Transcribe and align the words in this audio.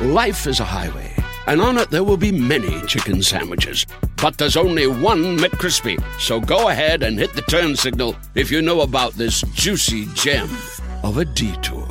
Life 0.00 0.46
is 0.46 0.60
a 0.60 0.64
highway, 0.64 1.12
and 1.46 1.60
on 1.60 1.78
it 1.78 1.90
there 1.90 2.04
will 2.04 2.16
be 2.16 2.32
many 2.32 2.80
chicken 2.86 3.22
sandwiches. 3.22 3.86
But 4.20 4.38
there's 4.38 4.56
only 4.56 4.86
one 4.86 5.38
McCrispy. 5.38 6.02
So 6.20 6.40
go 6.40 6.68
ahead 6.68 7.02
and 7.02 7.18
hit 7.18 7.34
the 7.34 7.42
turn 7.42 7.76
signal 7.76 8.16
if 8.34 8.50
you 8.50 8.62
know 8.62 8.80
about 8.80 9.14
this 9.14 9.42
juicy 9.54 10.06
gem 10.14 10.48
of 11.02 11.18
a 11.18 11.24
detour. 11.24 11.86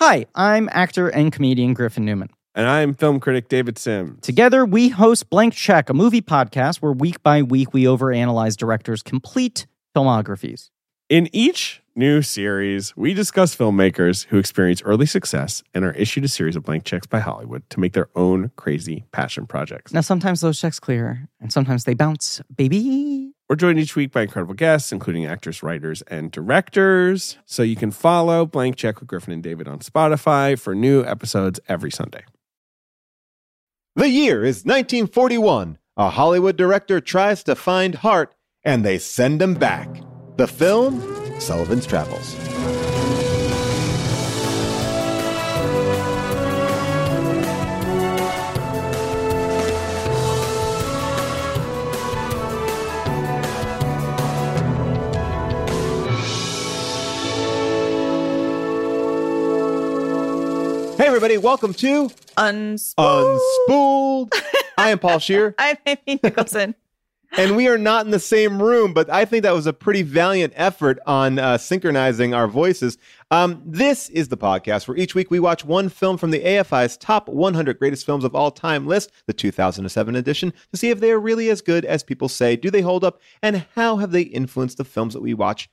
Hi, 0.00 0.26
I'm 0.34 0.68
actor 0.70 1.08
and 1.08 1.32
comedian 1.32 1.72
Griffin 1.72 2.04
Newman. 2.04 2.28
And 2.54 2.68
I'm 2.68 2.94
film 2.94 3.20
critic 3.20 3.48
David 3.48 3.78
Sims. 3.78 4.20
Together, 4.20 4.64
we 4.64 4.90
host 4.90 5.28
Blank 5.30 5.54
Check, 5.54 5.88
a 5.88 5.94
movie 5.94 6.20
podcast 6.20 6.82
where 6.82 6.92
week 6.92 7.22
by 7.22 7.42
week 7.42 7.72
we 7.72 7.84
overanalyze 7.84 8.56
directors' 8.56 9.02
complete 9.02 9.66
filmographies. 9.96 10.70
In 11.08 11.28
each 11.32 11.82
new 11.96 12.22
series, 12.22 12.96
we 12.96 13.14
discuss 13.14 13.54
filmmakers 13.54 14.26
who 14.26 14.38
experience 14.38 14.82
early 14.82 15.06
success 15.06 15.62
and 15.72 15.84
are 15.84 15.92
issued 15.92 16.24
a 16.24 16.28
series 16.28 16.56
of 16.56 16.62
blank 16.64 16.84
checks 16.84 17.06
by 17.06 17.20
Hollywood 17.20 17.68
to 17.70 17.80
make 17.80 17.92
their 17.92 18.08
own 18.14 18.50
crazy 18.56 19.04
passion 19.12 19.46
projects. 19.46 19.92
Now, 19.92 20.00
sometimes 20.00 20.40
those 20.40 20.60
checks 20.60 20.80
clear, 20.80 21.28
and 21.40 21.52
sometimes 21.52 21.84
they 21.84 21.94
bounce, 21.94 22.40
baby. 22.54 23.32
We're 23.48 23.56
joined 23.56 23.78
each 23.78 23.94
week 23.94 24.12
by 24.12 24.22
incredible 24.22 24.54
guests, 24.54 24.90
including 24.92 25.26
actors, 25.26 25.62
writers, 25.62 26.02
and 26.02 26.30
directors. 26.30 27.36
So 27.44 27.62
you 27.62 27.76
can 27.76 27.90
follow 27.90 28.46
Blank 28.46 28.76
Check 28.76 29.00
with 29.00 29.08
Griffin 29.08 29.32
and 29.32 29.42
David 29.42 29.68
on 29.68 29.80
Spotify 29.80 30.58
for 30.58 30.74
new 30.74 31.04
episodes 31.04 31.60
every 31.68 31.90
Sunday. 31.90 32.24
The 33.96 34.08
year 34.08 34.44
is 34.44 34.64
1941. 34.64 35.78
A 35.96 36.10
Hollywood 36.10 36.56
director 36.56 37.00
tries 37.00 37.44
to 37.44 37.54
find 37.54 37.94
Hart, 37.94 38.34
and 38.64 38.84
they 38.84 38.98
send 38.98 39.40
him 39.40 39.54
back. 39.54 39.88
The 40.36 40.48
film, 40.48 41.00
Sullivan's 41.38 41.86
Travels. 41.86 42.34
Hey, 60.96 61.08
everybody, 61.08 61.38
welcome 61.38 61.74
to 61.74 62.08
Unspooled. 62.36 63.40
Unspooled. 63.68 64.42
I 64.78 64.90
am 64.90 64.98
Paul 65.00 65.18
Scheer. 65.18 65.54
I'm 65.58 65.76
Amy 65.84 66.20
Nicholson. 66.22 66.74
And 67.36 67.56
we 67.56 67.68
are 67.68 67.78
not 67.78 68.04
in 68.04 68.12
the 68.12 68.20
same 68.20 68.62
room, 68.62 68.92
but 68.92 69.10
I 69.10 69.24
think 69.24 69.42
that 69.42 69.54
was 69.54 69.66
a 69.66 69.72
pretty 69.72 70.02
valiant 70.02 70.52
effort 70.56 70.98
on 71.06 71.38
uh, 71.38 71.58
synchronizing 71.58 72.32
our 72.32 72.46
voices. 72.46 72.96
Um, 73.30 73.62
this 73.64 74.08
is 74.10 74.28
the 74.28 74.36
podcast 74.36 74.86
where 74.86 74.96
each 74.96 75.14
week 75.14 75.30
we 75.30 75.40
watch 75.40 75.64
one 75.64 75.88
film 75.88 76.16
from 76.16 76.30
the 76.30 76.40
AFI's 76.44 76.96
top 76.96 77.28
100 77.28 77.78
greatest 77.78 78.06
films 78.06 78.24
of 78.24 78.34
all 78.34 78.50
time 78.50 78.86
list, 78.86 79.10
the 79.26 79.32
2007 79.32 80.14
edition, 80.14 80.52
to 80.70 80.76
see 80.76 80.90
if 80.90 81.00
they 81.00 81.10
are 81.10 81.18
really 81.18 81.50
as 81.50 81.60
good 81.60 81.84
as 81.84 82.02
people 82.02 82.28
say. 82.28 82.54
Do 82.56 82.70
they 82.70 82.82
hold 82.82 83.02
up? 83.02 83.20
And 83.42 83.66
how 83.74 83.96
have 83.96 84.12
they 84.12 84.22
influenced 84.22 84.78
the 84.78 84.84
films 84.84 85.14
that 85.14 85.22
we 85.22 85.34
watch 85.34 85.68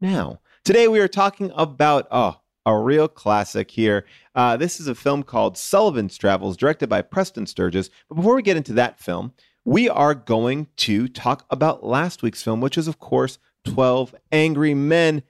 now? 0.00 0.40
Today 0.64 0.88
we 0.88 1.00
are 1.00 1.08
talking 1.08 1.52
about, 1.54 2.08
oh, 2.10 2.40
a 2.66 2.76
real 2.78 3.08
classic 3.08 3.70
here. 3.70 4.06
Uh, 4.34 4.56
this 4.56 4.80
is 4.80 4.88
a 4.88 4.94
film 4.94 5.22
called 5.22 5.58
Sullivan's 5.58 6.16
Travels, 6.16 6.56
directed 6.56 6.88
by 6.88 7.02
Preston 7.02 7.46
Sturges. 7.46 7.90
But 8.08 8.16
before 8.16 8.34
we 8.34 8.42
get 8.42 8.56
into 8.56 8.72
that 8.72 8.98
film, 8.98 9.34
we 9.64 9.88
are 9.88 10.14
going 10.14 10.68
to 10.76 11.08
talk 11.08 11.44
about 11.50 11.84
last 11.84 12.22
week's 12.22 12.42
film, 12.42 12.60
which 12.60 12.78
is, 12.78 12.88
of 12.88 12.98
course, 12.98 13.38
12 13.64 14.14
Angry 14.30 14.74
Men. 14.74 15.22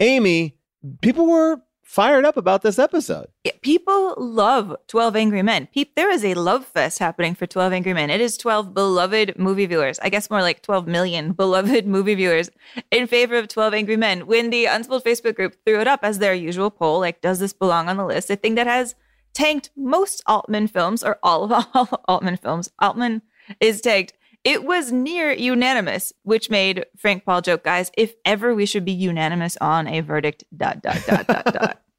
Amy, 0.00 0.56
people 1.02 1.26
were 1.26 1.62
fired 1.82 2.24
up 2.24 2.38
about 2.38 2.62
this 2.62 2.78
episode. 2.78 3.26
Yeah, 3.44 3.52
people 3.60 4.14
love 4.16 4.74
12 4.88 5.14
Angry 5.14 5.42
Men. 5.42 5.68
Peep, 5.74 5.94
there 5.94 6.10
is 6.10 6.24
a 6.24 6.32
love 6.32 6.64
fest 6.64 6.98
happening 7.00 7.34
for 7.34 7.46
12 7.46 7.70
Angry 7.74 7.92
Men. 7.92 8.08
It 8.08 8.20
is 8.20 8.38
12 8.38 8.72
beloved 8.72 9.38
movie 9.38 9.66
viewers. 9.66 9.98
I 9.98 10.08
guess 10.08 10.30
more 10.30 10.40
like 10.40 10.62
12 10.62 10.86
million 10.86 11.32
beloved 11.34 11.86
movie 11.86 12.14
viewers 12.14 12.50
in 12.90 13.06
favor 13.06 13.36
of 13.36 13.48
12 13.48 13.74
Angry 13.74 13.98
Men. 13.98 14.26
When 14.26 14.48
the 14.48 14.64
Unspooled 14.64 15.04
Facebook 15.04 15.34
group 15.34 15.56
threw 15.66 15.80
it 15.80 15.86
up 15.86 16.00
as 16.02 16.18
their 16.18 16.32
usual 16.32 16.70
poll, 16.70 16.98
like, 16.98 17.20
does 17.20 17.40
this 17.40 17.52
belong 17.52 17.90
on 17.90 17.98
the 17.98 18.06
list? 18.06 18.30
A 18.30 18.36
thing 18.36 18.54
that 18.54 18.66
has 18.66 18.94
tanked 19.34 19.70
most 19.76 20.22
Altman 20.26 20.68
films, 20.68 21.04
or 21.04 21.18
all 21.22 21.52
of 21.52 21.94
Altman 22.08 22.38
films. 22.38 22.70
Altman 22.80 23.20
is 23.60 23.80
tanked. 23.80 24.12
It 24.44 24.64
was 24.64 24.90
near 24.90 25.32
unanimous, 25.32 26.12
which 26.24 26.50
made 26.50 26.84
Frank 26.96 27.24
Paul 27.24 27.42
joke, 27.42 27.62
guys, 27.62 27.92
if 27.96 28.14
ever 28.24 28.54
we 28.54 28.66
should 28.66 28.84
be 28.84 28.92
unanimous 28.92 29.56
on 29.60 29.86
a 29.86 30.00
verdict, 30.00 30.42
dot, 30.56 30.82
dot, 30.82 30.98
dot, 31.06 31.26
dot, 31.26 31.44
dot. 31.44 31.78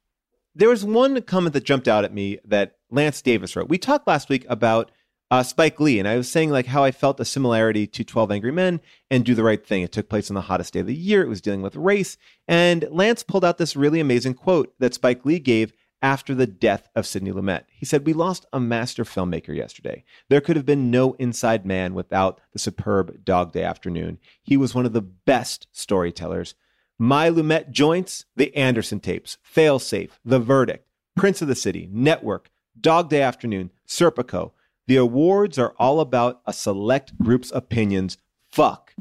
There 0.56 0.70
was 0.70 0.86
one 0.86 1.20
comment 1.24 1.53
that 1.53 1.64
jumped 1.64 1.88
out 1.88 2.06
at 2.06 2.14
me 2.14 2.38
that 2.46 2.76
Lance 2.92 3.24
Davis 3.24 3.56
wrote. 3.56 3.70
We 3.70 3.80
talked 3.80 4.06
last 4.06 4.30
week 4.30 4.46
about 4.48 4.92
uh, 5.32 5.42
Spike 5.42 5.80
Lee, 5.80 5.98
and 5.98 6.08
I 6.08 6.16
was 6.16 6.30
saying 6.30 6.52
like 6.52 6.68
how 6.68 6.84
I 6.84 6.92
felt 6.92 7.20
a 7.20 7.26
similarity 7.26 7.88
to 7.88 8.03
12 8.03 8.30
Angry 8.32 8.52
Men 8.52 8.80
and 9.09 9.26
Do 9.26 9.34
the 9.34 9.42
Right 9.42 9.66
Thing. 9.66 9.82
It 9.82 9.92
took 9.92 10.09
place 10.09 10.30
on 10.30 10.36
the 10.36 10.42
hottest 10.42 10.74
day 10.74 10.82
of 10.82 10.86
the 10.86 10.94
year. 10.94 11.24
It 11.24 11.28
was 11.28 11.42
dealing 11.42 11.64
with 11.64 11.76
race. 11.76 12.18
And 12.48 12.88
Lance 12.92 13.24
pulled 13.24 13.44
out 13.44 13.58
this 13.58 13.76
really 13.76 14.00
amazing 14.00 14.36
quote 14.36 14.76
that 14.78 14.94
Spike 14.94 15.26
Lee 15.26 15.40
gave 15.40 15.74
after 16.03 16.36
the 16.36 16.46
death 16.46 16.90
of 16.96 17.08
Sidney 17.08 17.31
Lumet. 17.31 17.64
He 17.72 17.86
said, 17.86 18.06
We 18.06 18.14
lost 18.14 18.46
a 18.52 18.59
master 18.59 19.06
filmmaker 19.06 19.56
yesterday. 19.56 20.03
There 20.30 20.41
could 20.41 20.58
have 20.58 20.66
been 20.66 20.91
no 20.91 21.14
Inside 21.14 21.66
Man 21.66 21.94
without 21.94 22.41
the 22.52 22.59
superb 22.59 23.24
Dog 23.24 23.53
Day 23.53 23.64
Afternoon. 23.64 24.19
He 24.44 24.58
was 24.58 24.75
one 24.75 24.86
of 24.86 24.91
the 24.91 25.02
best 25.02 25.68
storytellers. 25.72 26.56
My 27.00 27.30
Lumet 27.30 27.72
joints, 27.72 28.25
the 28.36 28.56
Anderson 28.56 29.00
tapes, 29.00 29.38
Failsafe, 29.44 30.12
The 30.24 30.40
Verdict, 30.40 30.86
Prince 31.16 31.41
of 31.41 31.47
the 31.47 31.56
City, 31.56 31.90
Network, 31.91 32.52
Dog 32.80 33.09
Day 33.09 33.22
Afternoon, 33.22 33.72
Serpico. 33.88 34.52
The 34.88 34.97
awards 34.97 35.58
are 35.58 35.74
all 35.80 36.02
about 36.02 36.41
a 36.46 36.52
select 36.52 37.18
group's 37.18 37.52
opinions. 37.52 38.18
Fuck 38.52 38.94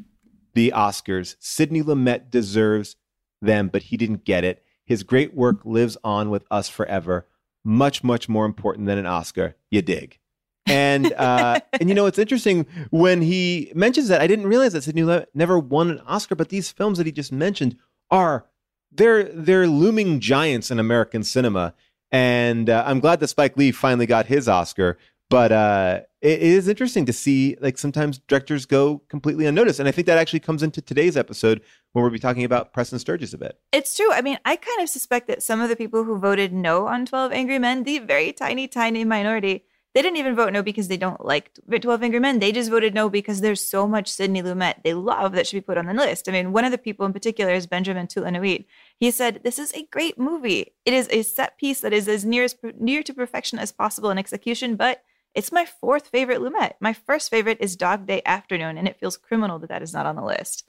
the 0.55 0.73
Oscars. 0.75 1.35
Sidney 1.41 1.83
Lumet 1.83 2.31
deserves 2.31 2.97
them, 3.41 3.69
but 3.69 3.85
he 3.85 3.97
didn't 3.97 4.25
get 4.25 4.45
it. 4.45 4.63
His 4.93 5.05
great 5.05 5.33
work 5.33 5.65
lives 5.65 5.97
on 6.05 6.29
with 6.29 6.45
us 6.51 6.69
forever. 6.69 7.27
Much, 7.65 8.05
much 8.05 8.29
more 8.29 8.45
important 8.45 8.87
than 8.87 8.99
an 8.99 9.07
Oscar. 9.07 9.57
You 9.71 9.81
dig? 9.81 10.19
And 10.67 11.15
uh, 11.15 11.61
and 11.81 11.89
you 11.89 11.95
know 11.95 12.05
it's 12.05 12.19
interesting 12.19 12.67
when 12.91 13.23
he 13.23 13.73
mentions 13.75 14.09
that 14.09 14.21
I 14.21 14.27
didn't 14.27 14.49
realize 14.49 14.75
that 14.75 14.85
Sidney 14.85 15.01
Lumet 15.01 15.29
never 15.33 15.59
won 15.59 15.91
an 15.91 16.01
Oscar, 16.01 16.35
but 16.35 16.51
these 16.51 16.71
films 16.71 16.99
that 16.99 17.07
he 17.07 17.13
just 17.13 17.33
mentioned 17.33 17.79
are 18.11 18.45
they're 18.91 19.25
they're 19.25 19.67
looming 19.67 20.21
giants 20.21 20.71
in 20.71 20.79
American 20.79 21.23
cinema. 21.23 21.73
And 22.11 22.69
uh, 22.69 22.85
I'm 22.87 23.01
glad 23.01 23.21
that 23.21 23.29
Spike 23.29 23.57
Lee 23.57 23.73
finally 23.73 24.05
got 24.05 24.27
his 24.27 24.47
Oscar. 24.47 24.99
But 25.31 25.53
uh, 25.53 26.01
it, 26.23 26.41
is 26.41 26.69
interesting 26.69 27.05
to 27.07 27.13
see 27.13 27.57
like 27.61 27.77
sometimes 27.77 28.19
directors 28.19 28.65
go 28.65 29.03
completely 29.09 29.47
unnoticed, 29.47 29.81
and 29.81 29.89
I 29.89 29.93
think 29.93 30.07
that 30.07 30.19
actually 30.19 30.41
comes 30.41 30.63
into 30.63 30.81
today's 30.81 31.17
episode 31.17 31.61
when 31.93 32.03
we'll 32.03 32.13
be 32.13 32.19
talking 32.19 32.45
about 32.45 32.73
Preston 32.73 33.01
Sturges 33.01 33.35
a 33.35 33.39
bit. 33.39 33.59
It's 33.73 33.97
true. 33.97 34.13
I 34.13 34.23
mean, 34.23 34.39
I 34.45 34.57
kind 34.57 34.81
of 34.81 34.89
suspect 34.89 35.27
that 35.27 35.43
some 35.43 35.61
of 35.61 35.69
the 35.69 35.77
people 35.77 36.05
who 36.05 36.19
voted 36.19 36.53
no 36.53 36.87
on 36.87 37.07
12 37.07 37.33
Angry 37.33 37.59
Men, 37.59 37.83
the 37.83 37.99
very 37.99 38.33
tiny, 38.33 38.69
tiny 38.69 39.05
minority, 39.05 39.65
they 39.95 40.01
didn't 40.01 40.17
even 40.17 40.37
vote 40.37 40.53
no 40.53 40.63
because 40.63 40.89
they 40.89 40.97
don't 40.97 41.25
like 41.25 41.51
12 41.69 42.03
Angry 42.03 42.21
Men. 42.21 42.39
They 42.39 42.53
just 42.53 42.71
voted 42.71 42.95
no 42.95 43.11
because 43.11 43.41
there's 43.41 43.61
so 43.61 43.89
much 43.89 44.09
Sidney 44.09 44.43
Lumet 44.43 44.85
they 44.85 44.95
love 44.95 45.33
that 45.33 45.47
should 45.47 45.57
be 45.57 45.61
put 45.61 45.77
on 45.77 45.87
the 45.87 45.93
list. 45.93 46.29
I 46.29 46.33
mean, 46.33 46.53
one 46.53 46.65
of 46.65 46.71
the 46.71 46.79
people 46.79 47.05
in 47.05 47.13
particular 47.13 47.53
is 47.53 47.67
Benjamin 47.67 48.07
Tulanoit. 48.07 48.65
He 48.97 49.11
said, 49.11 49.41
This 49.43 49.59
is 49.59 49.73
a 49.75 49.87
great 49.91 50.19
movie. 50.19 50.73
It 50.87 50.95
is 50.95 51.09
a 51.11 51.23
set 51.23 51.59
piece 51.59 51.81
that 51.81 51.93
is 51.93 52.09
as 52.09 52.25
near, 52.25 52.45
as, 52.45 52.57
near 52.79 53.03
to 53.03 53.13
perfection 53.13 53.59
as 53.59 53.73
possible 53.73 54.11
in 54.11 54.19
execution, 54.19 54.77
but 54.77 55.03
it's 55.35 55.53
my 55.53 55.65
fourth 55.65 56.09
favorite 56.09 56.41
Lumet. 56.41 56.73
My 56.81 56.93
first 56.93 57.31
favorite 57.31 57.59
is 57.61 57.77
Dog 57.77 58.07
Day 58.07 58.23
Afternoon, 58.27 58.79
and 58.79 58.87
it 58.87 58.99
feels 58.99 59.17
criminal 59.17 59.59
that 59.61 59.69
that 59.69 59.83
is 59.83 59.93
not 59.93 60.07
on 60.07 60.17
the 60.17 60.25
list. 60.25 60.65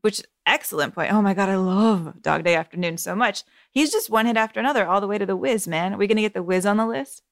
Which 0.00 0.22
excellent 0.46 0.94
point. 0.94 1.12
Oh 1.12 1.22
my 1.22 1.34
god, 1.34 1.48
I 1.48 1.56
love 1.56 2.22
Dog 2.22 2.44
Day 2.44 2.54
Afternoon 2.54 2.98
so 2.98 3.16
much. 3.16 3.42
He's 3.70 3.90
just 3.90 4.10
one 4.10 4.26
hit 4.26 4.36
after 4.36 4.60
another, 4.60 4.86
all 4.86 5.00
the 5.00 5.08
way 5.08 5.18
to 5.18 5.26
the 5.26 5.36
Wiz. 5.36 5.66
Man, 5.66 5.94
are 5.94 5.96
we 5.96 6.06
gonna 6.06 6.20
get 6.20 6.34
the 6.34 6.42
Wiz 6.42 6.66
on 6.66 6.76
the 6.76 6.86
list? 6.86 7.22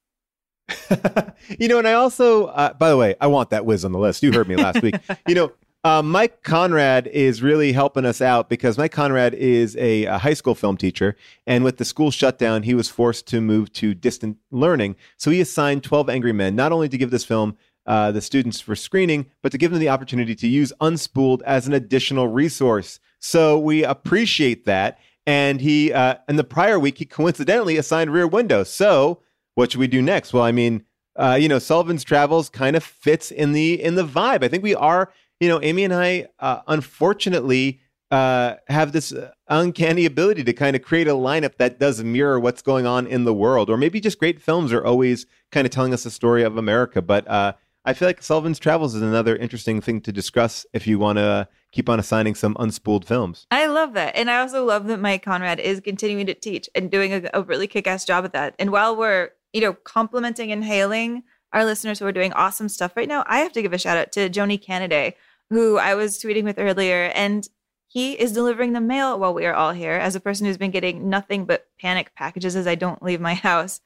you 1.59 1.69
know, 1.69 1.79
and 1.79 1.87
I 1.87 1.93
also, 1.93 2.47
uh, 2.47 2.73
by 2.73 2.89
the 2.89 2.97
way, 2.97 3.15
I 3.21 3.27
want 3.27 3.51
that 3.51 3.67
whiz 3.67 3.85
on 3.85 3.93
the 3.93 3.99
list. 3.99 4.23
You 4.23 4.33
heard 4.33 4.49
me 4.49 4.57
last 4.57 4.83
week. 4.83 4.97
You 5.29 5.35
know, 5.35 5.53
Uh, 5.85 6.01
Mike 6.01 6.43
Conrad 6.43 7.07
is 7.09 7.43
really 7.43 7.73
helping 7.73 8.07
us 8.07 8.23
out 8.23 8.49
because 8.49 8.79
Mike 8.79 8.91
Conrad 8.93 9.35
is 9.35 9.77
a, 9.77 10.05
a, 10.07 10.17
high 10.17 10.33
school 10.33 10.55
film 10.55 10.79
teacher. 10.79 11.15
And 11.47 11.63
with 11.63 11.77
the 11.77 11.85
school 11.85 12.11
shutdown, 12.11 12.63
he 12.63 12.73
was 12.73 12.89
forced 12.89 13.27
to 13.29 13.43
move 13.43 13.71
to 13.75 13.93
distant 13.93 14.39
learning. 14.51 14.97
So 15.19 15.31
he 15.31 15.43
assigned 15.43 15.85
12 15.85 16.09
Angry 16.09 16.33
Men, 16.33 16.57
not 16.57 16.73
only 16.73 16.89
to 16.89 16.97
give 16.97 17.11
this 17.11 17.27
film 17.27 17.59
uh, 17.85 18.13
the 18.13 18.23
students 18.23 18.63
for 18.63 18.75
screening, 18.75 19.27
but 19.43 19.53
to 19.53 19.59
give 19.59 19.73
them 19.73 19.81
the 19.81 19.91
opportunity 19.91 20.35
to 20.35 20.49
use 20.49 20.73
Unspooled 20.81 21.43
as 21.43 21.67
an 21.67 21.75
additional 21.75 22.29
resource. 22.29 22.99
So 23.19 23.59
we 23.59 23.85
appreciate 23.85 24.65
that. 24.65 24.99
And 25.27 25.61
he, 25.61 25.93
uh, 25.93 26.15
in 26.31 26.37
the 26.37 26.45
prior 26.45 26.79
week, 26.79 26.97
he 26.97 27.05
coincidentally 27.05 27.77
assigned 27.77 28.11
Rear 28.11 28.27
Window. 28.27 28.65
So 28.65 29.21
what 29.55 29.73
should 29.73 29.81
we 29.81 29.87
do 29.87 30.01
next? 30.01 30.33
Well, 30.33 30.45
I 30.45 30.53
mean, 30.53 30.87
uh, 31.17 31.39
you 31.39 31.49
know, 31.49 31.59
Sullivan's 31.59 32.05
Travels 32.05 32.49
kind 32.49 32.75
of 32.75 32.83
fits 32.83 33.31
in 33.31 33.53
the 33.53 33.81
in 33.81 33.95
the 33.95 34.05
vibe. 34.05 34.43
I 34.43 34.49
think 34.49 34.63
we 34.63 34.75
are, 34.75 35.13
you 35.45 35.51
know, 35.51 35.61
Amy 35.63 35.85
and 35.85 35.93
I, 35.93 36.29
uh, 36.39 36.61
unfortunately, 36.67 37.81
uh, 38.11 38.55
have 38.69 38.93
this 38.93 39.13
uh, 39.13 39.31
uncanny 39.49 40.07
ability 40.07 40.43
to 40.45 40.53
kind 40.53 40.75
of 40.75 40.81
create 40.81 41.07
a 41.07 41.13
lineup 41.13 41.57
that 41.59 41.79
does 41.79 42.03
mirror 42.03 42.41
what's 42.41 42.63
going 42.63 42.87
on 42.87 43.07
in 43.07 43.25
the 43.25 43.35
world, 43.35 43.69
or 43.69 43.77
maybe 43.77 44.01
just 44.01 44.19
great 44.19 44.41
films 44.41 44.73
are 44.73 44.85
always 44.85 45.27
kind 45.53 45.67
of 45.67 45.71
telling 45.71 45.93
us 45.93 46.05
the 46.05 46.11
story 46.11 46.43
of 46.43 46.57
America. 46.57 47.03
But 47.03 47.29
uh, 47.29 47.53
I 47.85 47.93
feel 47.93 48.09
like 48.09 48.23
Sullivan's 48.23 48.59
Travels 48.59 48.95
is 48.95 49.03
another 49.03 49.37
interesting 49.37 49.83
thing 49.83 50.01
to 50.03 50.13
discuss 50.13 50.65
if 50.73 50.87
you 50.87 50.99
want 50.99 51.19
to 51.19 51.47
keep 51.73 51.91
on 51.91 52.01
assigning 52.01 52.35
some 52.35 52.55
unspooled 52.55 53.05
films. 53.05 53.47
I 53.51 53.67
love 53.67 53.93
that. 53.93 54.17
And 54.17 54.31
I 54.31 54.41
also 54.41 54.65
love 54.65 54.87
that 54.87 55.01
Mike 55.01 55.25
Conrad 55.25 55.61
is 55.61 55.81
continuing 55.81 56.25
to 56.27 56.35
teach 56.35 56.71
and 56.75 56.91
doing 56.91 57.13
a, 57.13 57.31
a 57.35 57.43
really 57.43 57.67
kick 57.67 57.87
ass 57.87 58.07
job 58.07 58.25
at 58.25 58.33
that. 58.33 58.55
And 58.59 58.71
while 58.71 58.97
we're, 58.97 59.31
you 59.53 59.61
know, 59.61 59.75
complimenting 59.75 60.51
and 60.51 60.65
hailing 60.65 61.25
our 61.53 61.65
listeners 61.65 61.99
who 61.99 62.07
are 62.07 62.13
doing 62.13 62.33
awesome 62.33 62.69
stuff 62.69 62.97
right 62.97 63.09
now, 63.09 63.25
I 63.27 63.41
have 63.41 63.53
to 63.53 63.63
give 63.63 63.73
a 63.73 63.79
shout 63.79 63.99
out 63.99 64.13
to 64.13 64.31
Joni 64.31 64.63
Canaday, 64.63 65.15
who 65.51 65.79
I 65.79 65.95
was 65.95 66.19
tweeting 66.19 66.45
with 66.45 66.59
earlier. 66.59 67.13
And 67.15 67.49
he 67.87 68.13
is 68.15 68.33
delivering 68.33 68.73
the 68.73 68.81
mail 68.81 69.19
while 69.19 69.35
we 69.35 69.47
are 69.47 69.55
all 69.55 69.73
here 69.73 69.93
as 69.93 70.15
a 70.15 70.21
person 70.21 70.47
who's 70.47 70.59
been 70.59 70.71
getting 70.71 71.09
nothing 71.09 71.45
but 71.45 71.69
panic 71.81 72.15
packages 72.15 72.57
as 72.57 72.67
I 72.67 72.75
don't 72.75 73.03
leave 73.03 73.21
my 73.21 73.35
house. 73.35 73.81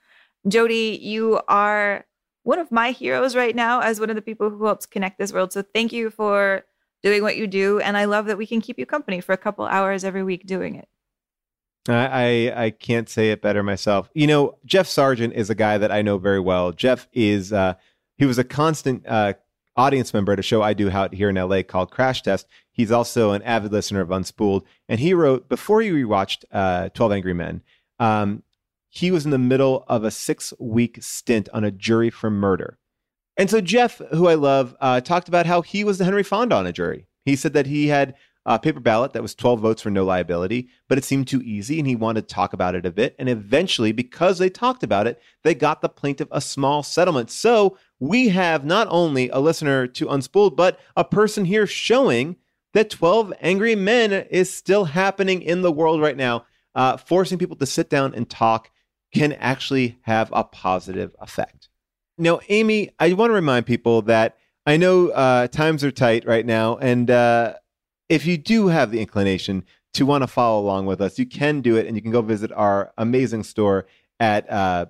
Jody, 0.47 0.99
you 1.03 1.41
are 1.49 2.07
one 2.43 2.59
of 2.59 2.73
my 2.73 2.93
heroes 2.93 3.37
right 3.37 3.55
now 3.55 3.81
as 3.81 4.01
one 4.01 4.09
of 4.09 4.17
the 4.17 4.23
people 4.23 4.49
who 4.49 4.65
helps 4.65 4.87
connect 4.87 5.19
this 5.19 5.33
world. 5.33 5.53
So 5.53 5.63
thank 5.63 5.93
you 5.93 6.09
for 6.11 6.65
doing 7.03 7.23
what 7.23 7.37
you 7.37 7.47
do. 7.47 7.81
And 7.81 7.97
I 7.97 8.07
love 8.07 8.27
that 8.27 8.39
we 8.39 8.47
can 8.47 8.61
keep 8.61 8.79
you 8.79 8.87
company 8.87 9.21
for 9.21 9.33
a 9.33 9.37
couple 9.37 9.67
hours 9.67 10.05
every 10.05 10.23
week 10.23 10.47
doing 10.47 10.77
it. 10.77 10.89
I, 11.89 12.53
I 12.55 12.71
can't 12.71 13.09
say 13.09 13.31
it 13.31 13.41
better 13.41 13.63
myself. 13.63 14.11
You 14.15 14.27
know, 14.27 14.59
Jeff 14.65 14.87
Sargent 14.87 15.35
is 15.35 15.49
a 15.49 15.55
guy 15.55 15.79
that 15.79 15.91
I 15.91 16.03
know 16.03 16.19
very 16.19 16.41
well. 16.41 16.73
Jeff 16.73 17.09
is 17.13 17.53
uh, 17.53 17.75
he 18.17 18.27
was 18.27 18.39
a 18.39 18.45
constant 18.45 19.07
uh, 19.07 19.35
audience 19.79 20.13
member 20.13 20.33
at 20.33 20.39
a 20.39 20.43
show 20.43 20.61
I 20.61 20.75
do 20.75 20.91
out 20.91 21.15
here 21.15 21.31
in 21.31 21.37
LA 21.37 21.63
called 21.63 21.91
Crash 21.91 22.23
Test. 22.23 22.47
He's 22.73 22.91
also 22.91 23.31
an 23.33 23.43
avid 23.43 23.73
listener 23.73 24.01
of 24.01 24.09
Unspooled, 24.09 24.65
and 24.89 25.01
he 25.01 25.15
wrote 25.15 25.49
before 25.49 25.81
he 25.81 25.91
rewatched 25.91 26.45
uh, 26.53 26.91
Twelve 26.91 27.13
Angry 27.13 27.33
Men. 27.33 27.63
Um, 27.99 28.43
he 28.91 29.11
was 29.11 29.25
in 29.25 29.31
the 29.31 29.39
middle 29.39 29.85
of 29.89 30.05
a 30.05 30.11
six 30.11 30.53
week 30.59 30.99
stint 31.01 31.49
on 31.55 31.65
a 31.65 31.71
jury 31.71 32.11
for 32.11 32.31
murder. 32.31 32.79
And 33.37 33.49
so 33.49 33.61
Jeff, 33.61 34.01
who 34.13 34.27
I 34.27 34.35
love, 34.35 34.77
uh, 34.81 35.01
talked 35.01 35.29
about 35.29 35.47
how 35.47 35.63
he 35.63 35.85
was 35.85 35.99
the 35.99 36.05
Henry 36.05 36.25
Fonda 36.25 36.57
on 36.57 36.67
a 36.67 36.73
jury. 36.73 37.07
He 37.25 37.37
said 37.37 37.53
that 37.53 37.67
he 37.67 37.89
had 37.89 38.15
a 38.49 38.59
paper 38.59 38.81
ballot 38.81 39.13
that 39.13 39.21
was 39.21 39.35
12 39.35 39.61
votes 39.61 39.83
for 39.83 39.91
no 39.91 40.05
liability, 40.05 40.69
but 40.89 40.97
it 40.97 41.05
seemed 41.05 41.29
too 41.29 41.43
easy 41.43 41.79
and 41.79 41.87
he 41.87 41.95
wanted 41.95 42.27
to 42.27 42.35
talk 42.35 42.55
about 42.55 42.75
it 42.75 42.87
a 42.87 42.91
bit. 42.91 43.15
And 43.19 43.29
eventually, 43.29 43.93
because 43.93 44.39
they 44.39 44.49
talked 44.49 44.83
about 44.83 45.07
it, 45.07 45.21
they 45.45 45.55
got 45.55 45.83
the 45.83 45.89
plaintiff 45.91 46.29
a 46.31 46.41
small 46.41 46.83
settlement. 46.83 47.31
So 47.31 47.77
we 48.01 48.31
have 48.31 48.65
not 48.65 48.89
only 48.91 49.29
a 49.29 49.39
listener 49.39 49.87
to 49.89 50.07
Unspooled, 50.07 50.57
but 50.57 50.81
a 50.97 51.05
person 51.05 51.45
here 51.45 51.67
showing 51.67 52.37
that 52.73 52.89
12 52.89 53.35
Angry 53.43 53.75
Men 53.75 54.13
is 54.13 54.53
still 54.53 54.87
happening 54.87 55.43
in 55.43 55.61
the 55.61 55.73
world 55.73 56.01
right 56.01 56.17
now, 56.17 56.47
uh, 56.75 56.97
forcing 56.97 57.37
people 57.37 57.57
to 57.57 57.67
sit 57.67 57.91
down 57.91 58.15
and 58.15 58.31
talk 58.31 58.71
can 59.13 59.35
actually 59.35 59.99
have 60.03 60.31
a 60.33 60.43
positive 60.43 61.15
effect. 61.21 61.69
Now, 62.17 62.41
Amy, 62.49 62.91
I 62.99 63.13
want 63.13 63.29
to 63.29 63.35
remind 63.35 63.67
people 63.67 64.03
that 64.03 64.39
I 64.65 64.79
know 64.79 65.09
uh, 65.09 65.49
times 65.49 65.85
are 65.85 65.91
tight 65.91 66.27
right 66.27 66.45
now, 66.45 66.77
and 66.77 67.11
uh, 67.11 67.55
if 68.09 68.27
you 68.27 68.39
do 68.39 68.69
have 68.69 68.91
the 68.91 69.01
inclination 69.01 69.65
to 69.95 70.07
want 70.07 70.23
to 70.23 70.29
follow 70.29 70.61
along 70.61 70.87
with 70.87 71.01
us, 71.01 71.19
you 71.19 71.27
can 71.27 71.61
do 71.61 71.77
it, 71.77 71.87
and 71.87 71.97
you 71.97 72.03
can 72.03 72.11
go 72.11 72.23
visit 72.23 72.53
our 72.53 72.93
amazing 72.99 73.43
store 73.43 73.87
at 74.21 74.51
uh, 74.51 74.87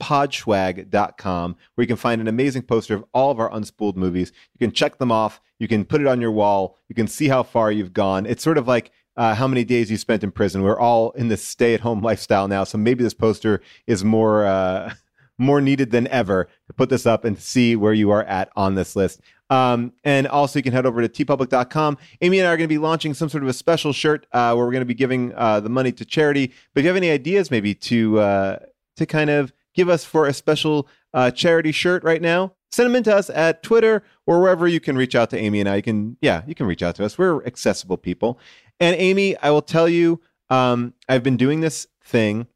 podschwag.com, 0.00 1.56
where 1.74 1.82
you 1.82 1.88
can 1.88 1.96
find 1.96 2.20
an 2.20 2.28
amazing 2.28 2.62
poster 2.62 2.94
of 2.94 3.04
all 3.12 3.30
of 3.30 3.38
our 3.38 3.50
unspooled 3.50 3.96
movies. 3.96 4.32
You 4.54 4.58
can 4.66 4.74
check 4.74 4.98
them 4.98 5.12
off, 5.12 5.40
you 5.58 5.68
can 5.68 5.84
put 5.84 6.00
it 6.00 6.06
on 6.06 6.20
your 6.20 6.32
wall, 6.32 6.78
you 6.88 6.94
can 6.94 7.06
see 7.06 7.28
how 7.28 7.42
far 7.42 7.70
you've 7.70 7.92
gone. 7.92 8.26
It's 8.26 8.42
sort 8.42 8.58
of 8.58 8.66
like 8.66 8.90
uh, 9.16 9.34
how 9.34 9.46
many 9.46 9.64
days 9.64 9.90
you 9.90 9.96
spent 9.96 10.24
in 10.24 10.30
prison. 10.30 10.62
We're 10.62 10.78
all 10.78 11.10
in 11.12 11.28
this 11.28 11.44
stay-at-home 11.44 12.00
lifestyle 12.02 12.48
now, 12.48 12.64
so 12.64 12.78
maybe 12.78 13.04
this 13.04 13.14
poster 13.14 13.60
is 13.86 14.02
more 14.04 14.46
uh, 14.46 14.94
more 15.38 15.60
needed 15.60 15.90
than 15.90 16.06
ever 16.08 16.48
to 16.66 16.72
put 16.74 16.90
this 16.90 17.06
up 17.06 17.24
and 17.24 17.38
see 17.38 17.74
where 17.74 17.94
you 17.94 18.10
are 18.10 18.24
at 18.24 18.50
on 18.56 18.74
this 18.74 18.94
list. 18.94 19.20
Um, 19.50 19.92
and 20.04 20.26
also, 20.28 20.58
you 20.58 20.62
can 20.62 20.72
head 20.72 20.86
over 20.86 21.06
to 21.06 21.08
teepublic.com. 21.08 21.98
Amy 22.22 22.38
and 22.38 22.48
I 22.48 22.52
are 22.52 22.56
going 22.56 22.68
to 22.68 22.72
be 22.72 22.78
launching 22.78 23.12
some 23.12 23.28
sort 23.28 23.42
of 23.42 23.48
a 23.48 23.52
special 23.52 23.92
shirt 23.92 24.26
uh, 24.32 24.54
where 24.54 24.64
we're 24.64 24.72
going 24.72 24.82
to 24.82 24.86
be 24.86 24.94
giving 24.94 25.34
uh, 25.34 25.60
the 25.60 25.68
money 25.68 25.92
to 25.92 26.04
charity. 26.04 26.52
But 26.72 26.80
if 26.80 26.84
you 26.84 26.88
have 26.88 26.96
any 26.96 27.10
ideas, 27.10 27.50
maybe 27.50 27.74
to 27.74 28.20
uh, 28.20 28.58
to 28.96 29.06
kind 29.06 29.28
of 29.28 29.52
give 29.74 29.88
us 29.88 30.04
for 30.04 30.26
a 30.26 30.32
special 30.32 30.88
uh, 31.12 31.30
charity 31.32 31.72
shirt 31.72 32.04
right 32.04 32.22
now, 32.22 32.54
send 32.70 32.88
them 32.88 32.96
in 32.96 33.02
to 33.04 33.14
us 33.16 33.30
at 33.30 33.62
Twitter 33.62 34.02
or 34.26 34.40
wherever 34.40 34.68
you 34.68 34.80
can 34.80 34.96
reach 34.96 35.14
out 35.14 35.30
to 35.30 35.38
Amy 35.38 35.60
and 35.60 35.68
I. 35.68 35.76
You 35.76 35.82
can, 35.82 36.16
yeah, 36.20 36.42
you 36.46 36.54
can 36.54 36.66
reach 36.66 36.82
out 36.82 36.96
to 36.96 37.04
us. 37.04 37.18
We're 37.18 37.44
accessible 37.44 37.96
people. 37.96 38.38
And 38.78 38.96
Amy, 38.96 39.36
I 39.38 39.50
will 39.50 39.62
tell 39.62 39.88
you, 39.88 40.20
um, 40.48 40.94
I've 41.08 41.22
been 41.22 41.36
doing 41.36 41.60
this 41.60 41.86
thing 42.04 42.46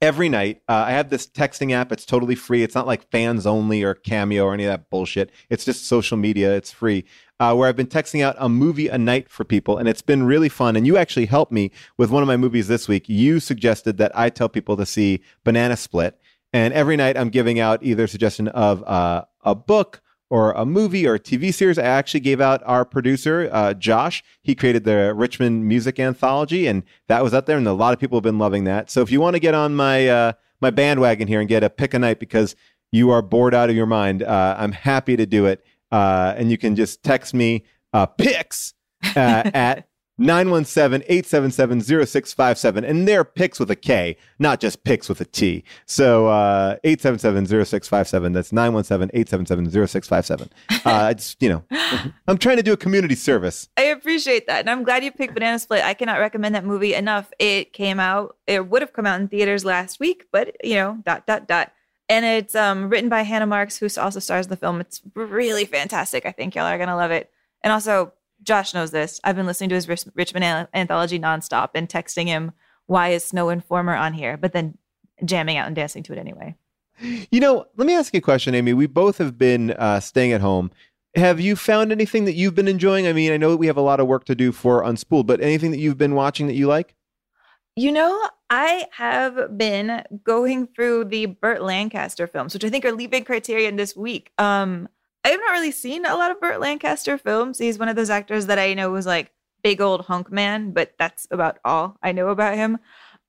every 0.00 0.28
night. 0.28 0.62
Uh, 0.68 0.84
I 0.86 0.92
have 0.92 1.10
this 1.10 1.26
texting 1.26 1.72
app. 1.72 1.92
It's 1.92 2.06
totally 2.06 2.34
free. 2.34 2.62
It's 2.62 2.74
not 2.74 2.86
like 2.86 3.10
fans 3.10 3.46
only 3.46 3.82
or 3.82 3.94
Cameo 3.94 4.44
or 4.44 4.54
any 4.54 4.64
of 4.64 4.70
that 4.70 4.90
bullshit. 4.90 5.30
It's 5.48 5.64
just 5.64 5.86
social 5.86 6.16
media. 6.16 6.56
It's 6.56 6.72
free. 6.72 7.04
Uh, 7.38 7.54
where 7.54 7.68
I've 7.68 7.76
been 7.76 7.86
texting 7.86 8.22
out 8.22 8.36
a 8.38 8.50
movie 8.50 8.88
a 8.88 8.98
night 8.98 9.30
for 9.30 9.44
people, 9.44 9.78
and 9.78 9.88
it's 9.88 10.02
been 10.02 10.24
really 10.24 10.50
fun. 10.50 10.76
And 10.76 10.86
you 10.86 10.98
actually 10.98 11.24
helped 11.24 11.52
me 11.52 11.70
with 11.96 12.10
one 12.10 12.22
of 12.22 12.26
my 12.26 12.36
movies 12.36 12.68
this 12.68 12.86
week. 12.86 13.08
You 13.08 13.40
suggested 13.40 13.96
that 13.96 14.12
I 14.14 14.28
tell 14.28 14.50
people 14.50 14.76
to 14.76 14.84
see 14.84 15.22
Banana 15.42 15.78
Split, 15.78 16.20
and 16.52 16.74
every 16.74 16.96
night 16.96 17.16
I'm 17.16 17.30
giving 17.30 17.58
out 17.58 17.82
either 17.82 18.06
suggestion 18.06 18.48
of 18.48 18.82
uh, 18.82 19.24
a 19.42 19.54
book 19.54 20.02
or 20.30 20.52
a 20.52 20.64
movie 20.64 21.06
or 21.06 21.14
a 21.14 21.20
TV 21.20 21.52
series. 21.52 21.78
I 21.78 21.82
actually 21.82 22.20
gave 22.20 22.40
out 22.40 22.62
our 22.64 22.84
producer, 22.84 23.50
uh, 23.52 23.74
Josh. 23.74 24.22
He 24.40 24.54
created 24.54 24.84
the 24.84 25.12
Richmond 25.12 25.66
Music 25.66 25.98
Anthology, 25.98 26.66
and 26.66 26.84
that 27.08 27.22
was 27.22 27.34
up 27.34 27.46
there, 27.46 27.58
and 27.58 27.66
a 27.66 27.72
lot 27.72 27.92
of 27.92 27.98
people 27.98 28.16
have 28.16 28.24
been 28.24 28.38
loving 28.38 28.64
that. 28.64 28.90
So 28.90 29.02
if 29.02 29.10
you 29.10 29.20
want 29.20 29.34
to 29.34 29.40
get 29.40 29.54
on 29.54 29.74
my 29.74 30.08
uh, 30.08 30.32
my 30.60 30.70
bandwagon 30.70 31.28
here 31.28 31.40
and 31.40 31.48
get 31.48 31.62
a 31.64 31.68
pick 31.68 31.92
a 31.92 31.98
night 31.98 32.20
because 32.20 32.54
you 32.92 33.10
are 33.10 33.22
bored 33.22 33.54
out 33.54 33.68
of 33.68 33.76
your 33.76 33.86
mind, 33.86 34.22
uh, 34.22 34.56
I'm 34.58 34.72
happy 34.72 35.16
to 35.16 35.26
do 35.26 35.46
it. 35.46 35.64
Uh, 35.92 36.34
and 36.36 36.50
you 36.50 36.58
can 36.58 36.76
just 36.76 37.02
text 37.02 37.34
me 37.34 37.64
uh, 37.92 38.06
picks 38.06 38.74
uh, 40.20 40.24
917-877-0657 40.24 42.88
and 42.88 43.08
they're 43.08 43.24
picks 43.24 43.58
with 43.58 43.70
a 43.70 43.76
K, 43.76 44.18
not 44.38 44.60
just 44.60 44.84
picks 44.84 45.08
with 45.08 45.18
a 45.20 45.24
T. 45.24 45.64
So 45.86 46.28
uh 46.28 46.76
877-0657 46.84 48.34
that's 48.34 48.52
917-877-0657. 48.52 50.48
Uh 50.84 51.08
it's 51.10 51.36
you 51.40 51.48
know, 51.48 51.64
I'm 52.28 52.36
trying 52.38 52.58
to 52.58 52.62
do 52.62 52.72
a 52.72 52.76
community 52.76 53.14
service. 53.14 53.68
I 53.76 53.82
appreciate 53.84 54.46
that. 54.46 54.60
And 54.60 54.70
I'm 54.70 54.84
glad 54.84 55.04
you 55.04 55.12
picked 55.12 55.34
Banana 55.34 55.58
Split. 55.58 55.84
I 55.84 55.94
cannot 55.94 56.20
recommend 56.20 56.54
that 56.54 56.64
movie 56.64 56.94
enough. 56.94 57.32
It 57.38 57.72
came 57.72 57.98
out 57.98 58.36
it 58.46 58.68
would 58.68 58.82
have 58.82 58.92
come 58.92 59.06
out 59.06 59.20
in 59.20 59.28
theaters 59.28 59.64
last 59.64 60.00
week, 60.00 60.26
but 60.32 60.56
you 60.64 60.74
know, 60.74 60.98
dot 61.04 61.26
dot 61.26 61.48
dot. 61.48 61.72
And 62.08 62.24
it's 62.24 62.54
um 62.54 62.88
written 62.90 63.08
by 63.08 63.22
Hannah 63.22 63.46
Marks 63.46 63.78
who 63.78 63.88
also 63.98 64.20
stars 64.20 64.46
in 64.46 64.50
the 64.50 64.56
film. 64.56 64.80
It's 64.80 65.02
really 65.14 65.64
fantastic. 65.64 66.26
I 66.26 66.32
think 66.32 66.54
y'all 66.54 66.64
are 66.64 66.76
going 66.76 66.88
to 66.88 66.96
love 66.96 67.10
it. 67.10 67.30
And 67.62 67.72
also 67.72 68.12
Josh 68.42 68.74
knows 68.74 68.90
this. 68.90 69.20
I've 69.24 69.36
been 69.36 69.46
listening 69.46 69.70
to 69.70 69.74
his 69.74 69.88
Rich- 69.88 70.06
Richmond 70.14 70.68
anthology 70.74 71.18
nonstop 71.18 71.70
and 71.74 71.88
texting 71.88 72.26
him, 72.26 72.52
why 72.86 73.08
is 73.08 73.24
Snow 73.24 73.50
Informer 73.50 73.94
on 73.94 74.12
here? 74.12 74.36
But 74.36 74.52
then 74.52 74.76
jamming 75.24 75.56
out 75.56 75.66
and 75.66 75.76
dancing 75.76 76.02
to 76.04 76.12
it 76.12 76.18
anyway. 76.18 76.56
You 77.00 77.40
know, 77.40 77.66
let 77.76 77.86
me 77.86 77.94
ask 77.94 78.12
you 78.12 78.18
a 78.18 78.22
question, 78.22 78.54
Amy. 78.54 78.72
We 78.72 78.86
both 78.86 79.18
have 79.18 79.38
been 79.38 79.70
uh, 79.72 80.00
staying 80.00 80.32
at 80.32 80.40
home. 80.40 80.70
Have 81.14 81.40
you 81.40 81.56
found 81.56 81.92
anything 81.92 82.24
that 82.26 82.34
you've 82.34 82.54
been 82.54 82.68
enjoying? 82.68 83.06
I 83.06 83.12
mean, 83.12 83.32
I 83.32 83.36
know 83.36 83.56
we 83.56 83.66
have 83.66 83.76
a 83.76 83.82
lot 83.82 84.00
of 84.00 84.06
work 84.06 84.24
to 84.26 84.34
do 84.34 84.52
for 84.52 84.82
Unspooled, 84.82 85.26
but 85.26 85.40
anything 85.40 85.70
that 85.70 85.78
you've 85.78 85.98
been 85.98 86.14
watching 86.14 86.46
that 86.46 86.54
you 86.54 86.66
like? 86.66 86.94
You 87.74 87.92
know, 87.92 88.28
I 88.50 88.86
have 88.92 89.56
been 89.56 90.02
going 90.24 90.66
through 90.66 91.06
the 91.06 91.26
Burt 91.26 91.62
Lancaster 91.62 92.26
films, 92.26 92.52
which 92.52 92.64
I 92.64 92.68
think 92.68 92.84
are 92.84 92.92
leaving 92.92 93.24
Criterion 93.24 93.76
this 93.76 93.96
week. 93.96 94.32
Um, 94.38 94.88
I 95.24 95.28
have 95.28 95.40
not 95.40 95.52
really 95.52 95.70
seen 95.70 96.06
a 96.06 96.14
lot 96.16 96.30
of 96.30 96.40
Burt 96.40 96.60
Lancaster 96.60 97.18
films. 97.18 97.58
He's 97.58 97.78
one 97.78 97.88
of 97.88 97.96
those 97.96 98.10
actors 98.10 98.46
that 98.46 98.58
I 98.58 98.74
know 98.74 98.90
was 98.90 99.06
like 99.06 99.32
big 99.62 99.80
old 99.80 100.02
hunk 100.06 100.32
man, 100.32 100.72
but 100.72 100.94
that's 100.98 101.26
about 101.30 101.58
all 101.64 101.98
I 102.02 102.12
know 102.12 102.28
about 102.28 102.54
him. 102.56 102.78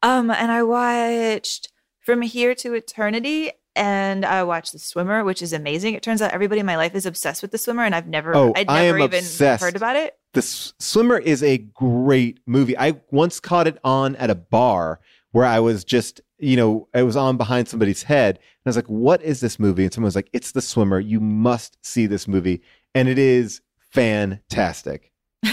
Um, 0.01 0.31
and 0.31 0.51
I 0.51 0.63
watched 0.63 1.69
From 1.99 2.21
Here 2.21 2.55
to 2.55 2.73
Eternity, 2.73 3.51
and 3.75 4.25
I 4.25 4.43
watched 4.43 4.71
The 4.71 4.79
Swimmer, 4.79 5.23
which 5.23 5.41
is 5.41 5.53
amazing. 5.53 5.93
It 5.93 6.01
turns 6.03 6.21
out 6.21 6.31
everybody 6.31 6.59
in 6.61 6.65
my 6.65 6.77
life 6.77 6.95
is 6.95 7.05
obsessed 7.05 7.41
with 7.41 7.51
The 7.51 7.57
Swimmer, 7.57 7.83
and 7.83 7.93
I've 7.93 8.07
never, 8.07 8.35
Oh, 8.35 8.53
I'd 8.55 8.69
I 8.69 8.83
never 8.85 8.97
am 8.99 9.03
even 9.03 9.19
obsessed. 9.19 9.61
heard 9.63 9.75
about 9.75 9.95
it. 9.97 10.17
The 10.33 10.39
S- 10.39 10.73
Swimmer 10.79 11.17
is 11.19 11.43
a 11.43 11.57
great 11.57 12.39
movie. 12.45 12.77
I 12.77 12.99
once 13.11 13.39
caught 13.41 13.67
it 13.67 13.77
on 13.83 14.15
at 14.15 14.29
a 14.29 14.35
bar 14.35 15.01
where 15.31 15.45
I 15.45 15.59
was 15.59 15.83
just, 15.83 16.21
you 16.41 16.57
know, 16.57 16.87
I 16.93 17.03
was 17.03 17.15
on 17.15 17.37
behind 17.37 17.67
somebody's 17.67 18.03
head. 18.03 18.37
And 18.37 18.65
I 18.65 18.69
was 18.69 18.75
like, 18.75 18.87
what 18.87 19.21
is 19.21 19.39
this 19.39 19.59
movie? 19.59 19.83
And 19.83 19.93
someone 19.93 20.07
was 20.07 20.15
like, 20.15 20.29
it's 20.33 20.51
The 20.51 20.61
Swimmer. 20.61 20.99
You 20.99 21.19
must 21.19 21.77
see 21.85 22.07
this 22.07 22.27
movie. 22.27 22.61
And 22.95 23.07
it 23.07 23.19
is 23.19 23.61
fantastic. 23.77 25.11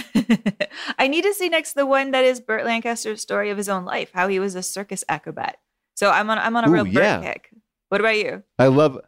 I 0.98 1.08
need 1.08 1.22
to 1.22 1.34
see 1.34 1.48
next 1.48 1.74
the 1.74 1.86
one 1.86 2.10
that 2.12 2.24
is 2.24 2.40
Burt 2.40 2.64
Lancaster's 2.64 3.20
story 3.20 3.50
of 3.50 3.56
his 3.56 3.68
own 3.68 3.84
life, 3.84 4.10
how 4.12 4.28
he 4.28 4.38
was 4.38 4.54
a 4.54 4.62
circus 4.62 5.04
acrobat. 5.08 5.58
So 5.94 6.10
I'm 6.10 6.28
on, 6.30 6.38
I'm 6.38 6.56
on 6.56 6.64
a 6.64 6.68
Ooh, 6.68 6.72
real 6.72 6.84
Burt 6.84 6.94
yeah. 6.94 7.22
kick. 7.22 7.50
What 7.88 8.00
about 8.00 8.16
you? 8.16 8.42
I 8.58 8.66
love 8.66 9.00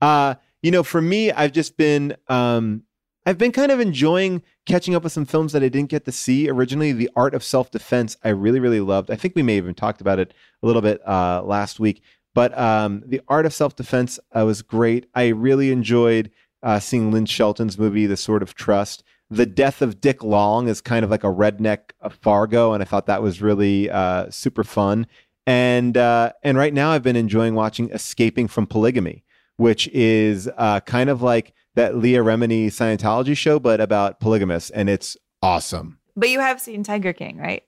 uh 0.00 0.36
you 0.62 0.70
know 0.70 0.84
for 0.84 1.02
me 1.02 1.32
I've 1.32 1.52
just 1.52 1.76
been 1.76 2.16
um 2.28 2.84
I've 3.28 3.36
been 3.36 3.52
kind 3.52 3.70
of 3.70 3.78
enjoying 3.78 4.42
catching 4.64 4.94
up 4.94 5.04
with 5.04 5.12
some 5.12 5.26
films 5.26 5.52
that 5.52 5.62
I 5.62 5.68
didn't 5.68 5.90
get 5.90 6.06
to 6.06 6.12
see 6.12 6.48
originally 6.48 6.92
The 6.92 7.10
Art 7.14 7.34
of 7.34 7.44
Self-Defense 7.44 8.16
I 8.24 8.30
really 8.30 8.58
really 8.58 8.80
loved. 8.80 9.10
I 9.10 9.16
think 9.16 9.34
we 9.36 9.42
may 9.42 9.56
have 9.56 9.64
even 9.64 9.74
talked 9.74 10.00
about 10.00 10.18
it 10.18 10.32
a 10.62 10.66
little 10.66 10.80
bit 10.80 11.06
uh 11.06 11.42
last 11.42 11.78
week 11.78 12.00
but 12.34 12.58
um 12.58 13.02
The 13.04 13.20
Art 13.28 13.44
of 13.44 13.52
Self-Defense 13.52 14.18
uh, 14.34 14.46
was 14.46 14.62
great. 14.62 15.10
I 15.14 15.26
really 15.26 15.70
enjoyed 15.72 16.30
uh 16.62 16.80
seeing 16.80 17.12
Lynn 17.12 17.26
Shelton's 17.26 17.78
movie 17.78 18.06
The 18.06 18.16
Sword 18.16 18.42
of 18.42 18.54
Trust. 18.54 19.04
The 19.28 19.44
Death 19.44 19.82
of 19.82 20.00
Dick 20.00 20.24
Long 20.24 20.66
is 20.66 20.80
kind 20.80 21.04
of 21.04 21.10
like 21.10 21.22
a 21.22 21.26
redneck 21.26 21.90
Fargo 22.22 22.72
and 22.72 22.82
I 22.82 22.86
thought 22.86 23.04
that 23.08 23.20
was 23.20 23.42
really 23.42 23.90
uh 23.90 24.30
super 24.30 24.64
fun 24.64 25.06
and 25.46 25.98
uh, 25.98 26.32
and 26.42 26.56
right 26.56 26.72
now 26.72 26.92
I've 26.92 27.02
been 27.02 27.14
enjoying 27.14 27.54
watching 27.54 27.90
Escaping 27.90 28.48
from 28.48 28.66
Polygamy, 28.66 29.22
which 29.58 29.86
is 29.88 30.48
uh, 30.56 30.80
kind 30.80 31.10
of 31.10 31.20
like 31.20 31.52
that 31.78 31.96
Leah 31.96 32.22
Remini 32.22 32.66
Scientology 32.66 33.36
show, 33.36 33.58
but 33.58 33.80
about 33.80 34.20
polygamists, 34.20 34.70
and 34.70 34.90
it's 34.90 35.16
awesome. 35.42 35.98
But 36.16 36.28
you 36.28 36.40
have 36.40 36.60
seen 36.60 36.82
Tiger 36.82 37.12
King, 37.12 37.38
right? 37.38 37.62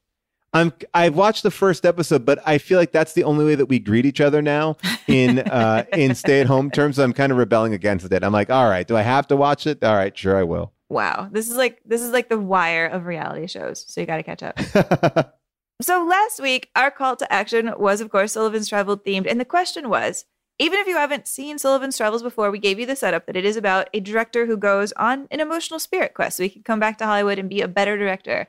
I'm 0.52 0.72
I've 0.92 1.14
watched 1.14 1.44
the 1.44 1.50
first 1.52 1.86
episode, 1.86 2.26
but 2.26 2.40
I 2.44 2.58
feel 2.58 2.76
like 2.76 2.90
that's 2.90 3.12
the 3.12 3.22
only 3.22 3.44
way 3.44 3.54
that 3.54 3.66
we 3.66 3.78
greet 3.78 4.04
each 4.04 4.20
other 4.20 4.42
now 4.42 4.76
in 5.06 5.38
uh, 5.48 5.84
in 5.92 6.16
stay 6.16 6.40
at 6.40 6.48
home 6.48 6.72
terms. 6.72 6.96
So 6.96 7.04
I'm 7.04 7.12
kind 7.12 7.30
of 7.30 7.38
rebelling 7.38 7.72
against 7.72 8.10
it. 8.12 8.24
I'm 8.24 8.32
like, 8.32 8.50
all 8.50 8.68
right, 8.68 8.86
do 8.86 8.96
I 8.96 9.02
have 9.02 9.28
to 9.28 9.36
watch 9.36 9.68
it? 9.68 9.84
All 9.84 9.94
right, 9.94 10.16
sure 10.16 10.36
I 10.36 10.42
will. 10.42 10.72
Wow, 10.88 11.28
this 11.30 11.48
is 11.48 11.56
like 11.56 11.80
this 11.84 12.02
is 12.02 12.10
like 12.10 12.28
the 12.28 12.38
wire 12.38 12.86
of 12.86 13.06
reality 13.06 13.46
shows. 13.46 13.84
So 13.86 14.00
you 14.00 14.08
got 14.08 14.16
to 14.16 14.24
catch 14.24 14.42
up. 14.42 15.36
So 15.82 16.04
last 16.04 16.42
week, 16.42 16.68
our 16.76 16.90
call 16.90 17.16
to 17.16 17.32
action 17.32 17.72
was, 17.78 18.02
of 18.02 18.10
course, 18.10 18.32
Sullivan's 18.32 18.68
Travel 18.68 18.98
themed. 18.98 19.26
And 19.26 19.40
the 19.40 19.46
question 19.46 19.88
was 19.88 20.26
even 20.60 20.78
if 20.78 20.86
you 20.86 20.96
haven't 20.96 21.26
seen 21.26 21.58
Sullivan's 21.58 21.96
Travels 21.96 22.22
before, 22.22 22.50
we 22.50 22.58
gave 22.58 22.78
you 22.78 22.84
the 22.84 22.94
setup 22.94 23.24
that 23.24 23.36
it 23.36 23.46
is 23.46 23.56
about 23.56 23.88
a 23.94 24.00
director 24.00 24.44
who 24.44 24.58
goes 24.58 24.92
on 24.92 25.26
an 25.30 25.40
emotional 25.40 25.80
spirit 25.80 26.12
quest 26.12 26.36
so 26.36 26.42
he 26.42 26.50
can 26.50 26.62
come 26.62 26.78
back 26.78 26.98
to 26.98 27.06
Hollywood 27.06 27.38
and 27.38 27.48
be 27.48 27.62
a 27.62 27.68
better 27.68 27.96
director. 27.96 28.46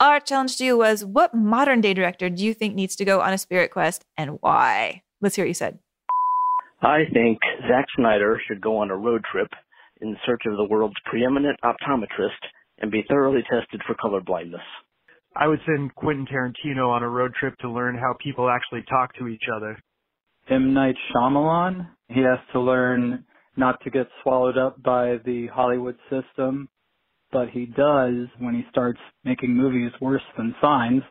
Our 0.00 0.20
challenge 0.20 0.56
to 0.56 0.64
you 0.64 0.78
was 0.78 1.04
what 1.04 1.34
modern 1.34 1.82
day 1.82 1.92
director 1.92 2.30
do 2.30 2.42
you 2.42 2.54
think 2.54 2.74
needs 2.74 2.96
to 2.96 3.04
go 3.04 3.20
on 3.20 3.34
a 3.34 3.38
spirit 3.38 3.70
quest 3.70 4.06
and 4.16 4.38
why? 4.40 5.02
Let's 5.20 5.36
hear 5.36 5.44
what 5.44 5.48
you 5.48 5.54
said. 5.54 5.78
I 6.80 7.00
think 7.12 7.38
Zack 7.68 7.84
Snyder 7.94 8.40
should 8.48 8.62
go 8.62 8.78
on 8.78 8.90
a 8.90 8.96
road 8.96 9.22
trip 9.30 9.48
in 10.00 10.16
search 10.24 10.44
of 10.46 10.56
the 10.56 10.64
world's 10.64 10.96
preeminent 11.04 11.60
optometrist 11.62 12.40
and 12.78 12.90
be 12.90 13.04
thoroughly 13.06 13.42
tested 13.42 13.82
for 13.86 13.94
color 13.96 14.22
blindness. 14.22 14.62
I 15.36 15.46
would 15.46 15.60
send 15.66 15.94
Quentin 15.94 16.26
Tarantino 16.26 16.88
on 16.88 17.02
a 17.02 17.08
road 17.08 17.34
trip 17.38 17.54
to 17.58 17.70
learn 17.70 17.98
how 17.98 18.16
people 18.18 18.48
actually 18.48 18.82
talk 18.88 19.14
to 19.16 19.28
each 19.28 19.44
other. 19.54 19.78
M. 20.50 20.74
Night 20.74 20.96
Shyamalan, 21.14 21.88
he 22.08 22.20
has 22.22 22.38
to 22.52 22.60
learn 22.60 23.24
not 23.56 23.80
to 23.84 23.90
get 23.90 24.08
swallowed 24.22 24.58
up 24.58 24.82
by 24.82 25.18
the 25.24 25.46
Hollywood 25.46 25.96
system, 26.10 26.68
but 27.30 27.48
he 27.50 27.66
does 27.66 28.26
when 28.40 28.54
he 28.54 28.64
starts 28.70 28.98
making 29.24 29.56
movies 29.56 29.92
worse 30.00 30.22
than 30.36 30.54
Signs, 30.60 31.02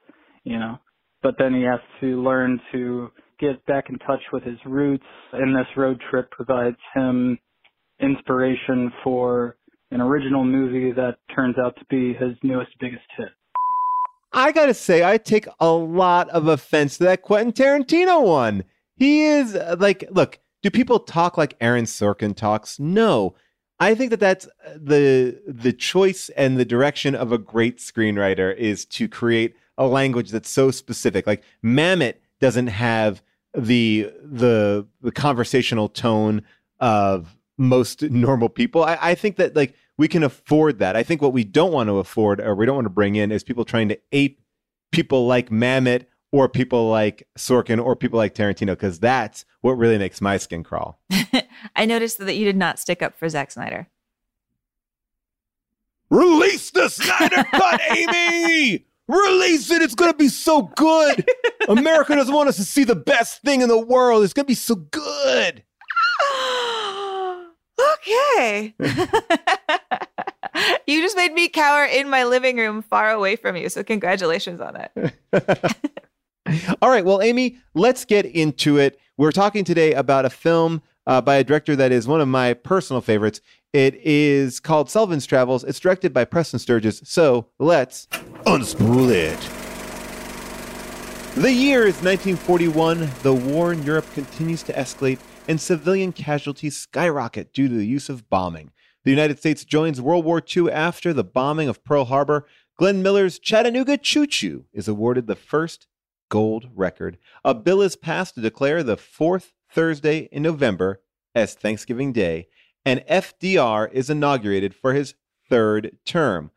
you 0.43 0.59
know. 0.59 0.77
But 1.23 1.35
then 1.37 1.53
he 1.53 1.63
has 1.63 1.79
to 2.01 2.21
learn 2.21 2.59
to 2.73 3.11
get 3.39 3.65
back 3.65 3.85
in 3.89 3.97
touch 3.99 4.21
with 4.33 4.43
his 4.43 4.57
roots, 4.65 5.05
and 5.31 5.55
this 5.55 5.67
road 5.77 6.01
trip 6.09 6.29
provides 6.31 6.77
him 6.93 7.39
inspiration 8.01 8.91
for 9.03 9.55
an 9.91 10.01
original 10.01 10.43
movie 10.43 10.91
that 10.91 11.17
turns 11.33 11.55
out 11.57 11.75
to 11.77 11.85
be 11.89 12.13
his 12.13 12.35
newest 12.43 12.71
biggest 12.79 13.03
hit. 13.17 13.29
I 14.33 14.51
gotta 14.51 14.73
say, 14.73 15.03
I 15.03 15.17
take 15.17 15.47
a 15.59 15.71
lot 15.71 16.29
of 16.29 16.47
offense 16.47 16.97
to 16.97 17.05
that 17.05 17.21
Quentin 17.21 17.53
Tarantino 17.53 18.21
one. 18.21 18.63
He 18.99 19.23
is 19.23 19.55
uh, 19.55 19.77
like, 19.79 20.05
look, 20.11 20.39
do 20.61 20.69
people 20.69 20.99
talk 20.99 21.37
like 21.37 21.55
Aaron 21.61 21.85
Sorkin 21.85 22.35
talks? 22.35 22.77
No. 22.79 23.33
I 23.79 23.95
think 23.95 24.11
that 24.11 24.19
that's 24.19 24.45
uh, 24.45 24.73
the 24.75 25.41
the 25.47 25.71
choice 25.71 26.29
and 26.35 26.57
the 26.57 26.65
direction 26.65 27.15
of 27.15 27.31
a 27.31 27.37
great 27.37 27.77
screenwriter 27.77 28.55
is 28.55 28.85
to 28.85 29.07
create 29.07 29.55
a 29.77 29.87
language 29.87 30.31
that's 30.31 30.49
so 30.49 30.69
specific. 30.69 31.25
Like 31.25 31.43
Mamet 31.63 32.15
doesn't 32.41 32.67
have 32.67 33.23
the 33.53 34.11
the 34.21 34.85
the 35.01 35.13
conversational 35.13 35.87
tone 35.87 36.43
of 36.81 37.37
most 37.57 38.01
normal 38.03 38.49
people. 38.49 38.83
I, 38.83 38.97
I 39.01 39.15
think 39.15 39.37
that 39.37 39.55
like 39.55 39.75
we 39.97 40.09
can 40.09 40.23
afford 40.23 40.79
that. 40.79 40.97
I 40.97 41.03
think 41.03 41.21
what 41.21 41.33
we 41.33 41.45
don't 41.45 41.71
want 41.71 41.87
to 41.87 41.99
afford 41.99 42.41
or 42.41 42.55
we 42.55 42.65
don't 42.65 42.75
want 42.75 42.85
to 42.85 42.89
bring 42.89 43.15
in 43.15 43.31
is 43.31 43.43
people 43.45 43.63
trying 43.63 43.87
to 43.89 43.99
ape 44.11 44.41
people 44.91 45.25
like 45.25 45.49
Mamet 45.49 46.05
or 46.31 46.47
people 46.47 46.89
like 46.89 47.27
Sorkin 47.37 47.83
or 47.83 47.95
people 47.95 48.17
like 48.17 48.35
Tarantino 48.35 48.67
because 48.67 48.99
that's 48.99 49.45
what 49.61 49.73
really 49.73 49.97
makes 49.97 50.21
my 50.21 50.37
skin 50.37 50.63
crawl. 50.63 50.99
I 51.75 51.85
noticed 51.85 52.19
that 52.19 52.35
you 52.35 52.45
did 52.45 52.57
not 52.57 52.79
stick 52.79 53.01
up 53.01 53.17
for 53.17 53.27
Zack 53.29 53.51
Snyder. 53.51 53.87
Release 56.09 56.71
the 56.71 56.89
Snyder 56.89 57.43
Cut, 57.51 57.81
Amy! 57.91 58.85
Release 59.07 59.71
it. 59.71 59.81
It's 59.81 59.95
going 59.95 60.11
to 60.11 60.17
be 60.17 60.27
so 60.27 60.63
good. 60.75 61.27
America 61.67 62.15
doesn't 62.15 62.33
want 62.33 62.49
us 62.49 62.57
to 62.57 62.63
see 62.63 62.83
the 62.83 62.95
best 62.95 63.41
thing 63.41 63.61
in 63.61 63.69
the 63.69 63.79
world. 63.79 64.23
It's 64.23 64.33
going 64.33 64.45
to 64.45 64.47
be 64.47 64.53
so 64.53 64.75
good. 64.75 65.63
okay. 67.97 68.75
you 70.85 71.01
just 71.01 71.17
made 71.17 71.33
me 71.33 71.49
cower 71.49 71.85
in 71.85 72.07
my 72.07 72.23
living 72.23 72.57
room 72.57 72.83
far 72.83 73.09
away 73.09 73.35
from 73.35 73.55
you. 73.55 73.69
So, 73.69 73.83
congratulations 73.83 74.61
on 74.61 74.75
that. 74.75 75.95
All 76.81 76.89
right. 76.89 77.05
Well, 77.05 77.21
Amy, 77.21 77.57
let's 77.73 78.05
get 78.05 78.25
into 78.25 78.77
it. 78.77 78.99
We're 79.17 79.31
talking 79.31 79.63
today 79.63 79.93
about 79.93 80.25
a 80.25 80.29
film 80.29 80.81
uh, 81.05 81.21
by 81.21 81.35
a 81.35 81.43
director 81.43 81.75
that 81.75 81.91
is 81.91 82.07
one 82.07 82.21
of 82.21 82.27
my 82.27 82.53
personal 82.53 83.01
favorites. 83.01 83.41
It 83.73 83.95
is 83.95 84.59
called 84.59 84.89
Sullivan's 84.89 85.25
Travels. 85.25 85.63
It's 85.63 85.79
directed 85.79 86.13
by 86.13 86.25
Preston 86.25 86.59
Sturges. 86.59 87.01
So 87.03 87.47
let's 87.59 88.07
unspool 88.45 89.11
it. 89.11 89.39
The 91.35 91.53
year 91.53 91.81
is 91.81 92.01
1941. 92.01 93.09
The 93.21 93.33
war 93.33 93.71
in 93.71 93.83
Europe 93.83 94.11
continues 94.13 94.63
to 94.63 94.73
escalate, 94.73 95.19
and 95.47 95.61
civilian 95.61 96.11
casualties 96.11 96.77
skyrocket 96.77 97.53
due 97.53 97.67
to 97.67 97.75
the 97.75 97.85
use 97.85 98.09
of 98.09 98.29
bombing. 98.29 98.71
The 99.03 99.11
United 99.11 99.39
States 99.39 99.63
joins 99.63 100.01
World 100.01 100.25
War 100.25 100.41
II 100.41 100.71
after 100.71 101.13
the 101.13 101.23
bombing 101.23 101.69
of 101.69 101.83
Pearl 101.83 102.05
Harbor. 102.05 102.45
Glenn 102.77 103.03
Miller's 103.03 103.39
Chattanooga 103.39 103.97
Choo 103.97 104.25
Choo 104.25 104.65
is 104.73 104.87
awarded 104.87 105.27
the 105.27 105.35
first 105.35 105.87
gold 106.29 106.69
record. 106.75 107.17
A 107.43 107.53
bill 107.53 107.81
is 107.81 107.95
passed 107.95 108.35
to 108.35 108.41
declare 108.41 108.83
the 108.83 108.97
fourth 108.97 109.53
Thursday 109.71 110.29
in 110.31 110.43
November 110.43 111.01
as 111.35 111.53
Thanksgiving 111.53 112.13
Day, 112.13 112.47
and 112.85 113.03
FDR 113.09 113.91
is 113.91 114.09
inaugurated 114.09 114.73
for 114.73 114.93
his 114.93 115.15
third 115.49 115.97
term. 116.05 116.51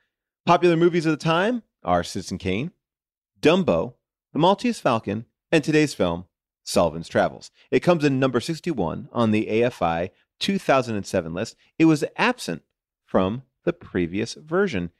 Popular 0.46 0.76
movies 0.76 1.06
of 1.06 1.12
the 1.12 1.16
time 1.16 1.62
are 1.82 2.04
Citizen 2.04 2.38
Kane, 2.38 2.72
Dumbo, 3.40 3.94
The 4.32 4.38
Maltese 4.38 4.80
Falcon, 4.80 5.26
and 5.50 5.62
today's 5.62 5.94
film, 5.94 6.26
Sullivan's 6.64 7.08
Travels. 7.08 7.50
It 7.70 7.80
comes 7.80 8.04
in 8.04 8.20
number 8.20 8.40
61 8.40 9.08
on 9.12 9.30
the 9.30 9.46
AFI 9.46 10.10
2007 10.38 11.34
list. 11.34 11.56
It 11.78 11.84
was 11.86 12.04
absent 12.16 12.62
from 13.04 13.42
the 13.64 13.72
previous 13.72 14.34
version. 14.34 14.90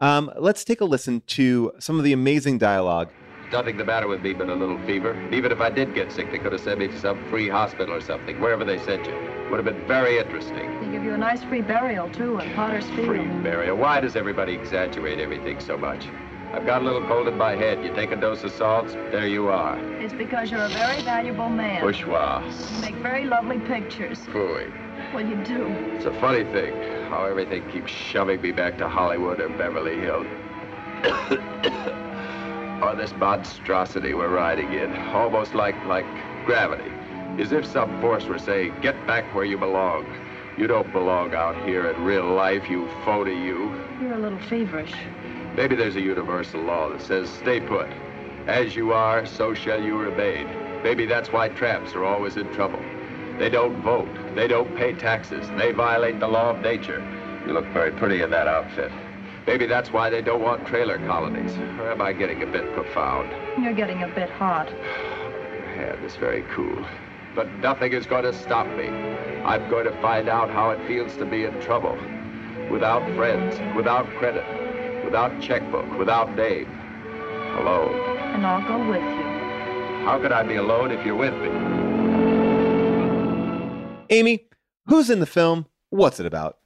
Um, 0.00 0.32
let's 0.38 0.64
take 0.64 0.80
a 0.80 0.86
listen 0.86 1.20
to 1.28 1.72
some 1.78 1.98
of 1.98 2.04
the 2.04 2.12
amazing 2.12 2.58
dialogue 2.58 3.10
Nothing 3.52 3.76
the 3.76 3.84
matter 3.84 4.06
with 4.06 4.22
me 4.22 4.32
but 4.32 4.48
a 4.48 4.54
little 4.54 4.78
fever. 4.86 5.10
And 5.10 5.34
even 5.34 5.50
if 5.50 5.60
I 5.60 5.70
did 5.70 5.92
get 5.92 6.12
sick, 6.12 6.30
they 6.30 6.38
could 6.38 6.52
have 6.52 6.60
sent 6.60 6.78
me 6.78 6.86
to 6.86 6.98
some 6.98 7.22
free 7.30 7.48
hospital 7.48 7.92
or 7.92 8.00
something, 8.00 8.40
wherever 8.40 8.64
they 8.64 8.78
sent 8.78 9.06
you. 9.06 9.14
Would 9.50 9.56
have 9.56 9.64
been 9.64 9.86
very 9.88 10.18
interesting. 10.18 10.80
They 10.80 10.92
give 10.92 11.02
you 11.02 11.14
a 11.14 11.18
nice 11.18 11.42
free 11.42 11.60
burial, 11.60 12.08
too, 12.10 12.38
in 12.38 12.52
Potter's 12.54 12.84
Field. 12.90 13.08
Free 13.08 13.26
burial. 13.42 13.76
Why 13.76 14.00
does 14.00 14.14
everybody 14.14 14.52
exaggerate 14.54 15.18
everything 15.18 15.58
so 15.58 15.76
much? 15.76 16.06
I've 16.52 16.64
got 16.64 16.82
a 16.82 16.84
little 16.84 17.04
cold 17.08 17.26
in 17.26 17.36
my 17.36 17.56
head. 17.56 17.84
You 17.84 17.92
take 17.92 18.12
a 18.12 18.16
dose 18.16 18.44
of 18.44 18.52
salts, 18.52 18.92
there 18.92 19.26
you 19.26 19.48
are. 19.48 19.78
It's 20.00 20.14
because 20.14 20.52
you're 20.52 20.62
a 20.62 20.68
very 20.68 21.02
valuable 21.02 21.48
man. 21.48 21.80
Bourgeois. 21.80 22.42
You 22.74 22.80
make 22.80 22.94
very 22.96 23.24
lovely 23.24 23.58
pictures. 23.58 24.18
Phooey. 24.26 24.72
Well, 25.12 25.28
you 25.28 25.36
do. 25.44 25.66
It's 25.96 26.06
a 26.06 26.20
funny 26.20 26.44
thing 26.52 26.72
how 27.08 27.24
everything 27.24 27.68
keeps 27.70 27.90
shoving 27.90 28.40
me 28.40 28.52
back 28.52 28.78
to 28.78 28.88
Hollywood 28.88 29.40
or 29.40 29.48
Beverly 29.48 29.98
Hills. 29.98 30.26
or 32.82 32.94
this 32.94 33.12
monstrosity 33.14 34.14
we're 34.14 34.28
riding 34.28 34.72
in, 34.72 34.94
almost 35.08 35.54
like 35.54 35.76
like 35.86 36.06
gravity. 36.44 36.90
As 37.38 37.52
if 37.52 37.64
some 37.64 38.00
force 38.00 38.24
were 38.24 38.38
saying, 38.38 38.74
get 38.82 39.06
back 39.06 39.34
where 39.34 39.44
you 39.44 39.56
belong. 39.56 40.06
You 40.58 40.66
don't 40.66 40.92
belong 40.92 41.34
out 41.34 41.56
here 41.64 41.90
in 41.90 42.04
real 42.04 42.34
life, 42.34 42.68
you 42.68 42.88
phony 43.04 43.34
you. 43.34 43.74
You're 44.00 44.14
a 44.14 44.18
little 44.18 44.38
feverish. 44.40 44.94
Maybe 45.56 45.74
there's 45.76 45.96
a 45.96 46.00
universal 46.00 46.60
law 46.60 46.90
that 46.90 47.00
says 47.00 47.28
stay 47.28 47.60
put. 47.60 47.88
As 48.46 48.74
you 48.74 48.92
are, 48.92 49.26
so 49.26 49.54
shall 49.54 49.82
you 49.82 49.96
remain. 49.96 50.48
Maybe 50.82 51.06
that's 51.06 51.32
why 51.32 51.48
tramps 51.48 51.94
are 51.94 52.04
always 52.04 52.36
in 52.36 52.52
trouble. 52.52 52.82
They 53.38 53.48
don't 53.48 53.80
vote. 53.82 54.14
They 54.34 54.48
don't 54.48 54.76
pay 54.76 54.92
taxes. 54.92 55.48
They 55.56 55.72
violate 55.72 56.20
the 56.20 56.28
law 56.28 56.50
of 56.50 56.60
nature. 56.60 57.00
You 57.46 57.52
look 57.52 57.66
very 57.68 57.92
pretty 57.92 58.22
in 58.22 58.30
that 58.30 58.48
outfit. 58.48 58.92
Maybe 59.46 59.66
that's 59.66 59.90
why 59.90 60.10
they 60.10 60.22
don't 60.22 60.42
want 60.42 60.66
trailer 60.66 60.98
colonies. 61.06 61.56
Or 61.78 61.90
am 61.90 62.00
I 62.00 62.12
getting 62.12 62.42
a 62.42 62.46
bit 62.46 62.72
profound? 62.72 63.30
You're 63.62 63.74
getting 63.74 64.02
a 64.02 64.08
bit 64.08 64.30
hot. 64.30 64.68
Your 64.70 65.66
hand 65.66 66.04
is 66.04 66.16
very 66.16 66.44
cool. 66.54 66.84
But 67.34 67.50
nothing 67.58 67.92
is 67.92 68.06
going 68.06 68.24
to 68.24 68.32
stop 68.32 68.66
me. 68.76 68.88
I'm 68.88 69.68
going 69.70 69.86
to 69.86 70.02
find 70.02 70.28
out 70.28 70.50
how 70.50 70.70
it 70.70 70.86
feels 70.86 71.16
to 71.16 71.24
be 71.24 71.44
in 71.44 71.60
trouble. 71.60 71.98
Without 72.70 73.02
friends, 73.16 73.58
without 73.76 74.06
credit, 74.18 74.44
without 75.04 75.40
checkbook, 75.40 75.98
without 75.98 76.34
name. 76.36 76.68
Alone. 77.58 77.94
And 78.34 78.46
I'll 78.46 78.66
go 78.66 78.78
with 78.88 79.02
you. 79.02 80.04
How 80.04 80.18
could 80.20 80.32
I 80.32 80.42
be 80.42 80.56
alone 80.56 80.92
if 80.92 81.04
you're 81.04 81.16
with 81.16 81.34
me? 81.34 81.48
Amy, 84.10 84.46
who's 84.86 85.10
in 85.10 85.20
the 85.20 85.26
film? 85.26 85.66
What's 85.90 86.20
it 86.20 86.26
about? 86.26 86.59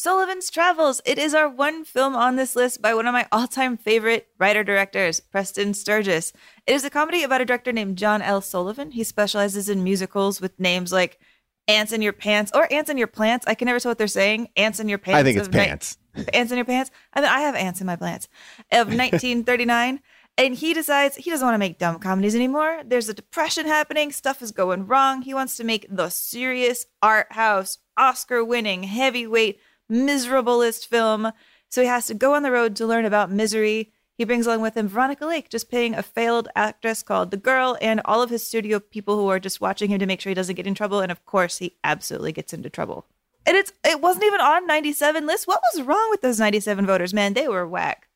Sullivan's 0.00 0.48
Travels. 0.48 1.02
It 1.04 1.18
is 1.18 1.34
our 1.34 1.46
one 1.46 1.84
film 1.84 2.16
on 2.16 2.36
this 2.36 2.56
list 2.56 2.80
by 2.80 2.94
one 2.94 3.06
of 3.06 3.12
my 3.12 3.26
all 3.30 3.46
time 3.46 3.76
favorite 3.76 4.28
writer 4.38 4.64
directors, 4.64 5.20
Preston 5.20 5.74
Sturges. 5.74 6.32
It 6.66 6.72
is 6.72 6.86
a 6.86 6.88
comedy 6.88 7.22
about 7.22 7.42
a 7.42 7.44
director 7.44 7.70
named 7.70 7.98
John 7.98 8.22
L. 8.22 8.40
Sullivan. 8.40 8.92
He 8.92 9.04
specializes 9.04 9.68
in 9.68 9.84
musicals 9.84 10.40
with 10.40 10.58
names 10.58 10.90
like 10.90 11.20
Ants 11.68 11.92
in 11.92 12.00
Your 12.00 12.14
Pants 12.14 12.50
or 12.54 12.66
Ants 12.72 12.88
in 12.88 12.96
Your 12.96 13.08
Plants. 13.08 13.46
I 13.46 13.54
can 13.54 13.66
never 13.66 13.78
tell 13.78 13.90
what 13.90 13.98
they're 13.98 14.06
saying. 14.06 14.48
Ants 14.56 14.80
in 14.80 14.88
Your 14.88 14.96
Pants. 14.96 15.18
I 15.18 15.22
think 15.22 15.36
it's 15.36 15.48
of 15.48 15.52
ni- 15.52 15.66
pants. 15.66 15.98
ants 16.32 16.50
in 16.50 16.56
Your 16.56 16.64
Pants. 16.64 16.90
I 17.12 17.20
mean, 17.20 17.28
I 17.28 17.40
have 17.40 17.54
ants 17.54 17.82
in 17.82 17.86
my 17.86 17.96
plants. 17.96 18.26
Of 18.72 18.86
1939. 18.96 20.00
And 20.38 20.54
he 20.54 20.72
decides 20.72 21.16
he 21.16 21.28
doesn't 21.28 21.46
want 21.46 21.56
to 21.56 21.58
make 21.58 21.78
dumb 21.78 21.98
comedies 21.98 22.34
anymore. 22.34 22.80
There's 22.86 23.10
a 23.10 23.14
depression 23.14 23.66
happening. 23.66 24.12
Stuff 24.12 24.40
is 24.40 24.50
going 24.50 24.86
wrong. 24.86 25.20
He 25.20 25.34
wants 25.34 25.58
to 25.58 25.64
make 25.64 25.84
the 25.90 26.08
serious 26.08 26.86
art 27.02 27.32
house, 27.32 27.76
Oscar 27.98 28.42
winning, 28.42 28.84
heavyweight, 28.84 29.60
miserablest 29.90 30.86
film. 30.86 31.32
So 31.68 31.82
he 31.82 31.88
has 31.88 32.06
to 32.06 32.14
go 32.14 32.34
on 32.34 32.42
the 32.42 32.50
road 32.50 32.76
to 32.76 32.86
learn 32.86 33.04
about 33.04 33.30
misery. 33.30 33.92
He 34.16 34.24
brings 34.24 34.46
along 34.46 34.60
with 34.60 34.76
him 34.76 34.88
Veronica 34.88 35.24
Lake, 35.24 35.48
just 35.48 35.70
playing 35.70 35.94
a 35.94 36.02
failed 36.02 36.48
actress 36.54 37.02
called 37.02 37.30
The 37.30 37.36
Girl, 37.38 37.78
and 37.80 38.00
all 38.04 38.20
of 38.22 38.28
his 38.30 38.46
studio 38.46 38.78
people 38.78 39.16
who 39.16 39.28
are 39.28 39.40
just 39.40 39.60
watching 39.60 39.88
him 39.88 39.98
to 39.98 40.06
make 40.06 40.20
sure 40.20 40.30
he 40.30 40.34
doesn't 40.34 40.56
get 40.56 40.66
in 40.66 40.74
trouble. 40.74 41.00
And 41.00 41.10
of 41.10 41.24
course, 41.24 41.58
he 41.58 41.76
absolutely 41.84 42.32
gets 42.32 42.52
into 42.52 42.68
trouble. 42.68 43.06
And 43.46 43.56
it's 43.56 43.72
it 43.84 44.00
wasn't 44.02 44.24
even 44.26 44.40
on 44.40 44.66
97 44.66 45.26
list. 45.26 45.48
What 45.48 45.62
was 45.72 45.82
wrong 45.84 46.08
with 46.10 46.20
those 46.20 46.38
97 46.38 46.84
voters, 46.84 47.14
man? 47.14 47.32
They 47.32 47.48
were 47.48 47.66
whack. 47.66 48.08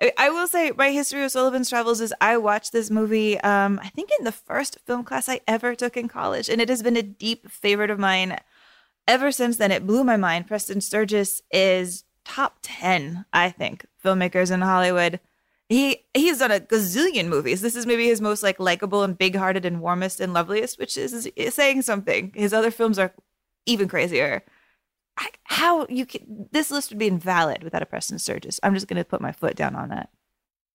I- 0.00 0.12
I 0.16 0.30
will 0.30 0.48
say 0.48 0.72
my 0.74 0.90
history 0.90 1.22
of 1.22 1.30
Sullivan's 1.30 1.68
Travels 1.68 2.00
is 2.00 2.14
I 2.20 2.38
watched 2.38 2.72
this 2.72 2.90
movie 2.90 3.38
um 3.40 3.78
I 3.82 3.88
think 3.90 4.08
in 4.18 4.24
the 4.24 4.32
first 4.32 4.78
film 4.86 5.04
class 5.04 5.28
I 5.28 5.40
ever 5.46 5.74
took 5.74 5.96
in 5.98 6.08
college 6.08 6.48
and 6.48 6.60
it 6.62 6.70
has 6.70 6.82
been 6.82 6.96
a 6.96 7.02
deep 7.02 7.50
favorite 7.50 7.90
of 7.90 7.98
mine 7.98 8.38
ever 9.06 9.32
since 9.32 9.56
then 9.56 9.72
it 9.72 9.86
blew 9.86 10.04
my 10.04 10.16
mind. 10.16 10.46
Preston 10.46 10.80
Sturges 10.80 11.42
is 11.50 12.04
top 12.24 12.58
10 12.62 13.24
I 13.32 13.50
think 13.50 13.86
filmmakers 14.04 14.50
in 14.50 14.60
Hollywood. 14.60 15.20
He 15.68 16.04
he's 16.14 16.38
done 16.38 16.50
a 16.50 16.60
gazillion 16.60 17.26
movies. 17.26 17.62
This 17.62 17.76
is 17.76 17.86
maybe 17.86 18.06
his 18.06 18.20
most 18.20 18.42
like 18.42 18.60
likable 18.60 19.02
and 19.02 19.16
big-hearted 19.16 19.64
and 19.64 19.80
warmest 19.80 20.20
and 20.20 20.32
loveliest 20.32 20.78
which 20.78 20.96
is, 20.96 21.26
is 21.34 21.54
saying 21.54 21.82
something. 21.82 22.32
His 22.34 22.52
other 22.52 22.70
films 22.70 22.98
are 22.98 23.12
even 23.66 23.88
crazier. 23.88 24.44
I, 25.18 25.28
how 25.44 25.86
you 25.88 26.06
can 26.06 26.48
this 26.52 26.70
list 26.70 26.90
would 26.90 26.98
be 26.98 27.06
invalid 27.06 27.62
without 27.62 27.82
a 27.82 27.86
Preston 27.86 28.18
Sturges 28.18 28.60
I'm 28.62 28.74
just 28.74 28.88
going 28.88 28.98
to 28.98 29.04
put 29.04 29.20
my 29.20 29.32
foot 29.32 29.56
down 29.56 29.74
on 29.74 29.88
that. 29.88 30.10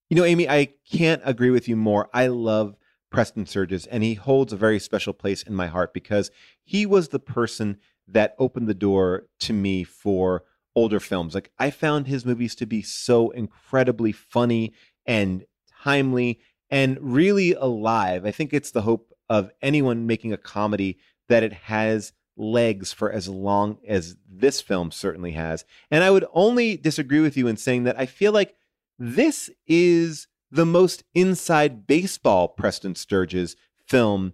You 0.09 0.15
know, 0.15 0.23
Amy, 0.23 0.47
I 0.47 0.69
can't 0.89 1.21
agree 1.25 1.49
with 1.49 1.67
you 1.67 1.75
more. 1.75 2.09
I 2.13 2.27
love 2.27 2.75
Preston 3.09 3.45
Sturges, 3.45 3.85
and 3.87 4.03
he 4.03 4.13
holds 4.13 4.53
a 4.53 4.57
very 4.57 4.79
special 4.79 5.13
place 5.13 5.43
in 5.43 5.53
my 5.53 5.67
heart 5.67 5.93
because 5.93 6.31
he 6.63 6.85
was 6.85 7.09
the 7.09 7.19
person 7.19 7.77
that 8.07 8.35
opened 8.39 8.67
the 8.67 8.73
door 8.73 9.27
to 9.39 9.53
me 9.53 9.83
for 9.83 10.43
older 10.75 10.99
films. 10.99 11.33
Like, 11.33 11.51
I 11.57 11.71
found 11.71 12.07
his 12.07 12.25
movies 12.25 12.55
to 12.55 12.65
be 12.65 12.81
so 12.81 13.29
incredibly 13.31 14.11
funny 14.11 14.73
and 15.05 15.45
timely 15.83 16.39
and 16.69 16.97
really 17.01 17.53
alive. 17.53 18.25
I 18.25 18.31
think 18.31 18.53
it's 18.53 18.71
the 18.71 18.81
hope 18.81 19.13
of 19.29 19.51
anyone 19.61 20.07
making 20.07 20.33
a 20.33 20.37
comedy 20.37 20.97
that 21.29 21.43
it 21.43 21.53
has 21.53 22.13
legs 22.37 22.93
for 22.93 23.11
as 23.11 23.27
long 23.27 23.79
as 23.87 24.15
this 24.29 24.61
film 24.61 24.91
certainly 24.91 25.31
has. 25.31 25.65
And 25.89 26.03
I 26.03 26.11
would 26.11 26.25
only 26.33 26.77
disagree 26.77 27.19
with 27.19 27.35
you 27.35 27.47
in 27.47 27.57
saying 27.57 27.83
that 27.85 27.99
I 27.99 28.05
feel 28.05 28.31
like 28.31 28.55
this 28.99 29.49
is 29.65 30.27
the 30.51 30.65
most 30.65 31.03
inside 31.13 31.87
baseball 31.87 32.47
Preston 32.47 32.95
Sturges 32.95 33.55
film 33.85 34.33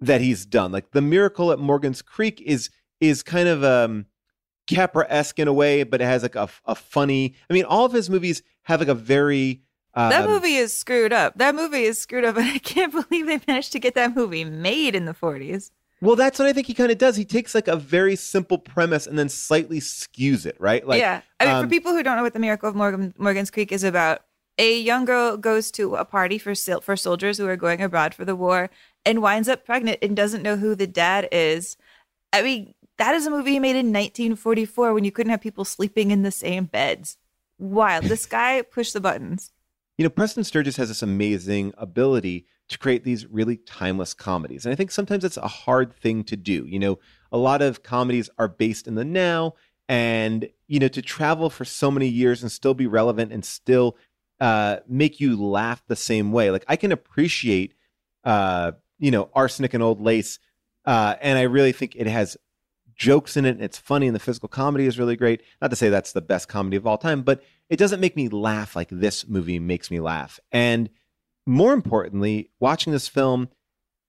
that 0.00 0.20
he's 0.20 0.46
done. 0.46 0.72
Like 0.72 0.92
The 0.92 1.02
Miracle 1.02 1.52
at 1.52 1.58
Morgan's 1.58 2.02
Creek 2.02 2.42
is 2.44 2.70
is 3.00 3.22
kind 3.22 3.48
of 3.48 3.64
um 3.64 4.06
Capra-esque 4.66 5.38
in 5.38 5.46
a 5.46 5.52
way, 5.52 5.84
but 5.84 6.00
it 6.00 6.06
has 6.06 6.22
like 6.22 6.34
a, 6.34 6.48
a 6.64 6.74
funny. 6.74 7.34
I 7.48 7.52
mean, 7.52 7.64
all 7.64 7.84
of 7.84 7.92
his 7.92 8.10
movies 8.10 8.42
have 8.64 8.80
like 8.80 8.88
a 8.88 8.94
very 8.94 9.62
um, 9.96 10.10
that 10.10 10.28
movie 10.28 10.56
is 10.56 10.74
screwed 10.74 11.12
up. 11.12 11.38
That 11.38 11.54
movie 11.54 11.84
is 11.84 11.98
screwed 11.98 12.24
up, 12.24 12.36
and 12.38 12.46
I 12.46 12.58
can't 12.58 12.92
believe 12.92 13.26
they 13.26 13.40
managed 13.48 13.72
to 13.72 13.78
get 13.78 13.94
that 13.94 14.14
movie 14.14 14.44
made 14.44 14.94
in 14.94 15.06
the 15.06 15.14
40s. 15.14 15.70
Well, 16.02 16.16
that's 16.16 16.38
what 16.38 16.46
I 16.46 16.52
think 16.52 16.66
he 16.66 16.74
kind 16.74 16.92
of 16.92 16.98
does. 16.98 17.16
He 17.16 17.24
takes 17.24 17.54
like 17.54 17.68
a 17.68 17.76
very 17.76 18.16
simple 18.16 18.58
premise 18.58 19.06
and 19.06 19.18
then 19.18 19.30
slightly 19.30 19.80
skews 19.80 20.44
it, 20.44 20.56
right? 20.60 20.86
Like, 20.86 21.00
yeah, 21.00 21.22
I 21.40 21.46
mean, 21.46 21.54
um, 21.54 21.64
for 21.64 21.70
people 21.70 21.92
who 21.92 22.02
don't 22.02 22.16
know 22.16 22.22
what 22.22 22.34
the 22.34 22.38
Miracle 22.38 22.68
of 22.68 22.76
Morgan, 22.76 23.14
Morgan's 23.16 23.50
Creek 23.50 23.72
is 23.72 23.82
about, 23.82 24.20
a 24.58 24.78
young 24.78 25.06
girl 25.06 25.38
goes 25.38 25.70
to 25.72 25.96
a 25.96 26.04
party 26.04 26.36
for 26.36 26.54
for 26.54 26.96
soldiers 26.96 27.38
who 27.38 27.46
are 27.48 27.56
going 27.56 27.80
abroad 27.80 28.12
for 28.14 28.26
the 28.26 28.36
war 28.36 28.68
and 29.06 29.22
winds 29.22 29.48
up 29.48 29.64
pregnant 29.64 29.98
and 30.02 30.14
doesn't 30.14 30.42
know 30.42 30.56
who 30.56 30.74
the 30.74 30.86
dad 30.86 31.28
is. 31.32 31.78
I 32.32 32.42
mean, 32.42 32.74
that 32.98 33.14
is 33.14 33.26
a 33.26 33.30
movie 33.30 33.52
he 33.52 33.60
made 33.60 33.76
in 33.76 33.92
1944 33.92 34.94
when 34.94 35.04
you 35.04 35.12
couldn't 35.12 35.30
have 35.30 35.40
people 35.40 35.64
sleeping 35.64 36.10
in 36.10 36.22
the 36.22 36.30
same 36.30 36.64
beds. 36.64 37.18
Wild. 37.58 38.04
This 38.04 38.26
guy 38.26 38.62
pushed 38.62 38.92
the 38.92 39.00
buttons. 39.00 39.52
You 39.98 40.04
know, 40.04 40.10
Preston 40.10 40.44
Sturges 40.44 40.76
has 40.76 40.88
this 40.88 41.02
amazing 41.02 41.72
ability 41.78 42.46
to 42.68 42.78
create 42.78 43.04
these 43.04 43.26
really 43.26 43.56
timeless 43.56 44.12
comedies. 44.12 44.66
And 44.66 44.72
I 44.72 44.76
think 44.76 44.90
sometimes 44.90 45.24
it's 45.24 45.36
a 45.36 45.48
hard 45.48 45.94
thing 45.94 46.24
to 46.24 46.36
do. 46.36 46.66
You 46.66 46.78
know, 46.78 46.98
a 47.32 47.38
lot 47.38 47.62
of 47.62 47.82
comedies 47.82 48.28
are 48.38 48.48
based 48.48 48.86
in 48.86 48.94
the 48.94 49.04
now, 49.04 49.54
and, 49.88 50.48
you 50.66 50.80
know, 50.80 50.88
to 50.88 51.00
travel 51.00 51.48
for 51.48 51.64
so 51.64 51.90
many 51.90 52.08
years 52.08 52.42
and 52.42 52.50
still 52.50 52.74
be 52.74 52.86
relevant 52.86 53.32
and 53.32 53.44
still 53.44 53.96
uh, 54.40 54.78
make 54.88 55.20
you 55.20 55.40
laugh 55.40 55.82
the 55.86 55.96
same 55.96 56.32
way. 56.32 56.50
Like, 56.50 56.64
I 56.66 56.76
can 56.76 56.92
appreciate, 56.92 57.74
uh, 58.24 58.72
you 58.98 59.10
know, 59.10 59.30
Arsenic 59.32 59.74
and 59.74 59.82
Old 59.82 60.00
Lace, 60.00 60.40
uh, 60.84 61.14
and 61.20 61.38
I 61.38 61.42
really 61.42 61.72
think 61.72 61.94
it 61.94 62.06
has 62.06 62.36
jokes 62.96 63.36
in 63.36 63.44
it 63.44 63.50
and 63.50 63.62
it's 63.62 63.78
funny 63.78 64.06
and 64.06 64.14
the 64.16 64.20
physical 64.20 64.48
comedy 64.48 64.86
is 64.86 64.98
really 64.98 65.16
great. 65.16 65.42
Not 65.60 65.70
to 65.70 65.76
say 65.76 65.88
that's 65.88 66.12
the 66.12 66.20
best 66.20 66.48
comedy 66.48 66.76
of 66.76 66.86
all 66.86 66.98
time, 66.98 67.22
but 67.22 67.42
it 67.68 67.78
doesn't 67.78 68.00
make 68.00 68.16
me 68.16 68.28
laugh 68.28 68.74
like 68.74 68.88
this 68.90 69.28
movie 69.28 69.58
makes 69.58 69.90
me 69.90 70.00
laugh. 70.00 70.40
And 70.50 70.88
more 71.46 71.72
importantly, 71.72 72.50
watching 72.58 72.92
this 72.92 73.08
film, 73.08 73.48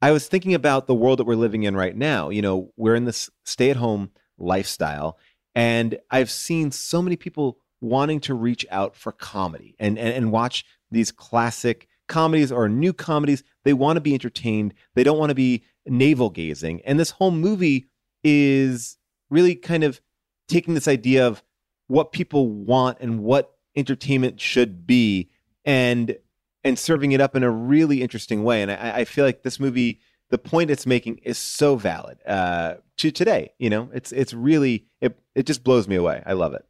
I 0.02 0.12
was 0.12 0.28
thinking 0.28 0.54
about 0.54 0.88
the 0.88 0.96
world 0.96 1.20
that 1.20 1.26
we're 1.26 1.36
living 1.36 1.64
in 1.64 1.76
right 1.76 1.96
now. 1.96 2.30
You 2.30 2.42
know, 2.42 2.72
we're 2.78 2.96
in 2.96 3.06
this 3.06 3.30
stay 3.46 3.70
at 3.70 3.78
home 3.78 4.12
lifestyle, 4.38 5.18
and 5.56 5.98
I've 6.12 6.30
seen 6.30 6.72
so 6.72 7.02
many 7.02 7.16
people 7.16 7.60
wanting 7.82 8.20
to 8.22 8.34
reach 8.34 8.66
out 8.72 8.96
for 8.96 9.12
comedy 9.12 9.76
and, 9.80 9.98
and, 9.98 10.10
and 10.10 10.32
watch 10.32 10.66
these 10.92 11.12
classic 11.12 11.88
comedies 12.08 12.52
or 12.52 12.70
new 12.70 12.94
comedies. 12.94 13.44
They 13.64 13.74
want 13.74 13.98
to 13.98 14.02
be 14.02 14.14
entertained, 14.14 14.74
they 14.96 15.04
don't 15.04 15.18
want 15.18 15.30
to 15.30 15.36
be 15.36 15.64
navel 15.86 16.30
gazing. 16.30 16.82
And 16.86 17.00
this 17.00 17.12
whole 17.12 17.32
movie 17.32 17.88
is 18.28 18.98
really 19.30 19.56
kind 19.56 19.84
of 19.84 20.02
taking 20.50 20.74
this 20.74 20.88
idea 20.88 21.26
of 21.26 21.42
what 21.88 22.12
people 22.12 22.50
want 22.50 22.98
and 23.00 23.24
what 23.24 23.56
entertainment 23.76 24.42
should 24.42 24.86
be 24.86 25.30
and 25.64 26.18
and 26.64 26.78
serving 26.78 27.14
it 27.14 27.22
up 27.22 27.36
in 27.36 27.44
a 27.44 27.50
really 27.50 28.02
interesting 28.02 28.44
way 28.44 28.62
and 28.62 28.72
i, 28.72 29.00
I 29.00 29.06
feel 29.06 29.24
like 29.24 29.44
this 29.44 29.60
movie 29.60 30.02
the 30.30 30.38
point 30.38 30.70
it's 30.70 30.86
making 30.86 31.20
is 31.20 31.38
so 31.38 31.78
valid 31.78 32.18
uh 32.28 32.76
to 32.98 33.12
today 33.12 33.54
you 33.60 33.70
know 33.70 33.90
it's 33.94 34.12
it's 34.12 34.34
really 34.34 34.86
it, 35.00 35.18
it 35.36 35.46
just 35.46 35.64
blows 35.64 35.88
me 35.88 35.96
away 35.96 36.22
i 36.26 36.34
love 36.34 36.54
it 36.54 36.66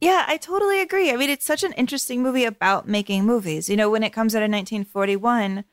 Yeah, 0.00 0.24
I 0.26 0.36
totally 0.36 0.80
agree. 0.80 1.12
I 1.12 1.16
mean, 1.16 1.30
it's 1.30 1.46
such 1.46 1.62
an 1.62 1.72
interesting 1.74 2.24
movie 2.24 2.44
about 2.44 2.88
making 2.88 3.24
movies. 3.24 3.68
You 3.70 3.76
know, 3.76 3.88
when 3.88 4.02
it 4.02 4.12
comes 4.12 4.34
out 4.34 4.42
in 4.42 4.50
1941, 4.50 5.64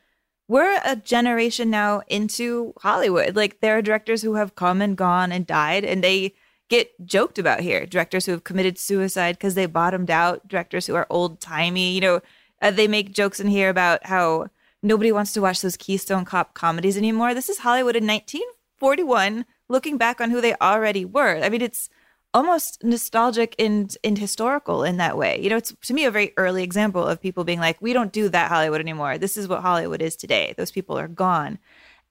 we're 0.50 0.82
a 0.84 0.96
generation 0.96 1.70
now 1.70 2.02
into 2.08 2.74
Hollywood. 2.80 3.36
Like, 3.36 3.62
there 3.62 3.78
are 3.78 3.84
directors 3.84 4.24
who 4.24 4.34
have 4.34 4.56
come 4.56 4.82
and 4.82 4.98
gone 4.98 5.32
and 5.32 5.46
died, 5.46 5.86
and 5.86 6.04
they 6.04 6.34
get 6.70 6.92
joked 7.06 7.38
about 7.38 7.60
here. 7.60 7.86
Directors 7.86 8.26
who 8.26 8.32
have 8.32 8.44
committed 8.44 8.80
suicide 8.80 9.38
because 9.38 9.54
they 9.54 9.68
bottomed 9.68 10.10
out, 10.10 10.48
directors 10.48 10.88
who 10.88 10.96
are 10.96 11.06
old 11.10 11.40
timey. 11.40 11.92
You 11.92 12.02
know, 12.02 12.22
uh, 12.64 12.72
they 12.72 12.88
make 12.88 13.14
jokes 13.14 13.40
in 13.40 13.48
here 13.48 13.70
about 13.70 14.08
how 14.08 14.48
nobody 14.82 15.12
wants 15.12 15.34
to 15.34 15.42
watch 15.42 15.62
those 15.62 15.78
Keystone 15.78 16.26
Cop 16.26 16.56
comedies 16.56 16.98
anymore. 16.98 17.36
This 17.36 17.50
is 17.50 17.60
Hollywood 17.60 17.96
in 17.96 18.08
1941, 18.08 19.46
looking 19.68 19.98
back 20.00 20.20
on 20.20 20.32
who 20.32 20.42
they 20.42 20.56
already 20.56 21.06
were. 21.06 21.44
I 21.44 21.50
mean, 21.50 21.62
it's 21.62 21.92
almost 22.34 22.84
nostalgic 22.84 23.56
and, 23.58 23.96
and 24.04 24.18
historical 24.18 24.84
in 24.84 24.98
that 24.98 25.18
way. 25.18 25.40
You 25.42 25.50
know, 25.50 25.58
it's 25.58 25.74
to 25.84 25.94
me 25.94 26.06
a 26.06 26.12
very 26.12 26.34
early 26.38 26.64
example 26.64 27.06
of 27.06 27.22
people 27.22 27.44
being 27.44 27.60
like, 27.60 27.82
we 27.82 27.94
don't 27.94 28.14
do 28.14 28.30
that 28.30 28.50
Hollywood 28.50 28.82
anymore. 28.82 29.18
This 29.18 29.36
is 29.36 29.48
what 29.48 29.62
Hollywood 29.62 30.02
is 30.02 30.16
today. 30.16 30.54
Those 30.58 30.72
people 30.72 30.98
are 30.98 31.08
gone. 31.08 31.58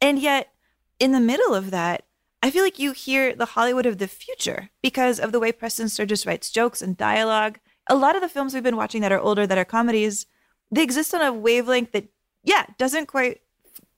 And 0.00 0.18
yet, 0.18 0.52
in 0.98 1.12
the 1.12 1.20
middle 1.20 1.54
of 1.54 1.70
that, 1.70 2.04
I 2.42 2.50
feel 2.50 2.62
like 2.62 2.78
you 2.78 2.92
hear 2.92 3.34
the 3.34 3.46
Hollywood 3.46 3.86
of 3.86 3.98
the 3.98 4.08
future 4.08 4.70
because 4.82 5.18
of 5.18 5.32
the 5.32 5.40
way 5.40 5.52
Preston 5.52 5.88
Sturges 5.88 6.26
writes 6.26 6.50
jokes 6.50 6.82
and 6.82 6.96
dialogue. 6.96 7.58
A 7.88 7.96
lot 7.96 8.14
of 8.14 8.22
the 8.22 8.28
films 8.28 8.54
we've 8.54 8.62
been 8.62 8.76
watching 8.76 9.02
that 9.02 9.12
are 9.12 9.20
older, 9.20 9.46
that 9.46 9.58
are 9.58 9.64
comedies, 9.64 10.26
they 10.70 10.82
exist 10.82 11.14
on 11.14 11.22
a 11.22 11.32
wavelength 11.32 11.92
that, 11.92 12.08
yeah, 12.44 12.66
doesn't 12.76 13.06
quite, 13.06 13.40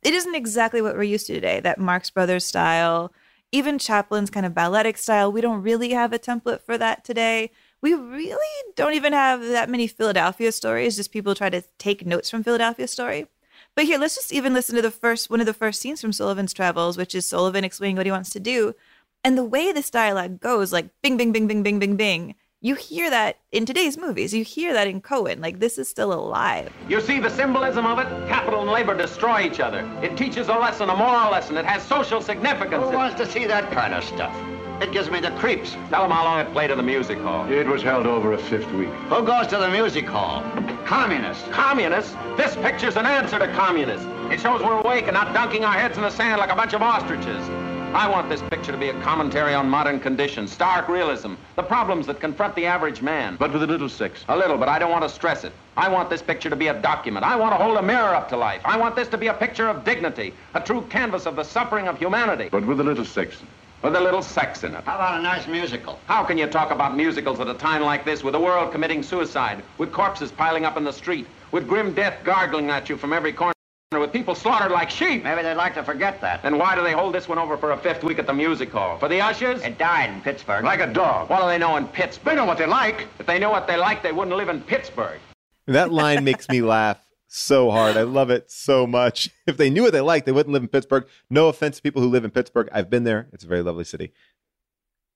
it 0.02 0.14
isn't 0.14 0.34
exactly 0.34 0.80
what 0.80 0.94
we're 0.94 1.02
used 1.02 1.26
to 1.26 1.34
today. 1.34 1.60
That 1.60 1.78
Marx 1.78 2.08
Brothers 2.10 2.44
style, 2.44 3.12
even 3.52 3.78
Chaplin's 3.78 4.30
kind 4.30 4.46
of 4.46 4.54
balletic 4.54 4.96
style, 4.96 5.32
we 5.32 5.40
don't 5.40 5.62
really 5.62 5.90
have 5.90 6.12
a 6.12 6.18
template 6.18 6.62
for 6.62 6.78
that 6.78 7.04
today. 7.04 7.50
We 7.82 7.94
really 7.94 8.72
don't 8.76 8.94
even 8.94 9.12
have 9.12 9.40
that 9.42 9.68
many 9.68 9.86
Philadelphia 9.86 10.52
stories, 10.52 10.96
just 10.96 11.12
people 11.12 11.34
try 11.34 11.50
to 11.50 11.62
take 11.78 12.06
notes 12.06 12.30
from 12.30 12.44
Philadelphia 12.44 12.86
story. 12.86 13.26
But 13.74 13.84
here, 13.84 13.98
let's 13.98 14.16
just 14.16 14.32
even 14.32 14.54
listen 14.54 14.76
to 14.76 14.82
the 14.82 14.90
first 14.90 15.30
one 15.30 15.40
of 15.40 15.46
the 15.46 15.54
first 15.54 15.80
scenes 15.80 16.00
from 16.00 16.12
Sullivan's 16.12 16.52
Travels, 16.52 16.96
which 16.96 17.14
is 17.14 17.26
Sullivan 17.26 17.64
explaining 17.64 17.96
what 17.96 18.06
he 18.06 18.12
wants 18.12 18.30
to 18.30 18.40
do. 18.40 18.74
And 19.22 19.36
the 19.36 19.44
way 19.44 19.72
this 19.72 19.90
dialogue 19.90 20.40
goes, 20.40 20.72
like 20.72 20.90
bing, 21.02 21.16
bing, 21.16 21.32
bing, 21.32 21.46
bing, 21.46 21.62
bing, 21.62 21.78
bing, 21.78 21.96
bing, 21.96 22.34
you 22.62 22.74
hear 22.74 23.08
that 23.08 23.38
in 23.52 23.64
today's 23.64 23.96
movies. 23.96 24.34
You 24.34 24.44
hear 24.44 24.72
that 24.74 24.86
in 24.86 25.00
Coen. 25.00 25.40
Like 25.40 25.60
this 25.60 25.78
is 25.78 25.88
still 25.88 26.12
alive. 26.12 26.70
You 26.88 27.00
see 27.00 27.18
the 27.18 27.30
symbolism 27.30 27.86
of 27.86 27.98
it? 27.98 28.28
Capital 28.28 28.60
and 28.60 28.70
labor 28.70 28.94
destroy 28.96 29.42
each 29.42 29.60
other. 29.60 29.80
It 30.02 30.16
teaches 30.16 30.48
a 30.48 30.54
lesson, 30.54 30.90
a 30.90 30.96
moral 30.96 31.30
lesson. 31.30 31.56
It 31.56 31.64
has 31.64 31.82
social 31.82 32.20
significance. 32.20 32.84
Who 32.84 32.92
wants 32.92 33.16
to 33.16 33.30
see 33.30 33.46
that 33.46 33.70
kind 33.72 33.94
of 33.94 34.04
stuff? 34.04 34.34
It 34.82 34.92
gives 34.92 35.10
me 35.10 35.20
the 35.20 35.30
creeps. 35.32 35.72
Tell 35.90 36.02
them 36.02 36.10
how 36.10 36.24
long 36.24 36.40
it 36.40 36.52
played 36.52 36.70
in 36.70 36.76
the 36.78 36.82
music 36.82 37.18
hall. 37.18 37.50
It 37.50 37.66
was 37.66 37.82
held 37.82 38.06
over 38.06 38.32
a 38.32 38.38
fifth 38.38 38.70
week. 38.72 38.88
Who 38.88 39.22
goes 39.24 39.46
to 39.48 39.58
the 39.58 39.68
music 39.68 40.06
hall? 40.06 40.42
Communists. 40.84 41.44
Communists? 41.50 42.14
This 42.36 42.56
picture's 42.56 42.96
an 42.96 43.06
answer 43.06 43.38
to 43.38 43.46
communists. 43.52 44.06
It 44.30 44.40
shows 44.40 44.62
we're 44.62 44.80
awake 44.80 45.04
and 45.04 45.14
not 45.14 45.34
dunking 45.34 45.64
our 45.64 45.74
heads 45.74 45.96
in 45.96 46.02
the 46.02 46.10
sand 46.10 46.38
like 46.38 46.50
a 46.50 46.56
bunch 46.56 46.72
of 46.72 46.82
ostriches. 46.82 47.46
I 47.92 48.06
want 48.06 48.28
this 48.28 48.40
picture 48.40 48.70
to 48.70 48.78
be 48.78 48.90
a 48.90 49.02
commentary 49.02 49.52
on 49.52 49.68
modern 49.68 49.98
conditions, 49.98 50.52
stark 50.52 50.88
realism, 50.88 51.34
the 51.56 51.64
problems 51.64 52.06
that 52.06 52.20
confront 52.20 52.54
the 52.54 52.64
average 52.64 53.02
man. 53.02 53.34
But 53.34 53.52
with 53.52 53.64
a 53.64 53.66
little 53.66 53.88
sex. 53.88 54.24
A 54.28 54.36
little, 54.36 54.56
but 54.56 54.68
I 54.68 54.78
don't 54.78 54.92
want 54.92 55.02
to 55.02 55.08
stress 55.08 55.42
it. 55.42 55.52
I 55.76 55.88
want 55.88 56.08
this 56.08 56.22
picture 56.22 56.48
to 56.50 56.54
be 56.54 56.68
a 56.68 56.80
document. 56.80 57.24
I 57.24 57.34
want 57.34 57.52
to 57.52 57.56
hold 57.56 57.76
a 57.78 57.82
mirror 57.82 58.14
up 58.14 58.28
to 58.28 58.36
life. 58.36 58.62
I 58.64 58.78
want 58.78 58.94
this 58.94 59.08
to 59.08 59.18
be 59.18 59.26
a 59.26 59.34
picture 59.34 59.68
of 59.68 59.84
dignity, 59.84 60.32
a 60.54 60.60
true 60.60 60.82
canvas 60.82 61.26
of 61.26 61.34
the 61.34 61.42
suffering 61.42 61.88
of 61.88 61.98
humanity. 61.98 62.48
But 62.48 62.64
with 62.64 62.78
a 62.78 62.84
little 62.84 63.04
sex. 63.04 63.42
With 63.82 63.96
a 63.96 64.00
little 64.00 64.22
sex 64.22 64.62
in 64.62 64.76
it. 64.76 64.84
How 64.84 64.94
about 64.94 65.18
a 65.18 65.22
nice 65.22 65.48
musical? 65.48 65.98
How 66.06 66.22
can 66.22 66.38
you 66.38 66.46
talk 66.46 66.70
about 66.70 66.96
musicals 66.96 67.40
at 67.40 67.48
a 67.48 67.54
time 67.54 67.82
like 67.82 68.04
this 68.04 68.22
with 68.22 68.34
the 68.34 68.40
world 68.40 68.70
committing 68.70 69.02
suicide, 69.02 69.64
with 69.78 69.90
corpses 69.90 70.30
piling 70.30 70.64
up 70.64 70.76
in 70.76 70.84
the 70.84 70.92
street, 70.92 71.26
with 71.50 71.66
grim 71.66 71.92
death 71.92 72.22
gargling 72.22 72.70
at 72.70 72.88
you 72.88 72.96
from 72.96 73.12
every 73.12 73.32
corner? 73.32 73.52
With 73.98 74.12
people 74.12 74.36
slaughtered 74.36 74.70
like 74.70 74.88
sheep. 74.88 75.24
Maybe 75.24 75.42
they'd 75.42 75.54
like 75.54 75.74
to 75.74 75.82
forget 75.82 76.20
that. 76.20 76.44
Then 76.44 76.58
why 76.58 76.76
do 76.76 76.82
they 76.84 76.92
hold 76.92 77.12
this 77.12 77.26
one 77.26 77.38
over 77.38 77.56
for 77.56 77.72
a 77.72 77.76
fifth 77.76 78.04
week 78.04 78.20
at 78.20 78.26
the 78.28 78.32
music 78.32 78.70
hall? 78.70 78.96
For 78.98 79.08
the 79.08 79.20
ushers? 79.20 79.62
It 79.62 79.78
died 79.78 80.10
in 80.10 80.20
Pittsburgh. 80.20 80.64
Like 80.64 80.78
a 80.78 80.86
dog. 80.86 81.28
What 81.28 81.40
do 81.40 81.48
they 81.48 81.58
know 81.58 81.76
in 81.76 81.88
Pittsburgh? 81.88 82.26
They 82.26 82.36
know 82.36 82.44
what 82.44 82.56
they 82.56 82.66
like. 82.66 83.08
If 83.18 83.26
they 83.26 83.40
knew 83.40 83.50
what 83.50 83.66
they 83.66 83.76
like, 83.76 84.00
they 84.04 84.12
wouldn't 84.12 84.36
live 84.36 84.48
in 84.48 84.60
Pittsburgh. 84.60 85.18
That 85.66 85.90
line 85.90 86.22
makes 86.22 86.48
me 86.48 86.62
laugh 86.62 87.04
so 87.26 87.72
hard. 87.72 87.96
I 87.96 88.02
love 88.02 88.30
it 88.30 88.48
so 88.48 88.86
much. 88.86 89.28
If 89.48 89.56
they 89.56 89.70
knew 89.70 89.82
what 89.82 89.92
they 89.92 90.00
liked, 90.00 90.24
they 90.24 90.30
wouldn't 90.30 90.52
live 90.52 90.62
in 90.62 90.68
Pittsburgh. 90.68 91.08
No 91.28 91.48
offense 91.48 91.78
to 91.78 91.82
people 91.82 92.00
who 92.00 92.08
live 92.08 92.24
in 92.24 92.30
Pittsburgh. 92.30 92.68
I've 92.70 92.90
been 92.90 93.02
there. 93.02 93.26
It's 93.32 93.42
a 93.42 93.48
very 93.48 93.62
lovely 93.62 93.82
city. 93.82 94.12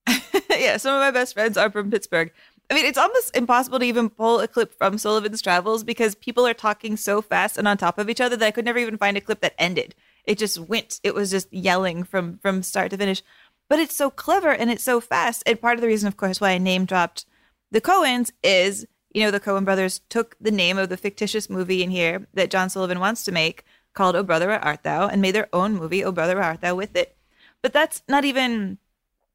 yeah, 0.50 0.78
some 0.78 0.96
of 0.96 1.00
my 1.00 1.12
best 1.12 1.34
friends 1.34 1.56
are 1.56 1.70
from 1.70 1.92
Pittsburgh. 1.92 2.32
I 2.70 2.74
mean, 2.74 2.86
it's 2.86 2.98
almost 2.98 3.36
impossible 3.36 3.78
to 3.78 3.84
even 3.84 4.08
pull 4.08 4.40
a 4.40 4.48
clip 4.48 4.76
from 4.76 4.96
Sullivan's 4.96 5.42
Travels 5.42 5.84
because 5.84 6.14
people 6.14 6.46
are 6.46 6.54
talking 6.54 6.96
so 6.96 7.20
fast 7.20 7.58
and 7.58 7.68
on 7.68 7.76
top 7.76 7.98
of 7.98 8.08
each 8.08 8.20
other 8.20 8.36
that 8.36 8.46
I 8.46 8.50
could 8.50 8.64
never 8.64 8.78
even 8.78 8.96
find 8.96 9.16
a 9.16 9.20
clip 9.20 9.40
that 9.40 9.54
ended. 9.58 9.94
It 10.24 10.38
just 10.38 10.58
went. 10.58 10.98
It 11.02 11.14
was 11.14 11.30
just 11.30 11.52
yelling 11.52 12.04
from 12.04 12.38
from 12.38 12.62
start 12.62 12.90
to 12.90 12.96
finish. 12.96 13.22
But 13.68 13.78
it's 13.78 13.96
so 13.96 14.10
clever 14.10 14.50
and 14.50 14.70
it's 14.70 14.84
so 14.84 15.00
fast. 15.00 15.42
And 15.46 15.60
part 15.60 15.76
of 15.76 15.82
the 15.82 15.86
reason, 15.86 16.08
of 16.08 16.16
course, 16.16 16.40
why 16.40 16.50
I 16.50 16.58
name 16.58 16.84
dropped 16.84 17.26
the 17.70 17.80
Coens 17.80 18.30
is, 18.42 18.86
you 19.12 19.22
know, 19.22 19.30
the 19.30 19.40
Coen 19.40 19.64
brothers 19.64 20.00
took 20.08 20.36
the 20.40 20.50
name 20.50 20.78
of 20.78 20.88
the 20.88 20.96
fictitious 20.96 21.50
movie 21.50 21.82
in 21.82 21.90
here 21.90 22.26
that 22.34 22.50
John 22.50 22.70
Sullivan 22.70 23.00
wants 23.00 23.24
to 23.24 23.32
make 23.32 23.64
called 23.92 24.16
Oh 24.16 24.22
Brother 24.22 24.48
Where 24.48 24.64
Art 24.64 24.82
Thou 24.82 25.08
and 25.08 25.22
made 25.22 25.34
their 25.34 25.48
own 25.52 25.74
movie, 25.74 26.04
Oh 26.04 26.12
Brother 26.12 26.36
Where 26.36 26.44
Art 26.44 26.60
Thou, 26.60 26.74
with 26.74 26.96
it. 26.96 27.16
But 27.62 27.72
that's 27.72 28.02
not 28.08 28.24
even 28.24 28.78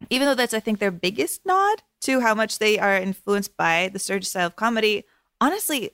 even 0.10 0.28
though 0.28 0.36
that's 0.36 0.54
I 0.54 0.60
think 0.60 0.80
their 0.80 0.92
biggest 0.92 1.46
nod 1.46 1.84
to 2.01 2.21
how 2.21 2.33
much 2.33 2.59
they 2.59 2.79
are 2.79 2.95
influenced 2.95 3.55
by 3.57 3.89
the 3.91 3.99
Sturges 3.99 4.29
style 4.29 4.47
of 4.47 4.55
comedy, 4.55 5.03
honestly, 5.41 5.91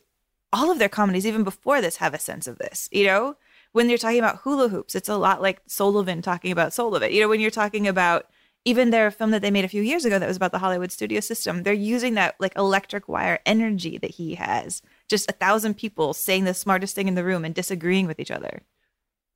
all 0.53 0.71
of 0.71 0.79
their 0.79 0.89
comedies, 0.89 1.25
even 1.25 1.43
before 1.43 1.81
this, 1.81 1.97
have 1.97 2.13
a 2.13 2.19
sense 2.19 2.47
of 2.47 2.57
this. 2.57 2.87
You 2.91 3.05
know, 3.05 3.35
when 3.71 3.89
you're 3.89 3.97
talking 3.97 4.19
about 4.19 4.39
hula 4.39 4.69
hoops, 4.69 4.95
it's 4.95 5.09
a 5.09 5.17
lot 5.17 5.41
like 5.41 5.61
Sullivan 5.67 6.21
talking 6.21 6.51
about 6.51 6.73
Sullivan. 6.73 7.11
You 7.11 7.21
know, 7.21 7.27
when 7.27 7.41
you're 7.41 7.51
talking 7.51 7.87
about 7.87 8.27
even 8.63 8.89
their 8.89 9.11
film 9.11 9.31
that 9.31 9.41
they 9.41 9.51
made 9.51 9.65
a 9.65 9.69
few 9.69 9.83
years 9.83 10.05
ago 10.05 10.17
that 10.17 10.27
was 10.27 10.37
about 10.37 10.51
the 10.51 10.59
Hollywood 10.59 10.91
studio 10.91 11.19
system, 11.19 11.63
they're 11.63 11.73
using 11.73 12.15
that 12.15 12.35
like 12.39 12.55
electric 12.55 13.07
wire 13.07 13.39
energy 13.45 13.97
that 13.99 14.11
he 14.11 14.35
has. 14.35 14.81
Just 15.07 15.29
a 15.29 15.33
thousand 15.33 15.75
people 15.75 16.13
saying 16.13 16.45
the 16.45 16.53
smartest 16.53 16.95
thing 16.95 17.07
in 17.07 17.15
the 17.15 17.23
room 17.23 17.45
and 17.45 17.53
disagreeing 17.53 18.07
with 18.07 18.19
each 18.19 18.31
other. 18.31 18.63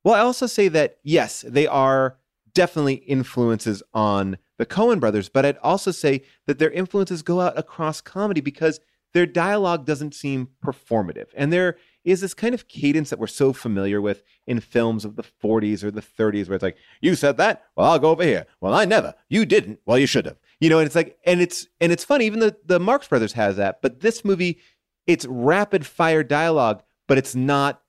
Well, 0.02 0.14
I 0.14 0.20
also 0.20 0.46
say 0.46 0.68
that 0.68 0.98
yes, 1.02 1.44
they 1.46 1.66
are 1.66 2.16
definitely 2.54 2.94
influences 2.94 3.82
on 3.94 4.38
the 4.60 4.66
Coen 4.66 5.00
brothers, 5.00 5.30
but 5.30 5.46
I'd 5.46 5.56
also 5.62 5.90
say 5.90 6.20
that 6.46 6.58
their 6.58 6.70
influences 6.70 7.22
go 7.22 7.40
out 7.40 7.58
across 7.58 8.02
comedy 8.02 8.42
because 8.42 8.78
their 9.14 9.24
dialogue 9.24 9.86
doesn't 9.86 10.14
seem 10.14 10.50
performative. 10.62 11.28
And 11.34 11.50
there 11.50 11.78
is 12.04 12.20
this 12.20 12.34
kind 12.34 12.54
of 12.54 12.68
cadence 12.68 13.08
that 13.08 13.18
we're 13.18 13.26
so 13.26 13.54
familiar 13.54 14.02
with 14.02 14.22
in 14.46 14.60
films 14.60 15.06
of 15.06 15.16
the 15.16 15.22
40s 15.22 15.82
or 15.82 15.90
the 15.90 16.02
30s 16.02 16.46
where 16.46 16.56
it's 16.56 16.62
like, 16.62 16.76
you 17.00 17.14
said 17.14 17.38
that? 17.38 17.64
Well, 17.74 17.90
I'll 17.90 17.98
go 17.98 18.10
over 18.10 18.22
here. 18.22 18.44
Well, 18.60 18.74
I 18.74 18.84
never. 18.84 19.14
You 19.30 19.46
didn't. 19.46 19.80
Well, 19.86 19.98
you 19.98 20.06
should 20.06 20.26
have. 20.26 20.36
You 20.60 20.68
know, 20.68 20.78
and 20.78 20.84
it's 20.84 20.94
like, 20.94 21.18
and 21.24 21.40
it's 21.40 21.66
and 21.80 21.90
it's 21.90 22.04
funny, 22.04 22.26
even 22.26 22.40
the, 22.40 22.54
the 22.66 22.78
Marx 22.78 23.08
Brothers 23.08 23.32
has 23.32 23.56
that, 23.56 23.80
but 23.80 24.00
this 24.00 24.26
movie, 24.26 24.58
it's 25.06 25.24
rapid 25.24 25.86
fire 25.86 26.22
dialogue, 26.22 26.82
but 27.08 27.16
it's 27.16 27.34
not 27.34 27.80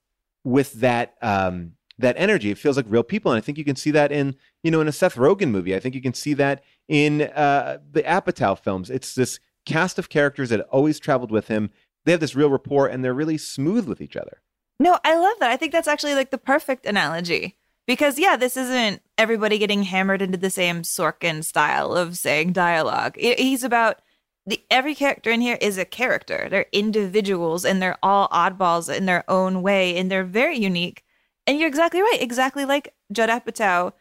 with 0.45 0.71
that 0.75 1.15
um 1.21 1.73
that 2.01 2.15
energy. 2.17 2.51
It 2.51 2.57
feels 2.57 2.77
like 2.77 2.85
real 2.89 3.03
people. 3.03 3.31
And 3.31 3.37
I 3.37 3.41
think 3.41 3.57
you 3.57 3.65
can 3.65 3.75
see 3.75 3.91
that 3.91 4.11
in, 4.11 4.35
you 4.63 4.71
know, 4.71 4.81
in 4.81 4.87
a 4.87 4.91
Seth 4.91 5.15
Rogen 5.15 5.49
movie. 5.49 5.75
I 5.75 5.79
think 5.79 5.95
you 5.95 6.01
can 6.01 6.13
see 6.13 6.33
that 6.35 6.63
in 6.87 7.23
uh, 7.23 7.79
the 7.91 8.03
Apatow 8.03 8.57
films. 8.57 8.89
It's 8.89 9.15
this 9.15 9.39
cast 9.65 9.99
of 9.99 10.09
characters 10.09 10.49
that 10.49 10.61
always 10.69 10.99
traveled 10.99 11.31
with 11.31 11.47
him. 11.47 11.69
They 12.05 12.11
have 12.11 12.21
this 12.21 12.35
real 12.35 12.49
rapport 12.49 12.87
and 12.87 13.03
they're 13.03 13.13
really 13.13 13.37
smooth 13.37 13.87
with 13.87 14.01
each 14.01 14.15
other. 14.15 14.41
No, 14.79 14.97
I 15.03 15.15
love 15.15 15.37
that. 15.39 15.51
I 15.51 15.57
think 15.57 15.71
that's 15.71 15.87
actually 15.87 16.15
like 16.15 16.31
the 16.31 16.37
perfect 16.37 16.85
analogy. 16.85 17.57
Because 17.87 18.17
yeah, 18.17 18.37
this 18.37 18.57
isn't 18.57 19.01
everybody 19.17 19.57
getting 19.57 19.83
hammered 19.83 20.21
into 20.21 20.37
the 20.37 20.49
same 20.49 20.81
Sorkin 20.81 21.43
style 21.43 21.93
of 21.93 22.17
saying 22.17 22.53
dialogue. 22.53 23.15
He's 23.17 23.63
about 23.63 24.01
the 24.45 24.63
every 24.71 24.95
character 24.95 25.29
in 25.29 25.41
here 25.41 25.57
is 25.61 25.77
a 25.77 25.85
character. 25.85 26.47
They're 26.49 26.65
individuals 26.71 27.63
and 27.65 27.81
they're 27.81 27.97
all 28.01 28.27
oddballs 28.29 28.93
in 28.93 29.05
their 29.05 29.23
own 29.29 29.61
way 29.61 29.97
and 29.97 30.09
they're 30.09 30.23
very 30.23 30.57
unique. 30.57 31.03
And 31.47 31.57
you're 31.59 31.67
exactly 31.67 32.01
right. 32.01 32.17
Exactly 32.21 32.65
like 32.65 32.93
Judd 33.11 33.29
Apatow, 33.29 33.93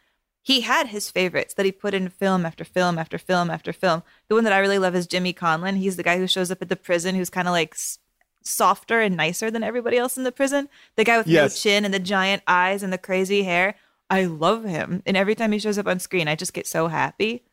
he 0.43 0.61
had 0.61 0.87
his 0.87 1.09
favorites 1.11 1.53
that 1.55 1.65
he 1.65 1.71
put 1.71 1.93
in 1.93 2.09
film 2.09 2.45
after 2.45 2.63
film 2.63 2.97
after 2.97 3.17
film 3.17 3.49
after 3.49 3.73
film. 3.73 4.03
The 4.27 4.35
one 4.35 4.43
that 4.43 4.53
I 4.53 4.59
really 4.59 4.79
love 4.79 4.95
is 4.95 5.07
Jimmy 5.07 5.33
Conlin. 5.33 5.75
He's 5.77 5.97
the 5.97 6.03
guy 6.03 6.17
who 6.17 6.27
shows 6.27 6.51
up 6.51 6.61
at 6.61 6.69
the 6.69 6.75
prison 6.75 7.15
who's 7.15 7.29
kind 7.29 7.47
of 7.47 7.51
like 7.51 7.73
s- 7.73 7.99
softer 8.43 9.01
and 9.01 9.15
nicer 9.17 9.51
than 9.51 9.63
everybody 9.63 9.97
else 9.97 10.17
in 10.17 10.23
the 10.23 10.31
prison. 10.31 10.69
The 10.95 11.03
guy 11.03 11.17
with 11.17 11.27
Yes. 11.27 11.51
no 11.53 11.69
chin 11.69 11.85
and 11.85 11.93
the 11.93 11.99
giant 11.99 12.41
eyes 12.47 12.81
and 12.83 12.91
the 12.93 12.97
crazy 12.97 13.43
hair. 13.43 13.75
I 14.09 14.25
love 14.25 14.63
him. 14.63 15.01
And 15.05 15.15
every 15.15 15.35
time 15.35 15.51
he 15.51 15.59
shows 15.59 15.77
up 15.77 15.87
on 15.87 15.99
screen, 15.99 16.27
I 16.27 16.35
just 16.35 16.53
get 16.53 16.67
so 16.67 16.87
happy. 16.87 17.43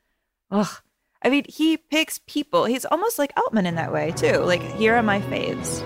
Ugh. 0.51 0.67
I 1.23 1.31
mean, 1.31 1.45
he 1.49 1.77
picks 1.77 2.21
people. 2.27 2.65
He's 2.67 2.85
almost 2.85 3.19
like 3.19 3.33
Altman 3.37 3.67
in 3.67 3.75
that 3.75 3.93
way, 3.93 4.13
too. 4.13 4.39
Like, 4.39 4.63
here 4.63 4.95
are 4.95 5.03
my 5.03 5.21
faves. 5.21 5.83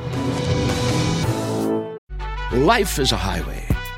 Life 2.52 2.98
is 2.98 3.12
a 3.12 3.16
highway, 3.16 3.66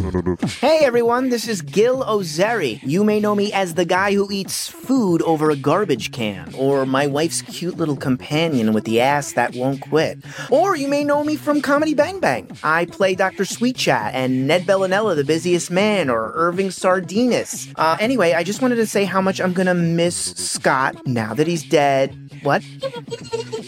Hey 0.60 0.80
everyone, 0.82 1.28
this 1.28 1.46
is 1.46 1.60
Gil 1.60 2.02
Ozeri. 2.04 2.80
You 2.82 3.04
may 3.04 3.20
know 3.20 3.34
me 3.34 3.52
as 3.52 3.74
the 3.74 3.84
guy 3.84 4.14
who 4.14 4.30
eats 4.30 4.68
food 4.68 5.20
over 5.22 5.50
a 5.50 5.56
garbage 5.56 6.10
can, 6.10 6.54
or 6.54 6.86
my 6.86 7.06
wife's 7.06 7.42
cute 7.42 7.76
little 7.76 7.96
companion 7.96 8.72
with 8.72 8.84
the 8.84 9.00
ass 9.00 9.32
that 9.32 9.54
won't 9.54 9.82
quit. 9.82 10.18
Or 10.50 10.74
you 10.74 10.88
may 10.88 11.04
know 11.04 11.22
me 11.22 11.36
from 11.36 11.60
Comedy 11.60 11.92
Bang 11.94 12.18
Bang. 12.18 12.50
I 12.62 12.86
play 12.86 13.14
Dr. 13.14 13.44
Sweet 13.44 13.76
Chat 13.76 14.14
and 14.14 14.46
Ned 14.46 14.62
Bellinella, 14.62 15.16
the 15.16 15.24
busiest 15.24 15.70
man, 15.70 16.08
or 16.08 16.32
Irving 16.34 16.68
Sardinas. 16.68 17.72
Uh, 17.76 17.96
anyway, 18.00 18.32
I 18.32 18.42
just 18.42 18.62
wanted 18.62 18.76
to 18.76 18.86
say 18.86 19.04
how 19.04 19.20
much 19.20 19.40
I'm 19.40 19.52
gonna 19.52 19.74
miss 19.74 20.16
Scott 20.16 21.06
now 21.06 21.34
that 21.34 21.46
he's 21.46 21.62
dead. 21.62 22.16
What? 22.42 22.62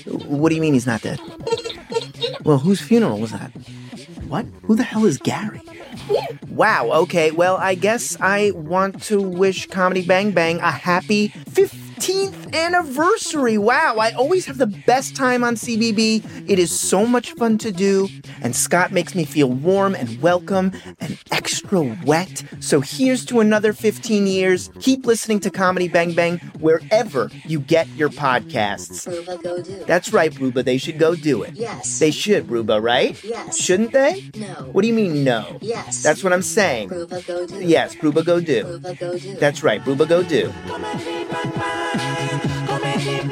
What 0.06 0.48
do 0.48 0.54
you 0.54 0.62
mean 0.62 0.72
he's 0.72 0.86
not 0.86 1.02
dead? 1.02 1.20
Well, 2.44 2.58
whose 2.58 2.80
funeral 2.80 3.18
was 3.18 3.32
that? 3.32 3.50
What? 4.28 4.46
Who 4.62 4.76
the 4.76 4.82
hell 4.82 5.04
is 5.04 5.18
Gary? 5.18 5.60
Wow, 6.48 6.90
okay, 7.02 7.30
well, 7.30 7.56
I 7.56 7.74
guess 7.74 8.16
I 8.20 8.52
want 8.54 9.02
to 9.04 9.20
wish 9.20 9.66
Comedy 9.66 10.04
Bang 10.04 10.32
Bang 10.32 10.58
a 10.60 10.70
happy 10.70 11.28
15th 12.02 12.52
anniversary. 12.52 13.56
Wow, 13.58 13.98
I 14.00 14.10
always 14.10 14.46
have 14.46 14.58
the 14.58 14.66
best 14.66 15.14
time 15.14 15.44
on 15.44 15.54
CBB. 15.54 16.50
It 16.50 16.58
is 16.58 16.76
so 16.76 17.06
much 17.06 17.30
fun 17.34 17.58
to 17.58 17.70
do, 17.70 18.08
and 18.42 18.56
Scott 18.56 18.90
makes 18.90 19.14
me 19.14 19.24
feel 19.24 19.48
warm 19.48 19.94
and 19.94 20.20
welcome 20.20 20.72
and 20.98 21.16
extra 21.30 21.80
wet. 22.04 22.42
So 22.58 22.80
here's 22.80 23.24
to 23.26 23.38
another 23.38 23.72
15 23.72 24.26
years. 24.26 24.68
Keep 24.80 25.06
listening 25.06 25.38
to 25.40 25.50
Comedy 25.50 25.86
Bang 25.86 26.12
Bang 26.12 26.38
wherever 26.58 27.30
you 27.44 27.60
get 27.60 27.86
your 27.90 28.08
podcasts. 28.08 29.06
Ruba, 29.06 29.38
go 29.40 29.62
do. 29.62 29.84
That's 29.84 30.12
right, 30.12 30.32
Bruba. 30.32 30.64
They 30.64 30.78
should 30.78 30.98
go 30.98 31.14
do 31.14 31.44
it. 31.44 31.54
Yes. 31.54 32.00
They 32.00 32.10
should, 32.10 32.48
Bruba, 32.48 32.82
right? 32.82 33.22
Yes. 33.22 33.56
Shouldn't 33.56 33.92
they? 33.92 34.28
No. 34.34 34.70
What 34.72 34.82
do 34.82 34.88
you 34.88 34.94
mean, 34.94 35.22
no? 35.22 35.58
Yes. 35.60 36.02
That's 36.02 36.24
what 36.24 36.32
I'm 36.32 36.42
saying. 36.42 36.88
Ruba, 36.88 37.22
go 37.22 37.46
do. 37.46 37.64
Yes, 37.64 37.94
Bruba, 37.94 38.24
go 38.24 38.40
do. 38.40 38.66
Ruba, 38.66 38.96
go 38.96 39.16
do. 39.16 39.36
That's 39.36 39.62
right, 39.62 39.80
Bruba, 39.80 40.08
go 40.08 40.24
do. 40.24 40.52
You 43.04 43.24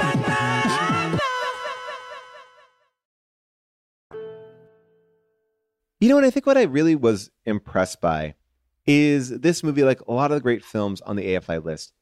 know 6.09 6.17
what? 6.17 6.25
I 6.25 6.31
think 6.31 6.47
what 6.47 6.59
I 6.59 6.63
really 6.63 6.97
was 6.97 7.31
impressed 7.45 8.01
by 8.01 8.35
is 8.85 9.29
this 9.29 9.63
movie, 9.63 9.85
like 9.85 10.01
a 10.01 10.13
lot 10.13 10.33
of 10.33 10.37
the 10.37 10.41
great 10.41 10.65
films 10.65 11.01
on 11.03 11.15
the 11.15 11.23
AFI 11.23 11.65
list, 11.65 11.93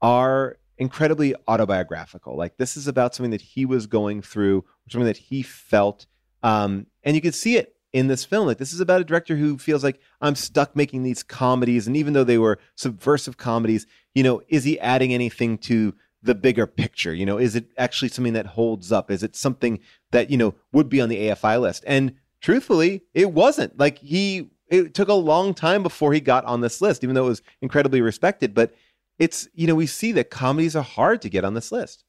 are 0.00 0.58
incredibly 0.76 1.34
autobiographical. 1.48 2.36
Like 2.36 2.56
this 2.56 2.76
is 2.76 2.86
about 2.86 3.16
something 3.16 3.32
that 3.32 3.40
he 3.40 3.66
was 3.66 3.88
going 3.88 4.22
through, 4.22 4.64
something 4.88 5.06
that 5.06 5.16
he 5.16 5.42
felt, 5.42 6.06
um, 6.44 6.86
and 7.02 7.16
you 7.16 7.22
can 7.22 7.32
see 7.32 7.56
it 7.56 7.74
in 7.92 8.06
this 8.06 8.24
film. 8.24 8.46
Like 8.46 8.58
this 8.58 8.72
is 8.72 8.80
about 8.80 9.00
a 9.00 9.04
director 9.04 9.34
who 9.34 9.58
feels 9.58 9.82
like 9.82 9.98
I'm 10.20 10.36
stuck 10.36 10.76
making 10.76 11.02
these 11.02 11.24
comedies, 11.24 11.88
and 11.88 11.96
even 11.96 12.12
though 12.12 12.22
they 12.22 12.38
were 12.38 12.60
subversive 12.76 13.38
comedies, 13.38 13.88
you 14.14 14.22
know, 14.22 14.40
is 14.46 14.62
he 14.62 14.78
adding 14.78 15.12
anything 15.12 15.58
to 15.58 15.94
the 16.22 16.34
bigger 16.34 16.66
picture? 16.66 17.14
You 17.14 17.26
know, 17.26 17.38
is 17.38 17.54
it 17.54 17.66
actually 17.76 18.08
something 18.08 18.32
that 18.32 18.46
holds 18.46 18.92
up? 18.92 19.10
Is 19.10 19.22
it 19.22 19.36
something 19.36 19.80
that 20.10 20.30
you 20.30 20.36
know 20.36 20.54
would 20.72 20.88
be 20.88 21.00
on 21.00 21.08
the 21.08 21.28
AFI 21.28 21.60
list? 21.60 21.84
And 21.86 22.14
truthfully, 22.40 23.02
it 23.14 23.32
wasn't. 23.32 23.78
Like 23.78 23.98
he, 23.98 24.50
it 24.68 24.94
took 24.94 25.08
a 25.08 25.14
long 25.14 25.54
time 25.54 25.82
before 25.82 26.12
he 26.12 26.20
got 26.20 26.44
on 26.44 26.60
this 26.60 26.80
list, 26.80 27.02
even 27.02 27.14
though 27.14 27.26
it 27.26 27.30
was 27.30 27.42
incredibly 27.60 28.00
respected. 28.00 28.54
But 28.54 28.74
it's 29.18 29.48
you 29.54 29.66
know 29.66 29.74
we 29.74 29.86
see 29.86 30.12
that 30.12 30.30
comedies 30.30 30.76
are 30.76 30.82
hard 30.82 31.22
to 31.22 31.28
get 31.28 31.44
on 31.44 31.54
this 31.54 31.72
list. 31.72 32.04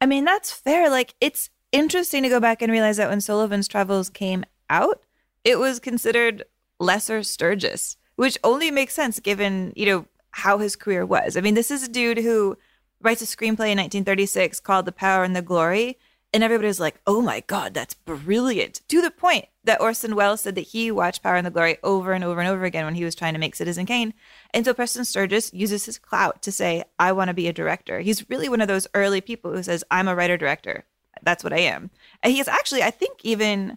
I 0.00 0.06
mean, 0.06 0.24
that's 0.24 0.50
fair. 0.50 0.88
Like, 0.88 1.14
it's 1.20 1.50
interesting 1.72 2.22
to 2.22 2.28
go 2.28 2.40
back 2.40 2.62
and 2.62 2.72
realize 2.72 2.96
that 2.96 3.10
when 3.10 3.20
Sullivan's 3.20 3.68
Travels 3.68 4.08
came 4.08 4.44
out, 4.70 5.02
it 5.44 5.58
was 5.58 5.78
considered 5.78 6.44
lesser 6.78 7.22
Sturges, 7.22 7.96
which 8.16 8.38
only 8.42 8.70
makes 8.70 8.94
sense 8.94 9.20
given, 9.20 9.72
you 9.76 9.86
know, 9.86 10.06
how 10.32 10.58
his 10.58 10.76
career 10.76 11.04
was. 11.04 11.36
I 11.36 11.40
mean, 11.40 11.54
this 11.54 11.70
is 11.70 11.82
a 11.82 11.88
dude 11.88 12.18
who 12.18 12.56
writes 13.00 13.22
a 13.22 13.24
screenplay 13.24 13.72
in 13.72 13.78
1936 13.78 14.60
called 14.60 14.86
The 14.86 14.92
Power 14.92 15.24
and 15.24 15.34
the 15.34 15.42
Glory. 15.42 15.98
And 16.32 16.44
everybody's 16.44 16.78
like, 16.78 17.00
oh 17.08 17.20
my 17.20 17.40
God, 17.46 17.74
that's 17.74 17.94
brilliant. 17.94 18.82
To 18.88 19.02
the 19.02 19.10
point 19.10 19.46
that 19.64 19.80
Orson 19.80 20.14
Welles 20.14 20.42
said 20.42 20.54
that 20.54 20.60
he 20.60 20.90
watched 20.90 21.24
Power 21.24 21.34
and 21.34 21.46
the 21.46 21.50
Glory 21.50 21.78
over 21.82 22.12
and 22.12 22.22
over 22.22 22.40
and 22.40 22.48
over 22.48 22.64
again 22.64 22.84
when 22.84 22.94
he 22.94 23.04
was 23.04 23.16
trying 23.16 23.34
to 23.34 23.40
make 23.40 23.56
Citizen 23.56 23.84
Kane. 23.84 24.14
And 24.54 24.64
so 24.64 24.72
Preston 24.72 25.04
Sturges 25.04 25.52
uses 25.52 25.86
his 25.86 25.98
clout 25.98 26.40
to 26.42 26.52
say, 26.52 26.84
I 27.00 27.10
want 27.12 27.28
to 27.28 27.34
be 27.34 27.48
a 27.48 27.52
director. 27.52 28.00
He's 28.00 28.28
really 28.30 28.48
one 28.48 28.60
of 28.60 28.68
those 28.68 28.86
early 28.94 29.20
people 29.20 29.52
who 29.52 29.62
says, 29.62 29.82
I'm 29.90 30.06
a 30.06 30.14
writer 30.14 30.36
director. 30.36 30.84
That's 31.22 31.42
what 31.42 31.52
I 31.52 31.58
am. 31.58 31.90
And 32.22 32.32
he 32.32 32.40
is 32.40 32.48
actually, 32.48 32.82
I 32.84 32.90
think, 32.90 33.24
even 33.24 33.76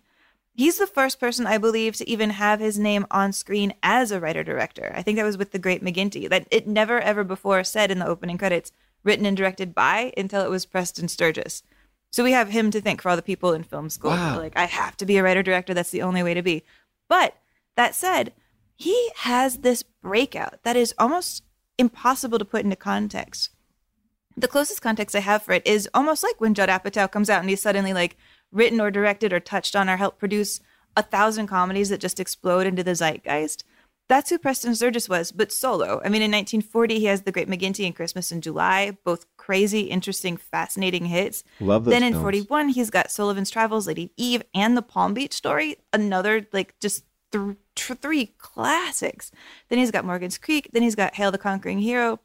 he's 0.54 0.78
the 0.78 0.88
first 0.88 1.20
person 1.20 1.48
I 1.48 1.58
believe 1.58 1.96
to 1.96 2.10
even 2.10 2.30
have 2.30 2.60
his 2.60 2.78
name 2.78 3.06
on 3.10 3.34
screen 3.34 3.74
as 3.82 4.12
a 4.12 4.20
writer 4.20 4.44
director. 4.44 4.94
I 4.96 5.02
think 5.02 5.18
that 5.18 5.26
was 5.26 5.38
with 5.38 5.52
the 5.52 5.60
great 5.60 5.84
McGinty. 5.84 6.30
That 6.30 6.48
it 6.52 6.68
never 6.68 7.00
ever 7.02 7.24
before 7.24 7.64
said 7.64 7.90
in 7.90 8.00
the 8.00 8.08
opening 8.08 8.38
credits, 8.38 8.72
written 9.04 9.26
and 9.26 9.36
directed 9.36 9.74
by 9.76 10.14
until 10.18 10.44
it 10.44 10.50
was 10.50 10.66
Preston 10.66 11.08
Sturges. 11.08 11.64
So 12.12 12.24
we 12.24 12.32
have 12.32 12.50
him 12.50 12.70
to 12.72 12.82
thank 12.82 13.02
for 13.02 13.10
all 13.10 13.16
the 13.16 13.22
people 13.22 13.54
in 13.54 13.64
film 13.64 13.90
school. 13.90 14.12
Wow. 14.12 14.38
Like, 14.38 14.56
I 14.56 14.66
have 14.66 14.96
to 14.98 15.06
be 15.06 15.18
a 15.18 15.24
writer 15.24 15.42
director. 15.42 15.74
That's 15.74 15.90
the 15.90 16.04
only 16.04 16.22
way 16.22 16.34
to 16.34 16.44
be. 16.44 16.64
But 17.10 17.36
that 17.76 17.96
said, 17.96 18.34
he 18.76 19.10
has 19.18 19.58
this 19.58 19.84
breakout 19.84 20.62
that 20.64 20.76
is 20.76 20.94
almost 20.98 21.44
impossible 21.78 22.38
to 22.40 22.46
put 22.46 22.64
into 22.64 22.76
context. 22.76 23.50
The 24.38 24.48
closest 24.48 24.82
context 24.82 25.16
I 25.16 25.20
have 25.20 25.44
for 25.44 25.54
it 25.54 25.66
is 25.66 25.90
almost 25.94 26.24
like 26.24 26.40
when 26.40 26.54
Judd 26.54 26.70
Apatow 26.70 27.12
comes 27.12 27.30
out 27.30 27.42
and 27.42 27.50
he's 27.50 27.62
suddenly 27.62 27.94
like 27.94 28.18
written 28.52 28.80
or 28.80 28.92
directed 28.92 29.34
or 29.34 29.40
touched 29.40 29.76
on 29.76 29.90
or 29.90 29.98
helped 29.98 30.20
produce 30.20 30.60
a 30.96 31.04
thousand 31.04 31.48
comedies 31.48 31.90
that 31.90 32.00
just 32.00 32.20
explode 32.20 32.68
into 32.68 32.84
the 32.84 32.96
zeitgeist. 32.96 33.64
That's 34.10 34.30
who 34.30 34.38
Preston 34.38 34.76
Sturges 34.76 35.08
was, 35.08 35.32
but 35.32 35.52
solo. 35.52 36.02
I 36.04 36.10
mean, 36.10 36.22
in 36.22 36.32
1940, 36.32 37.00
he 37.00 37.06
has 37.06 37.22
The 37.22 37.32
Great 37.32 37.48
McGinty 37.48 37.86
and 37.86 37.96
Christmas 37.96 38.32
in 38.32 38.42
July, 38.42 38.98
both 39.06 39.26
crazy, 39.38 39.82
interesting, 39.84 40.36
fascinating 40.36 41.06
hits. 41.06 41.44
Love 41.60 41.86
those 41.86 41.94
Then 41.94 42.04
in 42.04 42.14
films. 42.14 42.24
41, 42.24 42.70
he's 42.70 42.90
got 42.90 43.12
Sullivan's 43.12 43.50
Travels, 43.50 43.88
Lady 43.88 44.12
Eve, 44.18 44.44
and 44.54 44.76
The 44.76 44.82
Palm 44.82 45.14
Beach 45.14 45.34
Story, 45.34 45.78
another 45.94 46.46
like 46.52 46.78
just 46.80 47.06
th- 47.32 47.56
tr- 47.76 47.94
three 47.94 48.28
classics. 48.38 49.32
Then 49.70 49.80
he's 49.80 49.92
got 49.92 50.06
Morgan's 50.06 50.38
Creek. 50.38 50.70
Then 50.74 50.84
he's 50.84 50.96
got 50.96 51.16
Hail 51.16 51.32
the 51.32 51.38
Conquering 51.38 51.80
Hero. 51.80 52.20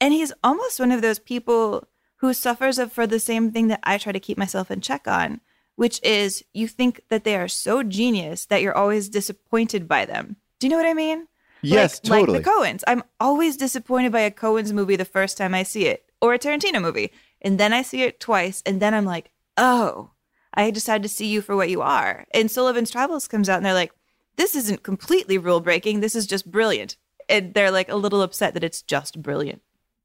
And 0.00 0.14
he's 0.14 0.32
almost 0.42 0.80
one 0.80 0.92
of 0.92 1.02
those 1.02 1.18
people 1.18 1.88
who 2.16 2.32
suffers 2.32 2.80
for 2.90 3.06
the 3.06 3.20
same 3.20 3.52
thing 3.52 3.68
that 3.68 3.80
I 3.82 3.98
try 3.98 4.12
to 4.12 4.20
keep 4.20 4.38
myself 4.38 4.70
in 4.70 4.80
check 4.80 5.06
on, 5.06 5.40
which 5.76 6.00
is 6.02 6.44
you 6.52 6.68
think 6.68 7.02
that 7.10 7.24
they 7.24 7.36
are 7.36 7.48
so 7.48 7.82
genius 7.82 8.46
that 8.46 8.62
you're 8.62 8.76
always 8.76 9.08
disappointed 9.08 9.86
by 9.86 10.04
them. 10.04 10.36
Do 10.58 10.66
you 10.66 10.70
know 10.70 10.76
what 10.76 10.86
I 10.86 10.94
mean? 10.94 11.26
Yes, 11.62 12.00
like, 12.04 12.20
totally. 12.20 12.38
Like 12.38 12.44
the 12.44 12.50
Coens. 12.50 12.82
I'm 12.86 13.02
always 13.18 13.56
disappointed 13.56 14.12
by 14.12 14.20
a 14.20 14.30
Coens 14.30 14.72
movie 14.72 14.96
the 14.96 15.04
first 15.04 15.36
time 15.36 15.54
I 15.54 15.62
see 15.62 15.86
it, 15.86 16.04
or 16.20 16.34
a 16.34 16.38
Tarantino 16.38 16.80
movie. 16.80 17.12
And 17.40 17.58
then 17.58 17.72
I 17.72 17.82
see 17.82 18.02
it 18.02 18.20
twice, 18.20 18.62
and 18.66 18.80
then 18.80 18.94
I'm 18.94 19.04
like, 19.04 19.30
oh, 19.56 20.10
I 20.54 20.70
decided 20.70 21.02
to 21.02 21.08
see 21.08 21.26
you 21.26 21.40
for 21.40 21.56
what 21.56 21.70
you 21.70 21.82
are. 21.82 22.26
And 22.32 22.50
Sullivan's 22.50 22.90
Travels 22.90 23.28
comes 23.28 23.48
out, 23.48 23.58
and 23.58 23.66
they're 23.66 23.74
like, 23.74 23.92
this 24.36 24.54
isn't 24.54 24.82
completely 24.82 25.38
rule 25.38 25.60
breaking. 25.60 26.00
This 26.00 26.14
is 26.14 26.26
just 26.26 26.50
brilliant. 26.50 26.96
And 27.28 27.54
they're 27.54 27.70
like 27.70 27.88
a 27.88 27.96
little 27.96 28.22
upset 28.22 28.54
that 28.54 28.64
it's 28.64 28.82
just 28.82 29.20
brilliant. 29.20 29.62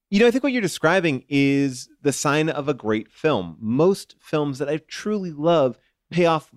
You 0.09 0.19
know, 0.19 0.27
I 0.27 0.31
think 0.31 0.43
what 0.43 0.53
you're 0.53 0.61
describing 0.61 1.23
is 1.27 1.89
the 2.01 2.11
sign 2.11 2.49
of 2.49 2.67
a 2.67 2.73
great 2.73 3.11
film. 3.11 3.57
Most 3.59 4.15
films 4.19 4.59
that 4.59 4.69
I 4.69 4.77
truly 4.87 5.31
love 5.31 5.77
pay 6.11 6.25
off 6.25 6.51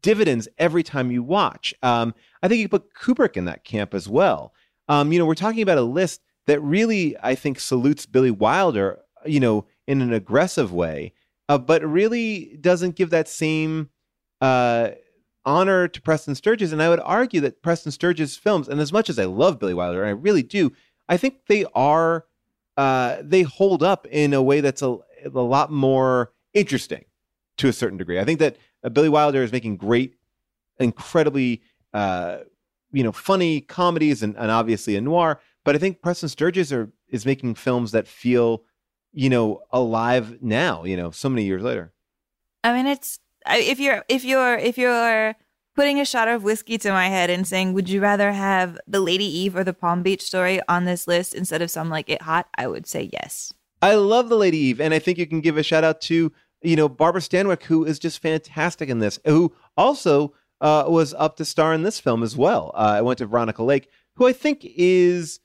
dividends 0.00 0.46
every 0.58 0.82
time 0.82 1.10
you 1.10 1.22
watch. 1.22 1.74
Um, 1.82 2.14
I 2.44 2.48
think 2.48 2.60
you 2.60 2.68
could 2.68 2.82
put 2.82 2.94
Kubrick 2.94 3.38
in 3.38 3.46
that 3.46 3.64
camp 3.64 3.94
as 3.94 4.06
well. 4.06 4.52
Um, 4.86 5.12
you 5.12 5.18
know, 5.18 5.24
we're 5.24 5.34
talking 5.34 5.62
about 5.62 5.78
a 5.78 5.82
list 5.82 6.20
that 6.46 6.60
really, 6.60 7.16
I 7.22 7.34
think, 7.34 7.58
salutes 7.58 8.04
Billy 8.04 8.30
Wilder, 8.30 9.00
you 9.24 9.40
know, 9.40 9.64
in 9.86 10.02
an 10.02 10.12
aggressive 10.12 10.70
way, 10.70 11.14
uh, 11.48 11.56
but 11.56 11.82
really 11.82 12.58
doesn't 12.60 12.96
give 12.96 13.08
that 13.08 13.30
same 13.30 13.88
uh, 14.42 14.90
honor 15.46 15.88
to 15.88 16.02
Preston 16.02 16.34
Sturges. 16.34 16.70
And 16.70 16.82
I 16.82 16.90
would 16.90 17.00
argue 17.00 17.40
that 17.40 17.62
Preston 17.62 17.92
Sturges' 17.92 18.36
films, 18.36 18.68
and 18.68 18.78
as 18.78 18.92
much 18.92 19.08
as 19.08 19.18
I 19.18 19.24
love 19.24 19.58
Billy 19.58 19.72
Wilder, 19.72 20.02
and 20.02 20.08
I 20.08 20.12
really 20.12 20.42
do, 20.42 20.70
I 21.08 21.16
think 21.16 21.46
they 21.48 21.64
are 21.74 22.26
uh, 22.76 23.18
they 23.22 23.40
hold 23.40 23.82
up 23.82 24.06
in 24.10 24.34
a 24.34 24.42
way 24.42 24.60
that's 24.60 24.82
a, 24.82 24.98
a 25.24 25.30
lot 25.30 25.72
more 25.72 26.34
interesting 26.52 27.06
to 27.56 27.68
a 27.68 27.72
certain 27.72 27.96
degree. 27.96 28.20
I 28.20 28.24
think 28.24 28.40
that 28.40 28.58
uh, 28.82 28.90
Billy 28.90 29.08
Wilder 29.08 29.42
is 29.42 29.52
making 29.52 29.78
great, 29.78 30.16
incredibly, 30.78 31.62
uh, 31.94 32.40
you 32.92 33.02
know, 33.02 33.12
funny 33.12 33.62
comedies 33.62 34.22
and, 34.22 34.36
and 34.36 34.50
obviously 34.50 34.96
a 34.96 35.00
noir. 35.00 35.40
But 35.64 35.74
I 35.74 35.78
think 35.78 36.02
Preston 36.02 36.28
Sturges 36.28 36.72
are, 36.72 36.92
is 37.08 37.24
making 37.24 37.54
films 37.54 37.92
that 37.92 38.06
feel, 38.06 38.62
you 39.12 39.30
know, 39.30 39.62
alive 39.70 40.42
now. 40.42 40.84
You 40.84 40.96
know, 40.96 41.10
so 41.10 41.30
many 41.30 41.44
years 41.44 41.62
later. 41.62 41.92
I 42.62 42.74
mean, 42.74 42.86
it's 42.86 43.18
if 43.48 43.80
you're 43.80 44.04
if 44.08 44.24
you're 44.24 44.56
if 44.56 44.76
you're 44.76 45.34
putting 45.74 46.00
a 46.00 46.04
shot 46.04 46.28
of 46.28 46.44
whiskey 46.44 46.78
to 46.78 46.92
my 46.92 47.08
head 47.08 47.30
and 47.30 47.46
saying, 47.46 47.72
would 47.72 47.88
you 47.88 48.00
rather 48.00 48.32
have 48.32 48.78
the 48.86 49.00
Lady 49.00 49.24
Eve 49.24 49.56
or 49.56 49.64
the 49.64 49.72
Palm 49.72 50.02
Beach 50.02 50.22
story 50.22 50.60
on 50.68 50.84
this 50.84 51.08
list 51.08 51.34
instead 51.34 51.62
of 51.62 51.70
some 51.70 51.88
like 51.88 52.08
It 52.08 52.22
Hot? 52.22 52.48
I 52.56 52.66
would 52.66 52.86
say 52.86 53.10
yes. 53.12 53.52
I 53.82 53.94
love 53.96 54.28
the 54.28 54.36
Lady 54.36 54.58
Eve, 54.58 54.80
and 54.80 54.94
I 54.94 54.98
think 54.98 55.18
you 55.18 55.26
can 55.26 55.40
give 55.40 55.56
a 55.56 55.62
shout 55.62 55.84
out 55.84 56.00
to 56.02 56.32
you 56.62 56.76
know 56.76 56.88
Barbara 56.88 57.20
Stanwyck, 57.20 57.64
who 57.64 57.84
is 57.84 57.98
just 57.98 58.20
fantastic 58.20 58.88
in 58.88 58.98
this. 58.98 59.18
Who 59.26 59.54
also 59.76 60.34
uh, 60.64 60.86
was 60.88 61.12
up 61.14 61.36
to 61.36 61.44
star 61.44 61.74
in 61.74 61.82
this 61.82 62.00
film 62.00 62.22
as 62.22 62.38
well. 62.38 62.72
Uh, 62.74 62.94
I 62.96 63.02
went 63.02 63.18
to 63.18 63.26
Veronica 63.26 63.62
Lake, 63.62 63.90
who 64.14 64.26
I 64.26 64.32
think 64.32 64.60
is 64.64 65.40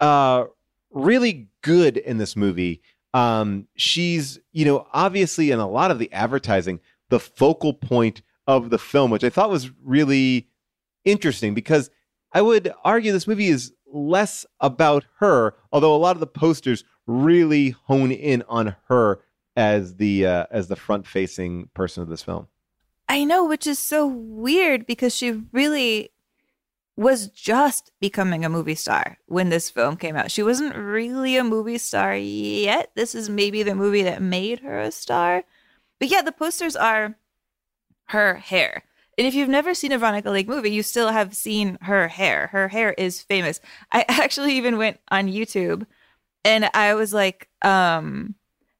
uh, 0.00 0.46
really 0.90 1.48
good 1.62 1.96
in 1.96 2.18
this 2.18 2.34
movie. 2.34 2.82
Um, 3.14 3.68
she's, 3.76 4.40
you 4.50 4.64
know, 4.64 4.88
obviously 4.92 5.52
in 5.52 5.60
a 5.60 5.68
lot 5.68 5.92
of 5.92 6.00
the 6.00 6.12
advertising, 6.12 6.80
the 7.08 7.20
focal 7.20 7.72
point 7.72 8.22
of 8.48 8.70
the 8.70 8.78
film, 8.78 9.12
which 9.12 9.22
I 9.22 9.30
thought 9.30 9.48
was 9.48 9.70
really 9.80 10.48
interesting 11.04 11.54
because 11.54 11.88
I 12.32 12.42
would 12.42 12.72
argue 12.82 13.12
this 13.12 13.28
movie 13.28 13.48
is 13.48 13.72
less 13.86 14.44
about 14.58 15.04
her, 15.20 15.54
although 15.70 15.94
a 15.94 15.98
lot 15.98 16.16
of 16.16 16.20
the 16.20 16.26
posters 16.26 16.82
really 17.06 17.70
hone 17.70 18.10
in 18.10 18.42
on 18.48 18.74
her 18.88 19.20
as 19.54 19.96
the 19.96 20.26
uh, 20.26 20.46
as 20.50 20.66
the 20.66 20.74
front 20.74 21.06
facing 21.06 21.68
person 21.74 22.02
of 22.02 22.08
this 22.08 22.24
film. 22.24 22.48
I 23.14 23.22
know, 23.22 23.44
which 23.44 23.68
is 23.68 23.78
so 23.78 24.08
weird 24.08 24.86
because 24.86 25.14
she 25.14 25.40
really 25.52 26.10
was 26.96 27.28
just 27.28 27.92
becoming 28.00 28.44
a 28.44 28.48
movie 28.48 28.74
star 28.74 29.18
when 29.26 29.50
this 29.50 29.70
film 29.70 29.96
came 29.96 30.16
out. 30.16 30.32
She 30.32 30.42
wasn't 30.42 30.74
really 30.74 31.36
a 31.36 31.44
movie 31.44 31.78
star 31.78 32.16
yet. 32.16 32.90
This 32.96 33.14
is 33.14 33.30
maybe 33.30 33.62
the 33.62 33.76
movie 33.76 34.02
that 34.02 34.20
made 34.20 34.58
her 34.60 34.80
a 34.80 34.90
star. 34.90 35.44
But 36.00 36.08
yeah, 36.08 36.22
the 36.22 36.32
posters 36.32 36.74
are 36.74 37.14
her 38.06 38.34
hair. 38.34 38.82
And 39.16 39.28
if 39.28 39.34
you've 39.36 39.48
never 39.48 39.74
seen 39.74 39.92
a 39.92 39.98
Veronica 39.98 40.30
Lake 40.30 40.48
movie, 40.48 40.72
you 40.72 40.82
still 40.82 41.10
have 41.10 41.36
seen 41.36 41.78
her 41.82 42.08
hair. 42.08 42.48
Her 42.48 42.66
hair 42.66 42.94
is 42.94 43.22
famous. 43.22 43.60
I 43.92 44.04
actually 44.08 44.56
even 44.56 44.76
went 44.76 44.98
on 45.12 45.28
YouTube 45.28 45.86
and 46.44 46.68
I 46.74 46.94
was 46.94 47.14
like, 47.14 47.48
um, 47.62 48.34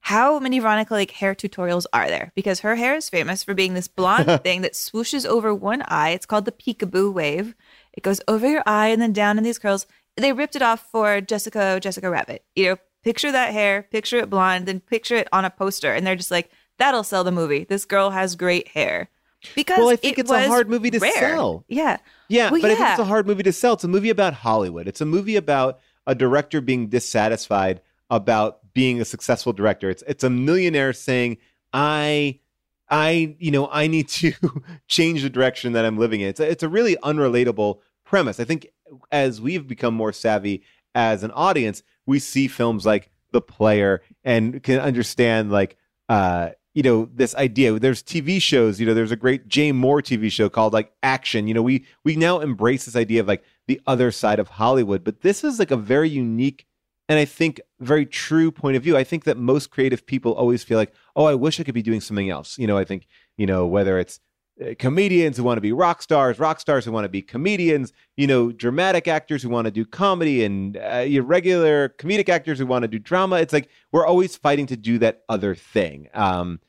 how 0.05 0.39
many 0.39 0.59
Veronica 0.59 0.93
Lake 0.93 1.13
hair 1.13 1.35
tutorials 1.35 1.87
are 1.95 2.09
there? 2.09 2.31
Because 2.35 2.61
her 2.61 2.77
hair 2.77 2.95
is 2.95 3.09
famous 3.09 3.43
for 3.43 3.55
being 3.55 3.73
this 3.73 3.89
blonde 3.89 4.27
thing 4.43 4.61
that 4.61 4.75
swooshes 4.75 5.25
over 5.25 5.55
one 5.55 5.83
eye. 5.89 6.11
It's 6.11 6.27
called 6.27 6.45
the 6.45 6.53
peekaboo 6.53 7.11
wave. 7.11 7.55
It 7.95 8.03
goes 8.03 8.21
over 8.29 8.47
your 8.47 8.63
eye 8.67 8.89
and 8.89 9.01
then 9.01 9.15
down 9.15 9.39
in 9.39 9.45
these 9.45 9.59
curls. 9.59 9.87
They 10.19 10.35
ripped 10.35 10.57
it 10.57 10.61
off 10.63 10.91
for 10.93 11.23
Jessica 11.23 11.81
Jessica 11.81 12.11
Rabbit. 12.11 12.45
You 12.55 12.65
know, 12.67 12.77
picture 13.03 13.33
that 13.33 13.55
hair, 13.55 13.85
picture 13.85 14.19
it 14.19 14.29
blonde, 14.29 14.67
then 14.67 14.81
picture 14.81 15.17
it 15.17 15.27
on 15.33 15.47
a 15.47 15.51
poster, 15.51 15.95
and 15.95 16.07
they're 16.07 16.17
just 16.17 16.31
like, 16.31 16.51
that'll 16.79 17.03
sell 17.03 17.25
the 17.25 17.33
movie. 17.33 17.65
This 17.65 17.87
girl 17.87 18.11
has 18.11 18.37
great 18.37 18.69
hair. 18.69 19.09
Because 19.55 19.79
well, 19.79 19.89
I 19.89 19.97
think 19.97 20.19
it 20.19 20.23
it's 20.23 20.31
a 20.31 20.47
hard 20.49 20.69
movie 20.69 20.91
to 20.91 20.99
rare. 20.99 21.13
sell. 21.15 21.65
Yeah. 21.67 21.97
Yeah, 22.29 22.51
Well, 22.51 22.61
but 22.61 22.71
I 22.71 22.75
think 22.75 22.91
it's 22.91 22.99
a 22.99 23.05
hard 23.05 23.27
movie 23.27 23.43
to 23.45 23.53
sell. 23.55 23.73
It's 23.73 23.85
a 23.85 23.89
movie 23.89 24.11
about 24.11 24.35
Hollywood. 24.35 24.87
It's 24.87 25.01
a 25.01 25.07
movie 25.07 25.37
about 25.37 25.81
a 26.07 26.15
director 26.15 26.61
being 26.61 26.89
dissatisfied 26.89 27.81
about 28.11 28.59
being 28.75 29.01
a 29.01 29.05
successful 29.05 29.53
director. 29.53 29.89
It's 29.89 30.03
it's 30.07 30.25
a 30.25 30.31
millionaire 30.31 30.93
saying, 30.93 31.39
"I 31.73 32.41
I, 32.89 33.37
you 33.39 33.51
know, 33.51 33.69
I 33.73 33.87
need 33.87 34.09
to 34.09 34.33
change 34.89 35.23
the 35.23 35.31
direction 35.31 35.73
that 35.73 35.85
I'm 35.85 35.99
living 35.99 36.21
in." 36.21 36.29
It's 36.29 36.41
a, 36.41 36.51
it's 36.51 36.63
a 36.63 36.69
really 36.69 36.97
unrelatable 36.97 37.79
premise. 38.05 38.41
I 38.41 38.45
think 38.45 38.67
as 39.11 39.41
we've 39.41 39.67
become 39.67 39.95
more 39.95 40.13
savvy 40.13 40.63
as 40.95 41.23
an 41.23 41.31
audience, 41.33 41.83
we 42.07 42.19
see 42.19 42.49
films 42.49 42.85
like 42.85 43.11
The 43.33 43.41
Player 43.41 44.03
and 44.23 44.63
can 44.63 44.81
understand 44.81 45.51
like 45.51 45.77
uh 46.09 46.51
you 46.75 46.83
know 46.83 47.09
this 47.15 47.35
idea 47.37 47.79
there's 47.79 48.03
tv 48.03 48.43
shows 48.43 48.79
you 48.79 48.87
know 48.87 48.93
there's 48.93 49.11
a 49.11 49.17
great 49.17 49.49
Jay 49.49 49.73
Mohr 49.73 50.03
tv 50.03 50.31
show 50.31 50.51
called 50.51 50.73
like 50.73 50.93
action 51.03 51.49
you 51.49 51.55
know 51.55 51.63
we 51.63 51.87
we 52.03 52.15
now 52.17 52.41
embrace 52.41 52.85
this 52.85 52.97
idea 52.97 53.21
of 53.21 53.29
like 53.29 53.43
the 53.67 53.81
other 53.87 54.11
side 54.11 54.39
of 54.39 54.49
hollywood 54.49 55.03
but 55.03 55.23
this 55.23 55.45
is 55.45 55.59
like 55.59 55.71
a 55.71 55.77
very 55.77 56.11
unique 56.11 56.67
and 57.09 57.19
i 57.19 57.25
think 57.25 57.61
very 57.81 58.07
true 58.07 58.51
point 58.51 58.77
of 58.77 58.83
view 58.83 58.97
i 58.97 59.05
think 59.05 59.25
that 59.25 59.37
most 59.37 59.71
creative 59.71 60.07
people 60.07 60.33
always 60.35 60.63
feel 60.63 60.79
like 60.79 60.93
oh 61.17 61.25
i 61.25 61.35
wish 61.35 61.59
i 61.61 61.63
could 61.63 61.75
be 61.75 61.83
doing 61.83 62.01
something 62.01 62.31
else. 62.31 62.59
You 62.59 62.67
know 62.67 62.79
i 62.79 62.85
think 62.85 63.07
you 63.37 63.47
know 63.47 63.67
whether 63.67 63.99
it's 63.99 64.21
uh, 64.65 64.75
comedians 64.79 65.37
who 65.37 65.43
want 65.43 65.57
to 65.57 65.61
be 65.61 65.73
rock 65.73 66.01
stars 66.03 66.39
rock 66.39 66.61
stars 66.61 66.85
who 66.85 66.93
want 66.93 67.05
to 67.05 67.09
be 67.09 67.23
comedians 67.23 67.93
you 68.17 68.27
know 68.27 68.53
dramatic 68.53 69.09
actors 69.09 69.43
who 69.43 69.49
want 69.49 69.65
to 69.65 69.71
do 69.71 69.85
comedy 69.85 70.45
and 70.45 70.77
uh, 70.77 70.99
your 70.99 71.25
regular 71.25 71.91
comedic 71.91 72.29
actors 72.29 72.59
who 72.59 72.67
want 72.67 72.83
to 72.83 72.89
do 72.89 72.99
drama 72.99 73.37
it's 73.37 73.53
like 73.53 73.69
we're 73.93 74.07
always 74.07 74.37
fighting 74.37 74.67
to 74.67 74.77
do 74.77 74.99
that 74.99 75.23
other 75.29 75.55
thing. 75.55 76.09
Um, 76.15 76.61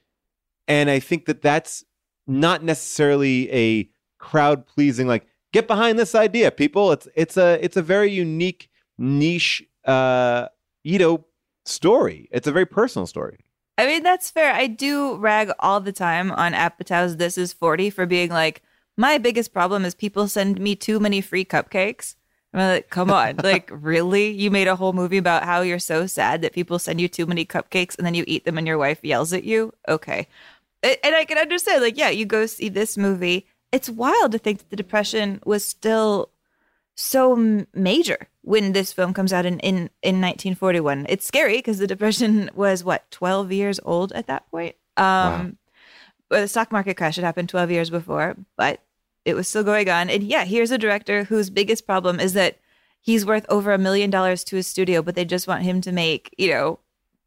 and 0.67 0.89
i 0.89 0.99
think 0.99 1.25
that 1.25 1.41
that's 1.41 1.83
not 2.27 2.63
necessarily 2.63 3.51
a 3.51 3.89
crowd 4.17 4.65
pleasing 4.65 5.07
like 5.07 5.27
get 5.55 5.67
behind 5.67 5.97
this 5.97 6.13
idea 6.13 6.51
people. 6.51 6.91
It's 6.91 7.07
it's 7.15 7.37
a 7.37 7.63
it's 7.63 7.77
a 7.77 7.81
very 7.81 8.11
unique 8.11 8.69
niche 8.97 9.63
uh 9.85 10.47
you 10.83 10.99
know 10.99 11.25
story 11.65 12.27
it's 12.31 12.47
a 12.47 12.51
very 12.51 12.65
personal 12.65 13.07
story 13.07 13.45
I 13.77 13.85
mean, 13.87 14.03
that's 14.03 14.29
fair. 14.31 14.53
I 14.53 14.67
do 14.67 15.17
rag 15.17 15.51
all 15.59 15.81
the 15.81 15.91
time 15.91 16.31
on 16.31 16.53
Apatow's 16.53 17.17
This 17.17 17.37
Is 17.37 17.51
40 17.51 17.89
for 17.89 18.05
being 18.05 18.29
like, 18.29 18.61
my 18.97 19.17
biggest 19.17 19.51
problem 19.51 19.83
is 19.83 19.93
people 19.93 20.27
send 20.27 20.59
me 20.59 20.75
too 20.75 20.99
many 20.99 21.19
free 21.19 21.43
cupcakes. 21.43 22.15
I'm 22.53 22.61
like, 22.61 22.89
come 22.89 23.11
on. 23.11 23.35
like, 23.43 23.69
really? 23.73 24.29
You 24.29 24.49
made 24.49 24.69
a 24.69 24.77
whole 24.77 24.93
movie 24.93 25.17
about 25.17 25.43
how 25.43 25.61
you're 25.61 25.79
so 25.79 26.07
sad 26.07 26.41
that 26.41 26.53
people 26.53 26.79
send 26.79 27.01
you 27.01 27.09
too 27.09 27.25
many 27.25 27.45
cupcakes 27.45 27.97
and 27.97 28.05
then 28.05 28.13
you 28.13 28.23
eat 28.27 28.45
them 28.45 28.57
and 28.57 28.65
your 28.65 28.77
wife 28.77 28.99
yells 29.03 29.33
at 29.33 29.43
you? 29.43 29.73
Okay. 29.89 30.27
And 30.81 31.15
I 31.15 31.25
can 31.25 31.37
understand, 31.37 31.81
like, 31.81 31.97
yeah, 31.97 32.09
you 32.09 32.25
go 32.25 32.45
see 32.45 32.69
this 32.69 32.95
movie. 32.97 33.47
It's 33.73 33.89
wild 33.89 34.31
to 34.31 34.37
think 34.37 34.59
that 34.59 34.69
the 34.69 34.75
Depression 34.77 35.41
was 35.45 35.65
still 35.65 36.29
so 36.95 37.65
major 37.73 38.29
when 38.45 38.73
this 38.73 38.93
film 38.93 39.13
comes 39.13 39.33
out 39.33 39.45
in 39.45 39.59
in, 39.59 39.75
in 40.01 40.21
1941. 40.21 41.07
It's 41.09 41.25
scary 41.25 41.57
because 41.57 41.79
the 41.79 41.87
depression 41.87 42.49
was 42.55 42.83
what 42.83 43.09
12 43.11 43.51
years 43.51 43.79
old 43.83 44.11
at 44.13 44.27
that 44.27 44.49
point. 44.49 44.75
Um 44.97 45.57
but 46.29 46.41
the 46.41 46.47
stock 46.47 46.71
market 46.71 46.97
crash 46.97 47.17
had 47.17 47.25
happened 47.25 47.49
12 47.49 47.71
years 47.71 47.89
before, 47.89 48.35
but 48.57 48.81
it 49.25 49.35
was 49.35 49.47
still 49.47 49.63
going 49.63 49.89
on. 49.89 50.09
And 50.09 50.23
yeah, 50.23 50.45
here's 50.45 50.71
a 50.71 50.77
director 50.77 51.25
whose 51.25 51.49
biggest 51.49 51.85
problem 51.85 52.19
is 52.19 52.33
that 52.33 52.57
he's 53.01 53.25
worth 53.25 53.45
over 53.49 53.73
a 53.73 53.77
million 53.77 54.09
dollars 54.09 54.43
to 54.45 54.55
his 54.55 54.67
studio, 54.67 55.01
but 55.01 55.15
they 55.15 55.25
just 55.25 55.47
want 55.47 55.63
him 55.63 55.81
to 55.81 55.91
make, 55.91 56.33
you 56.37 56.49
know, 56.49 56.79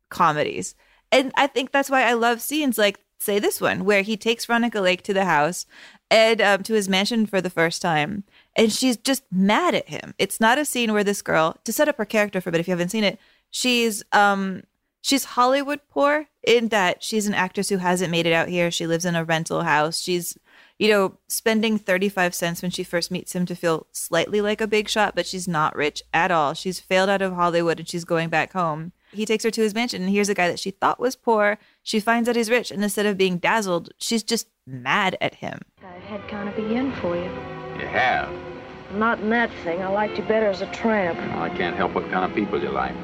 comedies. 0.08 0.74
And 1.12 1.32
I 1.36 1.46
think 1.46 1.70
that's 1.70 1.90
why 1.90 2.02
I 2.02 2.14
love 2.14 2.40
scenes 2.40 2.78
like, 2.78 2.98
say, 3.18 3.38
this 3.38 3.60
one, 3.60 3.84
where 3.84 4.02
he 4.02 4.16
takes 4.16 4.44
Veronica 4.44 4.80
Lake 4.80 5.02
to 5.02 5.14
the 5.14 5.24
house 5.24 5.66
and 6.10 6.40
um, 6.40 6.62
to 6.64 6.74
his 6.74 6.88
mansion 6.88 7.26
for 7.26 7.40
the 7.40 7.50
first 7.50 7.82
time. 7.82 8.24
And 8.58 8.72
she's 8.72 8.96
just 8.96 9.22
mad 9.30 9.74
at 9.74 9.88
him. 9.88 10.14
It's 10.18 10.40
not 10.40 10.58
a 10.58 10.64
scene 10.64 10.92
where 10.92 11.04
this 11.04 11.22
girl, 11.22 11.56
to 11.64 11.72
set 11.72 11.88
up 11.88 11.96
her 11.96 12.04
character 12.04 12.40
for 12.40 12.48
a 12.48 12.52
bit, 12.52 12.60
if 12.60 12.68
you 12.68 12.72
haven't 12.72 12.90
seen 12.90 13.04
it, 13.04 13.18
she's 13.50 14.02
um 14.12 14.62
she's 15.00 15.24
Hollywood 15.24 15.80
poor 15.88 16.26
in 16.46 16.68
that 16.68 17.02
she's 17.02 17.26
an 17.26 17.34
actress 17.34 17.68
who 17.68 17.78
hasn't 17.78 18.10
made 18.10 18.26
it 18.26 18.32
out 18.32 18.48
here. 18.48 18.70
She 18.70 18.86
lives 18.86 19.04
in 19.04 19.14
a 19.16 19.24
rental 19.24 19.62
house. 19.62 20.00
She's, 20.00 20.36
you 20.78 20.88
know, 20.88 21.18
spending 21.28 21.78
35 21.78 22.34
cents 22.34 22.62
when 22.62 22.70
she 22.70 22.84
first 22.84 23.10
meets 23.10 23.34
him 23.34 23.46
to 23.46 23.54
feel 23.54 23.86
slightly 23.92 24.40
like 24.40 24.60
a 24.60 24.66
big 24.66 24.88
shot, 24.88 25.14
but 25.14 25.26
she's 25.26 25.48
not 25.48 25.76
rich 25.76 26.02
at 26.12 26.30
all. 26.30 26.54
She's 26.54 26.80
failed 26.80 27.08
out 27.08 27.22
of 27.22 27.34
Hollywood 27.34 27.78
and 27.78 27.88
she's 27.88 28.04
going 28.04 28.28
back 28.28 28.52
home. 28.52 28.92
He 29.12 29.24
takes 29.24 29.44
her 29.44 29.50
to 29.50 29.62
his 29.62 29.74
mansion 29.74 30.02
and 30.02 30.10
here's 30.10 30.28
a 30.28 30.34
guy 30.34 30.48
that 30.48 30.58
she 30.58 30.70
thought 30.70 31.00
was 31.00 31.16
poor. 31.16 31.58
She 31.82 32.00
finds 32.00 32.28
out 32.28 32.36
he's 32.36 32.50
rich 32.50 32.70
and 32.70 32.82
instead 32.82 33.06
of 33.06 33.16
being 33.16 33.38
dazzled, 33.38 33.90
she's 33.98 34.22
just 34.22 34.48
mad 34.66 35.16
at 35.20 35.36
him. 35.36 35.60
I've 35.82 36.02
had 36.02 36.28
kind 36.28 36.48
of 36.48 36.56
be 36.56 36.74
in 36.74 36.92
for 36.96 37.16
you. 37.16 37.30
You 37.78 37.86
have. 37.86 38.47
Not 38.92 39.20
in 39.20 39.28
that 39.30 39.50
thing. 39.64 39.82
I 39.82 39.88
liked 39.88 40.16
you 40.16 40.24
better 40.24 40.46
as 40.46 40.62
a 40.62 40.66
tramp. 40.66 41.18
Well, 41.18 41.42
I 41.42 41.50
can't 41.50 41.76
help 41.76 41.94
what 41.94 42.10
kind 42.10 42.24
of 42.24 42.34
people 42.34 42.62
you 42.62 42.70
like. 42.70 42.94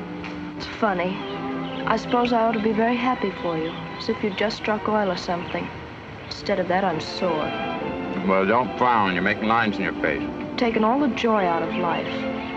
It's 0.56 0.66
funny. 0.66 1.14
I 1.86 1.98
suppose 1.98 2.32
I 2.32 2.40
ought 2.40 2.52
to 2.52 2.62
be 2.62 2.72
very 2.72 2.96
happy 2.96 3.30
for 3.42 3.58
you, 3.58 3.68
as 3.98 4.08
if 4.08 4.22
you'd 4.24 4.38
just 4.38 4.56
struck 4.56 4.88
oil 4.88 5.10
or 5.10 5.16
something. 5.18 5.68
Instead 6.26 6.58
of 6.58 6.68
that, 6.68 6.84
I'm 6.84 7.00
sore. 7.00 7.50
Well, 8.26 8.46
don't 8.46 8.78
frown. 8.78 9.12
You're 9.12 9.22
making 9.22 9.46
lines 9.46 9.76
in 9.76 9.82
your 9.82 9.92
face. 10.00 10.26
Taken 10.56 10.84
all 10.84 10.98
the 10.98 11.08
joy 11.08 11.44
out 11.44 11.62
of 11.62 11.74
life. 11.74 12.08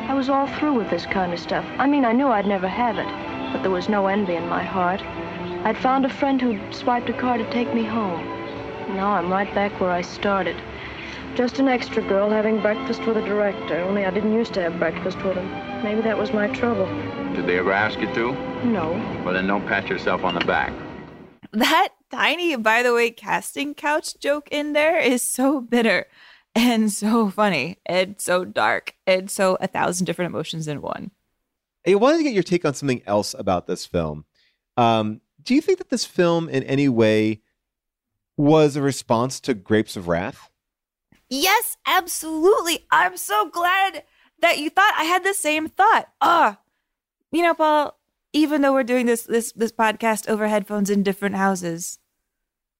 I 0.10 0.14
was 0.14 0.30
all 0.30 0.48
through 0.48 0.76
with 0.76 0.90
this 0.90 1.06
kind 1.06 1.34
of 1.34 1.40
stuff. 1.40 1.66
I 1.78 1.86
mean, 1.86 2.06
I 2.06 2.14
knew 2.14 2.28
I'd 2.28 2.48
never 2.48 2.70
have 2.70 2.98
it, 2.98 3.52
but 3.52 3.62
there 3.62 3.72
was 3.72 3.90
no 3.90 4.08
envy 4.08 4.36
in 4.36 4.48
my 4.48 4.64
heart. 4.64 5.02
I'd 5.66 5.78
found 5.78 6.06
a 6.06 6.10
friend 6.10 6.42
who'd 6.42 6.74
swiped 6.74 7.10
a 7.10 7.14
car 7.14 7.38
to 7.38 7.52
take 7.52 7.74
me 7.74 7.84
home. 7.84 8.26
Now 8.96 9.12
I'm 9.12 9.30
right 9.30 9.54
back 9.54 9.82
where 9.82 9.92
I 9.92 10.02
started. 10.02 10.56
Just 11.38 11.60
an 11.60 11.68
extra 11.68 12.02
girl 12.02 12.32
having 12.32 12.60
breakfast 12.64 13.06
with 13.06 13.16
a 13.16 13.22
director, 13.22 13.78
only 13.82 14.04
I 14.04 14.10
didn't 14.10 14.34
used 14.34 14.56
to 14.56 14.62
have 14.64 14.80
breakfast 14.80 15.22
with 15.24 15.38
him. 15.38 15.48
Maybe 15.84 16.02
that 16.02 16.18
was 16.18 16.34
my 16.34 16.48
trouble. 16.48 16.88
Did 17.36 17.46
they 17.46 17.60
ever 17.60 17.72
ask 17.72 18.00
you 18.00 18.12
to? 18.16 18.32
No. 18.66 18.94
Well, 19.24 19.36
then 19.36 19.46
don't 19.46 19.68
pat 19.68 19.88
yourself 19.88 20.24
on 20.24 20.34
the 20.34 20.44
back. 20.46 20.74
That 21.52 21.90
tiny, 22.10 22.56
by 22.56 22.82
the 22.82 22.92
way, 22.92 23.12
casting 23.12 23.76
couch 23.76 24.18
joke 24.18 24.48
in 24.50 24.74
there 24.74 24.98
is 24.98 25.22
so 25.22 25.62
bitter 25.62 26.08
and 26.56 26.92
so 26.92 27.30
funny 27.30 27.78
and 27.86 28.20
so 28.20 28.44
dark 28.44 28.96
and 29.06 29.30
so 29.30 29.60
a 29.62 29.68
thousand 29.68 30.06
different 30.08 30.34
emotions 30.34 30.68
in 30.68 30.82
one. 30.82 31.12
I 31.88 31.94
wanted 31.94 32.18
to 32.18 32.24
get 32.24 32.34
your 32.34 32.42
take 32.42 32.66
on 32.66 32.74
something 32.74 33.04
else 33.06 33.36
about 33.38 33.68
this 33.68 33.86
film. 33.86 34.26
Um, 34.76 35.22
do 35.44 35.54
you 35.54 35.62
think 35.62 35.78
that 35.78 35.90
this 35.90 36.04
film 36.04 36.50
in 36.50 36.64
any 36.64 36.90
way 36.90 37.44
was 38.38 38.76
a 38.76 38.82
response 38.82 39.40
to 39.42 39.54
Grapes 39.54 39.96
of 39.96 40.08
Wrath? 40.08 40.50
Yes, 41.30 41.78
absolutely. 41.86 42.86
I'm 42.92 43.18
so 43.18 43.50
glad 43.50 44.04
that 44.42 44.60
you 44.60 44.70
thought 44.70 44.94
I 44.98 45.04
had 45.04 45.24
the 45.24 45.34
same 45.34 45.68
thought. 45.68 46.08
Ah, 46.22 46.60
you 47.32 47.42
know, 47.42 47.54
Paul, 47.54 47.98
even 48.34 48.62
though 48.62 48.74
we're 48.74 48.84
doing 48.84 49.06
this 49.06 49.24
this 49.24 49.52
this 49.54 49.72
podcast 49.72 50.30
over 50.30 50.48
headphones 50.48 50.90
in 50.90 51.04
different 51.04 51.36
houses, 51.36 52.00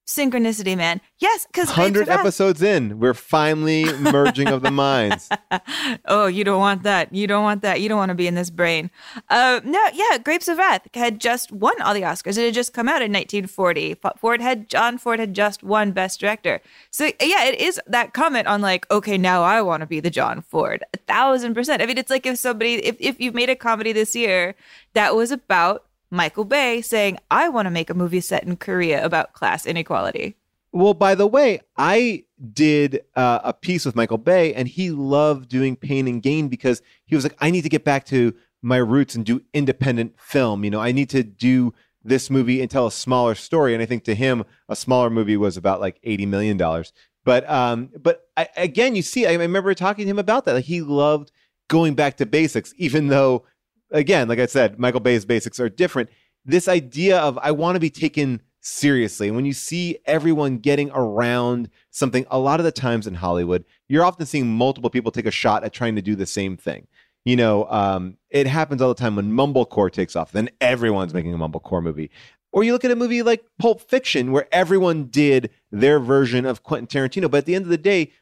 synchronicity, 0.08 0.74
man. 0.74 1.00
Yes, 1.18 1.46
because 1.46 1.70
Hundred 1.70 2.08
episodes 2.08 2.62
in, 2.62 2.98
we're 2.98 3.12
finally 3.12 3.84
merging 3.98 4.48
of 4.48 4.62
the 4.62 4.70
minds. 4.70 5.28
oh, 6.06 6.26
you 6.26 6.44
don't 6.44 6.58
want 6.58 6.82
that. 6.84 7.14
You 7.14 7.26
don't 7.26 7.42
want 7.42 7.60
that. 7.62 7.82
You 7.82 7.90
don't 7.90 7.98
want 7.98 8.08
to 8.08 8.14
be 8.14 8.26
in 8.26 8.34
this 8.34 8.48
brain. 8.48 8.90
Uh, 9.28 9.60
no, 9.64 9.86
yeah, 9.92 10.16
Grapes 10.18 10.48
of 10.48 10.56
Wrath 10.56 10.88
had 10.94 11.20
just 11.20 11.52
won 11.52 11.78
all 11.82 11.92
the 11.92 12.02
Oscars. 12.02 12.38
It 12.38 12.46
had 12.46 12.54
just 12.54 12.72
come 12.72 12.88
out 12.88 13.02
in 13.02 13.12
1940. 13.12 13.96
Ford 14.16 14.40
had 14.40 14.68
John 14.68 14.96
Ford 14.96 15.20
had 15.20 15.34
just 15.34 15.62
won 15.62 15.92
Best 15.92 16.18
Director. 16.20 16.62
So 16.90 17.10
yeah, 17.20 17.44
it 17.44 17.60
is 17.60 17.78
that 17.86 18.14
comment 18.14 18.48
on 18.48 18.62
like, 18.62 18.90
okay, 18.90 19.18
now 19.18 19.42
I 19.42 19.60
want 19.60 19.82
to 19.82 19.86
be 19.86 20.00
the 20.00 20.10
John 20.10 20.40
Ford. 20.40 20.82
A 20.94 20.96
thousand 21.06 21.52
percent. 21.52 21.82
I 21.82 21.86
mean, 21.86 21.98
it's 21.98 22.10
like 22.10 22.24
if 22.24 22.38
somebody, 22.38 22.74
if 22.76 22.96
if 22.98 23.20
you've 23.20 23.34
made 23.34 23.50
a 23.50 23.56
comedy 23.56 23.92
this 23.92 24.16
year 24.16 24.54
that 24.94 25.14
was 25.14 25.30
about 25.30 25.84
Michael 26.10 26.44
Bay 26.44 26.80
saying, 26.80 27.18
I 27.30 27.48
want 27.48 27.66
to 27.66 27.70
make 27.70 27.90
a 27.90 27.94
movie 27.94 28.20
set 28.20 28.44
in 28.44 28.56
Korea 28.56 29.04
about 29.04 29.32
class 29.32 29.66
inequality. 29.66 30.36
Well, 30.72 30.94
by 30.94 31.14
the 31.14 31.26
way, 31.26 31.60
I 31.76 32.24
did 32.52 33.02
uh, 33.16 33.40
a 33.42 33.52
piece 33.52 33.86
with 33.86 33.96
Michael 33.96 34.18
Bay, 34.18 34.54
and 34.54 34.68
he 34.68 34.90
loved 34.90 35.48
doing 35.48 35.76
Pain 35.76 36.06
and 36.06 36.22
Gain 36.22 36.48
because 36.48 36.82
he 37.06 37.14
was 37.14 37.24
like, 37.24 37.36
I 37.40 37.50
need 37.50 37.62
to 37.62 37.68
get 37.68 37.84
back 37.84 38.04
to 38.06 38.34
my 38.62 38.76
roots 38.76 39.14
and 39.14 39.24
do 39.24 39.42
independent 39.54 40.20
film. 40.20 40.64
You 40.64 40.70
know, 40.70 40.80
I 40.80 40.92
need 40.92 41.08
to 41.10 41.22
do 41.22 41.72
this 42.04 42.30
movie 42.30 42.60
and 42.60 42.70
tell 42.70 42.86
a 42.86 42.92
smaller 42.92 43.34
story. 43.34 43.72
And 43.74 43.82
I 43.82 43.86
think 43.86 44.04
to 44.04 44.14
him, 44.14 44.44
a 44.68 44.76
smaller 44.76 45.10
movie 45.10 45.36
was 45.36 45.56
about 45.56 45.80
like 45.80 45.98
eighty 46.02 46.26
million 46.26 46.56
dollars. 46.56 46.92
But 47.24 47.48
um, 47.48 47.90
but 47.98 48.28
I, 48.36 48.48
again, 48.56 48.94
you 48.94 49.02
see, 49.02 49.26
I 49.26 49.34
remember 49.34 49.74
talking 49.74 50.04
to 50.04 50.10
him 50.10 50.18
about 50.18 50.44
that. 50.44 50.54
Like 50.54 50.64
he 50.64 50.80
loved 50.82 51.32
going 51.68 51.94
back 51.94 52.16
to 52.16 52.26
basics, 52.26 52.72
even 52.76 53.08
though, 53.08 53.44
again, 53.90 54.28
like 54.28 54.38
I 54.38 54.46
said, 54.46 54.78
Michael 54.78 55.00
Bay's 55.00 55.24
basics 55.24 55.60
are 55.60 55.68
different. 55.68 56.10
This 56.44 56.68
idea 56.68 57.18
of 57.18 57.38
I 57.38 57.50
want 57.50 57.76
to 57.76 57.80
be 57.80 57.90
taken 57.90 58.42
seriously. 58.60 59.28
And 59.28 59.36
when 59.36 59.46
you 59.46 59.52
see 59.52 59.98
everyone 60.04 60.58
getting 60.58 60.90
around 60.92 61.70
something, 61.90 62.26
a 62.30 62.38
lot 62.38 62.60
of 62.60 62.64
the 62.64 62.72
times 62.72 63.06
in 63.06 63.14
Hollywood, 63.14 63.64
you're 63.88 64.04
often 64.04 64.26
seeing 64.26 64.46
multiple 64.46 64.90
people 64.90 65.10
take 65.10 65.26
a 65.26 65.30
shot 65.30 65.64
at 65.64 65.72
trying 65.72 65.96
to 65.96 66.02
do 66.02 66.14
the 66.14 66.26
same 66.26 66.56
thing. 66.56 66.86
You 67.24 67.36
know, 67.36 67.66
um, 67.68 68.16
it 68.30 68.46
happens 68.46 68.80
all 68.80 68.88
the 68.88 68.94
time 68.94 69.16
when 69.16 69.32
mumblecore 69.32 69.92
takes 69.92 70.16
off. 70.16 70.32
Then 70.32 70.50
everyone's 70.60 71.14
making 71.14 71.34
a 71.34 71.38
mumblecore 71.38 71.82
movie. 71.82 72.10
Or 72.52 72.64
you 72.64 72.72
look 72.72 72.84
at 72.84 72.90
a 72.90 72.96
movie 72.96 73.22
like 73.22 73.44
Pulp 73.58 73.82
Fiction, 73.82 74.32
where 74.32 74.48
everyone 74.50 75.04
did 75.04 75.50
their 75.70 76.00
version 76.00 76.46
of 76.46 76.62
Quentin 76.62 76.86
Tarantino. 76.86 77.30
But 77.30 77.38
at 77.38 77.44
the 77.44 77.54
end 77.54 77.64
of 77.64 77.70
the 77.70 77.76
day, 77.76 78.12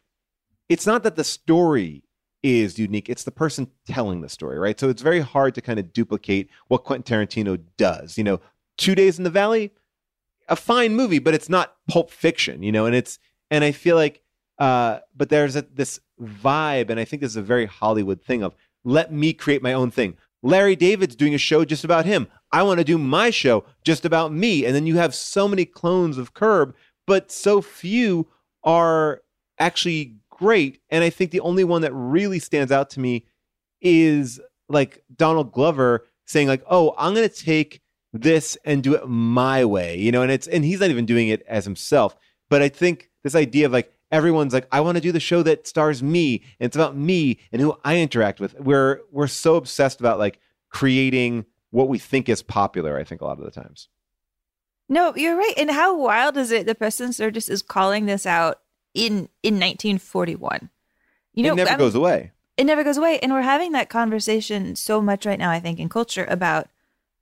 it's 0.68 0.86
not 0.86 1.04
that 1.04 1.14
the 1.14 1.22
story 1.22 2.02
is 2.43 2.78
unique, 2.78 3.09
it's 3.09 3.24
the 3.24 3.30
person 3.30 3.68
telling 3.87 4.20
the 4.20 4.28
story, 4.28 4.59
right? 4.59 4.78
So 4.78 4.89
it's 4.89 5.03
very 5.03 5.20
hard 5.20 5.55
to 5.55 5.61
kind 5.61 5.78
of 5.78 5.93
duplicate 5.93 6.49
what 6.68 6.84
Quentin 6.84 7.26
Tarantino 7.26 7.61
does. 7.76 8.16
You 8.16 8.24
know, 8.24 8.41
Two 8.76 8.95
Days 8.95 9.18
in 9.18 9.24
the 9.24 9.30
Valley, 9.30 9.72
a 10.49 10.57
fine 10.57 10.95
movie, 10.95 11.18
but 11.18 11.34
it's 11.34 11.49
not 11.49 11.76
Pulp 11.89 12.11
Fiction, 12.11 12.62
you 12.62 12.72
know, 12.72 12.87
and 12.87 12.95
it's, 12.95 13.18
and 13.51 13.64
I 13.64 13.72
feel 13.72 13.97
like, 13.97 14.22
uh, 14.59 15.01
but 15.16 15.28
there's 15.28 15.57
a, 15.57 15.62
this 15.62 16.01
vibe, 16.20 16.91
and 16.91 17.01
I 17.01 17.05
think 17.05 17.22
this 17.22 17.32
is 17.32 17.37
a 17.37 17.43
very 17.43 17.66
Hollywood 17.66 18.22
thing 18.22 18.43
of 18.43 18.55
let 18.84 19.12
me 19.12 19.32
create 19.32 19.62
my 19.62 19.72
own 19.72 19.91
thing. 19.91 20.16
Larry 20.43 20.76
David's 20.76 21.16
doing 21.16 21.34
a 21.34 21.39
show 21.39 21.64
just 21.64 21.84
about 21.84 22.07
him. 22.07 22.28
I 22.53 22.62
want 22.62 22.78
to 22.78 22.84
do 22.84 22.99
my 22.99 23.30
show 23.30 23.64
just 23.84 24.05
about 24.05 24.32
me. 24.32 24.64
And 24.64 24.74
then 24.74 24.87
you 24.87 24.97
have 24.97 25.14
so 25.14 25.49
many 25.49 25.64
clones 25.64 26.18
of 26.18 26.34
Curb, 26.34 26.74
but 27.07 27.32
so 27.32 27.61
few 27.61 28.28
are 28.62 29.22
actually 29.59 30.14
great. 30.37 30.80
And 30.91 31.03
I 31.03 31.11
think 31.11 31.30
the 31.30 31.41
only 31.41 31.64
one 31.64 31.82
that 31.82 31.93
really 31.93 32.39
stands 32.39 32.70
out 32.70 32.91
to 32.91 33.01
me 33.01 33.24
is 33.80 34.39
like 34.68 35.03
Donald 35.14 35.53
Glover 35.53 36.07
saying, 36.26 36.49
like, 36.49 36.62
oh, 36.68 36.95
I'm 36.99 37.14
going 37.14 37.28
to 37.28 37.34
take 37.34 37.80
this 38.12 38.57
and 38.64 38.82
do 38.82 38.95
it 38.95 39.09
my 39.09 39.64
way, 39.64 39.97
you 39.97 40.12
know, 40.12 40.22
and 40.22 40.30
it's, 40.30 40.47
and 40.47 40.64
he's 40.64 40.80
not 40.80 40.91
even 40.91 41.07
doing 41.07 41.28
it 41.28 41.43
as 41.49 41.64
himself. 41.64 42.16
But 42.51 42.62
I 42.62 42.68
think 42.68 43.11
this 43.22 43.34
idea 43.34 43.66
of 43.66 43.72
like, 43.72 43.93
everyone's 44.11 44.53
like, 44.53 44.68
I 44.70 44.80
want 44.80 44.97
to 44.97 45.03
do 45.03 45.12
the 45.12 45.20
show 45.20 45.43
that 45.43 45.66
stars 45.66 46.03
me 46.03 46.43
and 46.61 46.66
it's 46.66 46.76
about 46.76 46.97
me 46.97 47.39
and 47.51 47.62
who 47.62 47.76
I 47.84 47.99
interact 47.99 48.39
with. 48.39 48.59
We're, 48.61 49.01
we're 49.11 49.26
so 49.26 49.57
obsessed 49.57 50.01
about 50.01 50.18
like 50.18 50.39
creating 50.68 51.47
what 51.70 51.89
we 51.89 51.99
think 51.99 52.28
is 52.28 52.43
popular, 52.43 52.99
I 52.99 53.05
think, 53.05 53.20
a 53.20 53.24
lot 53.24 53.39
of 53.39 53.45
the 53.45 53.51
times. 53.51 53.89
No, 54.89 55.14
you're 55.16 55.37
right. 55.37 55.55
And 55.57 55.70
how 55.70 55.97
wild 55.97 56.37
is 56.37 56.51
it 56.51 56.66
that 56.66 56.78
Preston 56.78 57.12
Sturges 57.12 57.49
is 57.49 57.62
calling 57.62 58.07
this 58.07 58.26
out 58.26 58.61
in 58.97 59.28
in 59.42 59.55
1941? 59.61 60.70
You 61.34 61.42
know, 61.44 61.53
it 61.53 61.57
never 61.57 61.70
I'm- 61.70 61.78
goes 61.78 61.94
away. 61.94 62.32
It 62.57 62.64
never 62.64 62.82
goes 62.82 62.97
away. 62.97 63.18
And 63.18 63.32
we're 63.32 63.42
having 63.42 63.72
that 63.72 63.90
conversation 63.90 64.76
so 64.76 65.03
much 65.03 65.26
right 65.26 65.38
now, 65.38 65.51
I 65.51 65.61
think, 65.61 65.78
in 65.78 65.90
culture 65.90 66.24
about 66.24 66.68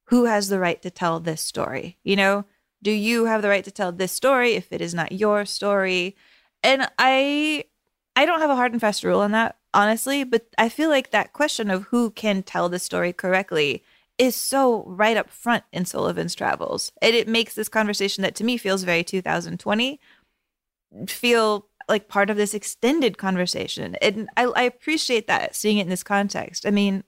who 0.05 0.27
has 0.27 0.49
the 0.49 0.61
right 0.61 0.81
to 0.83 0.91
tell 0.91 1.19
this 1.19 1.41
story. 1.41 1.99
You 2.05 2.15
know, 2.15 2.45
do 2.83 2.93
you 2.93 3.25
have 3.25 3.43
the 3.43 3.49
right 3.49 3.65
to 3.65 3.73
tell 3.73 3.91
this 3.91 4.13
story 4.13 4.53
if 4.53 4.73
it 4.73 4.81
is 4.81 4.95
not 4.95 5.11
your 5.11 5.45
story? 5.45 6.15
And 6.63 6.89
I 7.01 7.65
I 8.15 8.27
don't 8.27 8.41
have 8.41 8.51
a 8.51 8.55
hard 8.55 8.71
and 8.71 8.81
fast 8.81 9.03
rule 9.03 9.19
on 9.21 9.33
that, 9.33 9.57
honestly, 9.73 10.23
but 10.23 10.47
I 10.57 10.69
feel 10.69 10.89
like 10.89 11.11
that 11.11 11.33
question 11.33 11.69
of 11.69 11.85
who 11.85 12.11
can 12.13 12.45
tell 12.45 12.69
the 12.69 12.79
story 12.79 13.13
correctly 13.13 13.83
is 14.19 14.37
so 14.37 14.85
right 14.87 15.17
up 15.17 15.29
front 15.31 15.65
in 15.73 15.85
Sullivan's 15.85 16.37
Travels. 16.37 16.93
And 17.03 17.17
it 17.17 17.27
makes 17.27 17.55
this 17.57 17.69
conversation 17.69 18.23
that 18.23 18.37
to 18.37 18.45
me 18.45 18.57
feels 18.57 18.85
very 18.85 19.03
2020 19.03 19.99
feel 21.09 21.67
like 21.89 22.09
part 22.09 22.31
of 22.31 22.37
this 22.37 22.55
extended 22.55 23.19
conversation. 23.19 23.95
And 23.97 24.29
I, 24.37 24.45
I 24.45 24.63
appreciate 24.63 25.27
that, 25.27 25.55
seeing 25.55 25.79
it 25.79 25.83
in 25.83 25.89
this 25.89 26.03
context. 26.03 26.67
I 26.67 26.71
mean, 26.71 27.05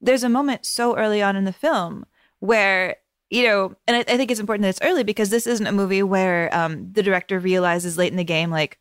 there's 0.00 0.24
a 0.24 0.28
moment 0.28 0.66
so 0.66 0.96
early 0.96 1.22
on 1.22 1.36
in 1.36 1.44
the 1.44 1.52
film 1.52 2.04
where 2.40 2.96
you 3.30 3.42
know, 3.42 3.74
and 3.86 3.96
I, 3.96 4.00
I 4.00 4.16
think 4.16 4.30
it's 4.30 4.40
important 4.40 4.62
that 4.62 4.68
it's 4.68 4.82
early 4.82 5.02
because 5.02 5.30
this 5.30 5.46
isn't 5.46 5.66
a 5.66 5.72
movie 5.72 6.02
where 6.02 6.54
um, 6.56 6.92
the 6.92 7.02
director 7.02 7.38
realizes 7.38 7.98
late 7.98 8.12
in 8.12 8.16
the 8.16 8.24
game, 8.24 8.50
like, 8.50 8.78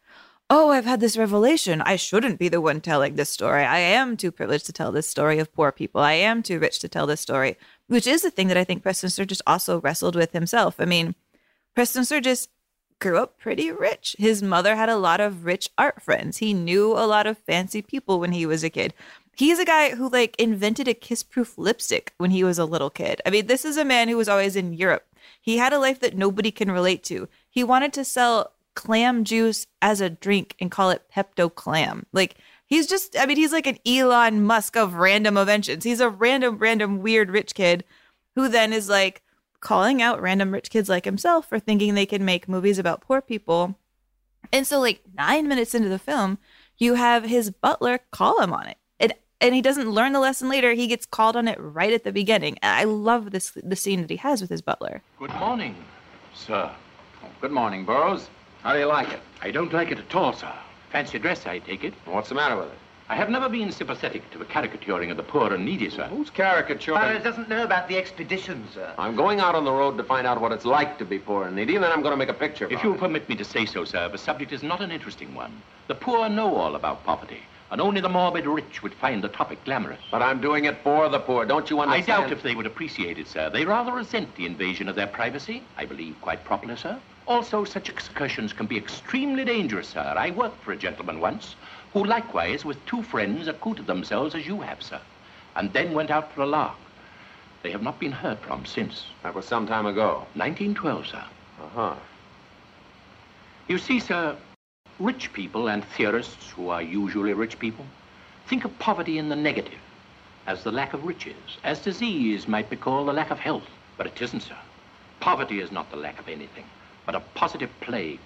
oh, 0.49 0.69
I've 0.69 0.85
had 0.85 0.99
this 0.99 1.17
revelation. 1.17 1.81
I 1.81 1.95
shouldn't 1.95 2.37
be 2.37 2.49
the 2.49 2.61
one 2.61 2.79
telling 2.79 3.15
this 3.15 3.29
story. 3.29 3.63
I 3.63 3.79
am 3.79 4.15
too 4.15 4.31
privileged 4.31 4.67
to 4.67 4.73
tell 4.73 4.91
this 4.91 5.09
story 5.09 5.39
of 5.39 5.51
poor 5.51 5.71
people. 5.71 6.01
I 6.01 6.13
am 6.13 6.43
too 6.43 6.59
rich 6.59 6.79
to 6.79 6.89
tell 6.89 7.07
this 7.07 7.21
story, 7.21 7.57
which 7.87 8.05
is 8.05 8.21
the 8.21 8.29
thing 8.29 8.47
that 8.49 8.57
I 8.57 8.63
think 8.63 8.83
Preston 8.83 9.09
Sturges 9.09 9.41
also 9.47 9.81
wrestled 9.81 10.15
with 10.15 10.33
himself. 10.33 10.75
I 10.77 10.85
mean, 10.85 11.15
Preston 11.73 12.05
Sturges 12.05 12.47
grew 13.05 13.19
up 13.19 13.37
pretty 13.37 13.71
rich. 13.71 14.15
His 14.17 14.41
mother 14.41 14.75
had 14.75 14.89
a 14.89 14.97
lot 14.97 15.21
of 15.21 15.45
rich 15.45 15.69
art 15.77 16.01
friends. 16.01 16.37
He 16.37 16.55
knew 16.55 16.93
a 16.93 17.05
lot 17.05 17.27
of 17.27 17.37
fancy 17.37 17.83
people 17.83 18.19
when 18.19 18.31
he 18.31 18.47
was 18.47 18.63
a 18.63 18.69
kid. 18.71 18.95
He's 19.35 19.59
a 19.59 19.65
guy 19.65 19.93
who 19.93 20.09
like 20.09 20.35
invented 20.39 20.87
a 20.87 20.95
kiss-proof 20.95 21.55
lipstick 21.55 22.13
when 22.17 22.31
he 22.31 22.43
was 22.43 22.57
a 22.57 22.65
little 22.65 22.89
kid. 22.89 23.21
I 23.23 23.29
mean, 23.29 23.45
this 23.45 23.63
is 23.63 23.77
a 23.77 23.85
man 23.85 24.07
who 24.07 24.17
was 24.17 24.27
always 24.27 24.55
in 24.55 24.73
Europe. 24.73 25.05
He 25.39 25.57
had 25.57 25.71
a 25.71 25.77
life 25.77 25.99
that 25.99 26.17
nobody 26.17 26.49
can 26.49 26.71
relate 26.71 27.03
to. 27.03 27.29
He 27.47 27.63
wanted 27.63 27.93
to 27.93 28.03
sell 28.03 28.53
clam 28.73 29.23
juice 29.23 29.67
as 29.83 30.01
a 30.01 30.09
drink 30.09 30.55
and 30.59 30.71
call 30.71 30.89
it 30.89 31.03
Pepto 31.15 31.53
Clam. 31.53 32.07
Like 32.11 32.37
he's 32.65 32.87
just 32.87 33.15
I 33.19 33.27
mean, 33.27 33.37
he's 33.37 33.53
like 33.53 33.67
an 33.67 33.77
Elon 33.85 34.43
Musk 34.43 34.75
of 34.75 34.95
random 34.95 35.37
inventions. 35.37 35.83
He's 35.83 35.99
a 35.99 36.09
random 36.09 36.57
random 36.57 37.03
weird 37.03 37.29
rich 37.29 37.53
kid 37.53 37.83
who 38.33 38.49
then 38.49 38.73
is 38.73 38.89
like 38.89 39.21
calling 39.65 39.99
out 39.99 40.21
random 40.21 40.51
rich 40.51 40.69
kids 40.69 40.87
like 40.87 41.05
himself 41.05 41.49
for 41.49 41.57
thinking 41.57 41.95
they 41.95 42.05
can 42.05 42.23
make 42.23 42.47
movies 42.47 42.77
about 42.77 43.01
poor 43.01 43.19
people. 43.19 43.75
And 44.53 44.67
so 44.67 44.79
like 44.79 45.01
9 45.17 45.47
minutes 45.47 45.73
into 45.73 45.89
the 45.89 45.97
film, 45.97 46.37
you 46.77 46.93
have 46.93 47.25
his 47.25 47.49
butler 47.49 47.99
call 48.11 48.39
him 48.41 48.53
on 48.53 48.67
it. 48.67 48.77
And 48.99 49.15
and 49.41 49.55
he 49.55 49.63
doesn't 49.63 49.89
learn 49.89 50.13
the 50.13 50.19
lesson 50.19 50.49
later. 50.49 50.73
He 50.73 50.85
gets 50.85 51.07
called 51.07 51.35
on 51.35 51.47
it 51.47 51.57
right 51.59 51.91
at 51.91 52.03
the 52.03 52.11
beginning. 52.11 52.59
And 52.61 52.77
I 52.77 52.83
love 52.83 53.31
this 53.31 53.57
the 53.63 53.75
scene 53.75 54.01
that 54.01 54.09
he 54.11 54.17
has 54.17 54.39
with 54.39 54.51
his 54.51 54.61
butler. 54.61 55.01
Good 55.17 55.33
morning, 55.33 55.75
sir. 56.35 56.71
Good 57.41 57.51
morning, 57.51 57.85
Burrows. 57.85 58.29
How 58.61 58.73
do 58.73 58.79
you 58.79 58.85
like 58.85 59.11
it? 59.11 59.19
I 59.41 59.49
don't 59.49 59.73
like 59.73 59.91
it 59.91 59.97
at 59.97 60.15
all, 60.15 60.31
sir. 60.31 60.53
Fancy 60.91 61.17
dress, 61.17 61.47
I 61.47 61.57
take 61.57 61.83
it. 61.83 61.95
What's 62.05 62.29
the 62.29 62.35
matter 62.35 62.55
with 62.55 62.67
it? 62.67 62.79
I 63.07 63.13
have 63.13 63.29
never 63.29 63.47
been 63.47 63.71
sympathetic 63.71 64.31
to 64.31 64.39
the 64.39 64.45
caricaturing 64.45 65.11
of 65.11 65.17
the 65.17 65.21
poor 65.21 65.53
and 65.53 65.63
needy, 65.63 65.91
sir. 65.91 66.07
Who's 66.07 66.31
caricaturing? 66.31 66.99
Burrows 66.99 67.23
doesn't 67.23 67.47
know 67.47 67.63
about 67.63 67.87
the 67.87 67.97
expedition, 67.97 68.67
sir. 68.73 68.95
I'm 68.97 69.15
going 69.15 69.39
out 69.39 69.53
on 69.53 69.63
the 69.63 69.71
road 69.71 69.95
to 69.97 70.03
find 70.03 70.25
out 70.25 70.41
what 70.41 70.51
it's 70.51 70.65
like 70.65 70.97
to 70.97 71.05
be 71.05 71.19
poor 71.19 71.45
and 71.45 71.55
needy, 71.55 71.75
and 71.75 71.83
then 71.83 71.91
I'm 71.91 72.01
going 72.01 72.13
to 72.13 72.17
make 72.17 72.29
a 72.29 72.33
picture. 72.33 72.67
If 72.71 72.83
you'll 72.83 72.97
permit 72.97 73.29
me 73.29 73.35
to 73.35 73.45
say 73.45 73.67
so, 73.67 73.85
sir, 73.85 74.09
the 74.09 74.17
subject 74.17 74.51
is 74.51 74.63
not 74.63 74.81
an 74.81 74.91
interesting 74.91 75.35
one. 75.35 75.61
The 75.87 75.93
poor 75.93 76.29
know 76.29 76.55
all 76.55 76.75
about 76.75 77.03
poverty, 77.03 77.43
and 77.69 77.79
only 77.79 78.01
the 78.01 78.09
morbid 78.09 78.47
rich 78.47 78.81
would 78.81 78.95
find 78.95 79.23
the 79.23 79.29
topic 79.29 79.63
glamorous. 79.65 80.01
But 80.09 80.23
I'm 80.23 80.41
doing 80.41 80.65
it 80.65 80.81
for 80.81 81.07
the 81.07 81.19
poor. 81.19 81.45
Don't 81.45 81.69
you 81.69 81.81
understand? 81.81 82.11
I 82.11 82.23
doubt 82.23 82.31
if 82.31 82.41
they 82.41 82.55
would 82.55 82.65
appreciate 82.65 83.19
it, 83.19 83.27
sir. 83.27 83.51
They 83.51 83.65
rather 83.65 83.91
resent 83.91 84.35
the 84.35 84.47
invasion 84.47 84.89
of 84.89 84.95
their 84.95 85.07
privacy. 85.07 85.61
I 85.77 85.85
believe 85.85 86.19
quite 86.21 86.43
properly, 86.43 86.75
sir. 86.75 86.99
Also, 87.27 87.63
such 87.65 87.89
excursions 87.89 88.51
can 88.51 88.65
be 88.65 88.77
extremely 88.77 89.45
dangerous, 89.45 89.89
sir. 89.89 90.13
I 90.17 90.31
worked 90.31 90.63
for 90.63 90.71
a 90.71 90.77
gentleman 90.77 91.19
once 91.19 91.55
who 91.95 92.03
likewise, 92.03 92.65
with 92.65 92.85
two 92.85 93.01
friends, 93.01 93.47
accoutred 93.47 93.87
themselves 93.87 94.35
as 94.35 94.45
you 94.45 94.59
have, 94.59 94.83
sir, 94.83 94.99
and 95.55 95.71
then 95.71 95.93
went 95.93 96.11
out 96.11 96.29
for 96.33 96.41
a 96.41 96.45
lark. 96.45 96.75
They 97.63 97.71
have 97.71 97.81
not 97.81 98.01
been 98.01 98.11
heard 98.11 98.37
from 98.39 98.65
since. 98.65 99.05
That 99.23 99.33
was 99.33 99.45
some 99.45 99.65
time 99.65 99.85
ago. 99.85 100.27
1912, 100.33 101.07
sir. 101.07 101.23
Uh-huh. 101.63 101.95
You 103.69 103.77
see, 103.77 104.01
sir, 104.01 104.35
rich 104.99 105.31
people 105.31 105.69
and 105.69 105.85
theorists 105.85 106.49
who 106.51 106.67
are 106.67 106.81
usually 106.81 107.31
rich 107.31 107.57
people 107.59 107.85
think 108.47 108.65
of 108.65 108.77
poverty 108.77 109.17
in 109.17 109.29
the 109.29 109.35
negative, 109.37 109.79
as 110.47 110.65
the 110.65 110.73
lack 110.73 110.93
of 110.93 111.05
riches, 111.05 111.59
as 111.63 111.79
disease 111.79 112.45
might 112.45 112.69
be 112.69 112.75
called 112.75 113.07
the 113.07 113.13
lack 113.13 113.31
of 113.31 113.39
health. 113.39 113.69
But 113.95 114.07
it 114.07 114.21
isn't, 114.21 114.41
sir. 114.41 114.57
Poverty 115.21 115.61
is 115.61 115.71
not 115.71 115.89
the 115.91 115.97
lack 115.97 116.19
of 116.19 116.27
anything. 116.27 116.65
but 117.05 117.15
a 117.15 117.21
positive 117.35 117.69
plague, 117.79 118.19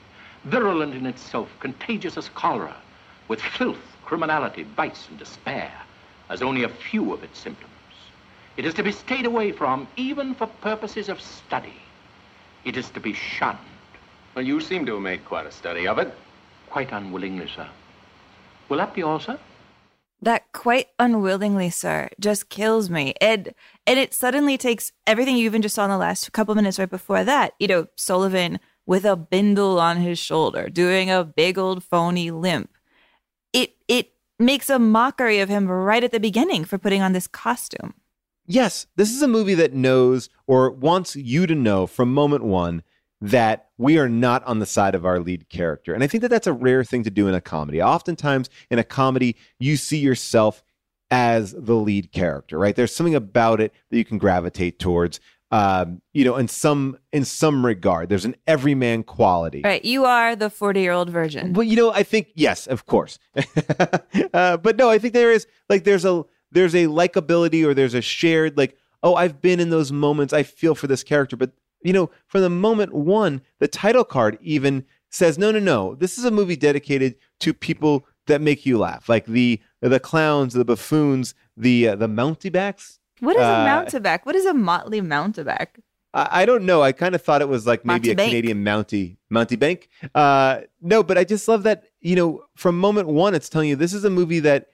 virulent 0.46 0.96
in 0.96 1.06
itself, 1.06 1.50
contagious 1.60 2.18
as 2.18 2.30
cholera, 2.30 2.76
with 3.30 3.42
filth, 3.42 3.78
criminality, 4.04 4.64
vice, 4.76 5.08
and 5.10 5.18
despair 5.18 5.72
as 6.30 6.42
only 6.42 6.64
a 6.64 6.70
few 6.70 7.14
of 7.14 7.24
its 7.24 7.40
symptoms. 7.40 7.72
It 8.58 8.66
is 8.66 8.74
to 8.74 8.84
be 8.84 8.92
stayed 8.92 9.26
away 9.26 9.54
from, 9.54 9.88
even 9.96 10.36
for 10.36 10.48
purposes 10.48 11.08
of 11.08 11.22
study. 11.22 11.82
It 12.66 12.76
is 12.76 12.90
to 12.90 13.00
be 13.00 13.14
shunned. 13.14 13.58
Well, 14.36 14.46
you 14.46 14.60
seem 14.60 14.86
to 14.86 14.96
have 14.96 15.02
made 15.02 15.24
quite 15.24 15.46
a 15.46 15.52
study 15.52 15.88
of 15.88 15.98
it. 15.98 16.14
Quite 16.70 16.92
unwillingly, 16.92 17.48
sir. 17.48 17.68
Will 18.68 18.78
that 18.78 18.94
be 18.94 19.02
all, 19.02 19.20
sir? 19.20 19.40
That 20.22 20.52
quite 20.52 20.88
unwillingly, 21.00 21.70
sir, 21.70 22.10
just 22.20 22.50
kills 22.50 22.90
me. 22.90 23.14
And 23.22 23.54
and 23.88 23.98
it 23.98 24.14
suddenly 24.14 24.58
takes 24.58 24.92
everything 25.08 25.38
you 25.38 25.46
even 25.46 25.62
just 25.62 25.76
saw 25.76 25.86
in 25.86 25.90
the 25.90 25.98
last 25.98 26.32
couple 26.34 26.54
minutes 26.56 26.78
right 26.78 26.90
before 26.90 27.24
that. 27.24 27.54
You 27.60 27.68
know, 27.68 27.88
Sullivan 27.96 28.60
with 28.86 29.06
a 29.06 29.16
bindle 29.16 29.80
on 29.80 29.98
his 29.98 30.20
shoulder, 30.20 30.68
doing 30.68 31.10
a 31.10 31.24
big 31.24 31.58
old 31.58 31.84
phony 31.84 32.32
limp. 32.32 32.70
It 33.54 33.76
it 33.88 34.12
makes 34.38 34.70
a 34.70 34.80
mockery 34.80 35.40
of 35.40 35.50
him 35.50 35.68
right 35.68 36.04
at 36.04 36.12
the 36.12 36.20
beginning 36.20 36.66
for 36.66 36.78
putting 36.78 37.02
on 37.02 37.14
this 37.14 37.28
costume. 37.28 37.94
Yes, 38.46 38.88
this 38.96 39.12
is 39.12 39.22
a 39.22 39.28
movie 39.28 39.54
that 39.56 39.74
knows 39.74 40.30
or 40.48 40.72
wants 40.72 41.16
you 41.16 41.46
to 41.46 41.54
know 41.54 41.86
from 41.86 42.14
moment 42.14 42.44
one 42.44 42.84
that 43.22 43.68
we 43.78 43.98
are 43.98 44.10
not 44.10 44.44
on 44.46 44.60
the 44.60 44.66
side 44.66 44.96
of 44.96 45.06
our 45.06 45.20
lead 45.20 45.50
character. 45.50 45.94
And 45.94 46.04
I 46.04 46.08
think 46.08 46.22
that 46.22 46.30
that's 46.30 46.48
a 46.48 46.54
rare 46.54 46.84
thing 46.84 47.04
to 47.04 47.10
do 47.10 47.28
in 47.28 47.36
a 47.36 47.42
comedy. 47.42 47.82
Oftentimes 47.82 48.50
in 48.72 48.80
a 48.80 48.84
comedy, 48.84 49.36
you 49.60 49.78
see 49.78 49.98
yourself 49.98 50.64
as 51.12 51.54
the 51.54 51.76
lead 51.76 52.12
character, 52.12 52.58
right? 52.58 52.76
There's 52.76 52.96
something 52.96 53.16
about 53.16 53.60
it 53.60 53.74
that 53.90 53.98
you 53.98 54.06
can 54.06 54.18
gravitate 54.18 54.80
towards. 54.80 55.20
Um, 55.52 56.02
you 56.14 56.26
know, 56.26 56.36
in 56.36 56.48
some 56.48 56.98
in 57.12 57.26
some 57.26 57.66
regard, 57.66 58.10
there's 58.10 58.26
an 58.26 58.36
everyman 58.46 59.04
quality. 59.04 59.62
Right, 59.64 59.84
you 59.84 60.06
are 60.06 60.36
the 60.36 60.50
40 60.50 60.80
year 60.80 60.92
old 60.92 61.10
virgin. 61.10 61.54
Well, 61.54 61.64
you 61.64 61.76
know, 61.76 61.92
I 61.92 62.04
think 62.04 62.28
yes, 62.36 62.68
of 62.68 62.86
course. 62.86 63.18
uh, 64.34 64.58
but 64.58 64.78
no, 64.78 64.90
I 64.90 65.00
think 65.00 65.14
there 65.14 65.32
is 65.32 65.48
like 65.68 65.86
there's 65.86 66.06
a 66.06 66.24
there's 66.52 66.76
a 66.76 66.86
likability 66.86 67.66
or 67.66 67.74
there's 67.74 67.96
a 67.96 68.02
shared 68.02 68.58
like 68.58 68.78
oh 69.02 69.16
I've 69.16 69.42
been 69.42 69.60
in 69.60 69.72
those 69.72 69.92
moments. 69.92 70.34
I 70.34 70.44
feel 70.44 70.76
for 70.76 70.88
this 70.88 71.04
character, 71.04 71.36
but 71.36 71.52
you 71.82 71.94
know, 71.94 72.12
from 72.28 72.42
the 72.42 72.50
moment 72.50 72.94
one, 72.94 73.42
the 73.60 73.68
title 73.68 74.04
card 74.04 74.38
even 74.42 74.86
says 75.10 75.40
no, 75.40 75.52
no, 75.52 75.60
no. 75.60 75.96
This 75.96 76.18
is 76.20 76.26
a 76.26 76.32
movie 76.32 76.58
dedicated 76.58 77.16
to 77.40 77.54
people 77.54 78.06
that 78.28 78.42
make 78.42 78.66
you 78.66 78.78
laugh, 78.78 79.10
like 79.10 79.26
the 79.26 79.60
the 79.82 80.00
clowns, 80.00 80.54
the 80.54 80.66
buffoons, 80.66 81.34
the 81.58 81.90
uh, 81.90 81.96
the 81.96 82.08
mountebanks. 82.08 82.99
What 83.20 83.36
is 83.36 83.42
Uh, 83.42 83.46
a 83.46 83.66
mountebank? 83.68 84.26
What 84.26 84.36
is 84.36 84.46
a 84.46 84.54
motley 84.54 85.02
mountebank? 85.02 85.68
I, 86.14 86.42
I 86.42 86.46
don't 86.46 86.66
know. 86.66 86.82
I 86.82 86.92
kind 86.92 87.16
of 87.16 87.22
thought 87.22 87.42
it 87.42 87.50
was 87.50 87.68
like 87.68 87.86
maybe 87.86 88.12
a. 88.12 88.16
Canadian 88.16 88.64
Mountie 88.64 89.18
Mountie 89.32 89.60
Bank. 89.60 89.90
Uh, 90.16 90.62
no, 90.82 91.04
but 91.04 91.18
I 91.18 91.24
just 91.24 91.48
love 91.48 91.64
that 91.64 91.84
you 92.02 92.16
know 92.16 92.44
from 92.56 92.80
moment 92.80 93.08
one, 93.08 93.36
it's 93.36 93.50
telling 93.50 93.70
you 93.70 93.76
this 93.76 93.94
is 93.94 94.04
a 94.04 94.10
movie 94.10 94.40
that 94.40 94.68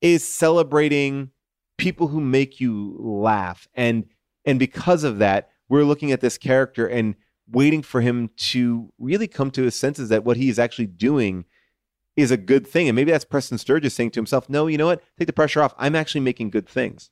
is 0.00 0.22
celebrating 0.24 1.30
people 1.78 2.08
who 2.08 2.20
make 2.20 2.60
you 2.60 2.96
laugh, 2.98 3.68
and 3.74 4.04
and 4.44 4.58
because 4.58 5.04
of 5.04 5.18
that, 5.18 5.50
we're 5.68 5.84
looking 5.84 6.12
at 6.12 6.20
this 6.20 6.36
character 6.36 6.86
and 6.86 7.14
waiting 7.50 7.82
for 7.82 8.00
him 8.00 8.30
to 8.36 8.92
really 8.98 9.26
come 9.26 9.50
to 9.50 9.62
his 9.62 9.74
senses 9.74 10.08
that 10.08 10.24
what 10.24 10.36
he 10.36 10.48
is 10.48 10.58
actually 10.58 10.86
doing 10.86 11.44
is 12.16 12.30
a 12.30 12.36
good 12.36 12.66
thing, 12.66 12.88
and 12.88 12.96
maybe 12.96 13.10
that's 13.10 13.24
Preston 13.24 13.58
Sturges 13.58 13.94
saying 13.94 14.10
to 14.12 14.18
himself, 14.18 14.48
"No, 14.48 14.66
you 14.66 14.78
know 14.78 14.86
what? 14.86 15.02
Take 15.18 15.26
the 15.26 15.32
pressure 15.32 15.62
off. 15.62 15.74
I'm 15.78 15.96
actually 15.96 16.20
making 16.20 16.50
good 16.50 16.68
things." 16.68 17.10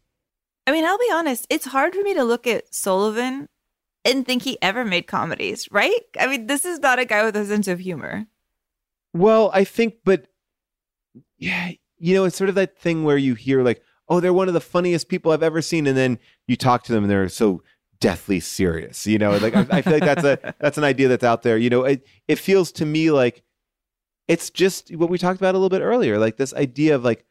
I 0.66 0.72
mean, 0.72 0.84
I'll 0.84 0.98
be 0.98 1.10
honest, 1.12 1.46
it's 1.50 1.66
hard 1.66 1.94
for 1.94 2.02
me 2.02 2.14
to 2.14 2.24
look 2.24 2.46
at 2.46 2.72
Sullivan 2.74 3.48
and 4.04 4.26
think 4.26 4.42
he 4.42 4.58
ever 4.62 4.84
made 4.84 5.06
comedies, 5.06 5.68
right? 5.70 6.00
I 6.18 6.26
mean, 6.26 6.46
this 6.46 6.64
is 6.64 6.80
not 6.80 6.98
a 6.98 7.04
guy 7.04 7.24
with 7.24 7.36
a 7.36 7.44
sense 7.44 7.68
of 7.68 7.80
humor. 7.80 8.26
Well, 9.12 9.50
I 9.52 9.64
think, 9.64 9.96
but 10.04 10.26
yeah, 11.38 11.72
you 11.98 12.14
know, 12.14 12.24
it's 12.24 12.36
sort 12.36 12.48
of 12.48 12.54
that 12.56 12.78
thing 12.78 13.04
where 13.04 13.16
you 13.16 13.34
hear 13.34 13.62
like, 13.62 13.82
oh, 14.08 14.20
they're 14.20 14.32
one 14.32 14.48
of 14.48 14.54
the 14.54 14.60
funniest 14.60 15.08
people 15.08 15.32
I've 15.32 15.42
ever 15.42 15.62
seen, 15.62 15.86
and 15.86 15.96
then 15.96 16.18
you 16.46 16.56
talk 16.56 16.84
to 16.84 16.92
them 16.92 17.04
and 17.04 17.10
they're 17.10 17.28
so 17.28 17.62
deathly 18.00 18.40
serious. 18.40 19.06
You 19.06 19.18
know, 19.18 19.36
like 19.36 19.54
I, 19.54 19.66
I 19.70 19.82
feel 19.82 19.94
like 19.94 20.04
that's 20.04 20.24
a 20.24 20.54
that's 20.60 20.78
an 20.78 20.84
idea 20.84 21.08
that's 21.08 21.24
out 21.24 21.42
there. 21.42 21.56
You 21.56 21.70
know, 21.70 21.84
it 21.84 22.06
it 22.28 22.38
feels 22.38 22.72
to 22.72 22.86
me 22.86 23.10
like 23.10 23.42
it's 24.28 24.50
just 24.50 24.94
what 24.96 25.10
we 25.10 25.18
talked 25.18 25.40
about 25.40 25.54
a 25.54 25.58
little 25.58 25.68
bit 25.68 25.82
earlier, 25.82 26.18
like 26.18 26.36
this 26.36 26.54
idea 26.54 26.94
of 26.94 27.04
like, 27.04 27.24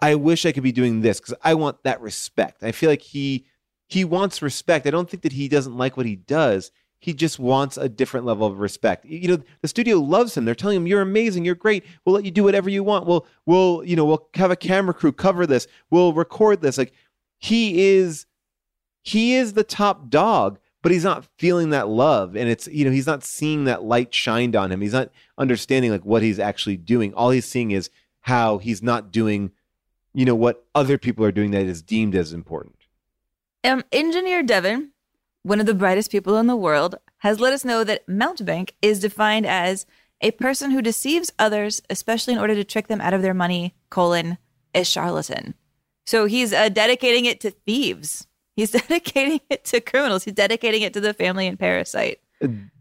I 0.00 0.14
wish 0.14 0.46
I 0.46 0.52
could 0.52 0.62
be 0.62 0.72
doing 0.72 1.00
this 1.00 1.20
because 1.20 1.34
I 1.42 1.54
want 1.54 1.82
that 1.82 2.00
respect. 2.00 2.62
I 2.62 2.72
feel 2.72 2.90
like 2.90 3.02
he 3.02 3.46
he 3.88 4.04
wants 4.04 4.42
respect. 4.42 4.86
I 4.86 4.90
don't 4.90 5.08
think 5.08 5.22
that 5.22 5.32
he 5.32 5.48
doesn't 5.48 5.76
like 5.76 5.96
what 5.96 6.06
he 6.06 6.16
does. 6.16 6.70
He 7.00 7.14
just 7.14 7.38
wants 7.38 7.76
a 7.76 7.88
different 7.88 8.26
level 8.26 8.46
of 8.46 8.58
respect. 8.58 9.04
You 9.04 9.28
know, 9.28 9.42
the 9.62 9.68
studio 9.68 9.98
loves 9.98 10.36
him. 10.36 10.44
They're 10.44 10.54
telling 10.54 10.76
him, 10.76 10.86
"You're 10.86 11.00
amazing. 11.00 11.44
You're 11.44 11.54
great. 11.54 11.84
We'll 12.04 12.14
let 12.14 12.24
you 12.24 12.30
do 12.30 12.44
whatever 12.44 12.68
you 12.68 12.82
want. 12.82 13.06
We'll, 13.06 13.26
we'll, 13.46 13.84
you 13.84 13.96
know, 13.96 14.04
we'll 14.04 14.28
have 14.34 14.50
a 14.50 14.56
camera 14.56 14.94
crew 14.94 15.12
cover 15.12 15.46
this. 15.46 15.66
We'll 15.90 16.12
record 16.12 16.60
this." 16.60 16.76
Like 16.76 16.92
he 17.38 17.88
is, 17.88 18.26
he 19.02 19.34
is 19.34 19.52
the 19.52 19.62
top 19.62 20.10
dog, 20.10 20.58
but 20.82 20.90
he's 20.90 21.04
not 21.04 21.28
feeling 21.38 21.70
that 21.70 21.88
love, 21.88 22.36
and 22.36 22.48
it's 22.48 22.66
you 22.66 22.84
know 22.84 22.90
he's 22.90 23.06
not 23.06 23.22
seeing 23.22 23.64
that 23.64 23.84
light 23.84 24.12
shined 24.12 24.56
on 24.56 24.72
him. 24.72 24.80
He's 24.80 24.92
not 24.92 25.10
understanding 25.36 25.92
like 25.92 26.04
what 26.04 26.22
he's 26.22 26.40
actually 26.40 26.76
doing. 26.76 27.14
All 27.14 27.30
he's 27.30 27.46
seeing 27.46 27.70
is 27.70 27.90
how 28.22 28.58
he's 28.58 28.82
not 28.82 29.12
doing, 29.12 29.52
you 30.18 30.24
know, 30.24 30.34
what 30.34 30.66
other 30.74 30.98
people 30.98 31.24
are 31.24 31.30
doing 31.30 31.52
that 31.52 31.66
is 31.66 31.80
deemed 31.80 32.16
as 32.16 32.32
important. 32.32 32.74
Um, 33.62 33.84
Engineer 33.92 34.42
Devon, 34.42 34.90
one 35.44 35.60
of 35.60 35.66
the 35.66 35.74
brightest 35.74 36.10
people 36.10 36.36
in 36.38 36.48
the 36.48 36.56
world, 36.56 36.96
has 37.18 37.38
let 37.38 37.52
us 37.52 37.64
know 37.64 37.84
that 37.84 38.04
mountebank 38.08 38.72
is 38.82 38.98
defined 38.98 39.46
as 39.46 39.86
a 40.20 40.32
person 40.32 40.72
who 40.72 40.82
deceives 40.82 41.30
others, 41.38 41.80
especially 41.88 42.34
in 42.34 42.40
order 42.40 42.56
to 42.56 42.64
trick 42.64 42.88
them 42.88 43.00
out 43.00 43.14
of 43.14 43.22
their 43.22 43.32
money, 43.32 43.76
colon, 43.90 44.38
a 44.74 44.82
charlatan. 44.82 45.54
So 46.04 46.26
he's 46.26 46.52
uh, 46.52 46.68
dedicating 46.68 47.24
it 47.24 47.38
to 47.42 47.52
thieves. 47.52 48.26
He's 48.56 48.70
dedicating 48.88 49.40
it 49.48 49.64
to 49.66 49.80
criminals. 49.80 50.24
He's 50.24 50.34
dedicating 50.34 50.82
it 50.82 50.94
to 50.94 51.00
the 51.00 51.14
family 51.14 51.46
and 51.46 51.56
parasite. 51.56 52.18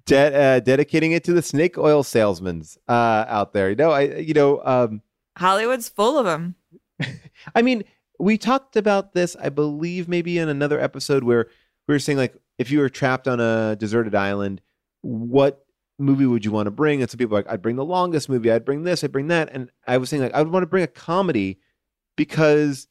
De- 0.08 0.36
uh, 0.36 0.60
dedicating 0.62 1.12
it 1.12 1.24
to 1.26 1.34
the 1.34 1.44
snake 1.44 1.78
oil 1.78 2.02
salesmen 2.02 2.64
uh, 2.88 3.26
out 3.28 3.54
there. 3.54 3.70
You 3.70 3.76
know, 3.76 3.92
I, 3.92 4.02
you 4.16 4.34
know, 4.34 4.60
um, 4.66 5.04
Hollywood's 5.38 5.88
full 5.88 6.18
of 6.18 6.26
them. 6.26 6.56
I 7.56 7.62
mean, 7.62 7.84
we 8.20 8.38
talked 8.38 8.76
about 8.76 9.14
this, 9.14 9.36
I 9.40 9.50
believe, 9.50 10.08
maybe 10.08 10.38
in 10.38 10.50
another 10.50 10.80
episode 10.80 11.24
where 11.24 11.48
we 11.88 11.94
were 11.96 12.00
saying 12.00 12.18
like, 12.18 12.36
if 12.58 12.72
you 12.72 12.80
were 12.80 12.90
trapped 12.90 13.28
on 13.28 13.40
a 13.40 13.76
deserted 13.76 14.16
island, 14.16 14.62
what 15.02 15.66
movie 16.00 16.26
would 16.26 16.46
you 16.46 16.52
want 16.52 16.68
to 16.68 16.72
bring? 16.72 17.02
And 17.02 17.10
some 17.10 17.18
people 17.18 17.36
are 17.36 17.40
like, 17.40 17.52
I'd 17.52 17.62
bring 17.62 17.76
the 17.76 17.86
longest 17.86 18.30
movie. 18.30 18.52
I'd 18.52 18.66
bring 18.66 18.84
this. 18.84 19.04
I'd 19.04 19.12
bring 19.12 19.28
that. 19.28 19.50
And 19.52 19.72
I 19.88 19.98
was 19.98 20.10
saying 20.10 20.24
like, 20.24 20.34
I 20.34 20.42
would 20.42 20.52
want 20.52 20.64
to 20.64 20.68
bring 20.68 20.84
a 20.84 20.88
comedy 20.88 21.60
because 22.16 22.88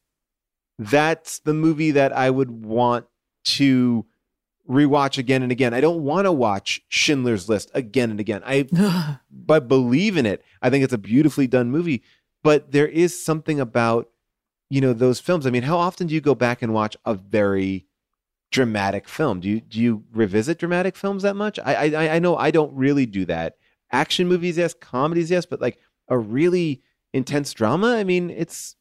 that's 0.79 1.41
the 1.41 1.55
movie 1.55 1.93
that 1.93 2.13
I 2.13 2.31
would 2.31 2.51
want 2.51 3.07
to 3.45 4.07
rewatch 4.69 5.19
again 5.19 5.43
and 5.43 5.53
again. 5.53 5.75
I 5.75 5.81
don't 5.81 6.03
want 6.03 6.27
to 6.27 6.33
watch 6.33 6.81
Schindler's 6.89 7.49
List 7.49 7.71
again 7.75 8.11
and 8.11 8.21
again. 8.21 8.43
I 8.45 8.67
but 9.31 9.69
believe 9.69 10.17
in 10.17 10.27
it. 10.27 10.45
I 10.61 10.71
think 10.71 10.85
it's 10.85 10.93
a 10.93 10.99
beautifully 10.99 11.47
done 11.47 11.71
movie, 11.71 12.03
but 12.47 12.71
there 12.71 12.87
is 12.87 13.25
something 13.25 13.59
about 13.59 14.09
you 14.71 14.81
know 14.81 14.93
those 14.93 15.19
films. 15.19 15.49
I 15.49 15.51
mean, 15.51 15.65
how 15.65 15.79
often 15.79 16.07
do 16.07 16.15
you 16.15 16.21
go 16.21 16.37
back 16.37 16.63
and 16.63 16.73
watch 16.73 16.97
a 17.05 17.15
very 17.15 17.87
dramatic 18.53 19.09
film? 19.09 19.41
Do 19.41 19.49
you 19.49 19.61
do 19.61 19.81
you 19.81 20.05
revisit 20.13 20.61
dramatic 20.61 20.95
films 20.95 21.25
that 21.25 21.35
much? 21.35 21.59
I 21.59 21.75
I, 21.75 22.15
I 22.15 22.19
know 22.21 22.37
I 22.37 22.53
don't 22.53 22.73
really 22.73 23.05
do 23.05 23.25
that. 23.25 23.57
Action 23.91 24.29
movies, 24.29 24.59
yes. 24.59 24.75
Comedies, 24.75 25.29
yes. 25.29 25.45
But 25.45 25.61
like 25.61 25.81
a 26.09 26.17
really 26.17 26.83
intense 27.13 27.53
drama, 27.53 27.97
I 27.97 28.05
mean, 28.05 28.31
it's 28.31 28.77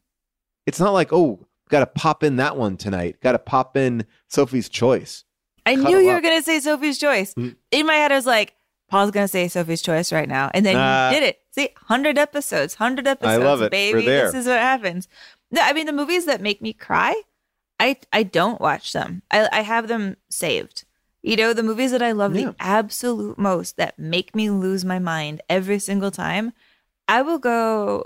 it's 0.68 0.80
not 0.80 0.94
like 0.94 1.12
oh, 1.12 1.48
got 1.70 1.80
to 1.80 1.88
pop 1.88 2.22
in 2.22 2.36
that 2.36 2.58
one 2.58 2.78
tonight. 2.78 3.20
Got 3.20 3.32
to 3.32 3.40
pop 3.40 3.76
in 3.76 4.06
Sophie's 4.28 4.70
Choice. 4.70 5.24
I 5.66 5.74
Cuddle 5.74 5.90
knew 5.90 5.98
you 6.02 6.14
were 6.14 6.22
going 6.22 6.38
to 6.38 6.44
say 6.44 6.60
Sophie's 6.60 7.00
Choice. 7.00 7.34
Mm. 7.34 7.56
In 7.72 7.88
my 7.88 7.96
head, 7.96 8.12
I 8.12 8.16
was 8.16 8.28
like, 8.28 8.54
Paul's 8.90 9.10
going 9.10 9.24
to 9.24 9.28
say 9.28 9.48
Sophie's 9.48 9.82
Choice 9.82 10.12
right 10.12 10.30
now. 10.30 10.52
And 10.54 10.64
then 10.64 10.76
Nah. 10.76 11.10
you 11.10 11.20
did 11.20 11.24
it. 11.24 11.40
See, 11.56 11.70
100 11.88 12.18
episodes, 12.18 12.76
100 12.80 13.08
episodes. 13.08 13.44
love 13.44 13.62
it. 13.62 13.72
Baby, 13.72 14.06
this 14.06 14.34
is 14.34 14.46
what 14.46 14.60
happens. 14.60 15.08
No, 15.52 15.62
I 15.62 15.72
mean, 15.72 15.86
the 15.86 15.94
movies 15.94 16.26
that 16.26 16.42
make 16.42 16.62
me 16.62 16.74
cry, 16.74 17.22
I, 17.80 17.96
I 18.12 18.24
don't 18.24 18.60
watch 18.60 18.92
them. 18.92 19.22
I, 19.32 19.48
I 19.52 19.62
have 19.62 19.88
them 19.88 20.18
saved. 20.30 20.84
You 21.24 21.38
know, 21.38 21.54
the 21.54 21.64
movies 21.64 21.92
that 21.92 22.02
I 22.02 22.12
love 22.12 22.36
Yeah. 22.36 22.48
the 22.48 22.56
absolute 22.60 23.38
most 23.40 23.78
that 23.78 23.98
make 23.98 24.36
me 24.36 24.50
lose 24.50 24.84
my 24.84 25.00
mind 25.00 25.42
every 25.50 25.80
single 25.80 26.12
time, 26.12 26.52
I 27.08 27.22
will 27.22 27.40
go 27.40 28.04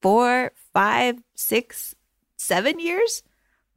four, 0.00 0.52
five, 0.72 1.16
six, 1.34 1.94
seven 2.36 2.78
years 2.78 3.22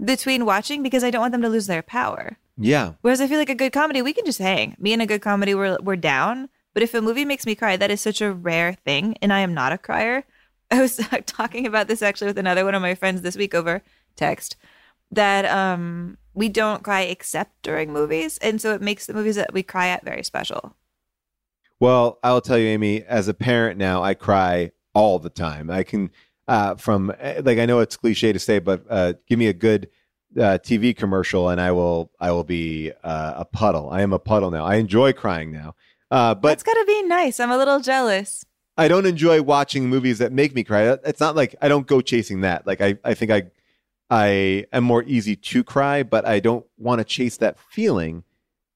between 0.03 0.45
watching 0.45 0.83
because 0.83 1.03
I 1.03 1.09
don't 1.09 1.21
want 1.21 1.31
them 1.31 1.41
to 1.41 1.49
lose 1.49 1.67
their 1.67 1.81
power. 1.81 2.37
Yeah. 2.57 2.93
Whereas 3.01 3.21
I 3.21 3.27
feel 3.27 3.39
like 3.39 3.49
a 3.49 3.55
good 3.55 3.73
comedy, 3.73 4.01
we 4.01 4.13
can 4.13 4.25
just 4.25 4.39
hang. 4.39 4.75
Me 4.79 4.93
and 4.93 5.01
a 5.01 5.05
good 5.07 5.21
comedy, 5.21 5.55
we're 5.55 5.77
we're 5.81 5.95
down. 5.95 6.49
But 6.73 6.83
if 6.83 6.93
a 6.93 7.01
movie 7.01 7.25
makes 7.25 7.45
me 7.45 7.55
cry, 7.55 7.77
that 7.77 7.91
is 7.91 8.01
such 8.01 8.21
a 8.21 8.31
rare 8.31 8.73
thing, 8.73 9.17
and 9.21 9.33
I 9.33 9.39
am 9.39 9.53
not 9.53 9.73
a 9.73 9.77
crier. 9.77 10.23
I 10.71 10.81
was 10.81 10.99
talking 11.25 11.65
about 11.65 11.87
this 11.87 12.01
actually 12.01 12.27
with 12.27 12.37
another 12.37 12.63
one 12.63 12.75
of 12.75 12.81
my 12.81 12.95
friends 12.95 13.21
this 13.21 13.35
week 13.35 13.55
over 13.55 13.81
text 14.15 14.55
that 15.11 15.45
um 15.45 16.17
we 16.33 16.49
don't 16.49 16.83
cry 16.83 17.01
except 17.01 17.61
during 17.63 17.91
movies, 17.91 18.37
and 18.37 18.61
so 18.61 18.73
it 18.73 18.81
makes 18.81 19.07
the 19.07 19.13
movies 19.13 19.35
that 19.35 19.53
we 19.53 19.63
cry 19.63 19.87
at 19.87 20.05
very 20.05 20.23
special. 20.23 20.75
Well, 21.79 22.19
I'll 22.23 22.41
tell 22.41 22.57
you, 22.57 22.67
Amy, 22.67 23.03
as 23.03 23.27
a 23.27 23.33
parent 23.33 23.77
now, 23.77 24.03
I 24.03 24.13
cry 24.13 24.71
all 24.93 25.17
the 25.17 25.29
time. 25.29 25.69
I 25.69 25.83
can, 25.83 26.11
uh, 26.47 26.75
from 26.75 27.13
eh, 27.19 27.41
like, 27.43 27.57
I 27.57 27.65
know 27.65 27.79
it's 27.79 27.95
cliche 27.95 28.33
to 28.33 28.39
say, 28.39 28.59
but 28.59 28.83
uh, 28.89 29.13
give 29.27 29.39
me 29.39 29.47
a 29.47 29.53
good 29.53 29.89
uh, 30.37 30.59
TV 30.61 30.95
commercial 30.95 31.49
and 31.49 31.59
I 31.61 31.71
will, 31.71 32.11
I 32.19 32.31
will 32.31 32.43
be 32.43 32.91
uh, 33.03 33.33
a 33.37 33.45
puddle. 33.45 33.89
I 33.89 34.01
am 34.01 34.11
a 34.11 34.19
puddle 34.19 34.51
now. 34.51 34.65
I 34.65 34.75
enjoy 34.75 35.13
crying 35.13 35.51
now. 35.51 35.75
Uh, 36.11 36.35
but 36.35 36.49
That's 36.49 36.63
gotta 36.63 36.85
be 36.85 37.03
nice. 37.03 37.39
I'm 37.39 37.51
a 37.51 37.57
little 37.57 37.79
jealous. 37.79 38.45
I 38.77 38.87
don't 38.87 39.05
enjoy 39.05 39.41
watching 39.41 39.89
movies 39.89 40.19
that 40.19 40.31
make 40.31 40.55
me 40.55 40.63
cry. 40.63 40.97
It's 41.05 41.19
not 41.19 41.35
like 41.35 41.55
I 41.61 41.67
don't 41.67 41.85
go 41.85 42.01
chasing 42.01 42.41
that. 42.41 42.65
Like 42.65 42.81
I, 42.81 42.97
I 43.03 43.13
think 43.13 43.31
I, 43.31 43.43
I 44.09 44.65
am 44.71 44.85
more 44.85 45.03
easy 45.03 45.35
to 45.35 45.63
cry, 45.63 46.03
but 46.03 46.25
I 46.25 46.39
don't 46.39 46.65
want 46.77 46.99
to 46.99 47.05
chase 47.05 47.37
that 47.37 47.59
feeling. 47.59 48.23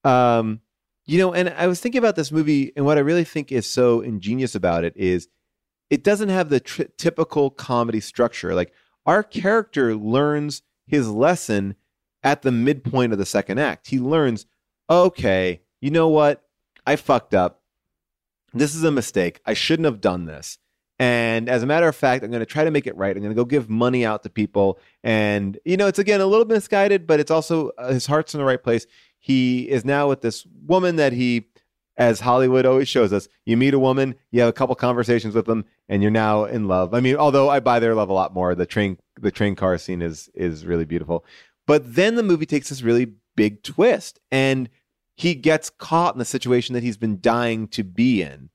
Um, 0.04 0.60
you 1.06 1.18
know, 1.18 1.32
and 1.32 1.48
I 1.48 1.66
was 1.66 1.80
thinking 1.80 1.98
about 1.98 2.16
this 2.16 2.30
movie, 2.30 2.72
and 2.76 2.84
what 2.84 2.98
I 2.98 3.00
really 3.00 3.24
think 3.24 3.50
is 3.50 3.68
so 3.68 4.00
ingenious 4.00 4.54
about 4.54 4.84
it 4.84 4.92
is 4.96 5.28
it 5.90 6.04
doesn't 6.04 6.28
have 6.28 6.50
the 6.50 6.60
typical 6.60 7.50
comedy 7.50 8.00
structure. 8.00 8.54
Like 8.54 8.72
our 9.06 9.22
character 9.22 9.94
learns 9.94 10.62
his 10.86 11.08
lesson 11.08 11.76
at 12.22 12.42
the 12.42 12.52
midpoint 12.52 13.12
of 13.12 13.18
the 13.18 13.26
second 13.26 13.58
act. 13.58 13.88
He 13.88 13.98
learns, 13.98 14.46
okay, 14.88 15.62
you 15.80 15.90
know 15.90 16.08
what? 16.08 16.43
I 16.86 16.96
fucked 16.96 17.34
up. 17.34 17.62
This 18.52 18.74
is 18.74 18.84
a 18.84 18.90
mistake. 18.90 19.40
I 19.44 19.54
shouldn't 19.54 19.86
have 19.86 20.00
done 20.00 20.26
this. 20.26 20.58
And 20.98 21.48
as 21.48 21.62
a 21.62 21.66
matter 21.66 21.88
of 21.88 21.96
fact, 21.96 22.22
I'm 22.22 22.30
going 22.30 22.40
to 22.40 22.46
try 22.46 22.62
to 22.62 22.70
make 22.70 22.86
it 22.86 22.96
right. 22.96 23.16
I'm 23.16 23.22
going 23.22 23.34
to 23.34 23.40
go 23.40 23.44
give 23.44 23.68
money 23.68 24.06
out 24.06 24.22
to 24.22 24.30
people. 24.30 24.78
And, 25.02 25.58
you 25.64 25.76
know, 25.76 25.88
it's 25.88 25.98
again 25.98 26.20
a 26.20 26.26
little 26.26 26.46
misguided, 26.46 27.06
but 27.06 27.18
it's 27.18 27.32
also 27.32 27.70
uh, 27.78 27.92
his 27.92 28.06
heart's 28.06 28.32
in 28.34 28.38
the 28.38 28.44
right 28.44 28.62
place. 28.62 28.86
He 29.18 29.68
is 29.68 29.84
now 29.84 30.08
with 30.08 30.20
this 30.20 30.46
woman 30.66 30.96
that 30.96 31.12
he, 31.12 31.48
as 31.96 32.20
Hollywood 32.20 32.64
always 32.64 32.88
shows 32.88 33.12
us, 33.12 33.28
you 33.44 33.56
meet 33.56 33.74
a 33.74 33.78
woman, 33.78 34.14
you 34.30 34.40
have 34.40 34.48
a 34.48 34.52
couple 34.52 34.74
conversations 34.76 35.34
with 35.34 35.46
them, 35.46 35.64
and 35.88 36.00
you're 36.00 36.12
now 36.12 36.44
in 36.44 36.68
love. 36.68 36.94
I 36.94 37.00
mean, 37.00 37.16
although 37.16 37.48
I 37.48 37.58
buy 37.58 37.80
their 37.80 37.94
love 37.94 38.08
a 38.08 38.14
lot 38.14 38.32
more. 38.32 38.54
The 38.54 38.66
train, 38.66 38.98
the 39.20 39.32
train 39.32 39.56
car 39.56 39.78
scene 39.78 40.00
is 40.00 40.30
is 40.34 40.64
really 40.64 40.84
beautiful. 40.84 41.24
But 41.66 41.94
then 41.94 42.14
the 42.14 42.22
movie 42.22 42.46
takes 42.46 42.68
this 42.68 42.82
really 42.82 43.14
big 43.34 43.62
twist, 43.64 44.20
and 44.30 44.68
he 45.14 45.34
gets 45.34 45.70
caught 45.70 46.14
in 46.14 46.18
the 46.18 46.24
situation 46.24 46.74
that 46.74 46.82
he's 46.82 46.96
been 46.96 47.20
dying 47.20 47.68
to 47.68 47.84
be 47.84 48.22
in. 48.22 48.50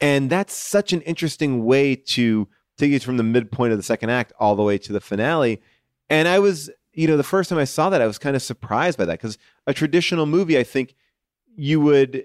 And 0.00 0.30
that's 0.30 0.54
such 0.54 0.92
an 0.92 1.02
interesting 1.02 1.64
way 1.64 1.94
to 1.94 2.48
take 2.78 2.90
you 2.90 2.98
from 2.98 3.18
the 3.18 3.22
midpoint 3.22 3.72
of 3.72 3.78
the 3.78 3.84
second 3.84 4.10
act 4.10 4.32
all 4.38 4.56
the 4.56 4.62
way 4.62 4.78
to 4.78 4.92
the 4.92 5.00
finale. 5.00 5.60
And 6.08 6.26
I 6.26 6.38
was, 6.38 6.70
you 6.92 7.06
know, 7.06 7.16
the 7.16 7.22
first 7.22 7.50
time 7.50 7.58
I 7.58 7.64
saw 7.64 7.90
that, 7.90 8.02
I 8.02 8.06
was 8.06 8.18
kind 8.18 8.34
of 8.34 8.42
surprised 8.42 8.98
by 8.98 9.04
that 9.04 9.18
because 9.18 9.38
a 9.66 9.74
traditional 9.74 10.26
movie, 10.26 10.58
I 10.58 10.64
think 10.64 10.94
you 11.54 11.80
would 11.80 12.24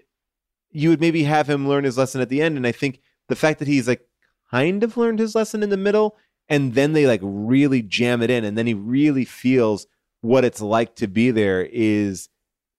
you 0.72 0.90
would 0.90 1.02
maybe 1.02 1.24
have 1.24 1.50
him 1.50 1.68
learn 1.68 1.84
his 1.84 1.98
lesson 1.98 2.22
at 2.22 2.30
the 2.30 2.42
end. 2.42 2.58
And 2.58 2.68
I 2.68 2.72
think 2.72 3.00
the 3.30 3.36
fact 3.36 3.60
that 3.60 3.68
he's 3.68 3.88
like 3.88 4.08
kind 4.52 4.84
of 4.84 4.98
learned 4.98 5.20
his 5.20 5.36
lesson 5.36 5.64
in 5.64 5.70
the 5.70 5.78
middle 5.78 6.18
and 6.50 6.74
then 6.74 6.94
they 6.94 7.08
like 7.08 7.20
really 7.24 7.82
jam 7.82 8.22
it 8.22 8.30
in 8.30 8.44
and 8.44 8.58
then 8.58 8.68
he 8.68 8.74
really 8.74 9.26
feels 9.26 9.88
what 10.22 10.46
it's 10.46 10.62
like 10.62 10.96
to 10.96 11.08
be 11.08 11.32
there 11.32 11.68
is 11.72 12.30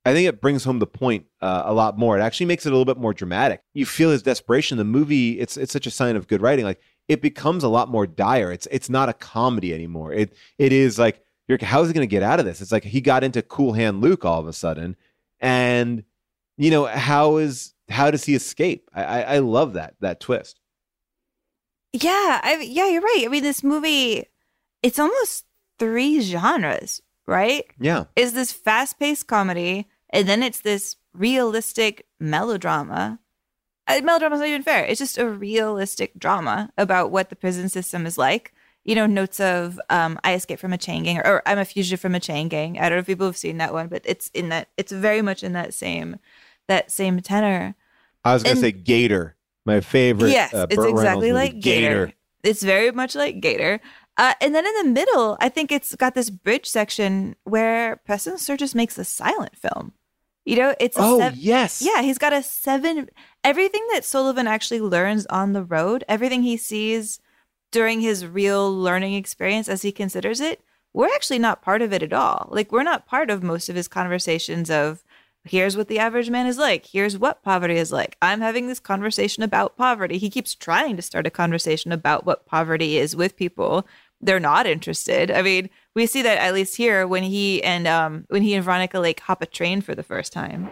I 0.09 0.15
think 0.15 0.29
it 0.29 0.41
brings 0.41 0.65
home 0.65 0.79
the 0.79 0.87
point 0.87 1.27
uh, 1.43 1.63
a 1.67 1.75
lot 1.75 1.99
more. 1.99 2.19
It 2.19 2.23
actually 2.23 2.47
makes 2.47 2.65
it 2.65 2.71
a 2.71 2.73
little 2.73 2.85
bit 2.85 2.97
more 3.01 3.13
dramatic. 3.13 3.63
You 3.75 3.85
feel 3.85 4.11
his 4.11 4.23
desperation. 4.23 4.79
The 4.79 4.85
movie, 4.85 5.39
it's 5.39 5.57
it's 5.57 5.73
such 5.73 5.87
a 5.87 5.91
sign 5.91 6.17
of 6.17 6.29
good 6.29 6.41
writing. 6.41 6.65
Like 6.65 6.81
it 7.09 7.21
becomes 7.21 7.63
a 7.63 7.69
lot 7.69 7.91
more 7.91 8.07
dire. 8.07 8.51
It's 8.51 8.67
it's 8.71 8.89
not 8.89 9.09
a 9.09 9.13
comedy 9.13 9.75
anymore. 9.75 10.13
It 10.13 10.35
it 10.57 10.73
is 10.73 10.99
like 10.99 11.23
you're 11.47 11.59
how 11.63 11.83
is 11.83 11.89
he 11.89 11.95
going 11.95 12.09
to 12.09 12.11
get 12.11 12.23
out 12.23 12.41
of 12.41 12.47
this? 12.47 12.61
It's 12.61 12.73
like 12.73 12.85
he 12.85 13.01
got 13.01 13.23
into 13.23 13.43
Cool 13.43 13.75
Hand 13.75 14.01
Luke 14.01 14.25
all 14.25 14.41
of 14.41 14.47
a 14.47 14.53
sudden, 14.53 14.97
and 15.41 16.05
you 16.57 16.71
know 16.71 16.87
how 16.87 17.37
is 17.37 17.75
how 17.91 18.11
does 18.11 18.25
he 18.25 18.35
escape? 18.35 18.89
I 18.95 19.05
I, 19.05 19.21
I 19.21 19.39
love 19.41 19.75
that 19.75 19.95
that 20.01 20.21
twist. 20.21 20.61
Yeah, 21.93 22.41
I, 22.43 22.67
yeah, 22.69 22.89
you're 22.89 23.01
right. 23.01 23.23
I 23.25 23.29
mean, 23.29 23.43
this 23.43 23.65
movie, 23.65 24.27
it's 24.83 24.99
almost 24.99 25.47
three 25.79 26.21
genres, 26.21 27.01
right? 27.27 27.65
Yeah. 27.81 28.05
Is 28.15 28.35
this 28.35 28.53
fast 28.53 28.99
paced 28.99 29.27
comedy, 29.27 29.89
and 30.11 30.29
then 30.29 30.43
it's 30.43 30.61
this 30.61 30.97
realistic 31.13 32.07
melodrama. 32.21 33.19
Uh, 33.87 34.01
melodrama's 34.03 34.41
not 34.41 34.49
even 34.49 34.63
fair. 34.63 34.85
It's 34.85 34.99
just 34.99 35.19
a 35.19 35.29
realistic 35.29 36.19
drama 36.19 36.71
about 36.77 37.11
what 37.11 37.31
the 37.31 37.37
prison 37.37 37.69
system 37.69 38.07
is 38.07 38.19
like. 38.19 38.53
You 38.85 38.95
know, 38.95 39.07
notes 39.07 39.41
of 39.41 39.79
um, 39.91 40.19
I 40.25 40.35
escaped 40.35 40.61
from 40.61 40.73
a 40.73 40.79
chain 40.79 41.03
gang, 41.03 41.19
or, 41.19 41.27
or 41.27 41.43
I'm 41.47 41.59
a 41.59 41.65
fugitive 41.65 42.01
from 42.01 42.15
a 42.15 42.21
chain 42.21 42.49
gang. 42.49 42.79
I 42.79 42.83
don't 42.89 42.97
know 42.97 43.01
if 43.01 43.07
people 43.07 43.27
have 43.27 43.37
seen 43.37 43.59
that 43.59 43.73
one, 43.73 43.89
but 43.89 44.03
it's 44.05 44.29
in 44.33 44.49
that. 44.49 44.69
It's 44.77 44.93
very 44.93 45.21
much 45.21 45.43
in 45.43 45.53
that 45.53 45.75
same 45.75 46.19
that 46.69 46.91
same 46.91 47.21
tenor. 47.21 47.75
I 48.25 48.35
was 48.35 48.43
going 48.43 48.57
to 48.57 48.63
say 48.63 48.73
Gator, 48.73 49.37
my 49.67 49.81
favorite. 49.81 50.31
Yes, 50.31 50.55
uh, 50.55 50.67
it's 50.71 50.85
exactly 50.85 51.33
like 51.33 51.61
Gator. 51.61 52.13
It's 52.43 52.63
very 52.63 52.91
much 52.93 53.15
like 53.15 53.41
Gator. 53.41 53.81
Uh, 54.17 54.35
and 54.41 54.55
then 54.55 54.67
in 54.67 54.75
the 54.75 54.93
middle, 54.93 55.37
I 55.41 55.49
think 55.49 55.71
it's 55.71 55.95
got 55.95 56.15
this 56.15 56.29
bridge 56.29 56.67
section 56.67 57.37
where 57.45 57.97
Preston 57.97 58.39
Sturges 58.39 58.75
makes 58.75 58.99
a 58.99 59.05
silent 59.05 59.57
film. 59.57 59.93
You 60.49 60.57
know, 60.57 60.75
it's 60.81 60.97
a 60.97 61.03
Oh, 61.03 61.19
sev- 61.19 61.37
yes. 61.37 61.83
yeah. 61.83 62.03
He's 62.03 62.19
got 62.19 62.33
a 62.33 62.43
seven. 62.43 63.09
Everything 63.45 63.87
that 63.93 64.05
Sullivan 64.05 64.47
actually 64.47 64.81
learns 64.81 65.27
on 65.27 65.53
the 65.53 65.63
road, 65.63 66.05
everything 66.09 66.43
he 66.43 66.57
sees 66.57 67.21
during 67.71 68.01
his 68.01 68.27
real 68.27 68.73
learning 68.75 69.15
experience, 69.15 69.69
as 69.69 69.83
he 69.83 69.93
considers 69.93 70.41
it, 70.41 70.61
we're 70.95 71.15
actually 71.15 71.39
not 71.39 71.61
part 71.63 71.83
of 71.83 71.93
it 71.93 72.03
at 72.03 72.13
all. 72.15 72.49
Like 72.51 72.73
we're 72.73 72.83
not 72.83 73.07
part 73.07 73.31
of 73.31 73.43
most 73.43 73.69
of 73.69 73.77
his 73.77 73.89
conversations 73.89 74.71
of 74.71 75.05
here's 75.45 75.77
what 75.77 75.89
the 75.89 75.99
average 75.99 76.29
man 76.29 76.47
is 76.47 76.59
like 76.59 76.85
here's 76.87 77.17
what 77.17 77.43
poverty 77.43 77.77
is 77.77 77.91
like 77.93 78.17
i'm 78.21 78.41
having 78.41 78.67
this 78.67 78.81
conversation 78.81 79.43
about 79.43 79.77
poverty 79.79 80.19
he 80.19 80.29
keeps 80.29 80.55
trying 80.55 80.95
to 80.97 81.01
start 81.01 81.27
a 81.27 81.31
conversation 81.31 81.91
about 81.93 82.27
what 82.27 82.45
poverty 82.45 82.99
is 82.99 83.15
with 83.17 83.37
people 83.37 83.87
they're 84.21 84.41
not 84.41 84.67
interested 84.67 85.31
i 85.31 85.41
mean 85.41 85.71
we 85.99 86.07
see 86.07 86.23
that 86.23 86.39
at 86.39 86.55
least 86.55 86.77
here 86.77 87.09
when 87.09 87.25
he 87.25 87.61
and 87.65 87.89
um 87.89 88.25
when 88.29 88.41
he 88.41 88.55
and 88.55 88.65
veronica 88.65 89.01
like 89.01 89.19
hop 89.19 89.43
a 89.43 89.47
train 89.47 89.81
for 89.81 89.97
the 89.97 90.03
first 90.03 90.33
time 90.33 90.69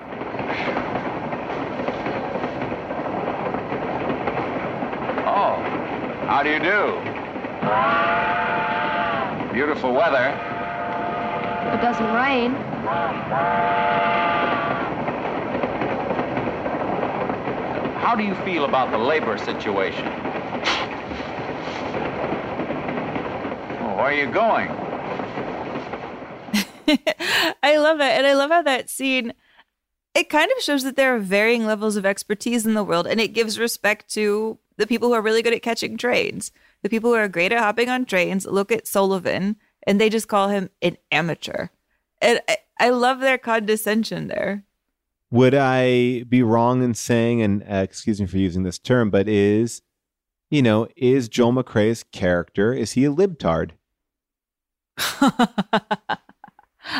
Oh, 5.38 5.56
how 6.28 6.42
do 6.42 6.50
you 6.50 6.58
do? 6.60 6.98
Beautiful 9.52 9.92
weather. 9.92 10.28
It 11.74 11.80
doesn't 11.82 12.12
rain. 12.14 12.54
How 18.00 18.14
do 18.16 18.22
you 18.22 18.34
feel 18.36 18.64
about 18.64 18.92
the 18.92 18.98
labor 18.98 19.36
situation? 19.36 20.06
Where 23.82 24.06
are 24.06 24.14
you 24.14 24.26
going? 24.26 24.85
I 27.62 27.76
love 27.78 28.00
it. 28.00 28.12
And 28.12 28.26
I 28.26 28.34
love 28.34 28.50
how 28.50 28.62
that 28.62 28.90
scene 28.90 29.32
it 30.16 30.30
kind 30.30 30.50
of 30.56 30.62
shows 30.62 30.82
that 30.84 30.96
there 30.96 31.14
are 31.14 31.18
varying 31.18 31.66
levels 31.66 31.94
of 31.96 32.06
expertise 32.06 32.64
in 32.64 32.72
the 32.72 32.82
world 32.82 33.06
and 33.06 33.20
it 33.20 33.34
gives 33.34 33.58
respect 33.58 34.08
to 34.14 34.58
the 34.78 34.86
people 34.86 35.08
who 35.08 35.14
are 35.14 35.20
really 35.20 35.42
good 35.42 35.52
at 35.52 35.60
catching 35.60 35.98
trains. 35.98 36.52
The 36.82 36.88
people 36.88 37.10
who 37.10 37.16
are 37.16 37.28
great 37.28 37.52
at 37.52 37.58
hopping 37.58 37.90
on 37.90 38.06
trains 38.06 38.46
look 38.46 38.72
at 38.72 38.86
Sullivan 38.86 39.56
and 39.86 40.00
they 40.00 40.08
just 40.08 40.26
call 40.26 40.48
him 40.48 40.70
an 40.80 40.96
amateur. 41.12 41.68
And 42.22 42.40
I, 42.48 42.56
I 42.80 42.88
love 42.90 43.20
their 43.20 43.36
condescension 43.36 44.28
there. 44.28 44.64
Would 45.30 45.54
I 45.54 46.22
be 46.22 46.42
wrong 46.42 46.82
in 46.82 46.94
saying, 46.94 47.42
and 47.42 47.62
uh, 47.64 47.76
excuse 47.76 48.18
me 48.18 48.26
for 48.26 48.38
using 48.38 48.62
this 48.62 48.78
term, 48.78 49.10
but 49.10 49.28
is, 49.28 49.82
you 50.50 50.62
know, 50.62 50.88
is 50.96 51.28
Joel 51.28 51.52
McCrea's 51.52 52.04
character, 52.04 52.72
is 52.72 52.92
he 52.92 53.04
a 53.04 53.12
libtard? 53.12 53.72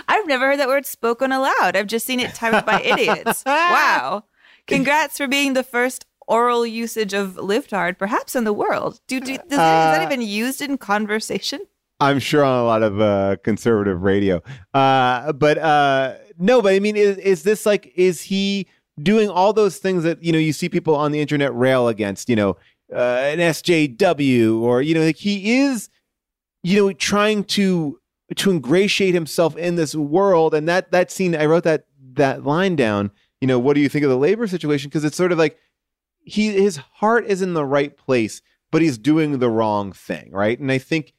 I've 0.09 0.26
never 0.26 0.47
heard 0.47 0.59
that 0.59 0.68
word 0.68 0.87
spoken 0.87 1.32
aloud. 1.32 1.76
I've 1.76 1.87
just 1.87 2.07
seen 2.07 2.20
it 2.20 2.34
typed 2.34 2.66
by 2.66 2.80
idiots. 2.82 3.45
Wow. 3.47 4.24
Congrats 4.66 5.16
for 5.16 5.28
being 5.28 5.53
the 5.53 5.62
first 5.62 6.07
oral 6.26 6.66
usage 6.66 7.14
of 7.14 7.34
libtard, 7.34 7.99
perhaps 7.99 8.34
in 8.34 8.45
the 8.45 8.53
world. 8.53 9.01
Do, 9.07 9.20
do, 9.20 9.37
does 9.37 9.37
that, 9.37 9.43
is 9.51 9.59
that 9.59 10.01
Uh, 10.01 10.05
even 10.05 10.20
used 10.22 10.61
in 10.61 10.76
conversation? 10.76 11.61
I'm 12.01 12.18
sure 12.18 12.45
on 12.45 12.59
a 12.59 12.64
lot 12.64 12.82
of 12.82 13.01
uh, 13.01 13.37
conservative 13.43 14.03
radio. 14.03 14.43
Uh, 14.74 15.32
but 15.32 15.57
uh, 15.59 16.16
no, 16.37 16.61
but 16.61 16.74
I 16.74 16.80
mean, 16.80 16.97
is, 16.97 17.16
is 17.18 17.43
this 17.45 17.64
like, 17.64 17.93
is 17.95 18.22
he 18.22 18.66
doing 19.01 19.30
all 19.30 19.53
those 19.53 19.78
things 19.78 20.03
that, 20.03 20.22
you 20.22 20.32
know, 20.32 20.39
you 20.39 20.53
see 20.53 20.68
people 20.68 20.97
on 20.97 21.12
the 21.12 21.20
internet 21.20 21.55
rail 21.55 21.89
against, 21.89 22.28
you 22.28 22.37
know, 22.37 22.57
uh, 22.93 22.99
an 22.99 23.39
SJW 23.39 24.61
or, 24.61 24.82
you 24.82 24.95
know, 24.95 25.05
like 25.05 25.16
he 25.16 25.59
is, 25.59 25.89
you 26.62 26.76
know, 26.80 26.93
trying 26.93 27.45
to, 27.45 27.99
to 28.35 28.51
ingratiate 28.51 29.14
himself 29.14 29.57
in 29.57 29.77
this 29.77 29.95
world. 29.95 30.55
And 30.55 30.68
that, 30.68 30.91
that 30.91 31.11
scene, 31.11 31.37
I 31.37 31.47
wrote 31.47 31.64
that, 31.64 31.87
that 32.14 32.45
line 32.45 32.74
down, 32.74 33.12
you 33.41 33.47
know, 33.47 33.59
what 33.59 33.74
do 33.74 33.81
you 33.81 33.89
think 33.89 34.05
of 34.05 34.11
the 34.11 34.18
labor 34.18 34.47
situation? 34.47 34.91
Cause 34.91 35.05
it's 35.05 35.16
sort 35.16 35.33
of 35.33 35.39
like, 35.39 35.59
he, 36.18 36.53
his 36.53 36.77
heart 36.77 37.27
is 37.27 37.41
in 37.43 37.55
the 37.55 37.64
right 37.64 37.97
place, 37.97 38.43
but 38.72 38.83
he's 38.83 38.99
doing 38.99 39.39
the 39.39 39.51
wrong 39.51 39.93
thing. 39.93 40.31
Right. 40.33 40.59
And 40.59 40.72
I 40.72 40.79
think, 40.79 41.12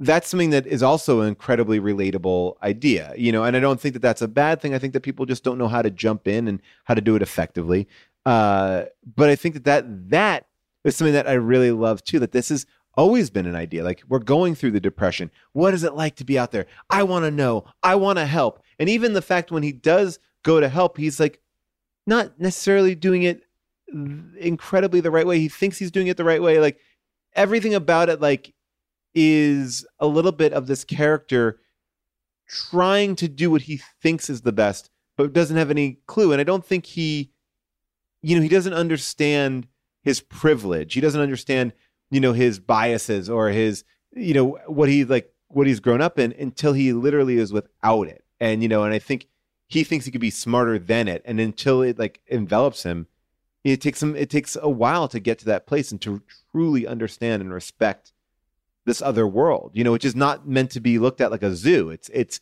that's 0.00 0.28
something 0.28 0.50
that 0.50 0.66
is 0.66 0.82
also 0.82 1.20
an 1.20 1.28
incredibly 1.28 1.78
relatable 1.78 2.56
idea, 2.64 3.14
you 3.16 3.30
know, 3.30 3.44
and 3.44 3.56
I 3.56 3.60
don't 3.60 3.80
think 3.80 3.92
that 3.92 4.02
that's 4.02 4.22
a 4.22 4.28
bad 4.28 4.60
thing. 4.60 4.74
I 4.74 4.78
think 4.80 4.92
that 4.92 5.02
people 5.02 5.24
just 5.24 5.44
don't 5.44 5.56
know 5.56 5.68
how 5.68 5.82
to 5.82 5.90
jump 5.90 6.26
in 6.26 6.48
and 6.48 6.60
how 6.82 6.94
to 6.94 7.00
do 7.00 7.14
it 7.14 7.22
effectively. 7.22 7.86
Uh, 8.26 8.86
but 9.14 9.30
I 9.30 9.36
think 9.36 9.54
that, 9.54 9.64
that 9.64 10.08
that 10.10 10.48
is 10.82 10.96
something 10.96 11.14
that 11.14 11.28
I 11.28 11.34
really 11.34 11.70
love 11.70 12.02
too. 12.02 12.18
That 12.18 12.32
this 12.32 12.48
has 12.48 12.66
always 12.96 13.30
been 13.30 13.46
an 13.46 13.56
idea. 13.56 13.84
Like 13.84 14.02
we're 14.08 14.18
going 14.18 14.54
through 14.54 14.72
the 14.72 14.80
depression. 14.80 15.30
What 15.52 15.74
is 15.74 15.84
it 15.84 15.94
like 15.94 16.16
to 16.16 16.24
be 16.24 16.38
out 16.38 16.52
there? 16.52 16.66
I 16.90 17.02
want 17.02 17.24
to 17.24 17.30
know. 17.30 17.64
I 17.82 17.94
want 17.96 18.18
to 18.18 18.26
help. 18.26 18.62
And 18.78 18.88
even 18.88 19.12
the 19.12 19.22
fact 19.22 19.50
when 19.50 19.62
he 19.62 19.72
does 19.72 20.18
go 20.42 20.60
to 20.60 20.68
help, 20.68 20.96
he's 20.96 21.20
like 21.20 21.40
not 22.06 22.38
necessarily 22.38 22.94
doing 22.94 23.22
it 23.22 23.44
incredibly 24.38 25.00
the 25.00 25.10
right 25.10 25.26
way. 25.26 25.38
He 25.38 25.48
thinks 25.48 25.78
he's 25.78 25.90
doing 25.90 26.08
it 26.08 26.16
the 26.16 26.24
right 26.24 26.42
way. 26.42 26.58
Like 26.58 26.78
everything 27.34 27.74
about 27.74 28.08
it, 28.08 28.20
like 28.20 28.52
is 29.14 29.86
a 30.00 30.06
little 30.06 30.32
bit 30.32 30.52
of 30.52 30.66
this 30.66 30.84
character 30.84 31.60
trying 32.48 33.16
to 33.16 33.28
do 33.28 33.50
what 33.50 33.62
he 33.62 33.80
thinks 34.02 34.28
is 34.28 34.42
the 34.42 34.52
best, 34.52 34.90
but 35.16 35.32
doesn't 35.32 35.56
have 35.56 35.70
any 35.70 35.98
clue. 36.06 36.32
And 36.32 36.40
I 36.40 36.44
don't 36.44 36.64
think 36.64 36.86
he, 36.86 37.30
you 38.22 38.36
know, 38.36 38.42
he 38.42 38.48
doesn't 38.48 38.74
understand 38.74 39.68
his 40.02 40.20
privilege. 40.20 40.94
He 40.94 41.00
doesn't 41.00 41.20
understand, 41.20 41.72
you 42.14 42.20
know, 42.20 42.32
his 42.32 42.60
biases 42.60 43.28
or 43.28 43.48
his, 43.48 43.84
you 44.12 44.34
know, 44.34 44.58
what 44.66 44.88
he 44.88 45.04
like, 45.04 45.32
what 45.48 45.66
he's 45.66 45.80
grown 45.80 46.00
up 46.00 46.18
in 46.18 46.32
until 46.38 46.72
he 46.72 46.92
literally 46.92 47.36
is 47.36 47.52
without 47.52 48.06
it. 48.06 48.24
And, 48.38 48.62
you 48.62 48.68
know, 48.68 48.84
and 48.84 48.94
I 48.94 48.98
think 48.98 49.26
he 49.66 49.82
thinks 49.82 50.04
he 50.04 50.12
could 50.12 50.20
be 50.20 50.30
smarter 50.30 50.78
than 50.78 51.08
it. 51.08 51.22
And 51.24 51.40
until 51.40 51.82
it 51.82 51.98
like 51.98 52.20
envelops 52.28 52.84
him, 52.84 53.08
it 53.64 53.80
takes 53.80 54.02
him, 54.02 54.14
it 54.14 54.30
takes 54.30 54.56
a 54.60 54.68
while 54.68 55.08
to 55.08 55.18
get 55.18 55.38
to 55.40 55.44
that 55.46 55.66
place 55.66 55.90
and 55.90 56.00
to 56.02 56.22
truly 56.52 56.86
understand 56.86 57.42
and 57.42 57.52
respect 57.52 58.12
this 58.84 59.00
other 59.02 59.26
world, 59.26 59.72
you 59.74 59.82
know, 59.82 59.92
which 59.92 60.04
is 60.04 60.14
not 60.14 60.46
meant 60.46 60.70
to 60.72 60.80
be 60.80 60.98
looked 60.98 61.20
at 61.20 61.30
like 61.30 61.42
a 61.42 61.56
zoo. 61.56 61.90
It's, 61.90 62.10
it's, 62.10 62.40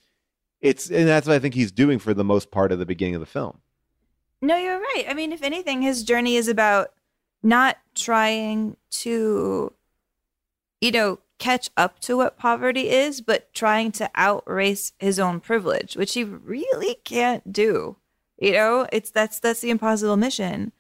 it's, 0.61 0.91
and 0.91 1.09
that's 1.09 1.27
what 1.27 1.37
I 1.37 1.39
think 1.39 1.55
he's 1.55 1.73
doing 1.73 1.99
for 1.99 2.13
the 2.13 2.25
most 2.25 2.51
part 2.51 2.73
of 2.73 2.79
the 2.79 2.87
beginning 2.87 3.15
of 3.15 3.21
the 3.21 3.27
film. 3.27 3.61
No, 4.41 4.57
you're 4.57 4.81
right. 4.81 5.05
I 5.09 5.15
mean, 5.15 5.33
if 5.33 5.43
anything, 5.43 5.83
his 5.83 6.03
journey 6.03 6.37
is 6.37 6.49
about 6.49 6.89
not 7.43 7.79
trying 7.95 8.77
to, 8.91 9.73
you 10.81 10.91
know, 10.91 11.19
catch 11.39 11.71
up 11.77 11.99
to 11.99 12.17
what 12.17 12.39
poverty 12.39 12.89
is, 12.89 13.21
but 13.21 13.53
trying 13.53 13.91
to 13.93 14.11
outrace 14.15 14.93
his 14.99 15.19
own 15.19 15.41
privilege, 15.41 15.97
which 15.97 16.15
he 16.15 16.23
really 16.23 16.97
can't 17.05 17.53
do. 17.53 17.97
You 18.39 18.53
know, 18.53 18.87
it's 18.93 19.11
that's 19.11 19.41
that's 19.41 19.61
the 19.61 19.71
impossible 19.71 20.17
mission. 20.17 20.73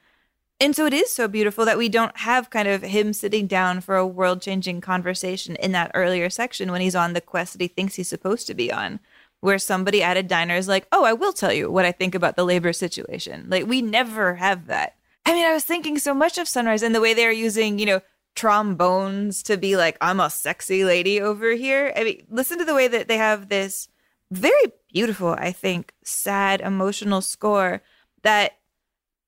And 0.60 0.76
so 0.76 0.86
it 0.86 0.94
is 0.94 1.12
so 1.12 1.26
beautiful 1.26 1.64
that 1.64 1.78
we 1.78 1.88
don't 1.88 2.16
have 2.18 2.50
kind 2.50 2.68
of 2.68 2.82
him 2.82 3.12
sitting 3.12 3.48
down 3.48 3.80
for 3.80 3.96
a 3.96 4.06
world 4.06 4.40
changing 4.40 4.80
conversation 4.80 5.56
in 5.56 5.72
that 5.72 5.90
earlier 5.92 6.30
section 6.30 6.70
when 6.70 6.80
he's 6.80 6.94
on 6.94 7.14
the 7.14 7.20
quest 7.20 7.54
that 7.54 7.60
he 7.60 7.66
thinks 7.66 7.96
he's 7.96 8.08
supposed 8.08 8.46
to 8.46 8.54
be 8.54 8.70
on, 8.72 9.00
where 9.40 9.58
somebody 9.58 10.04
at 10.04 10.16
a 10.16 10.22
diner 10.22 10.54
is 10.54 10.68
like, 10.68 10.86
Oh, 10.92 11.04
I 11.04 11.12
will 11.12 11.32
tell 11.32 11.52
you 11.52 11.68
what 11.70 11.84
I 11.84 11.90
think 11.90 12.14
about 12.14 12.36
the 12.36 12.44
labor 12.44 12.72
situation. 12.72 13.46
Like, 13.48 13.66
we 13.66 13.82
never 13.82 14.36
have 14.36 14.68
that. 14.68 14.94
I 15.24 15.32
mean, 15.32 15.46
I 15.46 15.52
was 15.52 15.64
thinking 15.64 15.98
so 15.98 16.14
much 16.14 16.38
of 16.38 16.48
Sunrise 16.48 16.82
and 16.82 16.94
the 16.94 17.00
way 17.00 17.14
they're 17.14 17.32
using, 17.32 17.78
you 17.78 17.86
know, 17.86 18.00
trombones 18.34 19.42
to 19.44 19.56
be 19.56 19.76
like, 19.76 19.96
I'm 20.00 20.20
a 20.20 20.30
sexy 20.30 20.84
lady 20.84 21.20
over 21.20 21.52
here. 21.52 21.92
I 21.96 22.04
mean, 22.04 22.26
listen 22.30 22.58
to 22.58 22.64
the 22.64 22.74
way 22.74 22.88
that 22.88 23.08
they 23.08 23.18
have 23.18 23.48
this 23.48 23.88
very 24.30 24.72
beautiful, 24.92 25.36
I 25.38 25.52
think, 25.52 25.92
sad, 26.02 26.60
emotional 26.60 27.20
score 27.20 27.82
that 28.22 28.58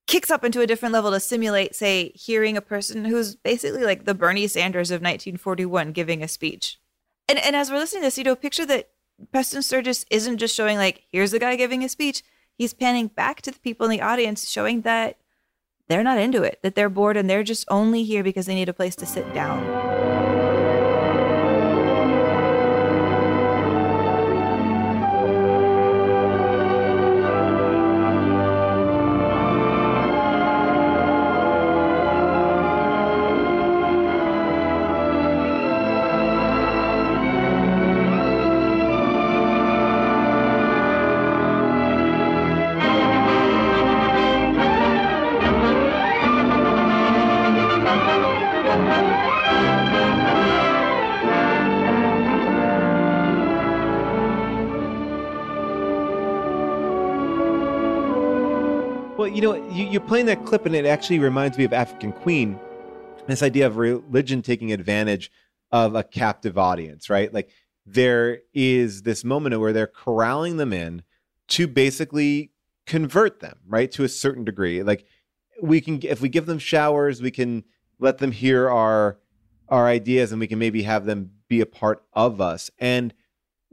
kicks 0.06 0.30
up 0.30 0.44
into 0.44 0.60
a 0.60 0.66
different 0.66 0.92
level 0.92 1.10
to 1.10 1.20
simulate, 1.20 1.74
say, 1.74 2.12
hearing 2.14 2.56
a 2.56 2.62
person 2.62 3.04
who's 3.04 3.36
basically 3.36 3.84
like 3.84 4.04
the 4.04 4.14
Bernie 4.14 4.46
Sanders 4.46 4.90
of 4.90 5.00
1941 5.00 5.92
giving 5.92 6.22
a 6.22 6.28
speech. 6.28 6.78
And 7.28 7.38
and 7.38 7.56
as 7.56 7.70
we're 7.70 7.78
listening 7.78 8.02
to 8.02 8.06
this, 8.06 8.18
you 8.18 8.24
know, 8.24 8.36
picture 8.36 8.66
that 8.66 8.90
Preston 9.32 9.62
Sturges 9.62 10.04
isn't 10.10 10.38
just 10.38 10.54
showing 10.54 10.76
like, 10.76 11.04
here's 11.10 11.30
the 11.30 11.38
guy 11.38 11.56
giving 11.56 11.84
a 11.84 11.88
speech. 11.88 12.22
He's 12.56 12.74
panning 12.74 13.08
back 13.08 13.42
to 13.42 13.50
the 13.50 13.58
people 13.58 13.86
in 13.86 13.90
the 13.90 14.00
audience, 14.00 14.48
showing 14.50 14.82
that 14.82 15.18
they're 15.88 16.02
not 16.02 16.18
into 16.18 16.42
it, 16.42 16.60
that 16.62 16.74
they're 16.74 16.88
bored 16.88 17.16
and 17.16 17.28
they're 17.28 17.42
just 17.42 17.64
only 17.68 18.04
here 18.04 18.22
because 18.22 18.46
they 18.46 18.54
need 18.54 18.68
a 18.68 18.72
place 18.72 18.96
to 18.96 19.06
sit 19.06 19.32
down. 19.34 20.13
You 59.34 59.40
know, 59.40 59.54
you, 59.70 59.86
you're 59.86 60.00
playing 60.00 60.26
that 60.26 60.46
clip, 60.46 60.64
and 60.64 60.76
it 60.76 60.86
actually 60.86 61.18
reminds 61.18 61.58
me 61.58 61.64
of 61.64 61.72
African 61.72 62.12
Queen. 62.12 62.58
This 63.26 63.42
idea 63.42 63.66
of 63.66 63.76
religion 63.76 64.42
taking 64.42 64.72
advantage 64.72 65.30
of 65.72 65.96
a 65.96 66.04
captive 66.04 66.56
audience, 66.56 67.10
right? 67.10 67.34
Like 67.34 67.50
there 67.84 68.38
is 68.52 69.02
this 69.02 69.24
moment 69.24 69.58
where 69.58 69.72
they're 69.72 69.88
corralling 69.88 70.56
them 70.56 70.72
in 70.72 71.02
to 71.48 71.66
basically 71.66 72.52
convert 72.86 73.40
them, 73.40 73.58
right, 73.66 73.90
to 73.92 74.04
a 74.04 74.08
certain 74.08 74.44
degree. 74.44 74.84
Like 74.84 75.04
we 75.60 75.80
can, 75.80 75.98
if 76.02 76.20
we 76.20 76.28
give 76.28 76.46
them 76.46 76.58
showers, 76.58 77.20
we 77.20 77.32
can 77.32 77.64
let 77.98 78.18
them 78.18 78.30
hear 78.30 78.70
our 78.70 79.18
our 79.68 79.86
ideas, 79.86 80.30
and 80.30 80.38
we 80.38 80.46
can 80.46 80.58
maybe 80.58 80.82
have 80.82 81.06
them 81.06 81.32
be 81.48 81.60
a 81.60 81.66
part 81.66 82.04
of 82.12 82.40
us. 82.40 82.70
And 82.78 83.14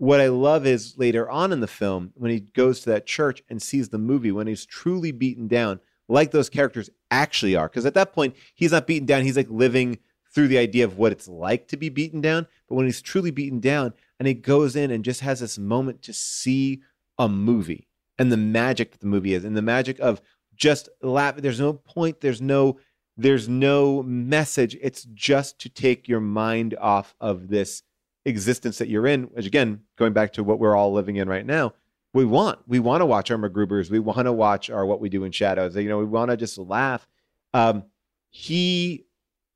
what 0.02 0.20
I 0.20 0.30
love 0.30 0.66
is 0.66 0.98
later 0.98 1.30
on 1.30 1.52
in 1.52 1.60
the 1.60 1.68
film, 1.68 2.12
when 2.16 2.32
he 2.32 2.40
goes 2.40 2.80
to 2.80 2.90
that 2.90 3.06
church 3.06 3.44
and 3.52 3.62
sees 3.62 3.90
the 3.90 4.00
movie, 4.00 4.32
when 4.32 4.48
he's 4.48 4.66
truly 4.66 5.12
beaten 5.12 5.48
down, 5.48 5.80
like 6.10 6.32
those 6.32 6.50
characters 6.50 6.90
actually 7.12 7.56
are. 7.56 7.70
Because 7.70 7.86
at 7.86 7.94
that 7.94 8.12
point, 8.12 8.36
he's 8.56 8.72
not 8.72 8.88
beaten 8.88 9.06
down, 9.06 9.22
he's 9.22 9.38
like 9.38 9.52
living 9.52 10.00
through 10.34 10.48
the 10.48 10.58
idea 10.58 10.86
of 10.86 10.98
what 10.98 11.12
it's 11.12 11.28
like 11.28 11.68
to 11.68 11.78
be 11.78 11.90
beaten 11.90 12.20
down. 12.20 12.48
But 12.68 12.76
when 12.78 12.88
he's 12.88 13.00
truly 13.00 13.30
beaten 13.30 13.60
down 13.60 13.94
and 14.18 14.28
he 14.28 14.34
goes 14.34 14.76
in 14.76 14.90
and 14.90 15.06
just 15.06 15.22
has 15.22 15.40
this 15.40 15.60
moment 15.60 16.02
to 16.02 16.14
see 16.14 16.82
a 17.20 17.30
movie 17.30 17.88
and 18.18 18.32
the 18.32 18.38
magic 18.38 18.94
that 18.94 19.02
the 19.02 19.06
movie 19.06 19.36
is, 19.36 19.46
and 19.46 19.56
the 19.56 19.62
magic 19.62 20.00
of 20.00 20.20
just 20.56 20.90
laughing. 21.04 21.44
There's 21.44 21.60
no 21.60 21.74
point, 21.74 22.22
there's 22.22 22.42
no 22.42 22.80
there's 23.18 23.48
no 23.48 24.02
message. 24.02 24.76
It's 24.82 25.04
just 25.14 25.60
to 25.60 25.70
take 25.70 26.08
your 26.08 26.22
mind 26.22 26.76
off 26.82 27.14
of 27.22 27.50
this 27.50 27.84
existence 28.26 28.78
that 28.78 28.88
you're 28.88 29.08
in, 29.08 29.24
which 29.24 29.46
again, 29.46 29.82
going 29.98 30.14
back 30.14 30.34
to 30.34 30.44
what 30.44 30.60
we're 30.60 30.76
all 30.76 30.94
living 30.94 31.16
in 31.16 31.28
right 31.28 31.46
now, 31.46 31.74
we 32.14 32.26
want. 32.26 32.60
We 32.68 32.80
want 32.80 33.02
to 33.02 33.06
watch 33.06 33.32
our 33.32 33.38
MacGruber's. 33.38 33.90
We 33.90 34.00
want 34.00 34.26
to 34.26 34.34
watch 34.34 34.70
our 34.70 34.86
What 34.86 35.00
We 35.00 35.10
Do 35.10 35.24
in 35.24 35.32
Shadows. 35.32 35.76
You 35.76 35.88
know, 35.90 35.98
we 35.98 36.06
want 36.06 36.32
to 36.32 36.38
just 36.38 36.58
laugh. 36.58 37.08
Um, 37.54 37.86
he 38.30 39.06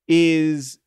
is 0.07 0.79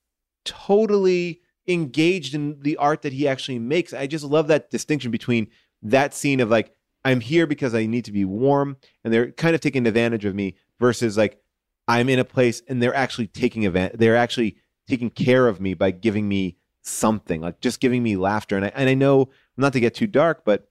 totally 0.44 1.42
engaged 1.66 2.34
in 2.34 2.60
the 2.62 2.76
art 2.78 3.02
that 3.02 3.12
he 3.12 3.28
actually 3.28 3.58
makes. 3.58 3.92
I 3.92 4.06
just 4.06 4.24
love 4.24 4.48
that 4.48 4.70
distinction 4.70 5.10
between 5.10 5.48
that 5.82 6.14
scene 6.14 6.40
of 6.40 6.48
like, 6.48 6.74
I'm 7.04 7.20
here 7.20 7.46
because 7.46 7.74
I 7.74 7.86
need 7.86 8.06
to 8.06 8.12
be 8.12 8.24
warm, 8.24 8.76
and 9.04 9.12
they're 9.12 9.30
kind 9.30 9.54
of 9.54 9.60
taking 9.60 9.86
advantage 9.86 10.24
of 10.24 10.34
me, 10.34 10.56
versus 10.80 11.16
like, 11.16 11.40
I'm 11.86 12.08
in 12.08 12.18
a 12.18 12.24
place 12.24 12.62
and 12.68 12.82
they're 12.82 12.94
actually 12.94 13.28
taking 13.28 13.66
advantage. 13.66 13.98
They're 13.98 14.16
actually 14.16 14.56
taking 14.88 15.10
care 15.10 15.46
of 15.46 15.60
me 15.60 15.74
by 15.74 15.90
giving 15.90 16.28
me 16.28 16.56
something, 16.82 17.40
like 17.40 17.60
just 17.60 17.80
giving 17.80 18.02
me 18.02 18.16
laughter. 18.16 18.56
And 18.56 18.66
I, 18.66 18.72
and 18.74 18.88
I 18.88 18.94
know, 18.94 19.30
not 19.56 19.72
to 19.72 19.80
get 19.80 19.94
too 19.94 20.06
dark, 20.06 20.44
but 20.44 20.68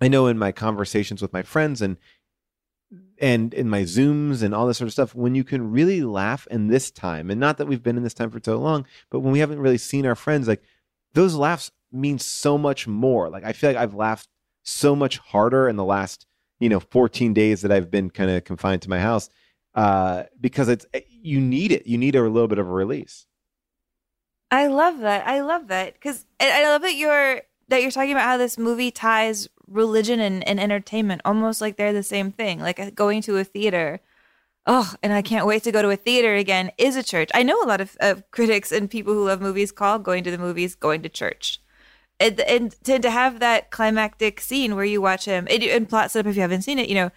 I 0.00 0.08
know 0.08 0.26
in 0.26 0.38
my 0.38 0.52
conversations 0.52 1.22
with 1.22 1.32
my 1.32 1.42
friends 1.42 1.82
and 1.82 1.96
and 3.20 3.52
in 3.52 3.68
my 3.68 3.82
zooms 3.82 4.42
and 4.42 4.54
all 4.54 4.66
this 4.66 4.78
sort 4.78 4.86
of 4.86 4.92
stuff 4.92 5.14
when 5.14 5.34
you 5.34 5.44
can 5.44 5.70
really 5.72 6.02
laugh 6.02 6.46
in 6.50 6.68
this 6.68 6.90
time 6.90 7.30
and 7.30 7.38
not 7.38 7.58
that 7.58 7.66
we've 7.66 7.82
been 7.82 7.98
in 7.98 8.02
this 8.04 8.14
time 8.14 8.30
for 8.30 8.40
so 8.42 8.56
long 8.56 8.86
but 9.10 9.20
when 9.20 9.32
we 9.32 9.40
haven't 9.40 9.58
really 9.58 9.76
seen 9.76 10.06
our 10.06 10.14
friends 10.14 10.48
like 10.48 10.62
those 11.12 11.34
laughs 11.34 11.70
mean 11.92 12.18
so 12.18 12.56
much 12.56 12.86
more. 12.86 13.28
Like 13.28 13.44
i 13.44 13.52
feel 13.52 13.68
like 13.70 13.76
i've 13.76 13.92
laughed 13.92 14.28
so 14.62 14.96
much 14.96 15.18
harder 15.18 15.68
in 15.68 15.76
the 15.76 15.84
last 15.84 16.24
you 16.60 16.68
know 16.70 16.80
14 16.80 17.34
days 17.34 17.60
that 17.60 17.72
i've 17.72 17.90
been 17.90 18.08
kind 18.08 18.30
of 18.30 18.44
confined 18.44 18.80
to 18.82 18.88
my 18.88 19.00
house 19.00 19.28
uh, 19.78 20.24
because 20.40 20.68
it's 20.68 20.86
you 21.08 21.40
need 21.40 21.70
it. 21.70 21.86
You 21.86 21.98
need 21.98 22.16
a 22.16 22.22
little 22.22 22.48
bit 22.48 22.58
of 22.58 22.66
a 22.66 22.72
release 22.72 23.27
I 24.50 24.66
love 24.66 25.00
that. 25.00 25.26
I 25.26 25.40
love 25.40 25.68
that 25.68 25.94
because 25.94 26.24
I 26.40 26.64
love 26.64 26.82
that 26.82 26.94
you're 26.94 27.42
that 27.68 27.82
you're 27.82 27.90
talking 27.90 28.12
about 28.12 28.24
how 28.24 28.36
this 28.36 28.56
movie 28.56 28.90
ties 28.90 29.48
religion 29.66 30.20
and, 30.20 30.46
and 30.48 30.58
entertainment 30.58 31.20
almost 31.24 31.60
like 31.60 31.76
they're 31.76 31.92
the 31.92 32.02
same 32.02 32.32
thing. 32.32 32.60
Like 32.60 32.80
uh, 32.80 32.90
going 32.90 33.22
to 33.22 33.36
a 33.36 33.44
theater. 33.44 34.00
Oh, 34.66 34.94
and 35.02 35.12
I 35.12 35.22
can't 35.22 35.46
wait 35.46 35.62
to 35.62 35.72
go 35.72 35.82
to 35.82 35.90
a 35.90 35.96
theater 35.96 36.34
again. 36.34 36.72
Is 36.78 36.96
a 36.96 37.02
church. 37.02 37.30
I 37.34 37.42
know 37.42 37.62
a 37.62 37.66
lot 37.66 37.80
of, 37.80 37.96
of 38.00 38.30
critics 38.30 38.72
and 38.72 38.90
people 38.90 39.14
who 39.14 39.26
love 39.26 39.40
movies 39.40 39.72
call 39.72 39.98
going 39.98 40.24
to 40.24 40.30
the 40.30 40.38
movies 40.38 40.74
going 40.74 41.02
to 41.02 41.08
church. 41.08 41.60
And, 42.20 42.40
and 42.40 42.72
to, 42.84 42.98
to 42.98 43.10
have 43.10 43.38
that 43.40 43.70
climactic 43.70 44.40
scene 44.40 44.74
where 44.74 44.84
you 44.84 45.00
watch 45.00 45.24
him 45.24 45.46
and, 45.48 45.62
and 45.62 45.88
plot 45.88 46.10
setup 46.10 46.30
if 46.30 46.36
you 46.36 46.42
haven't 46.42 46.62
seen 46.62 46.78
it, 46.78 46.88
you 46.88 46.94
know, 46.94 47.10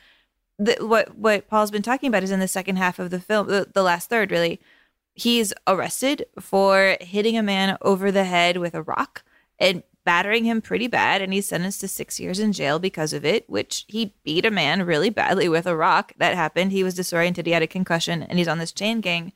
the, 0.59 0.77
what 0.85 1.17
what 1.17 1.47
Paul's 1.47 1.71
been 1.71 1.81
talking 1.81 2.07
about 2.07 2.23
is 2.23 2.29
in 2.29 2.39
the 2.39 2.47
second 2.47 2.75
half 2.75 2.99
of 2.99 3.09
the 3.09 3.19
film, 3.19 3.47
the, 3.47 3.67
the 3.73 3.81
last 3.81 4.09
third, 4.09 4.31
really. 4.31 4.61
He's 5.13 5.53
arrested 5.67 6.25
for 6.39 6.97
hitting 7.01 7.37
a 7.37 7.43
man 7.43 7.77
over 7.81 8.11
the 8.11 8.23
head 8.23 8.57
with 8.57 8.73
a 8.73 8.81
rock 8.81 9.23
and 9.59 9.83
battering 10.03 10.45
him 10.45 10.61
pretty 10.61 10.87
bad, 10.87 11.21
and 11.21 11.31
he's 11.31 11.47
sentenced 11.47 11.81
to 11.81 11.87
six 11.87 12.19
years 12.19 12.39
in 12.39 12.53
jail 12.53 12.79
because 12.79 13.13
of 13.13 13.23
it. 13.23 13.47
Which 13.49 13.85
he 13.87 14.15
beat 14.23 14.45
a 14.45 14.51
man 14.51 14.83
really 14.85 15.09
badly 15.09 15.47
with 15.49 15.67
a 15.67 15.75
rock. 15.75 16.13
That 16.17 16.35
happened. 16.35 16.71
He 16.71 16.83
was 16.83 16.95
disoriented. 16.95 17.45
He 17.45 17.51
had 17.51 17.61
a 17.61 17.67
concussion, 17.67 18.23
and 18.23 18.39
he's 18.39 18.47
on 18.47 18.57
this 18.57 18.71
chain 18.71 19.01
gang. 19.01 19.33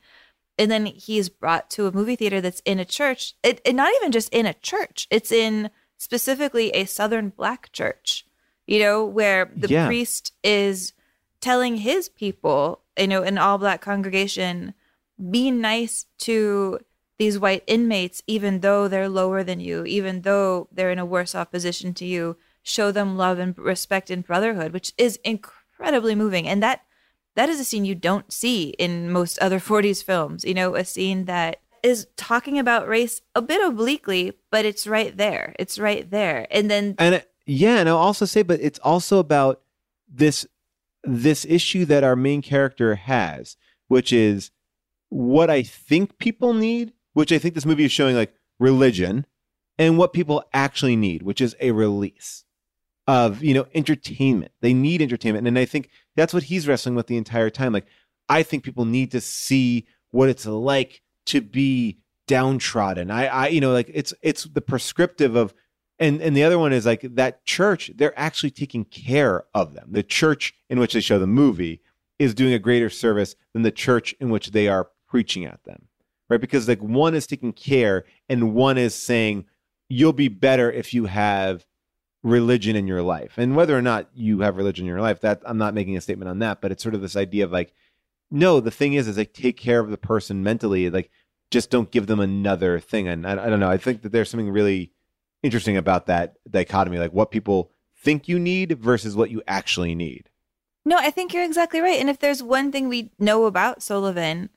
And 0.58 0.70
then 0.70 0.86
he's 0.86 1.28
brought 1.28 1.68
to 1.72 1.86
a 1.86 1.92
movie 1.92 2.16
theater 2.16 2.40
that's 2.40 2.60
in 2.64 2.78
a 2.80 2.84
church. 2.86 3.34
It, 3.42 3.60
it 3.64 3.74
not 3.74 3.92
even 3.96 4.10
just 4.10 4.30
in 4.32 4.46
a 4.46 4.54
church. 4.54 5.06
It's 5.10 5.30
in 5.30 5.70
specifically 5.98 6.70
a 6.70 6.86
Southern 6.86 7.28
Black 7.28 7.70
church. 7.72 8.24
You 8.66 8.80
know 8.80 9.04
where 9.04 9.50
the 9.54 9.68
Yeah. 9.68 9.86
priest 9.86 10.32
is 10.42 10.94
telling 11.40 11.76
his 11.76 12.08
people, 12.08 12.80
you 12.98 13.06
know, 13.06 13.22
an 13.22 13.36
all 13.38 13.58
black 13.58 13.82
congregation, 13.82 14.72
be 15.18 15.50
nice 15.50 16.06
to 16.18 16.80
these 17.18 17.38
white 17.38 17.64
inmates, 17.66 18.22
even 18.26 18.60
though 18.60 18.88
they're 18.88 19.08
lower 19.08 19.42
than 19.42 19.60
you, 19.60 19.84
even 19.86 20.22
though 20.22 20.68
they're 20.70 20.90
in 20.90 20.98
a 20.98 21.06
worse 21.06 21.34
off 21.34 21.50
position 21.50 21.94
to 21.94 22.04
you. 22.04 22.36
Show 22.62 22.90
them 22.90 23.16
love 23.16 23.38
and 23.38 23.56
respect 23.56 24.10
and 24.10 24.26
brotherhood, 24.26 24.72
which 24.72 24.92
is 24.98 25.18
incredibly 25.24 26.14
moving. 26.14 26.48
And 26.48 26.62
that 26.62 26.82
that 27.36 27.48
is 27.48 27.60
a 27.60 27.64
scene 27.64 27.84
you 27.84 27.94
don't 27.94 28.32
see 28.32 28.70
in 28.70 29.10
most 29.10 29.38
other 29.38 29.60
40s 29.60 30.02
films. 30.02 30.44
You 30.44 30.54
know, 30.54 30.74
a 30.74 30.84
scene 30.84 31.26
that 31.26 31.60
is 31.82 32.08
talking 32.16 32.58
about 32.58 32.88
race 32.88 33.22
a 33.34 33.42
bit 33.42 33.64
obliquely, 33.64 34.32
but 34.50 34.64
it's 34.64 34.86
right 34.86 35.16
there. 35.16 35.54
It's 35.58 35.78
right 35.78 36.10
there. 36.10 36.46
And 36.50 36.70
then 36.70 36.96
And 36.98 37.24
yeah, 37.46 37.78
and 37.78 37.88
I'll 37.88 37.96
also 37.96 38.24
say, 38.24 38.42
but 38.42 38.60
it's 38.60 38.80
also 38.80 39.18
about 39.18 39.62
this 40.08 40.46
this 41.04 41.44
issue 41.44 41.84
that 41.84 42.02
our 42.02 42.16
main 42.16 42.42
character 42.42 42.96
has, 42.96 43.56
which 43.86 44.12
is 44.12 44.50
what 45.08 45.50
I 45.50 45.62
think 45.62 46.18
people 46.18 46.54
need, 46.54 46.92
which 47.12 47.32
I 47.32 47.38
think 47.38 47.54
this 47.54 47.66
movie 47.66 47.84
is 47.84 47.92
showing 47.92 48.16
like 48.16 48.34
religion, 48.58 49.26
and 49.78 49.98
what 49.98 50.12
people 50.12 50.44
actually 50.52 50.96
need, 50.96 51.22
which 51.22 51.40
is 51.40 51.54
a 51.60 51.70
release 51.70 52.44
of 53.06 53.42
you 53.42 53.54
know 53.54 53.66
entertainment. 53.74 54.52
They 54.60 54.74
need 54.74 55.02
entertainment, 55.02 55.46
and 55.46 55.58
I 55.58 55.64
think 55.64 55.90
that's 56.14 56.34
what 56.34 56.44
he's 56.44 56.66
wrestling 56.66 56.94
with 56.94 57.06
the 57.06 57.16
entire 57.16 57.50
time. 57.50 57.72
Like, 57.72 57.86
I 58.28 58.42
think 58.42 58.64
people 58.64 58.84
need 58.84 59.10
to 59.12 59.20
see 59.20 59.86
what 60.10 60.28
it's 60.28 60.46
like 60.46 61.02
to 61.26 61.40
be 61.40 61.98
downtrodden. 62.26 63.10
I, 63.10 63.26
I, 63.26 63.46
you 63.48 63.60
know, 63.60 63.72
like 63.72 63.90
it's 63.92 64.12
it's 64.22 64.44
the 64.44 64.60
prescriptive 64.60 65.36
of, 65.36 65.54
and 65.98 66.20
and 66.20 66.36
the 66.36 66.44
other 66.44 66.58
one 66.58 66.72
is 66.72 66.86
like 66.86 67.02
that 67.02 67.44
church. 67.44 67.90
They're 67.94 68.18
actually 68.18 68.50
taking 68.50 68.84
care 68.84 69.44
of 69.54 69.74
them. 69.74 69.88
The 69.92 70.02
church 70.02 70.54
in 70.68 70.80
which 70.80 70.94
they 70.94 71.00
show 71.00 71.18
the 71.18 71.26
movie 71.26 71.82
is 72.18 72.34
doing 72.34 72.54
a 72.54 72.58
greater 72.58 72.90
service 72.90 73.36
than 73.52 73.62
the 73.62 73.70
church 73.70 74.14
in 74.20 74.30
which 74.30 74.50
they 74.50 74.68
are 74.68 74.88
preaching 75.08 75.44
at 75.44 75.62
them, 75.64 75.88
right? 76.28 76.40
Because 76.40 76.68
like 76.68 76.80
one 76.80 77.14
is 77.14 77.26
taking 77.26 77.52
care, 77.52 78.04
and 78.28 78.54
one 78.54 78.78
is 78.78 78.94
saying 78.94 79.46
you'll 79.88 80.12
be 80.12 80.28
better 80.28 80.70
if 80.70 80.92
you 80.92 81.06
have 81.06 81.66
religion 82.22 82.74
in 82.74 82.86
your 82.88 83.02
life. 83.02 83.34
And 83.36 83.54
whether 83.54 83.76
or 83.76 83.82
not 83.82 84.08
you 84.14 84.40
have 84.40 84.56
religion 84.56 84.84
in 84.84 84.88
your 84.88 85.00
life, 85.00 85.20
that 85.20 85.42
I'm 85.44 85.58
not 85.58 85.74
making 85.74 85.96
a 85.96 86.00
statement 86.00 86.28
on 86.28 86.40
that, 86.40 86.60
but 86.60 86.72
it's 86.72 86.82
sort 86.82 86.94
of 86.94 87.00
this 87.00 87.16
idea 87.16 87.44
of 87.44 87.52
like, 87.52 87.72
no, 88.30 88.58
the 88.58 88.72
thing 88.72 88.94
is, 88.94 89.06
is 89.06 89.16
like 89.16 89.32
take 89.32 89.56
care 89.56 89.78
of 89.78 89.90
the 89.90 89.96
person 89.96 90.42
mentally, 90.42 90.90
like 90.90 91.10
just 91.52 91.70
don't 91.70 91.92
give 91.92 92.08
them 92.08 92.18
another 92.18 92.80
thing. 92.80 93.06
And 93.06 93.26
I, 93.26 93.32
I 93.32 93.48
don't 93.48 93.60
know. 93.60 93.70
I 93.70 93.76
think 93.76 94.02
that 94.02 94.10
there's 94.10 94.28
something 94.28 94.50
really 94.50 94.90
interesting 95.44 95.76
about 95.76 96.06
that 96.06 96.34
dichotomy, 96.50 96.98
like 96.98 97.12
what 97.12 97.30
people 97.30 97.70
think 97.96 98.26
you 98.26 98.38
need 98.38 98.78
versus 98.80 99.14
what 99.14 99.30
you 99.30 99.42
actually 99.46 99.94
need. 99.94 100.28
No, 100.84 100.96
I 100.96 101.10
think 101.10 101.32
you're 101.32 101.44
exactly 101.44 101.80
right. 101.80 102.00
And 102.00 102.10
if 102.10 102.18
there's 102.18 102.42
one 102.42 102.72
thing 102.72 102.88
we 102.88 103.12
know 103.18 103.44
about 103.44 103.82
Sullivan, 103.82 104.50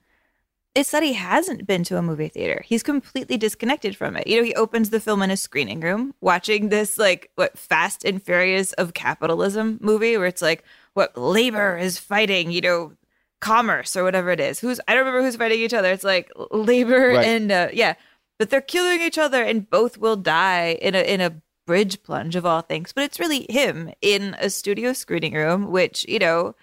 it's 0.80 0.92
that 0.92 1.04
he 1.04 1.14
hasn't 1.14 1.68
been 1.68 1.84
to 1.86 1.98
a 1.98 2.02
movie 2.02 2.30
theater. 2.30 2.64
He's 2.66 2.84
completely 2.84 3.38
disconnected 3.38 3.96
from 3.98 4.16
it. 4.16 4.28
You 4.28 4.38
know, 4.38 4.44
he 4.44 4.56
opens 4.56 4.90
the 4.90 5.00
film 5.00 5.22
in 5.22 5.30
a 5.32 5.38
screening 5.38 5.82
room, 5.82 6.14
watching 6.22 6.70
this 6.70 6.98
like 6.98 7.30
what 7.36 7.58
Fast 7.58 8.06
and 8.06 8.22
Furious 8.24 8.74
of 8.74 8.94
capitalism 8.94 9.78
movie, 9.82 10.16
where 10.18 10.28
it's 10.28 10.42
like 10.42 10.64
what 10.94 11.18
labor 11.18 11.78
is 11.78 11.98
fighting, 12.00 12.52
you 12.52 12.62
know, 12.62 12.94
commerce 13.42 13.96
or 13.96 14.04
whatever 14.04 14.32
it 14.32 14.40
is. 14.40 14.60
Who's 14.60 14.80
I 14.88 14.94
don't 14.96 15.06
remember 15.06 15.24
who's 15.24 15.36
fighting 15.36 15.60
each 15.60 15.74
other. 15.74 15.92
It's 15.92 16.04
like 16.04 16.32
labor 16.52 17.10
Right. 17.10 17.26
and 17.26 17.52
uh, 17.52 17.68
yeah, 17.74 17.96
but 18.38 18.50
they're 18.50 18.62
killing 18.62 19.02
each 19.02 19.18
other, 19.18 19.44
and 19.44 19.70
both 19.70 19.98
will 19.98 20.16
die 20.16 20.78
in 20.82 20.96
a 20.96 21.02
in 21.02 21.22
a 21.22 21.42
bridge 21.68 22.02
plunge 22.04 22.36
of 22.36 22.46
all 22.46 22.62
things. 22.62 22.94
But 22.94 23.04
it's 23.04 23.20
really 23.20 23.46
him 23.50 23.92
in 24.02 24.36
a 24.40 24.50
studio 24.50 24.94
screening 24.94 25.34
room, 25.34 25.72
which 25.72 26.06
you 26.08 26.20
know 26.20 26.56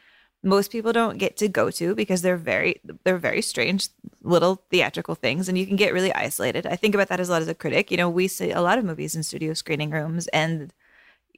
most 0.47 0.71
people 0.71 0.93
don't 0.93 1.19
get 1.19 1.37
to 1.39 1.49
go 1.49 1.71
to 1.73 1.95
because 1.95 2.23
they're 2.23 2.37
very 2.37 2.81
they're 3.05 3.19
very 3.19 3.43
strange 3.43 3.89
little 4.23 4.63
theatrical 4.71 5.17
things 5.17 5.49
and 5.49 5.59
you 5.59 5.67
can 5.67 5.77
get 5.77 5.93
really 5.93 6.13
isolated. 6.15 6.67
I 6.67 6.77
think 6.77 6.95
about 6.95 7.09
that 7.09 7.19
as 7.19 7.29
a 7.29 7.33
lot 7.33 7.43
as 7.43 7.49
a 7.49 7.55
critic. 7.55 7.91
You 7.91 7.97
know, 7.97 8.09
we 8.09 8.29
see 8.29 8.53
a 8.53 8.63
lot 8.63 8.79
of 8.79 8.85
movies 8.85 9.17
in 9.17 9.25
studio 9.25 9.55
screening 9.55 9.91
rooms 9.91 10.29
and 10.29 10.73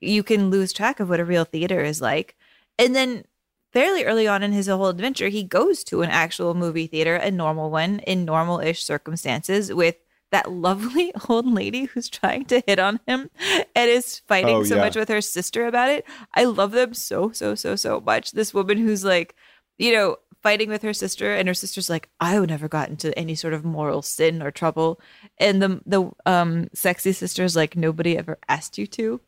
you 0.01 0.23
can 0.23 0.51
lose 0.51 0.73
track 0.75 1.01
of 1.01 1.09
what 1.09 1.21
a 1.21 1.25
real 1.25 1.45
theater 1.45 1.83
is 1.83 2.03
like. 2.03 2.37
And 2.79 2.95
then 2.95 3.25
fairly 3.73 4.05
early 4.05 4.29
on 4.29 4.43
in 4.43 4.53
his 4.53 4.67
whole 4.69 4.89
adventure, 4.89 5.29
he 5.29 5.43
goes 5.43 5.83
to 5.85 6.03
an 6.03 6.11
actual 6.11 6.55
movie 6.55 6.87
theater, 6.87 7.17
a 7.17 7.31
normal 7.31 7.71
one 7.71 8.01
in 8.01 8.27
normal-ish 8.27 8.85
circumstances 8.85 9.73
with 9.73 9.97
that 10.31 10.51
lovely 10.51 11.13
old 11.29 11.47
lady 11.47 11.85
who's 11.85 12.09
trying 12.09 12.45
to 12.47 12.63
hit 12.67 12.79
on 12.79 13.01
him 13.07 13.31
and 13.75 13.91
is 13.91 14.21
fighting 14.29 14.57
Oh, 14.57 14.63
so 14.65 14.77
yeah. 14.77 14.83
much 14.83 14.97
with 14.97 15.09
her 15.09 15.21
sister 15.21 15.67
about 15.67 15.89
it. 15.91 16.05
I 16.35 16.45
love 16.45 16.73
them 16.73 16.95
so, 16.95 17.31
so, 17.33 17.55
so, 17.55 17.77
so 17.77 18.01
much. 18.01 18.33
This 18.33 18.53
woman 18.55 18.79
who's 18.79 19.05
like, 19.05 19.35
you 19.79 19.93
know, 19.93 20.17
fighting 20.43 20.69
with 20.69 20.83
her 20.83 20.93
sister, 20.93 21.35
and 21.35 21.49
her 21.49 21.55
sister's 21.55 21.91
like, 21.91 22.09
I 22.21 22.39
would 22.39 22.49
never 22.51 22.69
got 22.69 22.89
into 22.91 23.17
any 23.19 23.35
sort 23.35 23.55
of 23.55 23.65
moral 23.65 24.03
sin 24.03 24.41
or 24.43 24.51
trouble. 24.53 25.01
And 25.39 25.61
the 25.61 25.81
the 25.85 26.11
um 26.27 26.69
sexy 26.75 27.13
sister's 27.13 27.57
like, 27.57 27.77
nobody 27.77 28.17
ever 28.17 28.39
asked 28.49 28.79
you 28.79 28.87
to. 28.89 29.21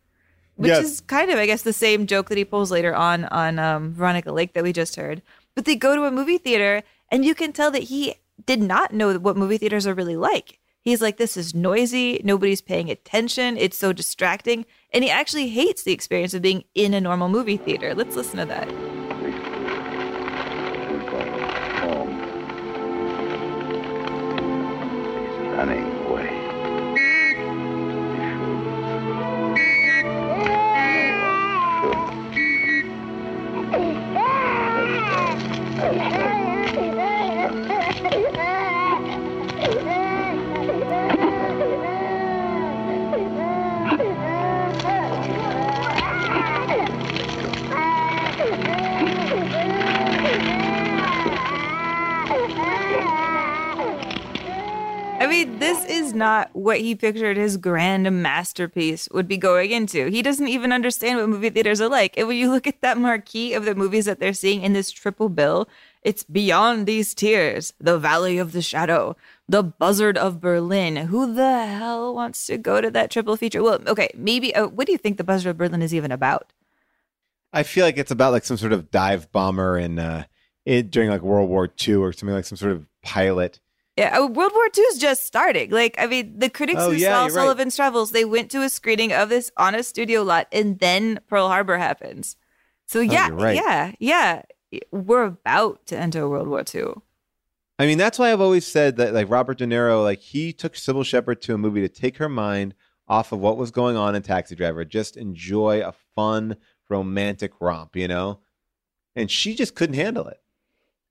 Which 0.56 0.68
Yes. 0.68 0.84
is 0.84 1.00
kind 1.00 1.30
of, 1.30 1.38
I 1.38 1.46
guess, 1.46 1.62
the 1.62 1.72
same 1.72 2.06
joke 2.06 2.28
that 2.28 2.38
he 2.38 2.44
pulls 2.44 2.70
later 2.70 2.94
on 2.94 3.24
on 3.26 3.58
um, 3.58 3.92
Veronica 3.94 4.30
Lake 4.32 4.52
that 4.52 4.62
we 4.62 4.72
just 4.72 4.96
heard. 4.96 5.22
But 5.56 5.64
they 5.64 5.74
go 5.74 5.96
to 5.96 6.04
a 6.04 6.10
movie 6.12 6.38
theater, 6.38 6.82
and 7.10 7.24
you 7.24 7.34
can 7.34 7.52
tell 7.52 7.70
that 7.72 7.84
he 7.84 8.14
did 8.46 8.60
not 8.62 8.92
know 8.94 9.18
what 9.18 9.36
movie 9.36 9.58
theaters 9.58 9.86
are 9.86 9.94
really 9.94 10.16
like. 10.16 10.59
He's 10.82 11.02
like, 11.02 11.18
this 11.18 11.36
is 11.36 11.54
noisy. 11.54 12.20
Nobody's 12.24 12.62
paying 12.62 12.90
attention. 12.90 13.56
It's 13.56 13.76
so 13.76 13.92
distracting. 13.92 14.64
And 14.92 15.04
he 15.04 15.10
actually 15.10 15.48
hates 15.48 15.82
the 15.82 15.92
experience 15.92 16.34
of 16.34 16.42
being 16.42 16.64
in 16.74 16.94
a 16.94 17.00
normal 17.00 17.28
movie 17.28 17.58
theater. 17.58 17.94
Let's 17.94 18.16
listen 18.16 18.38
to 18.38 18.46
that. 18.46 18.99
What 56.62 56.80
he 56.80 56.94
pictured 56.94 57.36
his 57.36 57.56
grand 57.56 58.10
masterpiece 58.22 59.08
would 59.12 59.26
be 59.26 59.36
going 59.36 59.70
into. 59.70 60.06
He 60.10 60.22
doesn't 60.22 60.48
even 60.48 60.72
understand 60.72 61.18
what 61.18 61.28
movie 61.28 61.50
theaters 61.50 61.80
are 61.80 61.88
like. 61.88 62.16
And 62.16 62.28
when 62.28 62.36
you 62.36 62.50
look 62.50 62.66
at 62.66 62.80
that 62.82 62.98
marquee 62.98 63.54
of 63.54 63.64
the 63.64 63.74
movies 63.74 64.04
that 64.04 64.20
they're 64.20 64.32
seeing 64.32 64.62
in 64.62 64.72
this 64.72 64.90
triple 64.90 65.28
bill, 65.28 65.68
it's 66.02 66.22
Beyond 66.22 66.86
These 66.86 67.14
Tears, 67.14 67.72
The 67.80 67.98
Valley 67.98 68.38
of 68.38 68.52
the 68.52 68.62
Shadow, 68.62 69.16
The 69.48 69.62
Buzzard 69.62 70.16
of 70.16 70.40
Berlin. 70.40 70.96
Who 70.96 71.34
the 71.34 71.66
hell 71.66 72.14
wants 72.14 72.46
to 72.46 72.56
go 72.56 72.80
to 72.80 72.90
that 72.90 73.10
triple 73.10 73.36
feature? 73.36 73.62
Well, 73.62 73.80
okay, 73.86 74.08
maybe. 74.16 74.54
Uh, 74.54 74.68
what 74.68 74.86
do 74.86 74.92
you 74.92 74.98
think 74.98 75.16
The 75.18 75.24
Buzzard 75.24 75.50
of 75.50 75.58
Berlin 75.58 75.82
is 75.82 75.94
even 75.94 76.12
about? 76.12 76.52
I 77.52 77.64
feel 77.64 77.84
like 77.84 77.98
it's 77.98 78.10
about 78.12 78.32
like 78.32 78.44
some 78.44 78.56
sort 78.56 78.72
of 78.72 78.90
dive 78.90 79.32
bomber 79.32 79.76
in 79.76 79.98
uh 79.98 80.24
it 80.64 80.90
during 80.90 81.10
like 81.10 81.22
World 81.22 81.48
War 81.48 81.68
II 81.86 81.96
or 81.96 82.12
something 82.12 82.34
like 82.34 82.44
some 82.44 82.56
sort 82.56 82.72
of 82.72 82.86
pilot. 83.02 83.60
Yeah, 84.00 84.18
uh, 84.18 84.26
World 84.26 84.52
War 84.54 84.64
II 84.76 84.82
is 84.84 84.98
just 84.98 85.24
starting. 85.24 85.70
Like, 85.70 85.94
I 85.98 86.06
mean, 86.06 86.38
the 86.38 86.48
critics 86.50 86.80
Oh, 86.80 86.90
who 86.90 86.96
yeah, 86.96 87.08
saw 87.14 87.26
you're 87.26 87.34
right. 87.36 87.42
Sullivan's 87.42 87.76
Travels, 87.76 88.10
they 88.10 88.24
went 88.24 88.50
to 88.52 88.62
a 88.62 88.68
screening 88.68 89.12
of 89.12 89.28
this 89.28 89.50
on 89.56 89.74
a 89.74 89.82
studio 89.82 90.22
lot, 90.22 90.48
and 90.52 90.78
then 90.78 91.20
Pearl 91.28 91.48
Harbor 91.48 91.78
happens. 91.78 92.36
So 92.86 93.00
yeah, 93.00 93.28
Oh, 93.30 93.34
right. 93.34 93.54
yeah, 93.56 93.92
yeah, 93.98 94.42
we're 94.90 95.24
about 95.24 95.86
to 95.86 95.98
enter 95.98 96.28
World 96.28 96.48
War 96.48 96.64
II. 96.74 96.94
I 97.78 97.86
mean, 97.86 97.98
that's 97.98 98.18
why 98.18 98.32
I've 98.32 98.40
always 98.40 98.66
said 98.66 98.96
that 98.96 99.14
like 99.14 99.30
Robert 99.30 99.58
De 99.58 99.66
Niro, 99.66 100.02
like 100.02 100.20
he 100.20 100.52
took 100.52 100.74
Cybill 100.74 101.04
Shepherd 101.04 101.40
to 101.42 101.54
a 101.54 101.58
movie 101.58 101.80
to 101.80 101.88
take 101.88 102.16
her 102.18 102.28
mind 102.28 102.74
off 103.08 103.32
of 103.32 103.38
what 103.40 103.56
was 103.56 103.70
going 103.70 103.96
on 103.96 104.14
in 104.14 104.22
Taxi 104.22 104.54
Driver, 104.54 104.84
just 104.84 105.16
enjoy 105.16 105.82
a 105.82 105.92
fun 106.14 106.56
romantic 106.88 107.52
romp, 107.60 107.96
you 107.96 108.08
know? 108.08 108.40
and 109.16 109.28
she 109.30 109.54
just 109.56 109.74
couldn't 109.74 109.96
handle 109.96 110.26
it. 110.28 110.39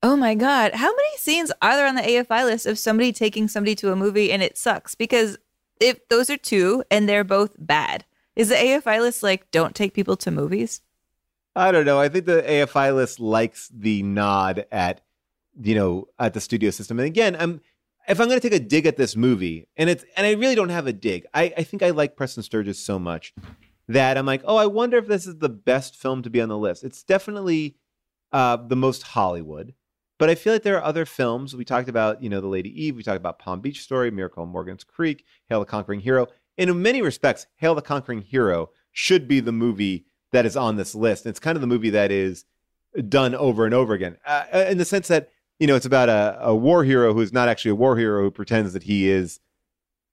Oh 0.02 0.16
my 0.16 0.34
god, 0.34 0.76
how 0.76 0.88
many 0.88 1.18
scenes 1.18 1.52
are 1.62 1.76
there 1.76 1.88
on 1.88 1.96
the 1.96 2.02
AFI 2.02 2.46
list 2.46 2.66
of 2.66 2.80
somebody 2.80 3.12
taking 3.12 3.48
somebody 3.48 3.76
to 3.76 3.92
a 3.92 3.96
movie 3.96 4.32
and 4.32 4.42
it 4.42 4.58
sucks? 4.58 4.96
Because 4.96 5.38
if 5.82 6.08
those 6.08 6.30
are 6.30 6.38
two 6.38 6.84
and 6.90 7.08
they're 7.08 7.26
both 7.26 7.56
bad, 7.58 8.06
is 8.36 8.50
the 8.50 8.56
AFI 8.56 9.02
list 9.02 9.24
like 9.24 9.52
don't 9.52 9.76
take 9.76 9.94
people 9.94 10.16
to 10.18 10.32
movies? 10.32 10.82
I 11.56 11.72
don't 11.72 11.86
know. 11.86 12.00
I 12.00 12.08
think 12.08 12.26
the 12.26 12.42
AFI 12.42 12.96
list 12.96 13.20
likes 13.20 13.70
the 13.74 14.02
nod 14.04 14.66
at 14.72 15.02
you 15.62 15.76
know 15.76 16.08
at 16.18 16.34
the 16.34 16.42
studio 16.42 16.70
system. 16.70 17.00
And 17.00 17.06
again, 17.06 17.36
I'm 17.38 17.60
if 18.08 18.20
I'm 18.20 18.28
going 18.28 18.40
to 18.40 18.50
take 18.50 18.60
a 18.60 18.64
dig 18.64 18.86
at 18.86 18.98
this 18.98 19.16
movie, 19.16 19.68
and 19.76 19.90
it's 19.90 20.06
and 20.16 20.26
I 20.26 20.32
really 20.32 20.56
don't 20.56 20.70
have 20.70 20.88
a 20.88 20.94
dig. 20.94 21.26
I, 21.34 21.54
I 21.58 21.64
think 21.64 21.84
I 21.84 21.90
like 21.90 22.16
Preston 22.16 22.44
Sturges 22.44 22.84
so 22.84 22.98
much 22.98 23.34
that 23.88 24.18
I'm 24.18 24.26
like, 24.26 24.42
oh, 24.46 24.56
I 24.56 24.66
wonder 24.66 24.98
if 24.98 25.08
this 25.08 25.28
is 25.28 25.38
the 25.38 25.50
best 25.50 25.96
film 25.96 26.24
to 26.24 26.30
be 26.30 26.42
on 26.42 26.50
the 26.50 26.58
list. 26.58 26.84
It's 26.84 27.04
definitely 27.04 27.76
uh, 28.32 28.58
the 28.58 28.76
most 28.76 29.04
Hollywood, 29.04 29.74
but 30.20 30.30
I 30.30 30.36
feel 30.36 30.54
like 30.54 30.64
there 30.64 30.78
are 30.78 30.84
other 30.84 31.06
films. 31.06 31.56
We 31.56 31.66
talked 31.66 31.90
about, 31.90 32.22
you 32.22 32.30
know, 32.30 32.42
The 32.42 32.48
Lady 32.48 32.86
Eve. 32.86 32.96
We 32.96 33.04
talked 33.04 33.18
about 33.18 33.40
Palm 33.40 33.62
Beach 33.62 33.82
Story, 33.82 34.12
Miracle 34.12 34.44
on 34.44 34.50
Morgan's 34.50 34.84
Creek, 34.84 35.26
Hail 35.48 35.62
the 35.62 35.66
Conquering 35.66 36.02
Hero. 36.02 36.28
And 36.58 36.70
in 36.70 36.82
many 36.82 37.02
respects, 37.02 37.48
Hail 37.56 37.74
the 37.74 37.82
Conquering 37.82 38.22
Hero 38.22 38.70
should 38.92 39.28
be 39.28 39.40
the 39.40 39.54
movie 39.54 40.06
that 40.32 40.46
is 40.46 40.58
on 40.58 40.76
this 40.76 40.94
list. 40.94 41.26
It's 41.26 41.40
kind 41.40 41.56
of 41.56 41.62
the 41.62 41.68
movie 41.68 41.90
that 41.92 42.12
is 42.12 42.46
done 43.08 43.34
over 43.34 43.66
and 43.66 43.74
over 43.74 43.94
again, 43.94 44.18
uh, 44.26 44.44
in 44.68 44.78
the 44.78 44.86
sense 44.86 45.08
that 45.08 45.30
you 45.58 45.68
know 45.68 45.76
it's 45.76 45.86
about 45.86 46.10
a, 46.10 46.38
a 46.42 46.56
war 46.56 46.84
hero 46.84 47.14
who's 47.14 47.34
not 47.34 47.48
actually 47.48 47.72
a 47.72 47.76
war 47.76 47.98
hero 47.98 48.24
who 48.24 48.32
pretends 48.32 48.74
that 48.74 48.84
he 48.84 49.10
is 49.10 49.40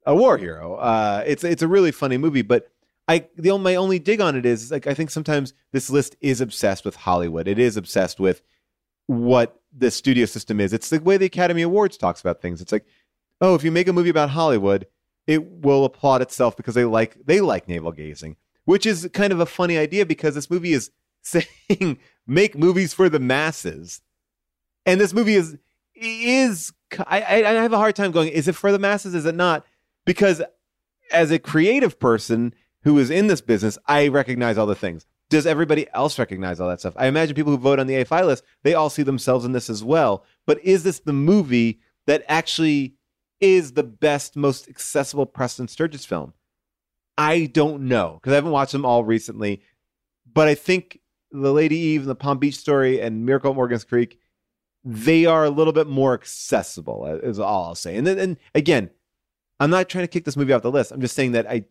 a 0.04 0.14
war 0.14 0.38
hero. 0.38 0.74
Uh, 0.76 1.24
it's 1.26 1.42
it's 1.42 1.62
a 1.62 1.68
really 1.68 1.90
funny 1.90 2.16
movie, 2.16 2.42
but 2.42 2.68
I 3.08 3.26
the 3.36 3.50
only, 3.50 3.64
my 3.64 3.74
only 3.76 3.98
dig 3.98 4.20
on 4.20 4.36
it 4.36 4.46
is 4.46 4.70
like 4.70 4.86
I 4.86 4.94
think 4.94 5.10
sometimes 5.10 5.52
this 5.72 5.90
list 5.90 6.16
is 6.20 6.40
obsessed 6.40 6.84
with 6.84 6.96
Hollywood. 6.96 7.48
It 7.48 7.58
is 7.58 7.76
obsessed 7.76 8.20
with 8.20 8.42
what 9.06 9.60
the 9.76 9.90
studio 9.90 10.26
system 10.26 10.60
is. 10.60 10.72
It's 10.72 10.90
the 10.90 11.00
way 11.00 11.16
the 11.16 11.26
Academy 11.26 11.62
Awards 11.62 11.96
talks 11.96 12.20
about 12.20 12.40
things. 12.40 12.60
It's 12.60 12.72
like, 12.72 12.86
oh, 13.40 13.54
if 13.54 13.64
you 13.64 13.70
make 13.70 13.88
a 13.88 13.92
movie 13.92 14.10
about 14.10 14.30
Hollywood, 14.30 14.86
it 15.26 15.44
will 15.44 15.84
applaud 15.84 16.22
itself 16.22 16.56
because 16.56 16.74
they 16.74 16.84
like 16.84 17.16
they 17.26 17.40
like 17.40 17.68
navel 17.68 17.92
gazing, 17.92 18.36
which 18.64 18.86
is 18.86 19.08
kind 19.12 19.32
of 19.32 19.40
a 19.40 19.46
funny 19.46 19.76
idea 19.76 20.06
because 20.06 20.34
this 20.34 20.50
movie 20.50 20.72
is 20.72 20.90
saying 21.22 21.98
make 22.26 22.56
movies 22.56 22.94
for 22.94 23.08
the 23.08 23.18
masses, 23.18 24.00
and 24.84 25.00
this 25.00 25.12
movie 25.12 25.34
is 25.34 25.56
is 25.94 26.72
I, 27.06 27.42
I 27.44 27.52
have 27.52 27.72
a 27.72 27.78
hard 27.78 27.96
time 27.96 28.12
going. 28.12 28.28
Is 28.28 28.48
it 28.48 28.54
for 28.54 28.70
the 28.70 28.78
masses? 28.78 29.14
Is 29.14 29.26
it 29.26 29.34
not? 29.34 29.64
Because 30.04 30.42
as 31.12 31.30
a 31.30 31.38
creative 31.38 31.98
person 31.98 32.54
who 32.82 32.98
is 32.98 33.10
in 33.10 33.26
this 33.26 33.40
business, 33.40 33.78
I 33.86 34.08
recognize 34.08 34.58
all 34.58 34.66
the 34.66 34.74
things. 34.74 35.06
Does 35.28 35.46
everybody 35.46 35.88
else 35.92 36.18
recognize 36.18 36.60
all 36.60 36.68
that 36.68 36.80
stuff? 36.80 36.94
I 36.96 37.06
imagine 37.06 37.34
people 37.34 37.52
who 37.52 37.58
vote 37.58 37.80
on 37.80 37.86
the 37.86 37.94
AFI 37.94 38.24
list, 38.24 38.44
they 38.62 38.74
all 38.74 38.90
see 38.90 39.02
themselves 39.02 39.44
in 39.44 39.52
this 39.52 39.68
as 39.68 39.82
well. 39.82 40.24
But 40.46 40.64
is 40.64 40.84
this 40.84 41.00
the 41.00 41.12
movie 41.12 41.80
that 42.06 42.24
actually 42.28 42.94
is 43.40 43.72
the 43.72 43.82
best, 43.82 44.36
most 44.36 44.68
accessible 44.68 45.26
Preston 45.26 45.68
Sturges 45.68 46.04
film? 46.04 46.32
I 47.18 47.46
don't 47.46 47.88
know 47.88 48.18
because 48.20 48.32
I 48.32 48.36
haven't 48.36 48.52
watched 48.52 48.72
them 48.72 48.84
all 48.84 49.04
recently. 49.04 49.62
But 50.32 50.48
I 50.48 50.54
think 50.54 51.00
The 51.32 51.52
Lady 51.52 51.76
Eve 51.76 52.02
and 52.02 52.10
the 52.10 52.14
Palm 52.14 52.38
Beach 52.38 52.56
Story 52.56 53.00
and 53.00 53.24
Miracle 53.24 53.50
at 53.50 53.56
Morgan's 53.56 53.84
Creek, 53.84 54.18
they 54.84 55.26
are 55.26 55.44
a 55.44 55.50
little 55.50 55.72
bit 55.72 55.86
more 55.86 56.14
accessible, 56.14 57.04
uh, 57.04 57.26
is 57.26 57.38
all 57.38 57.64
I'll 57.68 57.74
say. 57.74 57.96
And 57.96 58.06
then, 58.06 58.18
and 58.18 58.36
again, 58.54 58.90
I'm 59.58 59.70
not 59.70 59.88
trying 59.88 60.04
to 60.04 60.08
kick 60.08 60.24
this 60.24 60.36
movie 60.36 60.52
off 60.52 60.62
the 60.62 60.70
list. 60.70 60.92
I'm 60.92 61.00
just 61.00 61.16
saying 61.16 61.32
that 61.32 61.48
I 61.48 61.64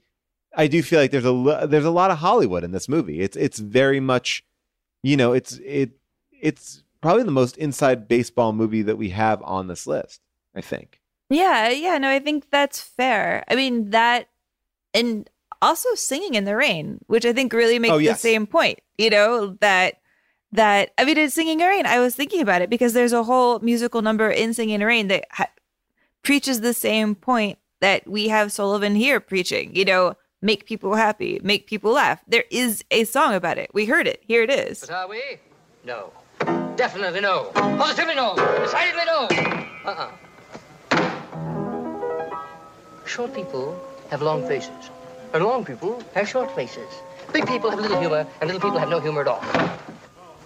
I 0.58 0.68
do 0.68 0.82
feel 0.84 1.00
like 1.00 1.12
there's 1.12 1.26
a 1.26 1.68
there's 1.68 1.86
a 1.86 1.92
lot 1.92 2.12
of 2.12 2.18
Hollywood 2.20 2.64
in 2.64 2.72
this 2.72 2.88
movie. 2.90 3.22
It's 3.22 3.36
it's 3.38 3.60
very 3.60 4.00
much, 4.00 4.44
you 5.04 5.18
know, 5.18 5.34
it's 5.34 5.60
it 5.64 5.92
it's 6.32 6.84
probably 7.02 7.24
the 7.24 7.32
most 7.32 7.58
inside 7.58 8.08
baseball 8.08 8.54
movie 8.54 8.82
that 8.84 8.98
we 8.98 9.10
have 9.10 9.42
on 9.44 9.68
this 9.68 9.86
list. 9.88 10.22
I 10.56 10.62
think. 10.62 11.02
Yeah, 11.30 11.70
yeah, 11.70 11.98
no, 11.98 12.10
I 12.10 12.20
think 12.20 12.50
that's 12.50 12.80
fair. 12.80 13.44
I 13.50 13.56
mean 13.56 13.90
that, 13.90 14.30
and 14.94 15.30
also 15.62 15.90
singing 15.96 16.36
in 16.36 16.46
the 16.46 16.56
rain, 16.56 17.00
which 17.08 17.26
I 17.26 17.34
think 17.34 17.52
really 17.52 17.80
makes 17.80 17.94
Oh, 17.94 17.98
yes. 17.98 18.22
the 18.22 18.30
same 18.30 18.46
point. 18.48 18.80
You 18.98 19.10
know 19.10 19.58
that 19.60 19.96
that 20.52 20.92
I 20.98 21.04
mean, 21.04 21.18
it's 21.18 21.34
singing 21.34 21.54
in 21.54 21.60
the 21.60 21.66
rain. 21.68 21.86
I 21.86 22.00
was 22.00 22.16
thinking 22.16 22.42
about 22.42 22.62
it 22.62 22.70
because 22.70 22.94
there's 22.94 23.12
a 23.14 23.24
whole 23.24 23.60
musical 23.60 24.02
number 24.02 24.30
in 24.30 24.54
singing 24.54 24.76
in 24.76 24.80
the 24.82 24.86
rain 24.86 25.08
that 25.10 25.26
ha- 25.32 25.50
preaches 26.24 26.62
the 26.62 26.74
same 26.74 27.16
point 27.16 27.58
that 27.82 28.08
we 28.08 28.30
have 28.30 28.52
Sullivan 28.54 28.96
here 28.96 29.20
preaching. 29.20 29.76
You 29.76 29.84
know, 29.86 30.14
make 30.46 30.66
people 30.66 30.94
happy, 30.96 31.40
make 31.44 31.66
people 31.66 31.92
laugh. 31.92 32.24
There 32.28 32.44
is 32.52 32.84
a 32.92 33.04
song 33.04 33.34
about 33.34 33.58
it. 33.58 33.72
We 33.74 33.86
heard 33.86 34.08
it. 34.08 34.24
Here 34.26 34.44
it 34.44 34.52
is. 34.52 34.82
But 34.82 34.92
are 34.92 35.08
we? 35.10 35.22
No. 35.84 36.12
Definitely 36.76 37.22
no. 37.22 37.52
Positively 37.54 38.16
no. 38.16 38.36
Decidedly 38.36 39.06
no. 39.08 39.28
Uh-uh. 39.86 40.12
Short 43.06 43.34
people 43.34 43.80
have 44.12 44.22
long 44.22 44.48
faces. 44.48 44.90
And 45.34 45.44
long 45.44 45.66
people 45.66 46.02
have 46.14 46.30
short 46.30 46.54
faces. 46.56 46.90
Big 47.34 47.48
people 47.48 47.72
have 47.72 47.80
little 47.80 48.00
humor, 48.00 48.28
and 48.40 48.48
little 48.50 48.62
people 48.62 48.78
have 48.78 48.90
no 48.90 49.00
humor 49.00 49.22
at 49.22 49.28
all. 49.28 49.44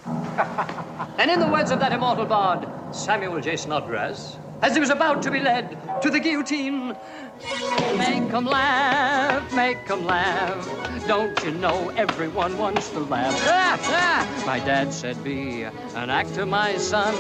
And 1.20 1.30
in 1.30 1.42
the 1.42 1.48
words 1.48 1.70
of 1.70 1.82
that 1.82 1.92
immortal 1.92 2.26
bard, 2.26 2.66
Samuel 2.96 3.42
J. 3.42 3.58
Snodgrass, 3.58 4.38
as 4.62 4.74
he 4.74 4.80
was 4.80 4.90
about 4.90 5.22
to 5.24 5.32
be 5.32 5.42
led 5.42 5.78
to 6.02 6.10
the 6.10 6.18
guillotine, 6.18 6.96
make 7.98 8.34
'em 8.34 8.46
laugh, 8.46 9.54
make 9.54 9.90
'em 9.90 10.06
laugh. 10.06 10.68
Don't 11.08 11.44
you 11.44 11.52
know 11.52 11.90
everyone 11.90 12.58
wants 12.58 12.90
to 12.90 13.00
laugh? 13.00 13.36
My 14.46 14.60
dad 14.60 14.94
said, 14.94 15.24
be 15.24 15.64
an 15.64 16.10
actor, 16.10 16.46
my 16.46 16.78
son, 16.78 17.16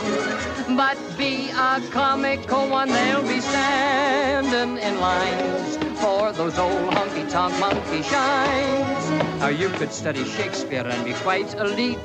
but 0.75 0.97
be 1.17 1.49
a 1.51 1.81
comical 1.91 2.69
one. 2.69 2.89
They'll 2.89 3.21
be 3.21 3.39
standing 3.39 4.77
in 4.77 4.99
lines 4.99 5.77
for 5.99 6.31
those 6.31 6.57
old 6.57 6.93
honky-tonk 6.93 7.59
monkey 7.59 8.03
shines. 8.03 9.38
Or 9.41 9.51
you 9.51 9.69
could 9.69 9.93
study 9.93 10.25
Shakespeare 10.25 10.85
and 10.85 11.05
be 11.05 11.13
quite 11.13 11.53
elite, 11.55 11.97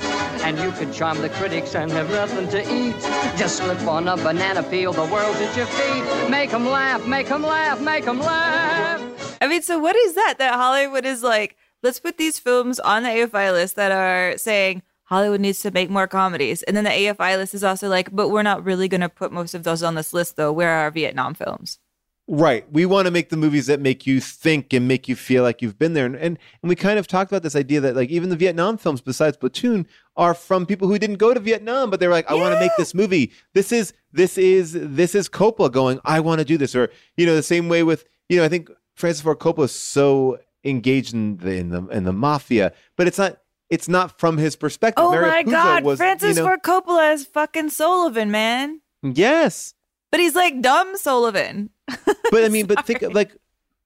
and 0.44 0.58
you 0.58 0.70
could 0.72 0.92
charm 0.92 1.20
the 1.20 1.30
critics 1.30 1.74
and 1.74 1.90
have 1.90 2.10
nothing 2.10 2.48
to 2.50 2.60
eat. 2.72 3.00
Just 3.36 3.56
slip 3.56 3.80
on 3.86 4.06
a 4.08 4.16
banana 4.16 4.62
peel, 4.62 4.92
the 4.92 5.04
world's 5.04 5.40
at 5.40 5.56
your 5.56 5.66
feet. 5.66 6.30
Make 6.30 6.52
'em 6.54 6.66
laugh, 6.66 7.06
make 7.06 7.30
'em 7.30 7.42
laugh, 7.42 7.80
make 7.80 8.06
'em 8.06 8.20
laugh. 8.20 9.02
I 9.40 9.48
mean, 9.48 9.62
so 9.62 9.78
what 9.78 9.96
is 9.96 10.14
that? 10.14 10.36
That 10.38 10.54
Hollywood 10.54 11.04
is 11.04 11.22
like, 11.22 11.56
let's 11.82 12.00
put 12.00 12.16
these 12.18 12.38
films 12.38 12.78
on 12.80 13.02
the 13.02 13.10
AFI 13.10 13.50
list 13.50 13.76
that 13.76 13.92
are 13.92 14.38
saying 14.38 14.82
Hollywood 15.04 15.40
needs 15.40 15.60
to 15.60 15.70
make 15.70 15.90
more 15.90 16.06
comedies. 16.06 16.62
And 16.62 16.76
then 16.76 16.84
the 16.84 16.90
AFI 16.90 17.36
list 17.36 17.52
is 17.52 17.64
also 17.64 17.88
like, 17.88 18.10
but 18.10 18.28
we're 18.28 18.42
not 18.42 18.64
really 18.64 18.88
going 18.88 19.02
to 19.02 19.08
put 19.08 19.32
most 19.32 19.54
of 19.54 19.64
those 19.64 19.82
on 19.82 19.96
this 19.96 20.14
list, 20.14 20.36
though. 20.36 20.52
Where 20.52 20.70
are 20.70 20.84
our 20.84 20.90
Vietnam 20.90 21.34
films? 21.34 21.78
Right. 22.26 22.64
We 22.72 22.86
want 22.86 23.04
to 23.04 23.10
make 23.10 23.28
the 23.28 23.36
movies 23.36 23.66
that 23.66 23.80
make 23.80 24.06
you 24.06 24.18
think 24.18 24.72
and 24.72 24.88
make 24.88 25.08
you 25.08 25.16
feel 25.16 25.42
like 25.42 25.60
you've 25.60 25.78
been 25.78 25.92
there. 25.92 26.06
And, 26.06 26.16
and 26.16 26.38
and 26.62 26.68
we 26.70 26.74
kind 26.74 26.98
of 26.98 27.06
talked 27.06 27.30
about 27.30 27.42
this 27.42 27.54
idea 27.54 27.80
that 27.80 27.94
like 27.94 28.08
even 28.08 28.30
the 28.30 28.36
Vietnam 28.36 28.78
films 28.78 29.02
besides 29.02 29.36
Platoon 29.36 29.86
are 30.16 30.32
from 30.32 30.64
people 30.64 30.88
who 30.88 30.98
didn't 30.98 31.16
go 31.16 31.34
to 31.34 31.40
Vietnam, 31.40 31.90
but 31.90 32.00
they're 32.00 32.10
like, 32.10 32.30
I 32.30 32.34
want 32.34 32.54
to 32.54 32.60
make 32.60 32.72
this 32.78 32.94
movie. 32.94 33.30
This 33.52 33.72
is 33.72 33.92
this 34.12 34.38
is 34.38 34.72
this 34.72 35.14
is 35.14 35.28
Coppola 35.28 35.70
going, 35.70 36.00
I 36.04 36.20
want 36.20 36.38
to 36.38 36.46
do 36.46 36.56
this. 36.56 36.74
Or, 36.74 36.90
you 37.18 37.26
know, 37.26 37.34
the 37.34 37.42
same 37.42 37.68
way 37.68 37.82
with, 37.82 38.06
you 38.30 38.38
know, 38.38 38.44
I 38.44 38.48
think 38.48 38.70
Francis 38.94 39.22
Ford 39.22 39.38
Coppola 39.38 39.64
is 39.64 39.72
so 39.72 40.38
engaged 40.64 41.12
in 41.12 41.36
the 41.36 41.50
in 41.50 41.68
the 41.68 41.86
in 41.88 42.04
the 42.04 42.12
mafia, 42.12 42.72
but 42.96 43.06
it's 43.06 43.18
not 43.18 43.36
it's 43.68 43.88
not 43.88 44.18
from 44.18 44.38
his 44.38 44.56
perspective. 44.56 45.04
Oh 45.04 45.10
my 45.20 45.42
God. 45.42 45.84
was, 45.84 45.98
Francis 45.98 46.36
you 46.38 46.42
know- 46.42 46.48
Ford 46.48 46.62
Coppola 46.62 47.12
is 47.12 47.26
fucking 47.26 47.68
Sullivan, 47.68 48.30
man. 48.30 48.80
Yes. 49.02 49.74
But 50.14 50.20
he's 50.20 50.36
like 50.36 50.60
dumb 50.60 50.96
Sullivan. 50.96 51.70
but 52.30 52.44
I 52.44 52.48
mean, 52.48 52.66
but 52.66 52.86
think 52.86 53.02
like, 53.02 53.36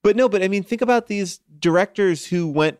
but 0.03 0.15
no, 0.15 0.29
but 0.29 0.43
I 0.43 0.47
mean, 0.47 0.61
think 0.61 0.83
about 0.83 1.07
these 1.07 1.39
directors 1.57 2.23
who 2.27 2.47
went 2.47 2.77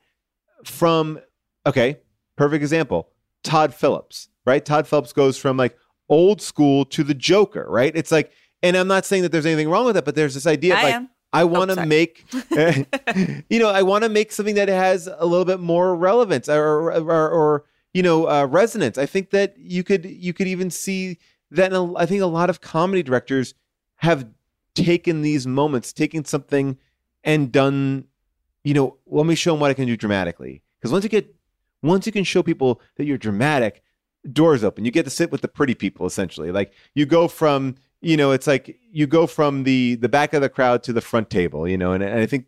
from 0.63 1.19
okay, 1.65 1.97
perfect 2.35 2.61
example, 2.61 3.09
Todd 3.41 3.73
Phillips, 3.73 4.29
right? 4.45 4.63
Todd 4.63 4.85
Phillips 4.85 5.13
goes 5.13 5.35
from 5.35 5.57
like 5.57 5.75
old 6.09 6.43
school 6.43 6.85
to 6.85 7.03
the 7.03 7.15
Joker, 7.15 7.65
right? 7.67 7.91
It's 7.95 8.11
like, 8.11 8.31
and 8.61 8.77
I'm 8.77 8.87
not 8.87 9.03
saying 9.03 9.23
that 9.23 9.31
there's 9.31 9.47
anything 9.47 9.67
wrong 9.67 9.85
with 9.85 9.95
that, 9.95 10.05
but 10.05 10.13
there's 10.13 10.35
this 10.35 10.45
idea 10.45 10.73
of 10.73 10.79
I 10.81 10.83
like. 10.83 10.93
am. 10.93 11.09
I 11.33 11.43
want 11.45 11.71
to 11.71 11.75
sorry. 11.75 11.87
make, 11.87 12.25
you 13.49 13.57
know, 13.57 13.69
I 13.69 13.81
want 13.81 14.03
to 14.03 14.09
make 14.11 14.31
something 14.31 14.53
that 14.53 14.67
has 14.67 15.07
a 15.07 15.25
little 15.25 15.45
bit 15.45 15.59
more 15.59 15.95
relevance 15.95 16.47
or, 16.47 16.91
or, 16.91 17.29
or 17.31 17.65
you 17.95 18.03
know, 18.03 18.29
uh, 18.29 18.45
resonance. 18.45 18.99
I 18.99 19.07
think 19.07 19.31
that 19.31 19.57
you 19.57 19.83
could, 19.83 20.05
you 20.05 20.33
could 20.33 20.45
even 20.45 20.69
see 20.69 21.17
that. 21.51 21.73
I 21.73 22.05
think 22.05 22.21
a 22.21 22.27
lot 22.27 22.49
of 22.49 22.61
comedy 22.61 23.03
directors 23.03 23.53
have 23.97 24.27
taken 24.75 25.21
these 25.21 25.45
moments, 25.45 25.93
taken 25.93 26.25
something 26.25 26.77
and 27.23 27.51
done, 27.51 28.05
you 28.63 28.73
know, 28.73 28.97
let 29.07 29.25
me 29.25 29.35
show 29.35 29.51
them 29.51 29.59
what 29.59 29.71
I 29.71 29.73
can 29.73 29.87
do 29.87 29.97
dramatically. 29.97 30.61
Because 30.79 30.91
once 30.91 31.03
you 31.03 31.09
get, 31.09 31.35
once 31.81 32.05
you 32.05 32.11
can 32.11 32.23
show 32.23 32.43
people 32.43 32.81
that 32.95 33.05
you're 33.05 33.17
dramatic, 33.17 33.83
doors 34.31 34.63
open. 34.63 34.85
You 34.85 34.91
get 34.91 35.03
to 35.03 35.09
sit 35.09 35.31
with 35.31 35.41
the 35.41 35.47
pretty 35.47 35.75
people 35.75 36.05
essentially. 36.05 36.51
Like 36.51 36.73
you 36.93 37.05
go 37.05 37.27
from, 37.27 37.75
you 38.01 38.17
know, 38.17 38.31
it's 38.31 38.47
like 38.47 38.77
you 38.91 39.07
go 39.07 39.27
from 39.27 39.63
the 39.63 39.95
the 39.95 40.09
back 40.09 40.33
of 40.33 40.41
the 40.41 40.49
crowd 40.49 40.83
to 40.83 40.93
the 40.93 41.01
front 41.01 41.29
table, 41.29 41.67
you 41.67 41.77
know, 41.77 41.91
and, 41.93 42.03
and 42.03 42.19
I 42.19 42.25
think 42.25 42.47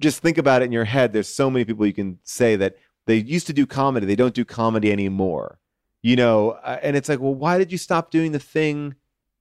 just 0.00 0.20
think 0.20 0.38
about 0.38 0.62
it 0.62 0.66
in 0.66 0.72
your 0.72 0.84
head. 0.84 1.12
There's 1.12 1.28
so 1.28 1.50
many 1.50 1.64
people 1.64 1.86
you 1.86 1.92
can 1.92 2.18
say 2.22 2.56
that 2.56 2.76
they 3.06 3.16
used 3.16 3.46
to 3.48 3.52
do 3.52 3.66
comedy, 3.66 4.06
they 4.06 4.16
don't 4.16 4.34
do 4.34 4.44
comedy 4.44 4.92
anymore. 4.92 5.58
You 6.02 6.16
know, 6.16 6.50
uh, 6.50 6.78
and 6.82 6.96
it's 6.96 7.08
like, 7.08 7.20
well, 7.20 7.34
why 7.34 7.58
did 7.58 7.72
you 7.72 7.78
stop 7.78 8.10
doing 8.10 8.32
the 8.32 8.38
thing 8.38 8.94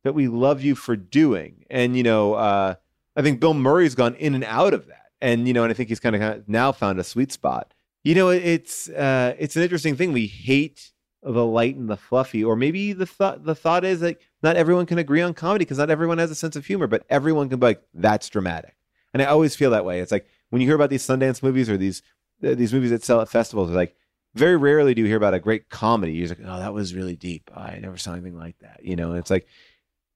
that 0.03 0.13
we 0.13 0.27
love 0.27 0.61
you 0.61 0.75
for 0.75 0.95
doing? 0.95 1.65
And 1.69 1.95
you 1.95 2.03
know, 2.03 2.33
uh, 2.33 2.75
I 3.15 3.21
think 3.21 3.39
Bill 3.39 3.53
Murray's 3.53 3.95
gone 3.95 4.15
in 4.15 4.35
and 4.35 4.43
out 4.43 4.73
of 4.73 4.87
that, 4.87 5.07
and 5.21 5.47
you 5.47 5.53
know, 5.53 5.63
and 5.63 5.71
I 5.71 5.73
think 5.73 5.89
he's 5.89 5.99
kind 5.99 6.15
of 6.15 6.47
now 6.47 6.71
found 6.71 6.99
a 6.99 7.03
sweet 7.03 7.31
spot. 7.31 7.73
You 8.03 8.15
know, 8.15 8.29
it's 8.29 8.89
uh, 8.89 9.35
it's 9.37 9.55
an 9.55 9.63
interesting 9.63 9.95
thing. 9.95 10.13
We 10.13 10.27
hate 10.27 10.91
the 11.23 11.45
light 11.45 11.75
and 11.75 11.89
the 11.89 11.97
fluffy, 11.97 12.43
or 12.43 12.55
maybe 12.55 12.93
the 12.93 13.05
thought 13.05 13.43
the 13.43 13.55
thought 13.55 13.83
is 13.83 13.99
that 13.99 14.17
not 14.43 14.55
everyone 14.55 14.85
can 14.85 14.97
agree 14.97 15.21
on 15.21 15.33
comedy 15.33 15.65
because 15.65 15.77
not 15.77 15.89
everyone 15.89 16.17
has 16.17 16.31
a 16.31 16.35
sense 16.35 16.55
of 16.55 16.65
humor, 16.65 16.87
but 16.87 17.05
everyone 17.09 17.49
can 17.49 17.59
be 17.59 17.65
like, 17.67 17.83
that's 17.93 18.29
dramatic. 18.29 18.75
And 19.13 19.21
I 19.21 19.25
always 19.25 19.55
feel 19.55 19.71
that 19.71 19.85
way. 19.85 19.99
It's 19.99 20.11
like 20.11 20.27
when 20.49 20.61
you 20.61 20.67
hear 20.67 20.75
about 20.75 20.89
these 20.89 21.05
Sundance 21.05 21.41
movies 21.41 21.69
or 21.69 21.77
these 21.77 22.01
uh, 22.43 22.55
these 22.55 22.73
movies 22.73 22.91
that 22.91 23.03
sell 23.03 23.19
at 23.19 23.29
festivals, 23.29 23.71
like 23.71 23.95
very 24.37 24.57
rarely 24.57 24.93
do 24.93 25.01
you 25.01 25.07
hear 25.07 25.17
about 25.17 25.33
a 25.33 25.39
great 25.39 25.69
comedy. 25.69 26.13
You're 26.13 26.29
like, 26.29 26.39
oh, 26.45 26.59
that 26.59 26.73
was 26.73 26.93
really 26.93 27.15
deep. 27.15 27.49
I 27.55 27.79
never 27.81 27.97
saw 27.97 28.13
anything 28.13 28.37
like 28.37 28.57
that. 28.59 28.81
You 28.83 28.95
know, 28.95 29.11
and 29.11 29.19
it's 29.19 29.29
like 29.29 29.47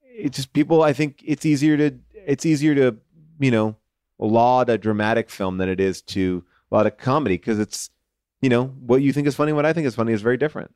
it's 0.02 0.36
just 0.36 0.52
people. 0.52 0.82
I 0.82 0.92
think 0.92 1.22
it's 1.24 1.44
easier 1.44 1.76
to 1.76 1.98
it's 2.14 2.46
easier 2.46 2.74
to 2.74 2.96
you 3.38 3.50
know 3.50 3.76
laud 4.18 4.70
a 4.70 4.78
dramatic 4.78 5.30
film 5.30 5.58
than 5.58 5.68
it 5.68 5.80
is 5.80 6.02
to 6.02 6.44
laud 6.70 6.86
a 6.86 6.90
comedy 6.90 7.36
because 7.36 7.58
it's 7.58 7.90
you 8.40 8.48
know 8.48 8.66
what 8.66 9.02
you 9.02 9.12
think 9.12 9.26
is 9.26 9.34
funny, 9.34 9.52
what 9.52 9.66
I 9.66 9.72
think 9.72 9.86
is 9.86 9.94
funny 9.94 10.12
is 10.12 10.22
very 10.22 10.36
different. 10.36 10.74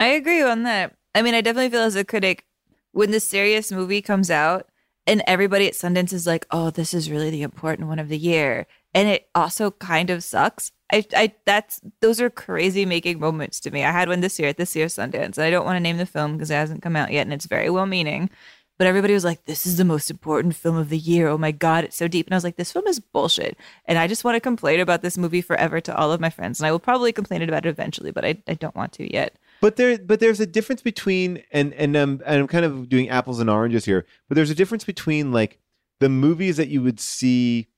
I 0.00 0.06
agree 0.06 0.42
on 0.42 0.64
that. 0.64 0.96
I 1.14 1.22
mean, 1.22 1.34
I 1.34 1.40
definitely 1.40 1.70
feel 1.70 1.82
as 1.82 1.96
a 1.96 2.04
critic 2.04 2.44
when 2.92 3.10
the 3.10 3.20
serious 3.20 3.70
movie 3.72 4.02
comes 4.02 4.30
out 4.30 4.68
and 5.06 5.22
everybody 5.26 5.66
at 5.66 5.74
Sundance 5.74 6.12
is 6.12 6.26
like, 6.26 6.46
"Oh, 6.50 6.70
this 6.70 6.94
is 6.94 7.10
really 7.10 7.30
the 7.30 7.42
important 7.42 7.88
one 7.88 7.98
of 7.98 8.08
the 8.08 8.18
year," 8.18 8.66
and 8.94 9.08
it 9.08 9.28
also 9.34 9.72
kind 9.72 10.10
of 10.10 10.22
sucks. 10.22 10.72
I, 10.92 11.04
I, 11.16 11.34
that's 11.44 11.80
those 12.00 12.20
are 12.20 12.30
crazy 12.30 12.86
making 12.86 13.18
moments 13.18 13.58
to 13.60 13.70
me. 13.70 13.84
I 13.84 13.90
had 13.90 14.08
one 14.08 14.20
this 14.20 14.38
year 14.38 14.48
at 14.48 14.56
this 14.56 14.76
year's 14.76 14.94
Sundance, 14.94 15.38
I 15.38 15.50
don't 15.50 15.64
want 15.64 15.76
to 15.76 15.80
name 15.80 15.96
the 15.96 16.06
film 16.06 16.32
because 16.32 16.50
it 16.50 16.54
hasn't 16.54 16.82
come 16.82 16.96
out 16.96 17.12
yet, 17.12 17.22
and 17.22 17.32
it's 17.32 17.46
very 17.46 17.70
well 17.70 17.86
meaning. 17.86 18.30
But 18.76 18.88
everybody 18.88 19.14
was 19.14 19.24
like, 19.24 19.44
"This 19.44 19.66
is 19.66 19.76
the 19.76 19.84
most 19.84 20.10
important 20.10 20.56
film 20.56 20.76
of 20.76 20.88
the 20.88 20.98
year." 20.98 21.28
Oh 21.28 21.38
my 21.38 21.52
god, 21.52 21.84
it's 21.84 21.96
so 21.96 22.08
deep, 22.08 22.26
and 22.26 22.34
I 22.34 22.36
was 22.36 22.44
like, 22.44 22.56
"This 22.56 22.72
film 22.72 22.86
is 22.88 22.98
bullshit," 22.98 23.56
and 23.86 23.98
I 23.98 24.08
just 24.08 24.24
want 24.24 24.34
to 24.34 24.40
complain 24.40 24.80
about 24.80 25.02
this 25.02 25.16
movie 25.16 25.42
forever 25.42 25.80
to 25.80 25.96
all 25.96 26.10
of 26.10 26.20
my 26.20 26.30
friends, 26.30 26.58
and 26.58 26.66
I 26.66 26.72
will 26.72 26.80
probably 26.80 27.12
complain 27.12 27.42
about 27.42 27.66
it 27.66 27.68
eventually, 27.68 28.10
but 28.10 28.24
I, 28.24 28.42
I 28.48 28.54
don't 28.54 28.74
want 28.74 28.92
to 28.94 29.12
yet. 29.12 29.36
But 29.60 29.76
there, 29.76 29.96
but 29.98 30.18
there's 30.20 30.40
a 30.40 30.46
difference 30.46 30.82
between 30.82 31.42
and 31.52 31.72
and 31.74 31.96
um, 31.96 32.20
and 32.26 32.40
I'm 32.40 32.48
kind 32.48 32.64
of 32.64 32.88
doing 32.88 33.08
apples 33.08 33.40
and 33.40 33.48
oranges 33.48 33.84
here. 33.84 34.06
But 34.28 34.34
there's 34.34 34.50
a 34.50 34.54
difference 34.56 34.84
between 34.84 35.32
like 35.32 35.58
the 36.00 36.08
movies 36.08 36.56
that 36.56 36.68
you 36.68 36.82
would 36.82 37.00
see. 37.00 37.68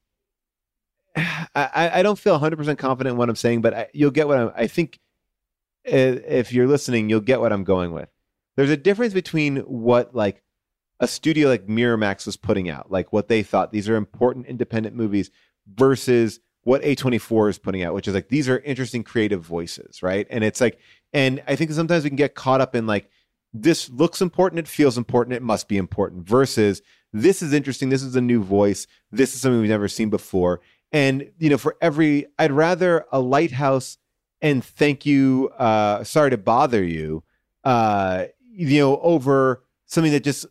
I, 1.16 1.90
I 1.94 2.02
don't 2.02 2.18
feel 2.18 2.34
100 2.34 2.56
percent 2.56 2.78
confident 2.78 3.14
in 3.14 3.18
what 3.18 3.28
I'm 3.28 3.36
saying, 3.36 3.62
but 3.62 3.74
I, 3.74 3.88
you'll 3.92 4.10
get 4.10 4.28
what 4.28 4.38
I'm. 4.38 4.52
I 4.54 4.66
think 4.66 4.98
if 5.84 6.52
you're 6.52 6.66
listening, 6.66 7.08
you'll 7.08 7.20
get 7.20 7.40
what 7.40 7.52
I'm 7.52 7.64
going 7.64 7.92
with. 7.92 8.08
There's 8.56 8.70
a 8.70 8.76
difference 8.76 9.14
between 9.14 9.58
what 9.58 10.14
like 10.14 10.42
a 11.00 11.06
studio 11.06 11.48
like 11.48 11.66
Miramax 11.66 12.26
was 12.26 12.36
putting 12.36 12.68
out, 12.68 12.90
like 12.90 13.12
what 13.12 13.28
they 13.28 13.42
thought 13.42 13.72
these 13.72 13.88
are 13.88 13.96
important 13.96 14.46
independent 14.46 14.96
movies, 14.96 15.30
versus 15.66 16.40
what 16.62 16.82
A24 16.82 17.50
is 17.50 17.58
putting 17.58 17.84
out, 17.84 17.94
which 17.94 18.08
is 18.08 18.14
like 18.14 18.28
these 18.28 18.48
are 18.48 18.58
interesting 18.58 19.04
creative 19.04 19.42
voices, 19.42 20.02
right? 20.02 20.26
And 20.30 20.42
it's 20.42 20.60
like 20.60 20.78
and 21.12 21.42
I 21.46 21.56
think 21.56 21.70
sometimes 21.72 22.04
we 22.04 22.10
can 22.10 22.16
get 22.16 22.34
caught 22.34 22.60
up 22.60 22.74
in 22.74 22.86
like, 22.86 23.08
this 23.52 23.88
looks 23.88 24.20
important, 24.20 24.58
it 24.58 24.68
feels 24.68 24.98
important, 24.98 25.34
it 25.34 25.42
must 25.42 25.68
be 25.68 25.78
important, 25.78 26.26
versus 26.26 26.82
this 27.12 27.40
is 27.40 27.52
interesting, 27.52 27.88
this 27.88 28.02
is 28.02 28.16
a 28.16 28.20
new 28.20 28.42
voice, 28.42 28.86
this 29.10 29.34
is 29.34 29.40
something 29.40 29.60
we've 29.60 29.70
never 29.70 29.88
seen 29.88 30.10
before. 30.10 30.60
And, 30.96 31.30
you 31.36 31.50
know, 31.50 31.58
for 31.58 31.76
every, 31.82 32.24
I'd 32.38 32.52
rather 32.52 33.04
a 33.12 33.20
lighthouse 33.20 33.98
and 34.40 34.64
thank 34.64 35.04
you, 35.04 35.50
uh, 35.58 36.04
sorry 36.04 36.30
to 36.30 36.38
bother 36.38 36.82
you, 36.82 37.22
uh, 37.64 38.24
you 38.50 38.78
know, 38.78 38.98
over 39.00 39.62
something 39.84 40.12
that 40.12 40.24
just 40.24 40.46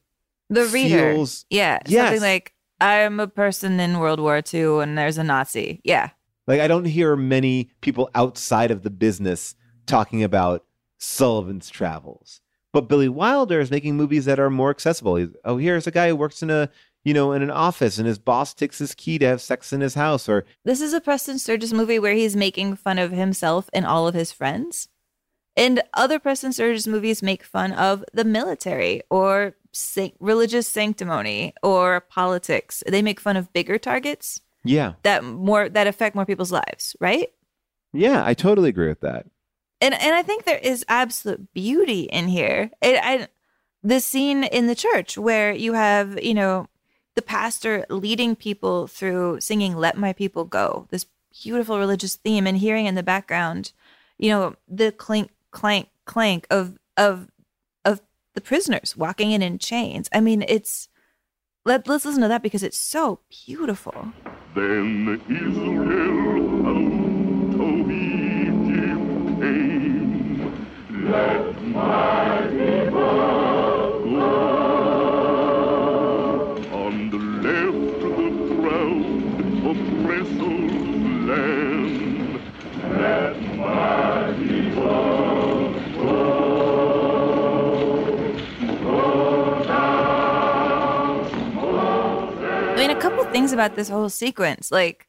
the 0.52 0.66
reader, 0.68 1.14
feels, 1.14 1.48
yeah, 1.50 1.80
yes. 1.88 2.04
something 2.04 2.22
like 2.22 2.54
I'm 2.80 3.20
a 3.20 3.28
person 3.28 3.80
in 3.80 3.98
World 3.98 4.20
War 4.20 4.44
II 4.54 4.82
and 4.84 4.96
there's 4.96 5.18
a 5.18 5.24
Nazi, 5.24 5.82
yeah. 5.84 6.12
Like 6.46 6.62
I 6.62 6.68
don't 6.68 6.86
hear 6.86 7.16
many 7.16 7.72
people 7.82 8.12
outside 8.14 8.70
of 8.70 8.84
the 8.84 8.92
business 8.92 9.56
talking 9.88 10.22
about 10.22 10.64
Sullivan's 11.00 11.72
Travels. 11.72 12.40
But 12.72 12.88
Billy 12.88 13.10
Wilder 13.10 13.62
is 13.62 13.72
making 13.72 13.98
movies 13.98 14.26
that 14.26 14.40
are 14.40 14.52
more 14.52 14.70
accessible. 14.70 15.16
He's, 15.16 15.30
oh, 15.44 15.58
here's 15.58 15.88
a 15.88 15.92
guy 15.92 16.10
who 16.10 16.16
works 16.16 16.44
in 16.44 16.52
a 16.52 16.70
you 17.06 17.14
know 17.14 17.32
in 17.32 17.42
an 17.42 17.52
office 17.52 17.98
and 17.98 18.06
his 18.06 18.20
boss 18.20 18.54
takes 18.54 18.80
his 18.80 18.94
key 18.94 19.18
to 19.20 19.26
have 19.26 19.42
sex 19.42 19.72
in 19.72 19.80
his 19.80 19.94
house. 19.94 20.28
Or 20.28 20.44
this 20.66 20.82
is 20.82 20.94
a 20.94 21.00
Preston 21.00 21.40
Sturges 21.40 21.74
movie 21.74 22.00
where 22.00 22.14
he's 22.14 22.36
making 22.36 22.76
fun 22.76 23.00
of 23.00 23.12
himself 23.12 23.70
and 23.74 23.86
all 23.86 24.08
of 24.08 24.14
his 24.14 24.34
friends. 24.34 24.90
And 25.56 25.82
other 25.94 26.20
Preston 26.20 26.52
Sturges 26.52 26.86
movies 26.86 27.24
make 27.24 27.44
fun 27.44 27.72
of 27.72 28.04
the 28.12 28.26
military 28.26 29.02
or 29.10 29.56
religious 30.20 30.68
sanctimony 30.68 31.54
or 31.64 32.02
politics. 32.02 32.84
They 32.86 33.02
make 33.02 33.22
fun 33.22 33.38
of 33.38 33.54
bigger 33.54 33.78
targets. 33.78 34.42
Yeah. 34.66 34.94
That 35.04 35.24
more 35.24 35.70
that 35.70 35.88
affect 35.88 36.16
more 36.16 36.26
people's 36.26 36.52
lives, 36.52 36.96
right? 37.00 37.30
Yeah, 37.94 38.26
I 38.26 38.34
totally 38.34 38.68
agree 38.68 38.90
with 38.90 39.00
that 39.00 39.28
and 39.82 39.94
and 39.94 40.16
I 40.16 40.24
think 40.24 40.46
there 40.46 40.58
is 40.58 40.86
absolute 40.88 41.54
beauty 41.54 42.02
in 42.04 42.28
here. 42.28 42.72
It, 42.82 43.00
I, 43.02 43.28
the 43.84 44.00
scene 44.00 44.44
in 44.44 44.68
the 44.68 44.76
church 44.76 45.18
where 45.18 45.52
you 45.52 45.74
have 45.74 46.22
you 46.24 46.34
know 46.34 46.68
the 47.16 47.22
pastor 47.22 47.86
leading 47.90 48.36
people 48.36 48.88
through 48.88 49.40
singing 49.42 49.76
"Let 49.76 49.98
My 49.98 50.14
People 50.14 50.46
Go," 50.46 50.88
this 50.90 51.06
beautiful 51.44 51.80
religious 51.80 52.16
theme, 52.16 52.48
and 52.48 52.58
hearing 52.58 52.86
in 52.86 52.96
the 52.96 53.04
background, 53.04 53.72
you 54.18 54.30
know, 54.30 54.56
the 54.68 54.92
clink, 54.92 55.32
clank, 55.52 55.90
clank 56.06 56.48
of 56.50 56.78
of 56.98 57.30
of 57.84 58.02
the 58.34 58.42
prisoners 58.42 58.96
walking 58.98 59.32
in 59.32 59.42
in 59.42 59.58
chains. 59.58 60.10
I 60.14 60.20
mean, 60.22 60.44
it's 60.48 60.90
let 61.66 61.88
let's 61.88 62.06
listen 62.06 62.22
to 62.22 62.28
that 62.28 62.44
because 62.44 62.64
it's 62.64 62.80
so 62.80 63.20
beautiful. 63.46 64.12
Then 64.54 65.22
Israel 65.30 66.16
Let 71.06 71.62
my 71.62 72.25
things 93.36 93.52
about 93.52 93.76
this 93.76 93.90
whole 93.90 94.10
sequence, 94.10 94.72
like 94.72 95.08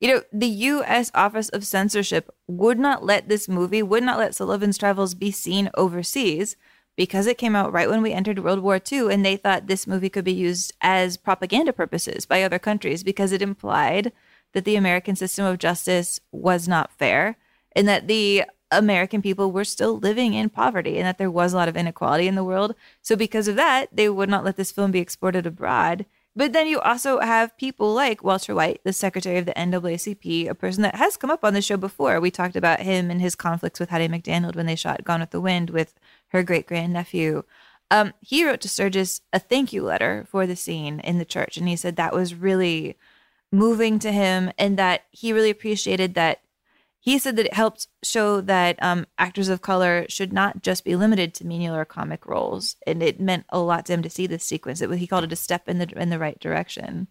you 0.00 0.08
know, 0.08 0.22
the 0.32 0.46
U.S. 0.46 1.10
Office 1.14 1.48
of 1.48 1.64
Censorship 1.64 2.30
would 2.46 2.78
not 2.78 3.04
let 3.04 3.28
this 3.28 3.48
movie, 3.48 3.82
would 3.82 4.02
not 4.02 4.18
let 4.18 4.34
Sullivan's 4.34 4.76
Travels 4.76 5.14
be 5.14 5.30
seen 5.30 5.70
overseas 5.74 6.56
because 6.96 7.26
it 7.26 7.38
came 7.38 7.56
out 7.56 7.72
right 7.72 7.88
when 7.88 8.02
we 8.02 8.12
entered 8.12 8.38
World 8.38 8.60
War 8.60 8.80
II, 8.92 9.12
and 9.12 9.24
they 9.24 9.36
thought 9.36 9.66
this 9.66 9.86
movie 9.86 10.08
could 10.10 10.24
be 10.24 10.32
used 10.32 10.72
as 10.80 11.16
propaganda 11.16 11.72
purposes 11.72 12.26
by 12.26 12.42
other 12.42 12.58
countries 12.58 13.02
because 13.02 13.32
it 13.32 13.42
implied 13.42 14.12
that 14.52 14.64
the 14.64 14.76
American 14.76 15.16
system 15.16 15.44
of 15.44 15.58
justice 15.58 16.20
was 16.30 16.68
not 16.68 16.92
fair 16.92 17.36
and 17.74 17.88
that 17.88 18.06
the 18.06 18.44
American 18.70 19.22
people 19.22 19.50
were 19.50 19.64
still 19.64 19.98
living 19.98 20.34
in 20.34 20.48
poverty 20.48 20.98
and 20.98 21.06
that 21.06 21.18
there 21.18 21.30
was 21.30 21.52
a 21.52 21.56
lot 21.56 21.68
of 21.68 21.76
inequality 21.76 22.28
in 22.28 22.34
the 22.34 22.44
world. 22.44 22.74
So, 23.02 23.16
because 23.16 23.48
of 23.48 23.56
that, 23.56 23.88
they 23.92 24.08
would 24.08 24.28
not 24.28 24.44
let 24.44 24.56
this 24.56 24.72
film 24.72 24.90
be 24.90 25.00
exported 25.00 25.46
abroad. 25.46 26.06
But 26.36 26.52
then 26.52 26.66
you 26.66 26.80
also 26.80 27.20
have 27.20 27.56
people 27.56 27.94
like 27.94 28.24
Walter 28.24 28.54
White, 28.54 28.80
the 28.82 28.92
secretary 28.92 29.38
of 29.38 29.46
the 29.46 29.52
NAACP, 29.52 30.48
a 30.48 30.54
person 30.54 30.82
that 30.82 30.96
has 30.96 31.16
come 31.16 31.30
up 31.30 31.44
on 31.44 31.54
the 31.54 31.62
show 31.62 31.76
before. 31.76 32.20
We 32.20 32.30
talked 32.30 32.56
about 32.56 32.80
him 32.80 33.10
and 33.10 33.20
his 33.20 33.36
conflicts 33.36 33.78
with 33.78 33.90
Hattie 33.90 34.08
McDaniel 34.08 34.54
when 34.54 34.66
they 34.66 34.74
shot 34.74 35.04
Gone 35.04 35.20
with 35.20 35.30
the 35.30 35.40
Wind 35.40 35.70
with 35.70 35.94
her 36.28 36.42
great 36.42 36.66
grandnephew. 36.66 37.44
Um, 37.90 38.14
he 38.20 38.44
wrote 38.44 38.60
to 38.62 38.68
Sturges 38.68 39.20
a 39.32 39.38
thank 39.38 39.72
you 39.72 39.84
letter 39.84 40.26
for 40.28 40.46
the 40.46 40.56
scene 40.56 40.98
in 41.00 41.18
the 41.18 41.24
church, 41.24 41.56
and 41.56 41.68
he 41.68 41.76
said 41.76 41.94
that 41.96 42.14
was 42.14 42.34
really 42.34 42.96
moving 43.52 44.00
to 44.00 44.10
him 44.10 44.50
and 44.58 44.76
that 44.76 45.04
he 45.12 45.32
really 45.32 45.50
appreciated 45.50 46.14
that 46.14 46.40
he 47.04 47.18
said 47.18 47.36
that 47.36 47.44
it 47.44 47.52
helped 47.52 47.86
show 48.02 48.40
that 48.40 48.82
um, 48.82 49.04
actors 49.18 49.50
of 49.50 49.60
color 49.60 50.06
should 50.08 50.32
not 50.32 50.62
just 50.62 50.84
be 50.84 50.96
limited 50.96 51.34
to 51.34 51.46
menial 51.46 51.76
or 51.76 51.84
comic 51.84 52.24
roles, 52.24 52.76
and 52.86 53.02
it 53.02 53.20
meant 53.20 53.44
a 53.50 53.58
lot 53.58 53.84
to 53.84 53.92
him 53.92 54.00
to 54.00 54.08
see 54.08 54.26
this 54.26 54.42
sequence. 54.42 54.80
It, 54.80 54.90
he 54.92 55.06
called 55.06 55.24
it 55.24 55.32
a 55.32 55.36
step 55.36 55.68
in 55.68 55.76
the 55.76 56.00
in 56.00 56.08
the 56.08 56.18
right 56.18 56.40
direction, 56.40 57.08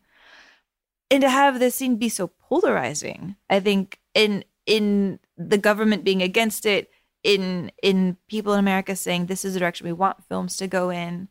and 1.12 1.22
to 1.22 1.30
have 1.30 1.60
this 1.60 1.76
scene 1.76 1.98
be 1.98 2.10
so 2.10 2.26
polarizing. 2.26 3.36
I 3.52 3.60
think 3.60 4.00
in 4.16 4.44
in 4.66 5.20
the 5.38 5.60
government 5.60 6.04
being 6.04 6.24
against 6.24 6.66
it, 6.66 6.90
in 7.24 7.72
in 7.84 8.18
people 8.28 8.54
in 8.54 8.60
America 8.60 8.96
saying 8.96 9.28
this 9.28 9.46
is 9.46 9.54
the 9.54 9.60
direction 9.60 9.86
we 9.86 9.94
want 9.94 10.26
films 10.28 10.58
to 10.58 10.66
go 10.66 10.90
in. 10.90 11.28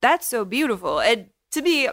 That's 0.00 0.26
so 0.26 0.44
beautiful, 0.44 0.98
and 0.98 1.28
to 1.52 1.62
me, 1.62 1.88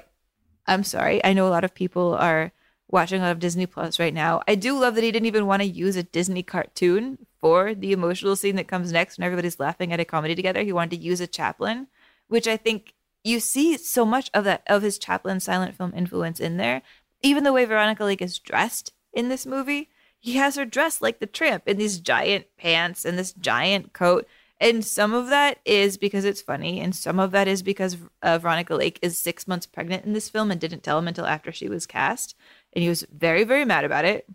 I'm 0.65 0.83
sorry. 0.83 1.23
I 1.23 1.33
know 1.33 1.47
a 1.47 1.53
lot 1.53 1.63
of 1.63 1.75
people 1.75 2.15
are 2.15 2.51
watching 2.89 3.21
a 3.21 3.25
lot 3.25 3.31
of 3.31 3.39
Disney 3.39 3.65
Plus 3.65 3.99
right 3.99 4.13
now. 4.13 4.41
I 4.47 4.55
do 4.55 4.77
love 4.77 4.95
that 4.95 5.03
he 5.03 5.11
didn't 5.11 5.27
even 5.27 5.45
want 5.45 5.61
to 5.61 5.67
use 5.67 5.95
a 5.95 6.03
Disney 6.03 6.43
cartoon 6.43 7.19
for 7.39 7.73
the 7.73 7.91
emotional 7.91 8.35
scene 8.35 8.55
that 8.55 8.67
comes 8.67 8.91
next 8.91 9.17
when 9.17 9.25
everybody's 9.25 9.59
laughing 9.59 9.93
at 9.93 9.99
a 9.99 10.05
comedy 10.05 10.35
together. 10.35 10.63
He 10.63 10.73
wanted 10.73 10.97
to 10.97 11.03
use 11.03 11.21
a 11.21 11.27
Chaplin, 11.27 11.87
which 12.27 12.47
I 12.47 12.57
think 12.57 12.93
you 13.23 13.39
see 13.39 13.77
so 13.77 14.05
much 14.05 14.29
of 14.33 14.43
that 14.45 14.63
of 14.67 14.81
his 14.81 14.97
Chaplin 14.97 15.39
silent 15.39 15.75
film 15.75 15.93
influence 15.95 16.39
in 16.39 16.57
there. 16.57 16.81
Even 17.21 17.43
the 17.43 17.53
way 17.53 17.65
Veronica 17.65 18.03
Lake 18.03 18.21
is 18.21 18.39
dressed 18.39 18.93
in 19.13 19.29
this 19.29 19.45
movie, 19.45 19.89
he 20.19 20.33
has 20.33 20.55
her 20.55 20.65
dressed 20.65 21.01
like 21.01 21.19
the 21.19 21.25
tramp 21.25 21.63
in 21.67 21.77
these 21.77 21.99
giant 21.99 22.45
pants 22.57 23.05
and 23.05 23.17
this 23.17 23.33
giant 23.33 23.93
coat. 23.93 24.27
And 24.61 24.83
some 24.83 25.13
of 25.13 25.29
that 25.29 25.59
is 25.63 25.97
because 25.97 26.25
it's 26.25 26.41
funny, 26.41 26.81
and 26.81 26.93
some 26.93 27.17
of 27.17 27.31
that 27.31 27.47
is 27.47 27.63
because 27.63 27.95
uh, 28.21 28.37
Veronica 28.39 28.75
Lake 28.75 28.99
is 29.01 29.17
six 29.17 29.47
months 29.47 29.65
pregnant 29.65 30.03
in 30.03 30.11
this 30.11 30.27
film 30.27 30.51
and 30.51 30.59
didn't 30.59 30.83
tell 30.83 30.99
him 30.99 31.07
until 31.07 31.25
after 31.25 31.53
she 31.53 31.69
was 31.69 31.85
cast. 31.85 32.35
And 32.73 32.83
he 32.83 32.89
was 32.89 33.05
very, 33.11 33.43
very 33.43 33.65
mad 33.65 33.85
about 33.85 34.05
it. 34.05 34.27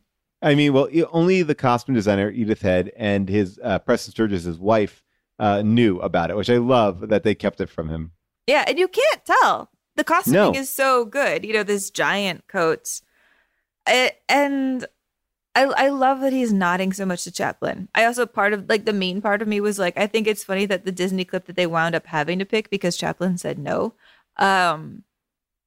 I 0.43 0.55
mean, 0.55 0.73
well, 0.73 0.89
only 1.13 1.43
the 1.43 1.55
costume 1.55 1.95
designer 1.95 2.31
Edith 2.31 2.61
Head 2.63 2.93
and 2.97 3.29
his 3.29 3.59
uh, 3.63 3.79
Preston 3.79 4.11
Sturges, 4.13 4.45
his 4.45 4.59
wife, 4.59 5.03
uh, 5.39 5.63
knew 5.63 5.99
about 6.01 6.31
it, 6.31 6.37
which 6.37 6.51
I 6.51 6.59
love 6.59 7.09
that 7.09 7.23
they 7.23 7.35
kept 7.35 7.61
it 7.61 7.71
from 7.71 7.89
him. 7.89 8.13
Yeah, 8.47 8.65
and 8.69 8.79
you 8.79 8.89
can't 8.89 9.25
tell. 9.25 9.71
The 9.97 10.05
costuming 10.05 10.53
No. 10.53 10.53
is 10.53 10.69
so 10.69 11.05
good. 11.05 11.45
You 11.45 11.53
know, 11.55 11.63
this 11.63 11.91
giant 11.91 12.47
coats. 12.47 13.03
And 13.87 14.87
I 15.55 15.65
I 15.65 15.89
love 15.89 16.21
that 16.21 16.33
he's 16.33 16.53
nodding 16.53 16.93
so 16.93 17.07
much 17.07 17.25
to 17.25 17.31
Chaplin. 17.31 17.89
I 17.95 18.05
also 18.05 18.27
part 18.27 18.53
of 18.53 18.69
like 18.69 18.85
the 18.87 18.93
main 18.93 19.21
part 19.21 19.41
of 19.43 19.49
me 19.49 19.61
was 19.61 19.79
like, 19.79 19.97
I 19.97 20.07
think 20.07 20.27
it's 20.27 20.45
funny 20.45 20.67
that 20.67 20.85
the 20.85 20.93
Disney 20.93 21.25
clip 21.25 21.47
that 21.47 21.57
they 21.57 21.67
wound 21.67 21.95
up 21.95 22.07
having 22.07 22.39
to 22.41 22.45
pick 22.45 22.71
because 22.71 22.97
Chaplin 22.97 23.39
said 23.39 23.59
no. 23.59 23.95
Um 24.37 25.05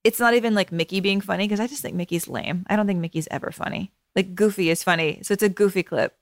it's 0.08 0.22
not 0.22 0.34
even 0.36 0.56
like 0.56 0.72
Mickey 0.72 1.02
being 1.02 1.20
funny 1.20 1.44
because 1.44 1.60
I 1.60 1.68
just 1.68 1.82
think 1.82 1.94
Mickey's 1.94 2.30
lame. 2.30 2.66
I 2.70 2.78
don't 2.78 2.88
think 2.88 3.02
Mickey's 3.02 3.28
ever 3.30 3.52
funny. 3.52 3.92
Like 4.16 4.36
Goofy 4.36 4.70
is 4.70 4.82
funny. 4.82 5.20
So 5.22 5.34
it's 5.34 5.44
a 5.44 5.50
goofy 5.50 5.84
clip. 5.84 6.16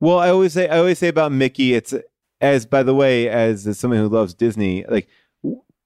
Well, 0.00 0.18
I 0.18 0.30
always 0.30 0.54
say, 0.54 0.68
I 0.68 0.78
always 0.78 0.98
say 0.98 1.06
about 1.06 1.30
Mickey, 1.30 1.72
it's 1.72 1.94
as 2.40 2.66
by 2.66 2.82
the 2.82 2.96
way, 2.96 3.28
as, 3.28 3.64
as 3.64 3.78
someone 3.78 4.00
who 4.00 4.08
loves 4.08 4.34
Disney, 4.34 4.84
like, 4.88 5.06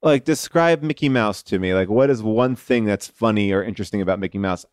like 0.01 0.24
describe 0.24 0.83
Mickey 0.83 1.11
Mouse 1.11 1.43
to 1.43 1.59
me. 1.59 1.74
Like, 1.74 1.91
what 1.91 2.09
is 2.09 2.23
one 2.23 2.57
thing 2.57 2.87
that's 2.87 3.07
funny 3.07 3.53
or 3.53 3.62
interesting 3.62 4.01
about 4.01 4.19
Mickey 4.19 4.39
Mouse? 4.39 4.65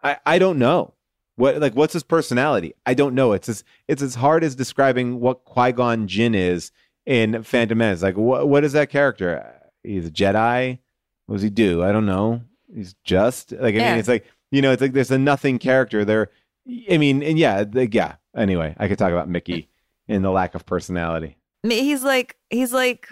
I, 0.00 0.18
I 0.24 0.38
don't 0.38 0.60
know. 0.60 0.94
What 1.34 1.58
like 1.58 1.74
what's 1.74 1.94
his 1.94 2.04
personality? 2.04 2.74
I 2.86 2.94
don't 2.94 3.16
know. 3.16 3.32
It's 3.32 3.48
as 3.48 3.64
it's 3.88 4.02
as 4.02 4.14
hard 4.14 4.44
as 4.44 4.54
describing 4.54 5.18
what 5.18 5.44
Qui 5.44 5.72
Gon 5.72 6.06
Jinn 6.06 6.36
is 6.36 6.70
in 7.06 7.42
Phantom 7.42 7.76
Menace. 7.76 8.02
Like, 8.02 8.16
what 8.16 8.48
what 8.48 8.62
is 8.62 8.72
that 8.74 8.88
character? 8.88 9.52
He's 9.82 10.06
a 10.06 10.12
Jedi. 10.12 10.78
What 11.26 11.36
does 11.36 11.42
he 11.42 11.50
do? 11.50 11.82
I 11.82 11.92
don't 11.92 12.06
know. 12.06 12.42
He's 12.74 12.94
just 13.04 13.52
like 13.52 13.74
I 13.74 13.78
Yeah. 13.78 13.90
mean, 13.90 13.98
it's 14.00 14.08
like 14.08 14.26
you 14.50 14.62
know, 14.62 14.72
it's 14.72 14.82
like 14.82 14.92
there's 14.92 15.10
a 15.10 15.18
nothing 15.18 15.58
character 15.58 16.04
there. 16.04 16.30
I 16.90 16.96
mean, 16.98 17.22
and 17.22 17.38
yeah, 17.38 17.64
like, 17.72 17.92
yeah. 17.94 18.16
Anyway, 18.36 18.74
I 18.78 18.88
could 18.88 18.98
talk 18.98 19.12
about 19.12 19.28
Mickey 19.28 19.68
and 20.08 20.24
the 20.24 20.30
lack 20.30 20.54
of 20.54 20.66
personality. 20.66 21.36
I 21.64 21.68
mean, 21.68 21.84
he's 21.84 22.02
like 22.04 22.36
he's 22.50 22.72
like 22.72 23.08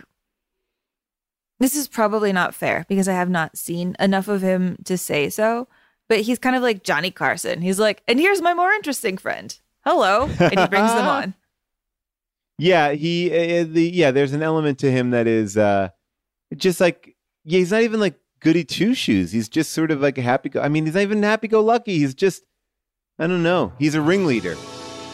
this 1.61 1.77
is 1.77 1.87
probably 1.89 2.33
not 2.33 2.55
fair 2.55 2.85
because 2.89 3.07
I 3.09 3.13
have 3.13 3.31
not 3.31 3.57
seen 3.57 3.95
enough 4.01 4.27
of 4.29 4.43
him 4.43 4.77
to 4.85 4.99
say 4.99 5.31
so, 5.31 5.69
but 6.09 6.21
he's 6.23 6.39
kind 6.39 6.57
of 6.57 6.63
like 6.63 6.83
Johnny 6.83 7.11
Carson. 7.13 7.63
He's 7.63 7.79
like, 7.79 8.03
and 8.09 8.19
here's 8.19 8.43
my 8.43 8.53
more 8.53 8.73
interesting 8.73 9.17
friend. 9.17 9.57
Hello, 9.85 10.25
and 10.41 10.59
he 10.59 10.67
brings 10.69 10.93
them 10.93 11.07
on. 11.07 11.35
Yeah, 12.59 12.93
he 12.93 13.29
uh, 13.61 13.65
the 13.65 13.91
yeah. 13.93 14.11
There's 14.13 14.35
an 14.35 14.43
element 14.43 14.79
to 14.81 14.91
him 14.93 15.11
that 15.11 15.27
is 15.27 15.57
uh 15.57 15.89
just 16.55 16.81
like 16.81 17.17
yeah. 17.45 17.59
He's 17.59 17.71
not 17.73 17.83
even 17.83 18.01
like 18.01 18.19
goody 18.41 18.65
two 18.65 18.95
shoes. 18.95 19.33
He's 19.33 19.49
just 19.49 19.73
sort 19.73 19.91
of 19.91 20.01
like 20.01 20.19
a 20.19 20.23
happy. 20.23 20.49
Go- 20.49 20.61
I 20.63 20.69
mean, 20.69 20.85
he's 20.87 20.95
not 20.95 21.03
even 21.03 21.23
happy 21.23 21.49
go 21.49 21.61
lucky. 21.61 21.99
He's 21.99 22.15
just 22.15 22.43
I 23.19 23.27
don't 23.27 23.43
know. 23.43 23.73
He's 23.79 23.95
a 23.95 24.01
ringleader. 24.03 24.57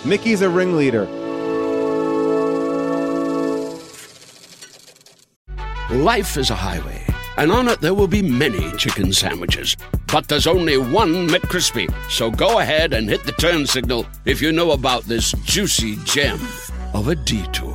Mickey's 0.05 0.40
a 0.42 0.48
ringleader. 0.48 1.06
Life 5.90 6.36
is 6.36 6.50
a 6.50 6.55
highway, 6.55 7.02
and 7.38 7.50
on 7.50 7.66
it 7.68 7.80
there 7.80 7.94
will 7.94 8.06
be 8.09 8.22
many 8.22 8.70
chicken 8.76 9.12
sandwiches. 9.12 9.76
But 10.12 10.28
there's 10.28 10.46
only 10.46 10.76
one 10.76 11.26
McCrispy. 11.28 11.92
So 12.10 12.30
go 12.30 12.60
ahead 12.60 12.92
and 12.92 13.09
hit 13.09 13.24
the 13.24 13.32
turn 13.32 13.66
signal 13.66 14.06
if 14.24 14.40
you 14.40 14.52
know 14.52 14.72
about 14.72 15.05
this 15.05 15.32
juicy 15.44 15.96
gem 16.05 16.38
of 16.94 17.09
a 17.09 17.14
detour. 17.14 17.67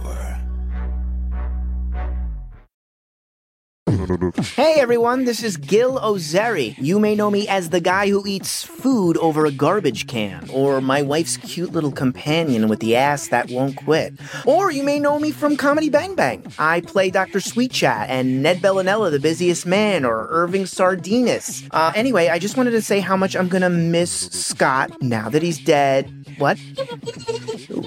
Hey 4.56 4.76
everyone, 4.80 5.26
this 5.26 5.44
is 5.44 5.56
Gil 5.58 6.00
Ozeri. 6.00 6.76
You 6.80 7.00
may 7.00 7.16
know 7.16 7.30
me 7.30 7.48
as 7.48 7.70
the 7.70 7.80
guy 7.80 8.10
who 8.10 8.26
eats 8.26 8.64
food 8.64 9.18
over 9.18 9.46
a 9.46 9.52
garbage 9.52 10.08
can, 10.08 10.50
or 10.52 10.82
my 10.82 11.02
wife's 11.04 11.38
cute 11.38 11.74
little 11.74 11.92
companion 11.92 12.70
with 12.70 12.80
the 12.80 12.96
ass 12.96 13.28
that 13.28 13.52
won't 13.52 13.76
quit. 13.76 14.16
Or 14.46 14.72
you 14.72 14.84
may 14.84 15.00
know 15.00 15.20
me 15.20 15.32
from 15.32 15.58
Comedy 15.58 15.90
Bang 15.90 16.16
Bang. 16.16 16.44
I 16.58 16.82
play 16.82 17.12
Dr. 17.12 17.40
Sweet 17.40 17.72
Chat 17.72 18.10
and 18.10 18.42
Ned 18.42 18.58
Bellinella, 18.58 19.12
the 19.12 19.20
busiest 19.20 19.66
man, 19.68 20.06
or 20.06 20.28
Irving 20.30 20.66
Sardinus. 20.66 21.64
Uh, 21.70 21.92
anyway, 21.96 22.30
I 22.30 22.40
just 22.40 22.58
wanted 22.58 22.72
to 22.72 22.82
say 22.82 23.00
how 23.00 23.16
much 23.16 23.36
I'm 23.36 23.48
gonna 23.48 23.70
miss 23.70 24.12
Scott 24.32 25.02
now 25.02 25.30
that 25.30 25.44
he's 25.44 25.60
dead. 25.60 26.12
What? 26.40 26.58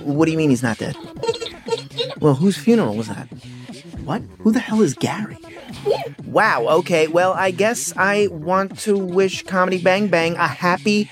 What 0.03 0.27
do 0.27 0.31
you 0.31 0.39
mean 0.39 0.51
he's 0.51 0.63
not 0.63 0.79
dead? 0.79 0.97
Well, 2.21 2.35
whose 2.35 2.57
funeral 2.57 2.95
was 2.95 3.09
that? 3.09 3.29
What? 4.07 4.23
Who 4.39 4.53
the 4.53 4.61
hell 4.61 4.83
is 4.83 4.95
Gary? 4.95 5.37
Wow, 6.27 6.69
okay, 6.79 7.09
well, 7.09 7.33
I 7.33 7.51
guess 7.51 7.93
I 7.97 8.29
want 8.29 8.79
to 8.81 8.97
wish 8.97 9.43
Comedy 9.43 9.83
Bang 9.83 10.07
Bang 10.07 10.37
a 10.37 10.47
happy 10.47 11.11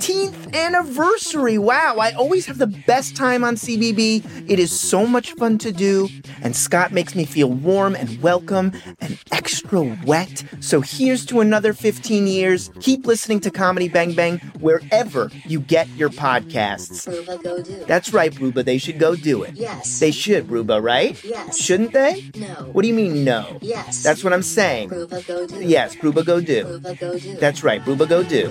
15th 0.00 0.54
anniversary. 0.54 1.58
Wow, 1.58 1.96
I 2.00 2.12
always 2.12 2.46
have 2.46 2.56
the 2.56 2.66
best 2.66 3.14
time 3.14 3.44
on 3.44 3.56
CBB. 3.56 4.48
It 4.50 4.58
is 4.58 4.72
so 4.72 5.06
much 5.06 5.32
fun 5.32 5.58
to 5.58 5.72
do, 5.72 6.08
and 6.40 6.56
Scott 6.56 6.90
makes 6.90 7.14
me 7.14 7.26
feel 7.26 7.50
warm 7.50 7.94
and 7.94 8.20
welcome 8.22 8.72
and 9.00 9.18
extra 9.30 9.82
wet. 10.06 10.42
So 10.60 10.80
here's 10.80 11.26
to 11.26 11.40
another 11.40 11.74
15 11.74 12.26
years. 12.26 12.70
Keep 12.80 13.06
listening 13.06 13.40
to 13.40 13.50
Comedy 13.50 13.90
Bang 13.90 14.14
Bang 14.14 14.38
wherever 14.58 15.30
you 15.44 15.60
get 15.60 15.86
your 15.90 16.08
podcasts. 16.08 17.06
Ruba, 17.06 17.36
go 17.42 17.62
do. 17.62 17.84
That's 17.84 18.14
right, 18.14 18.32
Bruba. 18.32 18.64
They 18.64 18.78
should 18.78 18.98
go 18.98 19.14
do 19.14 19.42
it. 19.42 19.54
Yes. 19.54 20.00
They 20.00 20.12
should, 20.12 20.48
Bruba, 20.48 20.82
right? 20.82 21.22
Yes. 21.22 21.60
Shouldn't 21.60 21.92
they? 21.92 22.30
No. 22.36 22.70
What 22.72 22.82
do 22.82 22.88
you 22.88 22.94
mean, 22.94 23.22
no? 23.22 23.58
Yes. 23.60 24.02
That's 24.02 24.24
what 24.24 24.32
I'm 24.32 24.42
saying. 24.42 24.88
Ruba, 24.88 25.20
go 25.24 25.46
do. 25.46 25.62
Yes, 25.62 25.94
Bruba, 25.94 26.24
go 26.24 26.40
do. 26.40 26.66
Ruba, 26.66 26.94
go 26.94 27.18
do. 27.18 27.34
That's 27.34 27.62
right, 27.62 27.82
Bruba, 27.82 28.08
go 28.08 28.22
do. 28.22 28.50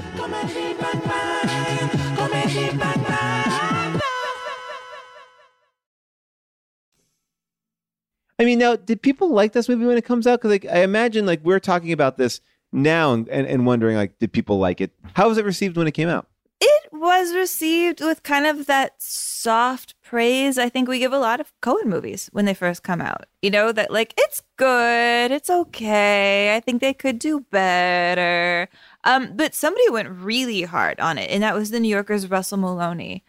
I 8.40 8.46
mean, 8.46 8.58
now, 8.58 8.78
did 8.78 9.02
people 9.02 9.30
like 9.30 9.52
this 9.52 9.68
movie 9.68 9.86
when 9.86 9.98
it 9.98 10.06
comes 10.06 10.26
out? 10.26 10.40
Because 10.40 10.52
like, 10.52 10.66
I 10.66 10.80
imagine 10.80 11.26
like 11.26 11.44
we're 11.44 11.60
talking 11.60 11.92
about 11.92 12.18
this 12.18 12.40
now 12.72 13.12
and, 13.14 13.28
and, 13.30 13.66
wondering 13.66 13.98
like, 13.98 14.18
did 14.20 14.32
people 14.32 14.58
like 14.58 14.80
it? 14.80 14.92
How 15.14 15.28
was 15.28 15.38
it 15.38 15.44
received 15.44 15.76
when 15.76 15.88
it 15.88 15.92
came 15.92 16.08
out? 16.08 16.28
It 16.62 16.94
was 16.94 17.36
received 17.36 18.02
with 18.02 18.24
kind 18.24 18.46
of 18.46 18.66
that 18.68 19.02
soft 19.02 19.96
praise. 20.02 20.58
I 20.58 20.70
think 20.70 20.88
we 20.88 21.00
give 21.00 21.14
a 21.14 21.20
lot 21.20 21.40
of 21.40 21.54
Coen 21.62 21.86
movies 21.86 22.30
when 22.32 22.46
they 22.46 22.54
first 22.54 22.84
come 22.84 23.02
out. 23.02 23.26
You 23.42 23.52
know, 23.52 23.72
that 23.74 23.92
like, 23.92 24.14
it's 24.18 24.42
good, 24.56 25.32
it's 25.32 25.50
okay. 25.50 26.56
I 26.56 26.60
think 26.62 26.80
they 26.80 26.94
could 26.94 27.20
do 27.20 27.42
better. 27.52 28.70
Um, 29.04 29.36
but 29.36 29.56
somebody 29.56 29.90
went 29.90 30.10
really 30.10 30.64
hard 30.64 31.00
on 31.00 31.18
it, 31.18 31.30
and 31.32 31.42
that 31.44 31.56
was 31.56 31.72
the 31.72 31.80
New 31.80 31.88
Yorker's 31.90 32.30
Russell 32.30 32.58
Maloney. 32.58 33.24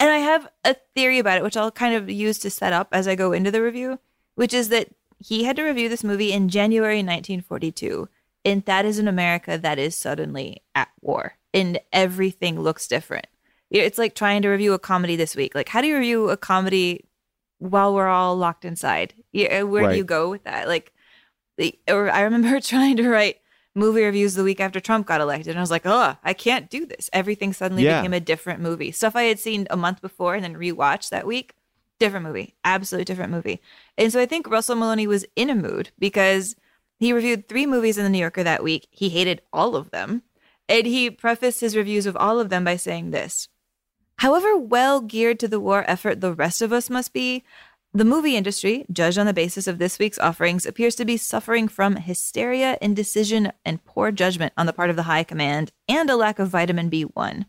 And 0.00 0.10
I 0.10 0.18
have 0.18 0.48
a 0.64 0.74
theory 0.94 1.18
about 1.18 1.36
it, 1.38 1.44
which 1.44 1.56
I'll 1.56 1.70
kind 1.70 1.94
of 1.94 2.10
use 2.10 2.38
to 2.40 2.50
set 2.50 2.72
up 2.72 2.88
as 2.92 3.06
I 3.06 3.14
go 3.14 3.32
into 3.32 3.50
the 3.50 3.62
review, 3.62 3.98
which 4.34 4.52
is 4.54 4.68
that 4.70 4.88
he 5.18 5.44
had 5.44 5.54
to 5.56 5.62
review 5.62 5.88
this 5.88 6.02
movie 6.02 6.32
in 6.32 6.48
January 6.48 6.96
1942. 6.96 8.08
And 8.44 8.64
that 8.64 8.84
is 8.84 8.98
an 8.98 9.06
America 9.06 9.56
that 9.56 9.78
is 9.78 9.94
suddenly 9.94 10.62
at 10.74 10.88
war 11.00 11.34
and 11.54 11.78
everything 11.92 12.58
looks 12.58 12.88
different. 12.88 13.26
It's 13.70 13.98
like 13.98 14.16
trying 14.16 14.42
to 14.42 14.48
review 14.48 14.72
a 14.72 14.78
comedy 14.80 15.14
this 15.14 15.36
week. 15.36 15.54
Like, 15.54 15.68
how 15.68 15.80
do 15.80 15.86
you 15.86 15.94
review 15.96 16.30
a 16.30 16.36
comedy 16.36 17.04
while 17.58 17.94
we're 17.94 18.08
all 18.08 18.36
locked 18.36 18.64
inside? 18.64 19.14
Where 19.32 19.58
do 19.60 19.68
Right. 19.68 19.96
you 19.96 20.02
go 20.04 20.28
with 20.28 20.42
that? 20.44 20.66
Like, 20.66 20.92
or 21.86 22.10
I 22.10 22.22
remember 22.22 22.58
trying 22.60 22.96
to 22.96 23.08
write 23.08 23.36
movie 23.74 24.02
reviews 24.04 24.34
the 24.34 24.44
week 24.44 24.60
after 24.60 24.80
Trump 24.80 25.06
got 25.06 25.20
elected, 25.20 25.48
and 25.50 25.58
I 25.58 25.62
was 25.62 25.70
like, 25.70 25.86
oh, 25.86 26.16
I 26.22 26.32
can't 26.34 26.68
do 26.70 26.84
this. 26.86 27.08
Everything 27.12 27.52
suddenly 27.52 27.84
Yeah. 27.84 28.00
became 28.00 28.12
a 28.12 28.20
different 28.20 28.60
movie. 28.60 28.92
Stuff 28.92 29.16
I 29.16 29.24
had 29.24 29.38
seen 29.38 29.66
a 29.70 29.76
month 29.76 30.00
before 30.02 30.34
and 30.34 30.44
then 30.44 30.54
rewatched 30.54 31.10
that 31.10 31.26
week, 31.26 31.54
different 31.98 32.26
movie, 32.26 32.54
absolutely 32.64 33.04
different 33.04 33.32
movie. 33.32 33.60
And 33.96 34.12
so 34.12 34.20
I 34.20 34.26
think 34.26 34.48
Russell 34.48 34.76
Maloney 34.76 35.06
was 35.06 35.24
in 35.36 35.48
a 35.50 35.54
mood 35.54 35.90
because 35.98 36.56
he 36.98 37.12
reviewed 37.12 37.48
three 37.48 37.66
movies 37.66 37.96
in 37.98 38.04
the 38.04 38.10
New 38.10 38.18
Yorker 38.18 38.42
that 38.44 38.62
week. 38.62 38.88
He 38.90 39.08
hated 39.08 39.40
all 39.52 39.74
of 39.76 39.90
them. 39.90 40.22
And 40.68 40.86
he 40.86 41.10
prefaced 41.10 41.60
his 41.60 41.76
reviews 41.76 42.06
of 42.06 42.16
all 42.16 42.38
of 42.38 42.48
them 42.48 42.64
by 42.64 42.76
saying 42.76 43.10
this 43.10 43.48
However 44.18 44.56
well 44.56 45.00
geared 45.00 45.40
to 45.40 45.48
the 45.48 45.58
war 45.60 45.84
effort 45.88 46.20
the 46.20 46.32
rest 46.32 46.62
of 46.62 46.72
us 46.72 46.88
must 46.88 47.12
be, 47.12 47.42
the 47.94 48.04
movie 48.06 48.36
industry, 48.36 48.86
judged 48.90 49.18
on 49.18 49.26
the 49.26 49.34
basis 49.34 49.66
of 49.66 49.78
this 49.78 49.98
week's 49.98 50.18
offerings, 50.18 50.64
appears 50.64 50.94
to 50.94 51.04
be 51.04 51.18
suffering 51.18 51.68
from 51.68 51.96
hysteria, 51.96 52.78
indecision, 52.80 53.52
and 53.66 53.84
poor 53.84 54.10
judgment 54.10 54.54
on 54.56 54.64
the 54.64 54.72
part 54.72 54.88
of 54.88 54.96
the 54.96 55.02
high 55.02 55.24
command 55.24 55.72
and 55.86 56.08
a 56.08 56.16
lack 56.16 56.38
of 56.38 56.48
vitamin 56.48 56.90
B1. 56.90 57.44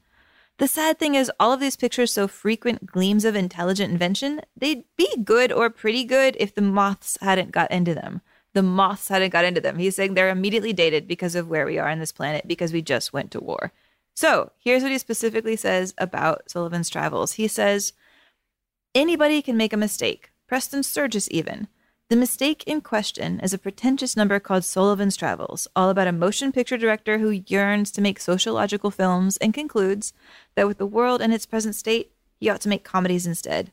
The 0.57 0.67
sad 0.67 0.99
thing 0.99 1.15
is, 1.15 1.31
all 1.39 1.53
of 1.53 1.61
these 1.61 1.77
pictures 1.77 2.13
show 2.13 2.27
frequent 2.27 2.85
gleams 2.85 3.23
of 3.23 3.35
intelligent 3.35 3.91
invention. 3.91 4.41
They'd 4.55 4.83
be 4.97 5.15
good 5.23 5.51
or 5.51 5.69
pretty 5.69 6.03
good 6.03 6.35
if 6.39 6.53
the 6.53 6.61
moths 6.61 7.17
hadn't 7.21 7.51
got 7.51 7.71
into 7.71 7.95
them. 7.95 8.21
The 8.53 8.63
moths 8.63 9.07
hadn't 9.07 9.31
got 9.31 9.45
into 9.45 9.61
them. 9.61 9.77
He's 9.77 9.95
saying 9.95 10.13
they're 10.13 10.29
immediately 10.29 10.73
dated 10.73 11.07
because 11.07 11.35
of 11.35 11.47
where 11.47 11.65
we 11.65 11.79
are 11.79 11.89
on 11.89 11.99
this 11.99 12.11
planet, 12.11 12.47
because 12.47 12.73
we 12.73 12.81
just 12.81 13.13
went 13.13 13.31
to 13.31 13.39
war. 13.39 13.71
So 14.13 14.51
here's 14.59 14.83
what 14.83 14.91
he 14.91 14.97
specifically 14.99 15.55
says 15.55 15.93
about 15.97 16.51
Sullivan's 16.51 16.89
travels. 16.89 17.33
He 17.33 17.47
says, 17.47 17.93
Anybody 18.93 19.41
can 19.41 19.57
make 19.57 19.73
a 19.73 19.77
mistake, 19.77 20.29
Preston 20.53 20.83
Sturges 20.83 21.27
even. 21.31 21.67
The 22.11 22.15
mistake 22.15 22.63
in 22.67 22.81
question 22.81 23.39
is 23.39 23.55
a 23.55 23.57
pretentious 23.57 24.15
number 24.15 24.39
called 24.39 24.63
Sullivan's 24.63 25.17
Travels, 25.17 25.67
all 25.75 25.89
about 25.89 26.05
a 26.05 26.11
motion 26.11 26.51
picture 26.51 26.77
director 26.77 27.17
who 27.17 27.41
yearns 27.47 27.89
to 27.89 28.01
make 28.01 28.19
sociological 28.19 28.91
films 28.91 29.35
and 29.37 29.51
concludes 29.51 30.13
that 30.53 30.67
with 30.67 30.77
the 30.77 30.85
world 30.85 31.23
in 31.23 31.31
its 31.31 31.47
present 31.47 31.73
state, 31.73 32.11
he 32.39 32.51
ought 32.51 32.61
to 32.61 32.69
make 32.69 32.83
comedies 32.83 33.25
instead. 33.25 33.71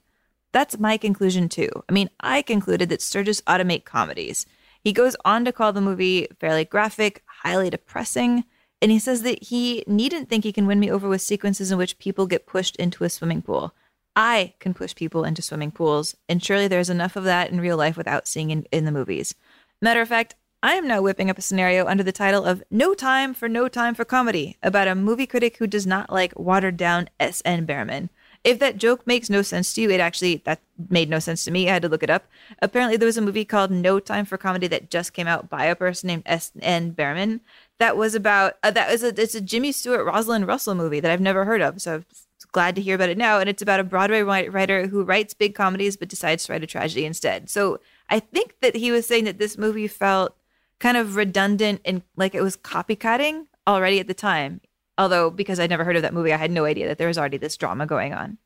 That's 0.53 0.79
my 0.79 0.97
conclusion 0.97 1.51
too. 1.51 1.69
I 1.87 1.93
mean, 1.93 2.09
I 2.19 2.41
concluded 2.41 2.89
that 2.89 3.03
Sturges 3.03 3.43
ought 3.47 3.59
to 3.59 3.65
make 3.65 3.85
comedies. 3.85 4.47
He 4.83 4.95
goes 4.95 5.17
on 5.23 5.45
to 5.45 5.53
call 5.53 5.75
the 5.75 5.83
movie 5.83 6.29
fairly 6.39 6.65
graphic, 6.65 7.23
highly 7.43 7.69
depressing, 7.69 8.45
and 8.81 8.91
he 8.91 8.99
says 8.99 9.21
that 9.21 9.43
he 9.43 9.85
needn't 9.87 10.31
think 10.31 10.45
he 10.45 10.53
can 10.55 10.67
win 10.67 10.81
me 10.81 10.91
over 10.91 11.11
with 11.11 11.21
sequences 11.21 11.71
in 11.71 11.77
which 11.77 11.99
people 11.99 12.27
get 12.27 12.47
pushed 12.47 12.77
into 12.77 13.05
a 13.05 13.11
swimming 13.11 13.43
pool. 13.43 13.75
I 14.17 14.55
can 14.59 14.75
push 14.75 14.95
people 14.95 15.25
into 15.25 15.43
swimming 15.43 15.71
pools, 15.71 16.17
and 16.29 16.43
surely 16.43 16.69
there's 16.69 16.91
enough 16.91 17.17
of 17.17 17.25
that 17.25 17.51
in 17.51 17.61
real 17.61 17.77
life 17.77 17.97
without 17.97 18.27
seeing 18.27 18.51
in, 18.51 18.65
in 18.73 18.85
the 18.85 18.93
movies. 18.93 19.35
Matter 19.81 20.01
of 20.01 20.09
fact, 20.09 20.35
I 20.63 20.75
am 20.75 20.87
now 20.87 21.01
whipping 21.01 21.31
up 21.31 21.39
a 21.39 21.43
scenario 21.43 21.87
under 21.87 22.03
the 22.03 22.13
title 22.13 22.45
of 22.45 22.63
No 22.71 22.93
Time 22.93 23.33
for 23.33 23.49
No 23.49 23.67
Time 23.67 23.95
for 23.95 24.05
Comedy 24.05 24.59
about 24.63 24.89
a 24.89 24.95
movie 24.95 25.27
critic 25.27 25.57
who 25.57 25.67
does 25.67 25.87
not 25.87 26.11
like 26.11 26.39
watered 26.39 26.77
down 26.77 27.09
S.N. 27.19 27.65
Behrman. 27.65 28.11
If 28.45 28.59
that 28.59 28.77
joke 28.77 29.07
makes 29.07 29.31
no 29.31 29.41
sense 29.41 29.73
to 29.75 29.81
you, 29.81 29.91
it 29.91 30.01
actually 30.01 30.37
that 30.45 30.61
made 30.91 31.09
no 31.09 31.19
sense 31.19 31.45
to 31.45 31.51
me. 31.51 31.69
I 31.69 31.75
had 31.75 31.83
to 31.83 31.89
look 31.89 32.03
it 32.03 32.11
up. 32.11 32.27
Apparently, 32.61 32.99
there 32.99 33.07
was 33.07 33.17
a 33.17 33.23
movie 33.23 33.45
called 33.47 33.71
No 33.71 34.01
Time 34.01 34.27
for 34.27 34.37
Comedy 34.37 34.67
that 34.67 34.91
just 34.91 35.15
came 35.15 35.27
out 35.27 35.49
by 35.49 35.65
a 35.65 35.75
person 35.75 36.09
named 36.09 36.25
S.N. 36.27 36.91
Behrman. 36.91 37.41
That 37.79 37.97
was 37.97 38.15
about 38.15 38.55
uh, 38.63 38.71
that 38.71 38.91
was 38.91 39.03
a 39.03 39.19
it's 39.21 39.35
a 39.35 39.41
Jimmy 39.41 39.73
Stewart 39.73 40.05
Rosalind 40.05 40.47
Russell 40.47 40.75
movie 40.75 41.01
that 41.01 41.11
I've 41.11 41.21
never 41.23 41.47
heard 41.47 41.63
of. 41.63 41.81
So 41.81 42.05
glad 42.53 42.75
to 42.77 42.83
hear 42.83 42.95
about 42.95 43.09
it 43.09 43.19
now. 43.19 43.39
And 43.39 43.49
it's 43.49 43.63
about 43.63 43.81
a 43.81 43.85
Broadway 43.85 44.23
writer 44.23 44.87
who 44.87 45.05
writes 45.05 45.35
big 45.35 45.55
comedies 45.55 45.97
but 45.97 46.09
decides 46.09 46.45
to 46.45 46.53
write 46.53 46.63
a 46.63 46.67
tragedy 46.67 47.05
instead. 47.05 47.49
So 47.51 47.81
I 48.09 48.21
think 48.21 48.57
that 48.61 48.77
he 48.77 48.91
was 48.91 49.07
saying 49.07 49.25
that 49.25 49.39
this 49.39 49.59
movie 49.59 49.89
felt 49.89 50.37
kind 50.79 50.97
of 50.97 51.17
redundant 51.17 51.81
and 51.85 52.03
like 52.17 52.35
it 52.35 52.43
was 52.43 52.57
copycatting 52.57 53.47
already 53.67 54.01
at 54.01 54.07
the 54.07 54.15
time. 54.15 54.61
Although, 54.99 55.31
because 55.31 55.59
I'd 55.59 55.71
never 55.71 55.85
heard 55.85 55.97
of 55.97 56.03
that 56.03 56.13
movie, 56.13 56.33
I 56.33 56.37
had 56.37 56.51
no 56.51 56.65
idea 56.65 56.87
that 56.89 56.99
there 56.99 57.09
was 57.09 57.17
already 57.17 57.39
this 57.39 57.57
drama 57.57 57.87
going 57.87 58.13
on. 58.13 58.39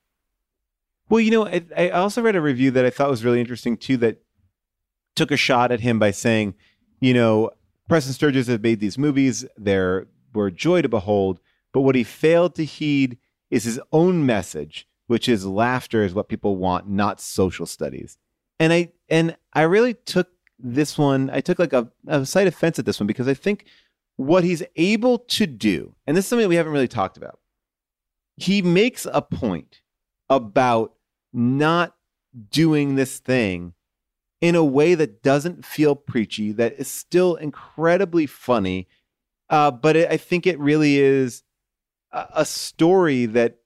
Well, 1.08 1.20
you 1.20 1.30
know, 1.30 1.46
I, 1.46 1.62
I 1.76 1.90
also 1.90 2.22
read 2.22 2.36
a 2.36 2.40
review 2.40 2.70
that 2.72 2.84
I 2.84 2.90
thought 2.90 3.10
was 3.10 3.24
really 3.24 3.40
interesting 3.40 3.76
too 3.76 3.96
that 3.98 4.22
took 5.16 5.30
a 5.30 5.36
shot 5.36 5.72
at 5.72 5.80
him 5.80 5.98
by 5.98 6.10
saying, 6.10 6.54
you 7.00 7.12
know, 7.12 7.50
Preston 7.88 8.14
Sturges 8.14 8.46
has 8.46 8.60
made 8.60 8.80
these 8.80 8.96
movies, 8.96 9.44
they're 9.56 10.06
were 10.32 10.50
joy 10.50 10.82
to 10.82 10.88
behold, 10.88 11.40
but 11.72 11.82
what 11.82 11.94
he 11.94 12.04
failed 12.04 12.54
to 12.56 12.64
heed 12.64 13.18
is 13.54 13.62
his 13.62 13.80
own 13.92 14.26
message, 14.26 14.88
which 15.06 15.28
is 15.28 15.46
laughter 15.46 16.02
is 16.02 16.12
what 16.12 16.28
people 16.28 16.56
want, 16.56 16.88
not 16.88 17.20
social 17.20 17.66
studies. 17.66 18.18
And 18.58 18.72
I 18.72 18.92
and 19.08 19.36
I 19.52 19.62
really 19.62 19.94
took 19.94 20.28
this 20.58 20.98
one, 20.98 21.30
I 21.30 21.40
took 21.40 21.60
like 21.60 21.72
a, 21.72 21.88
a 22.08 22.26
slight 22.26 22.48
offense 22.48 22.78
at 22.78 22.84
this 22.84 22.98
one 22.98 23.06
because 23.06 23.28
I 23.28 23.34
think 23.34 23.66
what 24.16 24.42
he's 24.42 24.62
able 24.74 25.18
to 25.18 25.46
do, 25.46 25.94
and 26.06 26.16
this 26.16 26.24
is 26.24 26.28
something 26.28 26.48
we 26.48 26.56
haven't 26.56 26.72
really 26.72 26.88
talked 26.88 27.16
about, 27.16 27.38
he 28.36 28.60
makes 28.60 29.06
a 29.12 29.22
point 29.22 29.82
about 30.28 30.94
not 31.32 31.94
doing 32.50 32.96
this 32.96 33.20
thing 33.20 33.74
in 34.40 34.56
a 34.56 34.64
way 34.64 34.94
that 34.96 35.22
doesn't 35.22 35.64
feel 35.64 35.94
preachy, 35.94 36.50
that 36.52 36.74
is 36.74 36.88
still 36.88 37.36
incredibly 37.36 38.26
funny. 38.26 38.88
Uh, 39.48 39.70
but 39.70 39.94
it, 39.94 40.10
I 40.10 40.16
think 40.16 40.46
it 40.46 40.58
really 40.58 40.98
is 40.98 41.44
a 42.14 42.44
story 42.44 43.26
that 43.26 43.58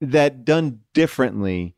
that 0.00 0.44
done 0.44 0.80
differently 0.94 1.76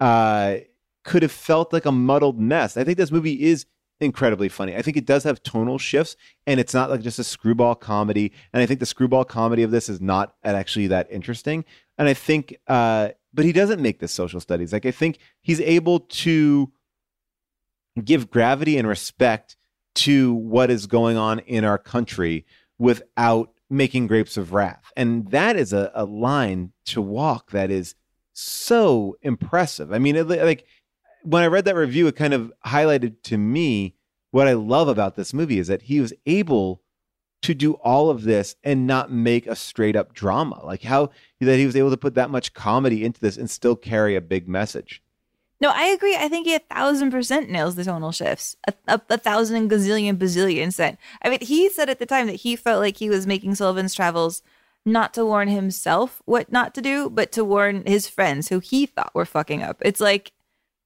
uh, 0.00 0.56
could 1.04 1.22
have 1.22 1.32
felt 1.32 1.72
like 1.72 1.86
a 1.86 1.92
muddled 1.92 2.38
mess. 2.40 2.76
I 2.76 2.84
think 2.84 2.98
this 2.98 3.12
movie 3.12 3.44
is 3.44 3.66
incredibly 4.00 4.48
funny. 4.48 4.76
I 4.76 4.82
think 4.82 4.96
it 4.96 5.06
does 5.06 5.24
have 5.24 5.42
tonal 5.42 5.78
shifts, 5.78 6.16
and 6.46 6.60
it's 6.60 6.74
not 6.74 6.90
like 6.90 7.00
just 7.00 7.18
a 7.18 7.24
screwball 7.24 7.74
comedy. 7.74 8.32
And 8.52 8.62
I 8.62 8.66
think 8.66 8.80
the 8.80 8.86
screwball 8.86 9.24
comedy 9.24 9.62
of 9.62 9.70
this 9.70 9.88
is 9.88 10.00
not 10.00 10.34
actually 10.44 10.88
that 10.88 11.08
interesting. 11.10 11.64
And 11.98 12.08
I 12.08 12.14
think, 12.14 12.56
uh, 12.66 13.10
but 13.32 13.44
he 13.44 13.52
doesn't 13.52 13.80
make 13.80 14.00
this 14.00 14.12
social 14.12 14.40
studies. 14.40 14.72
Like 14.72 14.86
I 14.86 14.90
think 14.90 15.18
he's 15.40 15.60
able 15.60 16.00
to 16.00 16.72
give 18.04 18.30
gravity 18.30 18.76
and 18.76 18.86
respect 18.86 19.56
to 19.94 20.34
what 20.34 20.70
is 20.70 20.86
going 20.86 21.16
on 21.16 21.38
in 21.40 21.64
our 21.64 21.78
country 21.78 22.44
without 22.78 23.52
making 23.68 24.06
grapes 24.06 24.36
of 24.36 24.52
wrath. 24.52 24.92
And 24.96 25.30
that 25.30 25.56
is 25.56 25.72
a, 25.72 25.90
a 25.94 26.04
line 26.04 26.72
to 26.86 27.02
walk 27.02 27.50
that 27.50 27.70
is 27.70 27.94
so 28.32 29.16
impressive. 29.22 29.92
I 29.92 29.98
mean, 29.98 30.16
it, 30.16 30.28
like 30.28 30.66
when 31.22 31.42
I 31.42 31.46
read 31.46 31.64
that 31.64 31.74
review, 31.74 32.06
it 32.06 32.16
kind 32.16 32.34
of 32.34 32.52
highlighted 32.66 33.22
to 33.24 33.38
me 33.38 33.96
what 34.30 34.48
I 34.48 34.52
love 34.52 34.88
about 34.88 35.16
this 35.16 35.32
movie 35.32 35.58
is 35.58 35.66
that 35.68 35.82
he 35.82 36.00
was 36.00 36.12
able 36.26 36.82
to 37.42 37.54
do 37.54 37.74
all 37.74 38.10
of 38.10 38.24
this 38.24 38.56
and 38.64 38.86
not 38.86 39.10
make 39.10 39.46
a 39.46 39.56
straight 39.56 39.96
up 39.96 40.12
drama. 40.12 40.64
Like 40.64 40.82
how 40.82 41.10
that 41.40 41.58
he 41.58 41.66
was 41.66 41.76
able 41.76 41.90
to 41.90 41.96
put 41.96 42.14
that 42.14 42.30
much 42.30 42.52
comedy 42.54 43.04
into 43.04 43.20
this 43.20 43.36
and 43.36 43.48
still 43.48 43.76
carry 43.76 44.16
a 44.16 44.20
big 44.20 44.48
message. 44.48 45.02
No, 45.60 45.70
I 45.74 45.86
agree. 45.86 46.16
I 46.16 46.28
think 46.28 46.46
he 46.46 46.54
a 46.54 46.58
thousand 46.58 47.10
percent 47.10 47.50
nails 47.50 47.76
the 47.76 47.84
tonal 47.84 48.12
shifts. 48.12 48.56
A, 48.68 48.74
a, 48.88 49.00
a, 49.08 49.18
thousand 49.18 49.70
gazillion 49.70 50.18
bazillion 50.18 50.72
cent. 50.72 50.98
I 51.22 51.30
mean, 51.30 51.40
he 51.40 51.70
said 51.70 51.88
at 51.88 51.98
the 51.98 52.06
time 52.06 52.26
that 52.26 52.36
he 52.36 52.56
felt 52.56 52.80
like 52.80 52.98
he 52.98 53.08
was 53.08 53.26
making 53.26 53.54
Sullivan's 53.54 53.94
Travels 53.94 54.42
not 54.84 55.14
to 55.14 55.24
warn 55.24 55.48
himself 55.48 56.22
what 56.26 56.52
not 56.52 56.74
to 56.74 56.82
do, 56.82 57.08
but 57.10 57.32
to 57.32 57.44
warn 57.44 57.84
his 57.86 58.06
friends 58.06 58.48
who 58.48 58.60
he 58.60 58.86
thought 58.86 59.14
were 59.14 59.24
fucking 59.24 59.62
up. 59.62 59.78
It's 59.80 60.00
like 60.00 60.32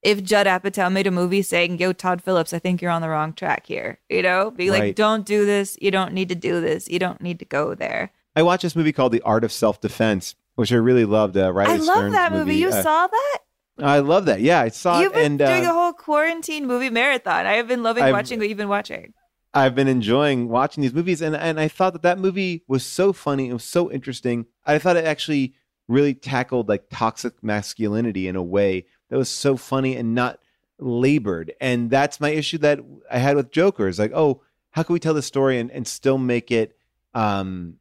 if 0.03 0.23
Judd 0.23 0.47
Apatow 0.47 0.91
made 0.91 1.07
a 1.07 1.11
movie 1.11 1.43
saying, 1.43 1.79
Yo, 1.79 1.93
Todd 1.93 2.23
Phillips, 2.23 2.53
I 2.53 2.59
think 2.59 2.81
you're 2.81 2.91
on 2.91 3.03
the 3.03 3.09
wrong 3.09 3.33
track 3.33 3.67
here. 3.67 3.99
You 4.09 4.23
know, 4.23 4.51
be 4.51 4.71
right. 4.71 4.81
like, 4.81 4.95
don't 4.95 5.27
do 5.27 5.45
this. 5.45 5.77
You 5.81 5.91
don't 5.91 6.15
need 6.15 6.29
to 6.31 6.35
do 6.35 6.61
this. 6.61 6.89
You 6.89 6.99
don't 6.99 7.21
need 7.21 7.39
to 7.41 7.45
go 7.45 7.75
there. 7.75 8.13
I 8.35 8.43
watched 8.43 8.63
this 8.63 8.77
movie 8.77 8.93
called 8.93 9.13
The 9.13 9.23
Art 9.23 9.45
of 9.45 9.53
Self 9.53 9.81
Defense, 9.81 10.37
which 10.55 10.73
I 10.73 10.77
really 10.77 11.05
loved. 11.05 11.37
Uh, 11.37 11.53
Riley 11.53 11.75
I 11.75 11.77
love 11.77 11.97
Stearns 11.97 12.15
that 12.15 12.33
movie. 12.33 12.57
You 12.57 12.69
uh, 12.69 12.83
saw 12.83 13.07
that? 13.07 13.39
I 13.83 13.99
love 14.01 14.27
that. 14.27 14.41
Yeah, 14.41 14.61
I 14.61 14.69
saw 14.69 15.01
You've 15.01 15.13
it. 15.13 15.17
been 15.17 15.25
and 15.27 15.39
doing 15.39 15.67
uh, 15.67 15.71
a 15.71 15.75
whole 15.75 15.93
quarantine 15.93 16.67
movie 16.67 16.91
marathon. 16.91 17.47
I 17.47 17.55
have 17.55 17.69
been 17.69 17.83
loving 17.83 18.05
I've- 18.05 18.13
watching 18.13 18.39
what 18.39 18.49
you've 18.49 18.59
been 18.59 18.69
watching. 18.69 19.15
I've 19.53 19.75
been 19.75 19.89
enjoying 19.89 20.49
watching 20.49 20.81
these 20.83 20.95
movies, 20.95 21.21
and 21.21 21.35
and 21.35 21.59
I 21.59 21.67
thought 21.67 21.93
that 21.95 22.03
that 22.03 22.21
movie 22.21 22.63
was 22.69 22.85
so 22.85 23.13
funny. 23.13 23.49
It 23.49 23.53
was 23.53 23.65
so 23.65 23.91
interesting. 23.91 24.47
I 24.65 24.79
thought 24.79 24.97
it 24.97 25.05
actually 25.05 25.55
really 25.89 26.15
tackled 26.15 26.69
like 26.69 26.85
toxic 26.89 27.43
masculinity 27.43 28.29
in 28.29 28.37
a 28.37 28.43
way 28.45 28.87
that 29.09 29.17
was 29.19 29.29
so 29.29 29.57
funny 29.57 29.97
and 29.97 30.15
not 30.15 30.39
labored. 30.79 31.53
And 31.61 31.91
that's 31.91 32.21
my 32.21 32.31
issue 32.31 32.59
that 32.59 32.79
I 33.11 33.19
had 33.19 33.35
with 33.35 33.51
Joker. 33.51 33.89
Is 33.89 33.99
like, 33.99 34.13
oh, 34.15 34.41
how 34.71 34.85
can 34.85 34.93
we 34.93 35.01
tell 35.01 35.15
the 35.15 35.21
story 35.23 35.59
and, 35.59 35.69
and 35.73 35.85
still 35.85 36.17
make 36.17 36.53
it 36.53 36.77
um, 37.13 37.79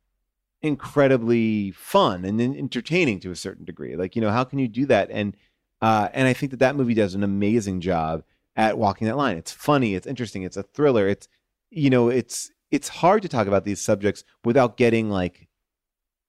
incredibly 0.64 1.72
fun 1.72 2.26
and 2.26 2.42
entertaining 2.42 3.20
to 3.22 3.32
a 3.32 3.36
certain 3.36 3.66
degree? 3.66 3.96
Like, 3.96 4.16
you 4.16 4.22
know, 4.22 4.32
how 4.32 4.44
can 4.44 4.60
you 4.60 4.68
do 4.68 4.86
that? 4.88 5.10
And 5.12 5.36
uh, 5.82 6.10
and 6.14 6.28
I 6.28 6.34
think 6.34 6.52
that 6.52 6.60
that 6.60 6.76
movie 6.76 6.94
does 6.94 7.16
an 7.16 7.24
amazing 7.24 7.82
job 7.82 8.24
at 8.56 8.78
walking 8.78 9.08
that 9.08 9.18
line. 9.18 9.38
It's 9.38 9.52
funny, 9.52 9.96
it's 9.96 10.08
interesting, 10.08 10.44
it's 10.44 10.58
a 10.58 10.64
thriller. 10.64 11.08
It's 11.08 11.28
you 11.72 11.90
know, 11.90 12.10
it's 12.10 12.52
it's 12.72 12.88
hard 12.88 13.22
to 13.22 13.30
talk 13.30 13.48
about 13.48 13.66
these 13.66 13.82
subjects 13.82 14.24
without 14.44 14.78
getting 14.78 15.10
like 15.10 15.48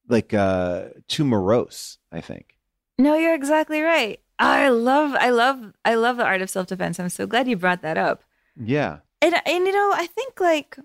like 0.09 0.35
uh 0.35 0.89
too 1.09 1.25
morose, 1.25 1.99
I 2.13 2.21
think. 2.21 2.57
No, 2.99 3.17
you're 3.17 3.35
exactly 3.35 3.81
right. 3.81 4.21
I 4.39 4.69
love, 4.69 5.15
I 5.15 5.31
love, 5.31 5.73
I 5.85 5.95
love 5.95 6.17
the 6.17 6.25
art 6.25 6.41
of 6.41 6.49
self 6.49 6.67
defense. 6.67 6.99
I'm 6.99 7.11
so 7.11 7.27
glad 7.27 7.47
you 7.47 7.57
brought 7.57 7.83
that 7.83 7.99
up. 7.99 8.25
Yeah. 8.57 8.99
And 9.23 9.35
and 9.47 9.67
you 9.67 9.73
know, 9.73 9.93
I 9.95 10.07
think 10.07 10.41
like 10.41 10.79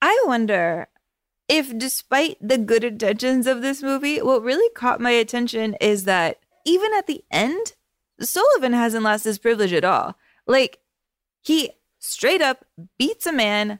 I 0.00 0.22
wonder 0.26 0.88
if 1.48 1.76
despite 1.76 2.36
the 2.40 2.58
good 2.58 2.84
intentions 2.84 3.46
of 3.46 3.62
this 3.62 3.82
movie, 3.82 4.20
what 4.22 4.42
really 4.42 4.68
caught 4.74 5.00
my 5.00 5.10
attention 5.10 5.74
is 5.80 6.04
that 6.04 6.38
even 6.64 6.92
at 6.94 7.06
the 7.06 7.24
end, 7.30 7.74
Sullivan 8.20 8.72
hasn't 8.72 9.04
lost 9.04 9.24
his 9.24 9.38
privilege 9.38 9.72
at 9.72 9.84
all. 9.84 10.16
Like 10.46 10.78
he 11.42 11.70
straight 11.98 12.42
up 12.42 12.64
beats 12.98 13.26
a 13.26 13.32
man 13.32 13.78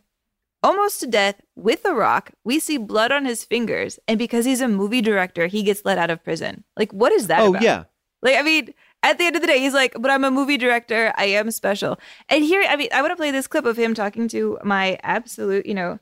almost 0.62 1.00
to 1.00 1.06
death 1.06 1.40
with 1.54 1.84
a 1.84 1.94
rock. 1.94 2.32
We 2.44 2.58
see 2.58 2.78
blood 2.78 3.12
on 3.12 3.24
his 3.24 3.44
fingers, 3.44 3.98
and 4.08 4.18
because 4.18 4.44
he's 4.44 4.60
a 4.60 4.68
movie 4.68 5.02
director, 5.02 5.46
he 5.46 5.62
gets 5.62 5.84
let 5.84 5.98
out 5.98 6.10
of 6.10 6.24
prison. 6.24 6.64
Like 6.76 6.92
what 6.92 7.12
is 7.12 7.26
that 7.28 7.40
Oh 7.40 7.50
about? 7.50 7.62
yeah. 7.62 7.84
Like, 8.22 8.38
I 8.38 8.42
mean, 8.42 8.72
at 9.02 9.18
the 9.18 9.24
end 9.26 9.36
of 9.36 9.42
the 9.42 9.46
day, 9.48 9.58
he's 9.58 9.74
like, 9.74 9.94
but 10.00 10.10
I'm 10.10 10.24
a 10.24 10.30
movie 10.30 10.56
director. 10.56 11.12
I 11.18 11.26
am 11.26 11.50
special. 11.50 11.98
And 12.30 12.42
here, 12.42 12.64
I 12.66 12.74
mean, 12.76 12.88
I 12.90 13.02
want 13.02 13.12
to 13.12 13.16
play 13.16 13.30
this 13.30 13.46
clip 13.46 13.66
of 13.66 13.76
him 13.76 13.92
talking 13.92 14.28
to 14.28 14.58
my 14.64 14.98
absolute, 15.02 15.66
you 15.66 15.74
know, 15.74 15.98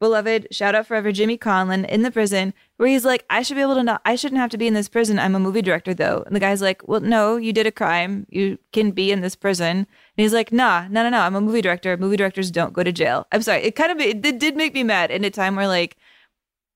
beloved 0.00 0.48
shout 0.50 0.74
out 0.74 0.86
forever 0.86 1.12
Jimmy 1.12 1.36
Conlin 1.36 1.84
in 1.84 2.02
the 2.02 2.10
prison 2.10 2.54
where 2.76 2.88
he's 2.88 3.04
like, 3.04 3.24
I 3.28 3.42
should 3.42 3.56
be 3.56 3.60
able 3.60 3.74
to 3.74 3.82
know 3.82 3.98
I 4.04 4.14
shouldn't 4.14 4.40
have 4.40 4.50
to 4.50 4.58
be 4.58 4.66
in 4.66 4.74
this 4.74 4.88
prison. 4.88 5.18
I'm 5.18 5.34
a 5.34 5.40
movie 5.40 5.62
director 5.62 5.94
though. 5.94 6.22
And 6.26 6.34
the 6.34 6.40
guy's 6.40 6.62
like, 6.62 6.86
Well, 6.86 7.00
no, 7.00 7.36
you 7.36 7.52
did 7.52 7.66
a 7.66 7.72
crime. 7.72 8.26
You 8.30 8.58
can 8.72 8.92
be 8.92 9.10
in 9.10 9.20
this 9.20 9.36
prison. 9.36 9.76
And 9.76 9.86
he's 10.16 10.32
like, 10.32 10.52
Nah, 10.52 10.86
no, 10.88 11.02
no, 11.02 11.10
no. 11.10 11.20
I'm 11.20 11.36
a 11.36 11.40
movie 11.40 11.62
director. 11.62 11.96
Movie 11.96 12.16
directors 12.16 12.50
don't 12.50 12.72
go 12.72 12.82
to 12.82 12.92
jail. 12.92 13.26
I'm 13.32 13.42
sorry. 13.42 13.62
It 13.62 13.74
kind 13.74 13.92
of 13.92 13.98
it 14.00 14.22
did, 14.22 14.38
did 14.38 14.56
make 14.56 14.74
me 14.74 14.84
mad 14.84 15.10
in 15.10 15.24
a 15.24 15.30
time 15.30 15.56
where 15.56 15.68
like 15.68 15.96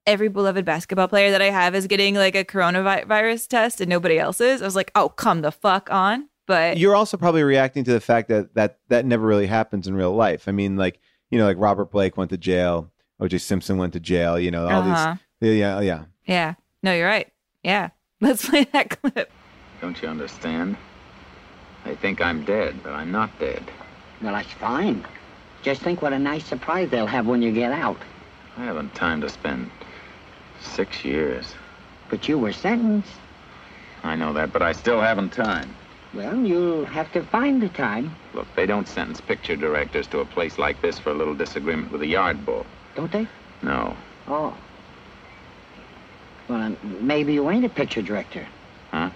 every 0.07 0.29
beloved 0.29 0.65
basketball 0.65 1.09
player 1.09 1.31
that 1.31 1.43
I 1.43 1.51
have 1.51 1.75
is 1.75 1.87
getting 1.87 2.15
like 2.15 2.35
a 2.35 2.45
coronavirus 2.45 3.47
test 3.49 3.81
and 3.81 3.89
nobody 3.89 4.19
else 4.19 4.41
is. 4.41 4.63
I 4.63 4.65
was 4.65 4.77
like, 4.77 4.91
oh, 4.95 5.09
come 5.09 5.43
the 5.43 5.53
fuck 5.53 5.91
on. 5.91 6.29
But 6.47 6.77
You're 6.77 6.97
also 6.97 7.17
probably 7.17 7.45
reacting 7.45 7.85
to 7.85 7.93
the 7.93 8.01
fact 8.01 8.29
that 8.29 8.55
that 8.55 8.79
that 8.89 9.07
never 9.07 9.25
really 9.25 9.47
happens 9.47 9.87
in 9.87 9.95
real 9.95 10.13
life. 10.15 10.49
I 10.49 10.53
mean, 10.53 10.77
like 10.77 11.01
you 11.31 11.39
know, 11.39 11.47
like 11.47 11.57
Robert 11.59 11.91
Blake 11.91 12.17
went 12.17 12.31
to 12.31 12.37
jail, 12.37 12.91
O.J. 13.23 13.39
Simpson 13.39 13.79
went 13.79 13.93
to 13.93 14.01
jail. 14.01 14.37
You 14.39 14.51
know, 14.51 14.67
all 14.69 14.83
Uh-huh. 14.83 15.15
these. 15.41 15.59
Yeah, 15.59 15.81
yeah. 15.81 16.05
yeah, 16.25 16.55
no, 16.83 16.93
you're 16.95 17.07
right. 17.07 17.29
Yeah, 17.63 17.91
let's 18.21 18.49
play 18.49 18.65
that 18.73 18.91
clip. 19.01 19.31
Don't 19.81 20.01
you 20.03 20.09
understand? 20.09 20.77
They 21.85 21.95
think 21.97 22.21
I'm 22.21 22.45
dead, 22.45 22.83
but 22.83 22.93
I'm 22.93 23.11
not 23.13 23.31
dead. 23.39 23.63
Well, 24.21 24.33
that's 24.35 24.53
fine. 24.53 25.05
Just 25.63 25.83
think 25.83 26.03
what 26.03 26.13
a 26.13 26.19
nice 26.19 26.45
surprise 26.45 26.91
they'll 26.91 27.07
have 27.07 27.27
when 27.27 27.43
you 27.43 27.53
get 27.53 27.71
out. 27.73 27.97
I 28.57 28.65
haven't 28.65 28.95
time 28.95 29.21
to 29.21 29.29
spend 29.29 29.71
six 30.61 31.05
years. 31.05 31.55
But 32.11 32.29
you 32.29 32.39
were 32.39 32.53
sentenced. 32.53 33.11
I 34.03 34.17
know 34.17 34.33
that, 34.33 34.53
but 34.53 34.63
I 34.63 34.73
still 34.73 35.01
haven't 35.01 35.33
time. 35.33 35.75
Well, 36.15 36.37
you'll 36.37 36.85
have 36.85 37.11
to 37.13 37.23
find 37.23 37.63
the 37.63 37.69
time, 37.71 38.15
Look, 38.35 38.47
they 38.57 38.67
don't 38.67 38.87
sentence 38.89 39.21
picture 39.21 39.57
directors 39.57 40.07
to 40.09 40.19
a 40.21 40.25
place 40.25 40.59
like 40.59 40.81
this 40.83 40.99
for 40.99 41.11
a 41.11 41.15
little 41.15 41.35
disagreement 41.35 41.91
with 41.93 42.03
a 42.03 42.07
yard 42.07 42.45
bull. 42.45 42.67
Don't 42.95 43.11
they? 43.13 43.27
No. 43.63 43.97
Oh. 44.27 44.57
Well, 46.49 46.61
um, 46.61 46.77
maybe 47.01 47.35
you 47.35 47.49
ain't 47.51 47.65
a 47.65 47.69
picture 47.69 48.03
director. 48.03 48.47
Huh? 48.91 49.11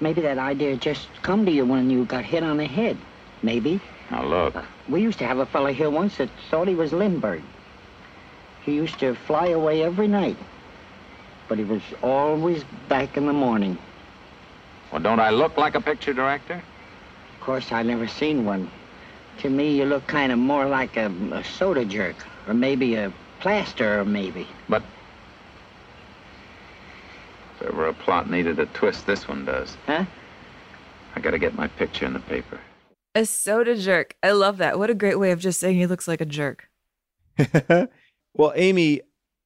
Maybe 0.00 0.20
that 0.22 0.38
idea 0.38 0.76
just 0.76 1.08
come 1.22 1.44
to 1.46 1.50
you 1.50 1.64
when 1.64 1.90
you 1.90 2.04
got 2.04 2.24
hit 2.24 2.42
on 2.42 2.56
the 2.56 2.66
head. 2.66 2.96
Maybe. 3.42 3.80
Now 4.10 4.24
look, 4.24 4.54
We 4.88 5.02
used 5.02 5.18
to 5.18 5.26
have 5.26 5.38
a 5.38 5.46
fella 5.46 5.72
here 5.72 5.90
once 5.90 6.16
that 6.16 6.30
thought 6.50 6.68
he 6.68 6.74
was 6.74 6.92
Lindbergh. 6.92 7.42
He 8.64 8.74
used 8.74 8.98
to 9.00 9.14
fly 9.14 9.48
away 9.48 9.82
every 9.82 10.08
night. 10.08 10.36
But 11.48 11.58
he 11.58 11.64
was 11.64 11.82
always 12.02 12.64
back 12.88 13.16
in 13.16 13.26
the 13.26 13.32
morning. 13.32 13.78
well, 14.92 15.00
don't 15.00 15.20
I 15.20 15.30
look 15.30 15.56
like 15.56 15.74
a 15.74 15.80
picture 15.80 16.12
director? 16.12 16.62
Of 17.34 17.40
course, 17.40 17.72
I've 17.72 17.86
never 17.86 18.06
seen 18.06 18.44
one. 18.44 18.70
To 19.40 19.48
me, 19.48 19.76
you 19.76 19.84
look 19.84 20.06
kind 20.06 20.32
of 20.32 20.38
more 20.38 20.66
like 20.66 20.96
a, 20.96 21.06
a 21.32 21.44
soda 21.44 21.84
jerk, 21.84 22.16
or 22.48 22.54
maybe 22.54 22.94
a 22.94 23.12
plaster, 23.40 24.00
or 24.00 24.04
maybe. 24.04 24.46
But 24.68 24.82
if 27.60 27.68
ever 27.68 27.88
a 27.88 27.94
plot 27.94 28.30
needed 28.30 28.58
a 28.58 28.66
twist, 28.66 29.06
this 29.06 29.28
one 29.28 29.44
does. 29.44 29.76
Huh? 29.86 30.04
I 31.14 31.20
gotta 31.20 31.38
get 31.38 31.54
my 31.54 31.68
picture 31.68 32.06
in 32.06 32.14
the 32.14 32.20
paper. 32.20 32.58
A 33.14 33.24
soda 33.24 33.76
jerk. 33.76 34.14
I 34.22 34.32
love 34.32 34.58
that. 34.58 34.78
What 34.78 34.90
a 34.90 34.94
great 34.94 35.18
way 35.18 35.30
of 35.30 35.40
just 35.40 35.60
saying 35.60 35.76
he 35.76 35.86
looks 35.86 36.08
like 36.08 36.20
a 36.20 36.26
jerk. 36.26 36.68
well, 38.34 38.52
Amy, 38.54 39.02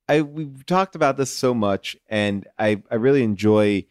I 0.09 0.23
we've 0.23 0.65
talked 0.67 0.95
about 0.95 1.17
this 1.17 1.31
so 1.31 1.55
much, 1.55 1.97
and 2.09 2.47
I 2.59 2.83
I 2.91 2.97
really 2.97 3.23
enjoy 3.23 3.87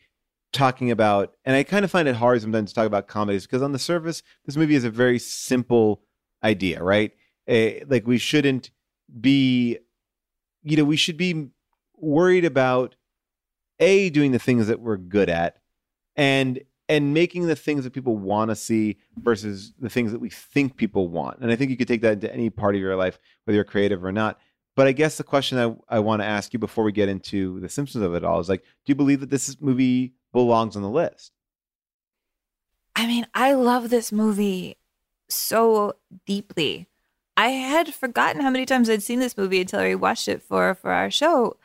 talking 0.54 0.92
about, 0.92 1.34
and 1.46 1.56
I 1.56 1.64
kind 1.64 1.86
of 1.86 1.92
find 1.92 2.08
it 2.08 2.16
hard 2.16 2.42
sometimes 2.42 2.72
to 2.72 2.76
talk 2.76 2.86
about 2.86 3.08
comedies 3.08 3.46
because 3.46 3.62
on 3.62 3.72
the 3.72 3.80
surface, 3.80 4.22
this 4.46 4.56
movie 4.56 4.76
is 4.76 4.84
a 4.84 4.90
very 4.90 5.18
simple 5.20 6.02
idea, 6.44 6.84
right? 6.84 7.12
Eh, 7.48 7.84
like 7.88 8.06
we 8.06 8.18
shouldn't 8.18 8.72
be, 9.20 9.78
you 10.64 10.78
know, 10.78 10.84
we 10.84 10.98
should 10.98 11.18
be 11.18 11.50
worried 11.98 12.46
about 12.46 12.96
a 13.80 14.10
doing 14.10 14.32
the 14.32 14.40
things 14.40 14.68
that 14.68 14.80
we're 14.80 14.98
good 14.98 15.30
at, 15.30 15.58
and 16.16 16.62
and 16.88 17.14
making 17.14 17.48
the 17.48 17.56
things 17.56 17.86
that 17.86 17.94
people 17.94 18.18
want 18.18 18.52
to 18.52 18.56
see 18.56 18.98
versus 19.16 19.74
the 19.80 19.90
things 19.90 20.12
that 20.12 20.20
we 20.20 20.30
think 20.30 20.76
people 20.76 21.08
want. 21.08 21.40
And 21.40 21.50
I 21.50 21.56
think 21.56 21.72
you 21.72 21.78
could 21.78 21.88
take 21.88 22.02
that 22.02 22.14
into 22.14 22.34
any 22.34 22.50
part 22.50 22.76
of 22.76 22.82
your 22.82 22.98
life, 22.98 23.18
whether 23.46 23.56
you're 23.56 23.64
creative 23.64 24.04
or 24.04 24.12
not. 24.12 24.40
But 24.76 24.88
I 24.88 24.92
guess 24.92 25.18
the 25.18 25.24
question 25.24 25.58
I, 25.58 25.96
I 25.96 26.00
want 26.00 26.22
to 26.22 26.26
ask 26.26 26.52
you 26.52 26.60
before 26.60 26.84
we 26.84 26.92
get 26.92 27.08
into 27.08 27.60
the 27.62 27.70
symptoms 27.70 28.04
of 28.04 28.14
it 28.14 28.24
all 28.24 28.40
is 28.40 28.50
like, 28.50 28.62
do 28.62 28.92
you 28.92 28.96
believe 28.96 29.22
that 29.22 29.30
this 29.30 29.56
movie 29.62 30.14
belongs 30.34 30.76
on 30.76 30.82
the 30.82 30.90
list? 30.90 31.32
I 32.96 33.08
mean, 33.08 33.26
I 33.34 33.54
love 33.54 33.90
this 33.90 34.12
movie 34.12 34.78
so 35.30 35.94
deeply. 36.26 36.88
I 37.42 37.48
had 37.50 37.92
forgotten 37.96 38.40
how 38.40 38.52
many 38.52 38.68
times 38.68 38.88
I'd 38.88 39.02
seen 39.02 39.20
this 39.20 39.36
movie 39.36 39.62
until 39.62 39.80
I 39.80 39.96
watched 39.96 40.28
it 40.28 40.44
for 40.44 40.76
for 40.76 40.92
our 40.92 41.10
show. 41.10 41.58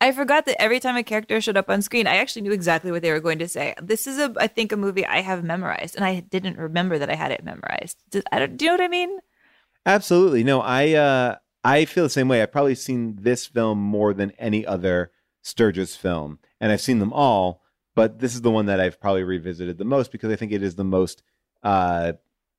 I 0.00 0.10
forgot 0.10 0.46
that 0.46 0.58
every 0.58 0.80
time 0.80 0.96
a 0.96 1.02
character 1.02 1.38
showed 1.42 1.58
up 1.58 1.68
on 1.68 1.82
screen, 1.82 2.06
I 2.06 2.16
actually 2.16 2.42
knew 2.42 2.52
exactly 2.52 2.90
what 2.90 3.02
they 3.02 3.12
were 3.12 3.20
going 3.20 3.38
to 3.40 3.48
say. 3.48 3.74
This 3.82 4.06
is 4.06 4.18
a, 4.18 4.32
I 4.38 4.46
think, 4.46 4.72
a 4.72 4.76
movie 4.78 5.04
I 5.04 5.20
have 5.20 5.44
memorized, 5.44 5.96
and 5.96 6.04
I 6.04 6.20
didn't 6.20 6.56
remember 6.56 6.98
that 6.98 7.10
I 7.10 7.14
had 7.14 7.30
it 7.30 7.44
memorized. 7.44 7.98
I 8.32 8.38
don't, 8.38 8.56
do 8.56 8.64
you 8.64 8.70
know 8.70 8.76
what 8.78 8.84
I 8.84 8.88
mean? 8.88 9.18
Absolutely. 9.84 10.44
No, 10.44 10.62
I 10.62 10.94
uh 10.94 11.36
I 11.62 11.84
feel 11.84 12.04
the 12.04 12.10
same 12.10 12.28
way. 12.28 12.40
I've 12.40 12.52
probably 12.52 12.74
seen 12.74 13.18
this 13.20 13.44
film 13.44 13.78
more 13.78 14.14
than 14.14 14.32
any 14.38 14.64
other 14.64 15.12
Sturges 15.42 15.94
film, 15.94 16.38
and 16.58 16.72
I've 16.72 16.80
seen 16.80 17.00
them 17.00 17.12
all, 17.12 17.60
but 17.94 18.20
this 18.20 18.34
is 18.34 18.40
the 18.40 18.50
one 18.50 18.64
that 18.64 18.80
I've 18.80 18.98
probably 18.98 19.24
revisited 19.24 19.76
the 19.76 19.84
most 19.84 20.10
because 20.10 20.32
I 20.32 20.36
think 20.36 20.52
it 20.52 20.62
is 20.62 20.76
the 20.76 20.84
most 20.84 21.22
uh 21.62 22.12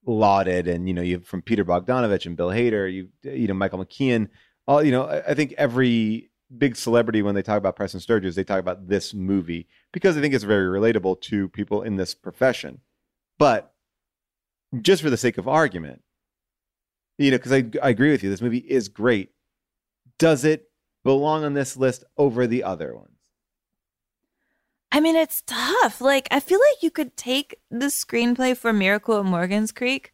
lauded 0.05 0.67
and 0.67 0.88
you 0.88 0.93
know, 0.93 1.01
you 1.01 1.19
from 1.19 1.41
Peter 1.41 1.65
Bogdanovich 1.65 2.26
and 2.26 2.38
Bill 2.38 2.49
Hader, 2.49 2.91
you 2.91 3.09
you 3.23 3.47
know, 3.47 3.53
Michael 3.53 3.84
McKean, 3.84 4.30
all 4.67 4.84
you 4.84 4.91
know, 4.91 5.03
I, 5.03 5.31
I 5.31 5.34
think 5.34 5.53
every 5.57 6.30
big 6.57 6.76
celebrity 6.76 7.21
when 7.21 7.35
they 7.35 7.41
talk 7.41 7.57
about 7.57 7.76
Preston 7.76 7.99
Sturges, 7.99 8.35
they 8.35 8.43
talk 8.43 8.59
about 8.59 8.88
this 8.88 9.13
movie 9.13 9.67
because 9.91 10.17
I 10.17 10.21
think 10.21 10.34
it's 10.34 10.43
very 10.43 10.67
relatable 10.80 11.21
to 11.21 11.49
people 11.49 11.84
in 11.84 11.95
this 11.95 12.15
profession. 12.15 12.81
But 13.38 13.73
just 14.81 15.01
for 15.01 15.09
the 15.09 15.17
sake 15.17 15.38
of 15.38 15.47
argument, 15.47 16.01
you 17.17 17.31
know, 17.31 17.38
because 17.38 17.51
I, 17.51 17.65
I 17.84 17.89
agree 17.89 18.11
with 18.11 18.23
you, 18.23 18.30
this 18.30 18.41
movie 18.41 18.57
is 18.59 18.88
great. 18.88 19.31
Does 20.17 20.43
it 20.43 20.69
belong 21.03 21.43
on 21.43 21.53
this 21.53 21.77
list 21.77 22.03
over 22.17 22.47
the 22.47 22.63
other 22.63 22.95
ones? 22.95 23.19
I 24.91 24.99
mean, 24.99 25.16
it's 25.16 25.44
tough. 25.45 26.02
Like, 26.02 26.28
I 26.32 26.40
feel 26.40 26.60
like 26.60 26.82
you 26.84 26.90
could 26.91 27.16
take 27.16 27.60
the 27.70 27.88
screenplay 27.88 28.57
for 28.57 28.74
Miracle 28.74 29.20
at 29.20 29.26
Morgan's 29.26 29.72
Creek 29.72 30.14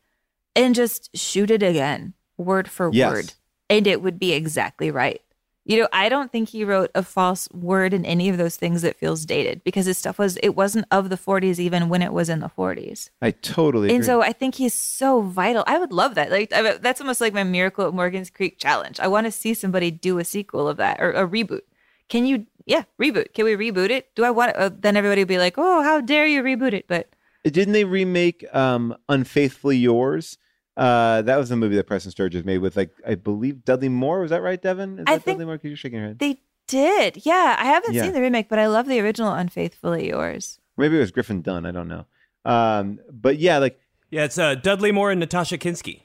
and 0.56 0.76
just 0.76 1.15
shoot 1.15 1.49
it 1.49 1.64
again, 1.64 2.14
word 2.38 2.69
for 2.69 2.89
Yes. 2.91 3.11
word, 3.11 3.34
and 3.69 3.88
it 3.88 4.02
would 4.02 4.19
be 4.19 4.34
exactly 4.34 4.91
right. 4.91 5.22
You 5.68 5.80
know, 5.81 5.88
I 5.91 6.10
don't 6.10 6.31
think 6.31 6.49
he 6.49 6.64
wrote 6.64 6.91
a 6.93 7.02
false 7.02 7.49
word 7.52 7.91
in 7.91 8.06
any 8.06 8.30
of 8.30 8.38
those 8.38 8.56
things 8.56 8.84
that 8.84 8.97
feels 8.97 9.26
dated 9.26 9.64
because 9.64 9.88
his 9.88 9.97
stuff 9.97 10.19
was, 10.19 10.38
it 10.43 10.49
wasn't 10.49 10.85
of 10.91 11.10
the 11.10 11.18
40s 11.18 11.57
even 11.57 11.89
when 11.89 12.03
it 12.03 12.14
was 12.14 12.30
in 12.30 12.39
the 12.39 12.52
40s. 12.56 13.10
I 13.19 13.31
totally 13.31 13.88
agree. 13.88 13.95
And 13.95 14.06
so 14.06 14.22
I 14.22 14.31
think 14.31 14.56
he's 14.56 14.76
so 14.76 15.22
vital. 15.22 15.64
I 15.65 15.80
would 15.80 15.91
love 15.91 16.14
that. 16.15 16.30
Like 16.30 16.53
I, 16.53 16.77
that's 16.77 17.02
almost 17.02 17.19
like 17.19 17.34
my 17.34 17.43
Miracle 17.43 17.88
at 17.88 17.95
Morgan's 17.95 18.30
Creek 18.30 18.60
challenge. 18.60 18.99
I 18.99 19.07
want 19.07 19.26
to 19.26 19.31
see 19.31 19.56
somebody 19.56 19.89
do 19.89 20.19
a 20.19 20.23
sequel 20.23 20.68
of 20.68 20.77
that 20.77 21.02
or 21.02 21.11
a 21.14 21.27
reboot. 21.27 21.61
Can 22.10 22.27
you? 22.27 22.45
Yeah, 22.65 22.83
reboot. 23.01 23.33
Can 23.33 23.45
we 23.45 23.55
reboot 23.55 23.89
it? 23.89 24.13
Do 24.15 24.23
I 24.23 24.31
want? 24.31 24.55
Uh, 24.55 24.69
then 24.77 24.97
everybody 24.97 25.21
will 25.21 25.27
be 25.27 25.37
like, 25.37 25.55
"Oh, 25.57 25.83
how 25.83 26.01
dare 26.01 26.25
you 26.25 26.41
reboot 26.41 26.73
it?" 26.73 26.85
But 26.87 27.09
Didn't 27.43 27.73
they 27.73 27.83
remake 27.83 28.43
um, 28.55 28.95
Unfaithfully 29.07 29.77
Yours? 29.77 30.37
Uh, 30.75 31.21
that 31.21 31.37
was 31.37 31.49
the 31.49 31.55
movie 31.55 31.75
that 31.75 31.85
Preston 31.87 32.11
Sturges 32.11 32.43
made 32.43 32.57
with, 32.57 32.75
like, 32.75 32.89
I 33.07 33.15
believe 33.15 33.63
Dudley 33.63 33.87
Moore. 33.87 34.19
Was 34.19 34.31
that 34.31 34.41
right, 34.41 34.61
Devin? 34.61 34.99
Is 34.99 35.05
I 35.07 35.13
that 35.15 35.23
think 35.23 35.35
Dudley 35.35 35.45
Moore? 35.45 35.55
Because 35.55 35.69
you're 35.69 35.77
shaking 35.77 35.99
your 35.99 36.07
head. 36.09 36.19
they 36.19 36.41
did. 36.67 37.25
Yeah, 37.25 37.55
I 37.57 37.65
haven't 37.65 37.93
Yeah. 37.93 38.01
seen 38.03 38.11
the 38.13 38.19
remake, 38.21 38.49
but 38.49 38.59
I 38.59 38.67
love 38.67 38.87
the 38.87 38.99
original 38.99 39.31
Unfaithfully 39.31 40.09
Yours. 40.09 40.59
Maybe 40.75 40.97
it 40.97 40.99
was 40.99 41.11
Griffin 41.11 41.41
Dunne. 41.41 41.65
I 41.65 41.71
don't 41.71 41.87
know. 41.87 42.05
Um, 42.43 42.99
but 43.11 43.37
yeah, 43.37 43.59
like, 43.59 43.79
Yeah, 44.11 44.25
it's 44.25 44.37
uh, 44.37 44.55
Dudley 44.55 44.91
Moore 44.91 45.11
and 45.11 45.19
Natasha 45.19 45.57
Kinski. 45.57 46.01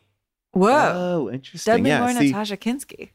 Whoa, 0.53 0.71
oh, 1.27 1.31
interesting. 1.31 1.73
Dudley 1.75 1.91
yeah, 1.91 2.01
Moore, 2.01 2.13
see, 2.13 2.27
Natasha 2.31 2.57
Kinski. 2.57 3.11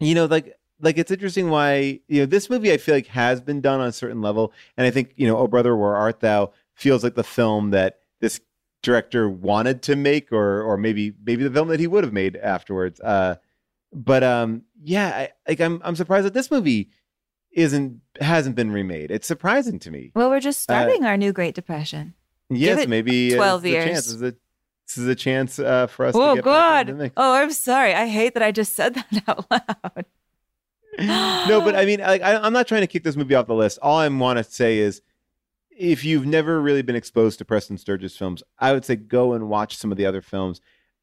you 0.00 0.14
know 0.14 0.26
like 0.26 0.56
like 0.80 0.98
it's 0.98 1.10
interesting 1.10 1.48
why 1.50 2.00
you 2.08 2.20
know 2.20 2.26
this 2.26 2.50
movie 2.50 2.72
i 2.72 2.76
feel 2.76 2.94
like 2.94 3.06
has 3.06 3.40
been 3.40 3.60
done 3.60 3.80
on 3.80 3.86
a 3.88 3.92
certain 3.92 4.20
level 4.20 4.52
and 4.76 4.86
i 4.86 4.90
think 4.90 5.12
you 5.16 5.26
know 5.26 5.36
oh 5.38 5.46
brother 5.46 5.76
where 5.76 5.94
art 5.96 6.20
thou 6.20 6.50
feels 6.74 7.02
like 7.02 7.14
the 7.14 7.24
film 7.24 7.70
that 7.70 8.00
this 8.20 8.40
director 8.82 9.28
wanted 9.28 9.82
to 9.82 9.96
make 9.96 10.30
or 10.32 10.60
or 10.62 10.76
maybe 10.76 11.12
maybe 11.24 11.42
the 11.42 11.50
film 11.50 11.68
that 11.68 11.80
he 11.80 11.86
would 11.86 12.04
have 12.04 12.12
made 12.12 12.36
afterwards 12.36 13.00
uh 13.00 13.34
but 13.92 14.22
um 14.22 14.62
yeah 14.82 15.08
I, 15.08 15.28
like 15.48 15.60
i'm 15.60 15.80
i'm 15.84 15.96
surprised 15.96 16.26
that 16.26 16.34
this 16.34 16.50
movie 16.50 16.90
isn't 17.52 18.00
hasn't 18.20 18.54
been 18.54 18.70
remade 18.70 19.10
it's 19.10 19.26
surprising 19.26 19.78
to 19.80 19.90
me 19.90 20.12
Well, 20.14 20.28
we're 20.30 20.40
just 20.40 20.68
Uh, 20.70 20.74
starting 20.74 21.04
our 21.04 21.16
new 21.16 21.32
Great 21.32 21.54
Depression. 21.54 22.12
yes 22.50 22.86
maybe 22.86 23.32
uh, 23.32 23.36
12 23.36 23.62
this 23.62 23.70
years. 23.72 23.84
chance. 23.86 24.06
This 24.06 24.14
is 24.14 24.22
a, 24.22 24.34
this 24.86 24.98
is 24.98 25.08
a 25.08 25.14
chance 25.14 25.58
uh, 25.58 25.86
for 25.88 26.04
us 26.06 26.14
to 26.14 26.20
Oh 26.20 26.34
get 26.36 26.44
back 26.44 26.80
into 26.88 26.94
the 26.94 27.08
God! 27.08 27.12
Oh, 27.16 27.32
I'm 27.34 27.50
sorry. 27.50 27.92
I 27.94 28.06
hate 28.06 28.34
that 28.34 28.42
I 28.44 28.52
just 28.52 28.74
said 28.74 28.94
that 29.10 29.22
out 29.26 29.50
loud. 29.50 30.04
No, 30.98 31.60
but 31.64 31.76
I 31.76 31.84
mean, 31.84 32.00
I, 32.00 32.18
I'm 32.36 32.52
not 32.52 32.66
trying 32.66 32.82
to 32.82 32.86
kick 32.86 33.04
this 33.04 33.16
movie 33.16 33.34
off 33.34 33.46
the 33.46 33.54
list. 33.54 33.78
All 33.82 33.98
I 33.98 34.08
want 34.08 34.38
to 34.38 34.44
say 34.44 34.78
is, 34.78 35.02
if 35.70 36.04
you've 36.04 36.26
never 36.26 36.60
really 36.60 36.82
been 36.82 36.96
exposed 36.96 37.38
to 37.38 37.44
Preston 37.44 37.76
Sturges 37.76 38.16
films, 38.16 38.42
I 38.58 38.72
would 38.72 38.84
say 38.84 38.96
go 38.96 39.34
and 39.34 39.48
watch 39.48 39.76
some 39.76 39.92
of 39.92 39.98
the 39.98 40.06
other 40.06 40.22
films. 40.22 40.60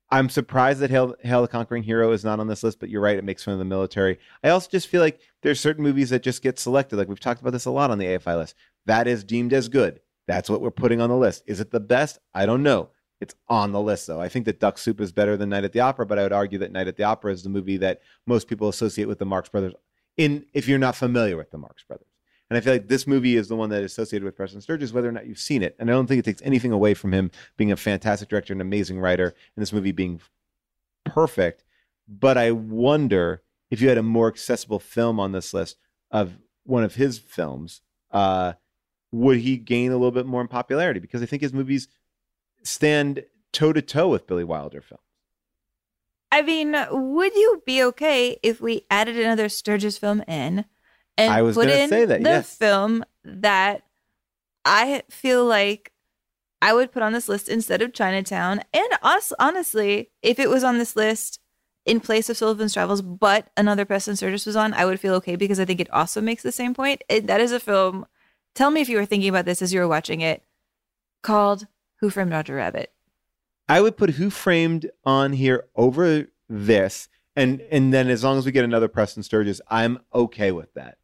I'm 0.10 0.30
surprised 0.30 0.80
that 0.80 0.90
Hail, 0.90 1.16
Hail 1.22 1.42
the 1.42 1.48
Conquering 1.48 1.84
Hero 1.84 2.12
is 2.12 2.24
not 2.24 2.40
on 2.40 2.48
this 2.48 2.64
list, 2.64 2.80
but 2.80 2.90
you're 2.90 3.02
right. 3.02 3.18
It 3.18 3.24
makes 3.24 3.44
fun 3.44 3.54
of 3.54 3.60
the 3.60 3.66
military. 3.66 4.20
I 4.44 4.50
also 4.50 4.70
just 4.70 4.88
feel 4.88 5.02
like 5.02 5.20
there's 5.42 5.60
certain 5.60 5.84
movies 5.84 6.10
that 6.12 6.24
just 6.24 6.44
get 6.44 6.60
selected. 6.60 6.98
Like 6.98 7.08
we've 7.08 7.20
talked 7.20 7.42
about 7.42 7.54
this 7.54 7.66
a 7.66 7.72
lot 7.72 7.92
on 7.92 7.98
the 7.98 8.06
AFI 8.06 8.38
list. 8.38 8.56
That 8.86 9.08
is 9.08 9.24
deemed 9.24 9.54
as 9.54 9.70
good. 9.70 10.02
That's 10.28 10.50
what 10.50 10.62
we're 10.62 10.72
putting 10.72 11.02
on 11.02 11.10
the 11.10 11.18
list. 11.18 11.44
Is 11.48 11.60
it 11.60 11.72
the 11.72 11.80
best? 11.80 12.20
I 12.34 12.46
don't 12.46 12.64
know. 12.64 12.90
It's 13.24 13.36
on 13.50 13.72
the 13.72 13.82
list, 13.82 14.08
though. 14.08 14.22
I 14.22 14.30
think 14.30 14.46
that 14.46 14.60
Duck 14.60 14.78
Soup 14.78 15.00
is 15.02 15.12
better 15.12 15.36
than 15.36 15.50
Night 15.50 15.64
at 15.64 15.74
the 15.74 15.80
Opera, 15.80 16.06
but 16.06 16.20
I 16.20 16.24
would 16.24 16.34
argue 16.34 16.60
that 16.60 16.72
Night 16.72 16.88
at 16.88 16.98
the 16.98 17.04
Opera 17.04 17.32
is 17.32 17.42
the 17.42 17.50
movie 17.50 17.78
that 17.78 18.02
most 18.28 18.48
people 18.48 18.70
associate 18.70 19.08
with 19.08 19.20
the 19.20 19.26
Marx 19.26 19.50
Brothers. 19.50 19.74
In 20.18 20.46
if 20.54 20.68
you're 20.68 20.78
not 20.78 20.96
familiar 20.96 21.36
with 21.36 21.50
the 21.50 21.58
Marx 21.58 21.84
Brothers, 21.84 22.08
and 22.50 22.58
I 22.58 22.62
feel 22.62 22.74
like 22.74 22.88
this 22.88 23.08
movie 23.08 23.36
is 23.36 23.48
the 23.48 23.56
one 23.56 23.70
that 23.70 23.82
is 23.82 23.92
associated 23.92 24.26
with 24.26 24.36
Preston 24.36 24.62
Sturges, 24.62 24.94
whether 24.94 25.10
or 25.10 25.12
not 25.12 25.26
you've 25.26 25.40
seen 25.40 25.64
it. 25.64 25.76
And 25.80 25.90
I 25.90 25.94
don't 25.94 26.06
think 26.06 26.20
it 26.20 26.26
takes 26.26 26.42
anything 26.44 26.72
away 26.72 26.94
from 26.94 27.12
him 27.12 27.32
being 27.58 27.72
a 27.72 27.78
fantastic 27.78 28.30
director, 28.30 28.54
an 28.54 28.62
amazing 28.62 29.00
writer, 29.00 29.34
and 29.56 29.62
this 29.62 29.74
movie 29.74 29.92
being 29.92 30.22
perfect. 31.06 31.64
But 32.08 32.38
I 32.38 32.52
wonder 32.52 33.42
if 33.72 33.82
you 33.82 33.90
had 33.90 33.98
a 33.98 34.04
more 34.04 34.28
accessible 34.28 34.80
film 34.80 35.20
on 35.20 35.32
this 35.32 35.54
list 35.54 35.78
of 36.12 36.38
one 36.64 36.84
of 36.84 36.94
his 36.94 37.18
films, 37.18 37.82
uh, 38.12 38.54
would 39.12 39.40
he 39.40 39.58
gain 39.58 39.92
a 39.92 39.96
little 39.96 40.12
bit 40.12 40.26
more 40.26 40.42
in 40.42 40.48
popularity? 40.48 41.00
Because 41.00 41.24
I 41.24 41.26
think 41.26 41.42
his 41.42 41.54
movies 41.54 41.88
stand 42.64 43.24
toe 43.52 43.74
to 43.74 43.82
toe 43.82 44.10
with 44.10 44.28
Billy 44.28 44.44
Wilder 44.44 44.82
films. 44.82 45.02
I 46.32 46.42
mean, 46.42 46.76
would 46.90 47.36
you 47.36 47.62
be 47.66 47.84
okay 47.84 48.40
if 48.42 48.60
we 48.60 48.88
added 48.90 49.20
another 49.20 49.50
Sturges 49.50 50.00
film 50.00 50.24
in 50.28 50.66
and 51.16 51.32
I 51.32 51.44
was 51.44 51.56
put 51.56 51.70
in 51.70 51.90
say 51.90 52.06
that, 52.06 52.24
the 52.24 52.30
yes. 52.30 52.58
film 52.58 53.06
that 53.24 53.84
I 54.66 55.04
feel 55.10 55.46
like 55.46 55.92
I 56.60 56.74
would 56.74 56.92
put 56.92 57.04
on 57.04 57.14
this 57.14 57.30
list 57.30 57.50
instead 57.50 57.84
of 57.84 57.94
Chinatown? 57.94 58.62
And 58.74 58.88
honest, 59.04 59.34
honestly, 59.38 60.10
if 60.24 60.40
it 60.40 60.50
was 60.50 60.64
on 60.64 60.80
this 60.80 60.96
list 60.96 61.40
in 61.86 62.00
place 62.00 62.30
of 62.30 62.38
Sullivan's 62.38 62.74
Travels, 62.74 63.02
but 63.02 63.50
another 63.56 63.86
Preston 63.86 64.16
Sturges 64.16 64.46
was 64.46 64.56
on, 64.56 64.74
I 64.74 64.86
would 64.86 65.00
feel 65.00 65.14
okay 65.16 65.36
because 65.36 65.60
I 65.60 65.66
think 65.66 65.82
it 65.82 65.94
also 65.94 66.20
makes 66.20 66.42
the 66.42 66.52
same 66.52 66.74
point. 66.74 67.04
It, 67.10 67.28
that 67.28 67.42
is 67.42 67.52
a 67.52 67.60
film. 67.60 68.08
Tell 68.56 68.72
me 68.72 68.82
if 68.82 68.90
you 68.90 68.98
were 68.98 69.06
thinking 69.06 69.30
about 69.30 69.46
this 69.46 69.62
as 69.62 69.74
you 69.74 69.82
were 69.82 69.88
watching 69.88 70.22
it, 70.22 70.44
called 71.22 71.68
Who 72.04 72.10
Framed 72.10 72.34
Roger 72.34 72.56
Rabbit. 72.56 72.92
I 73.70 73.80
would 73.80 73.96
put 73.96 74.10
Who 74.10 74.30
Framed 74.30 74.92
on 75.06 75.32
here 75.32 75.68
over 75.74 76.28
this, 76.50 77.08
and 77.34 77.62
and 77.72 77.94
then 77.94 78.10
as 78.10 78.26
long 78.26 78.38
as 78.38 78.46
we 78.46 78.52
get 78.52 78.66
another 78.66 78.90
Preston 78.90 79.24
Sturges, 79.24 79.62
I'm 79.70 80.00
okay 80.14 80.52
with 80.52 80.74
that. 80.74 80.98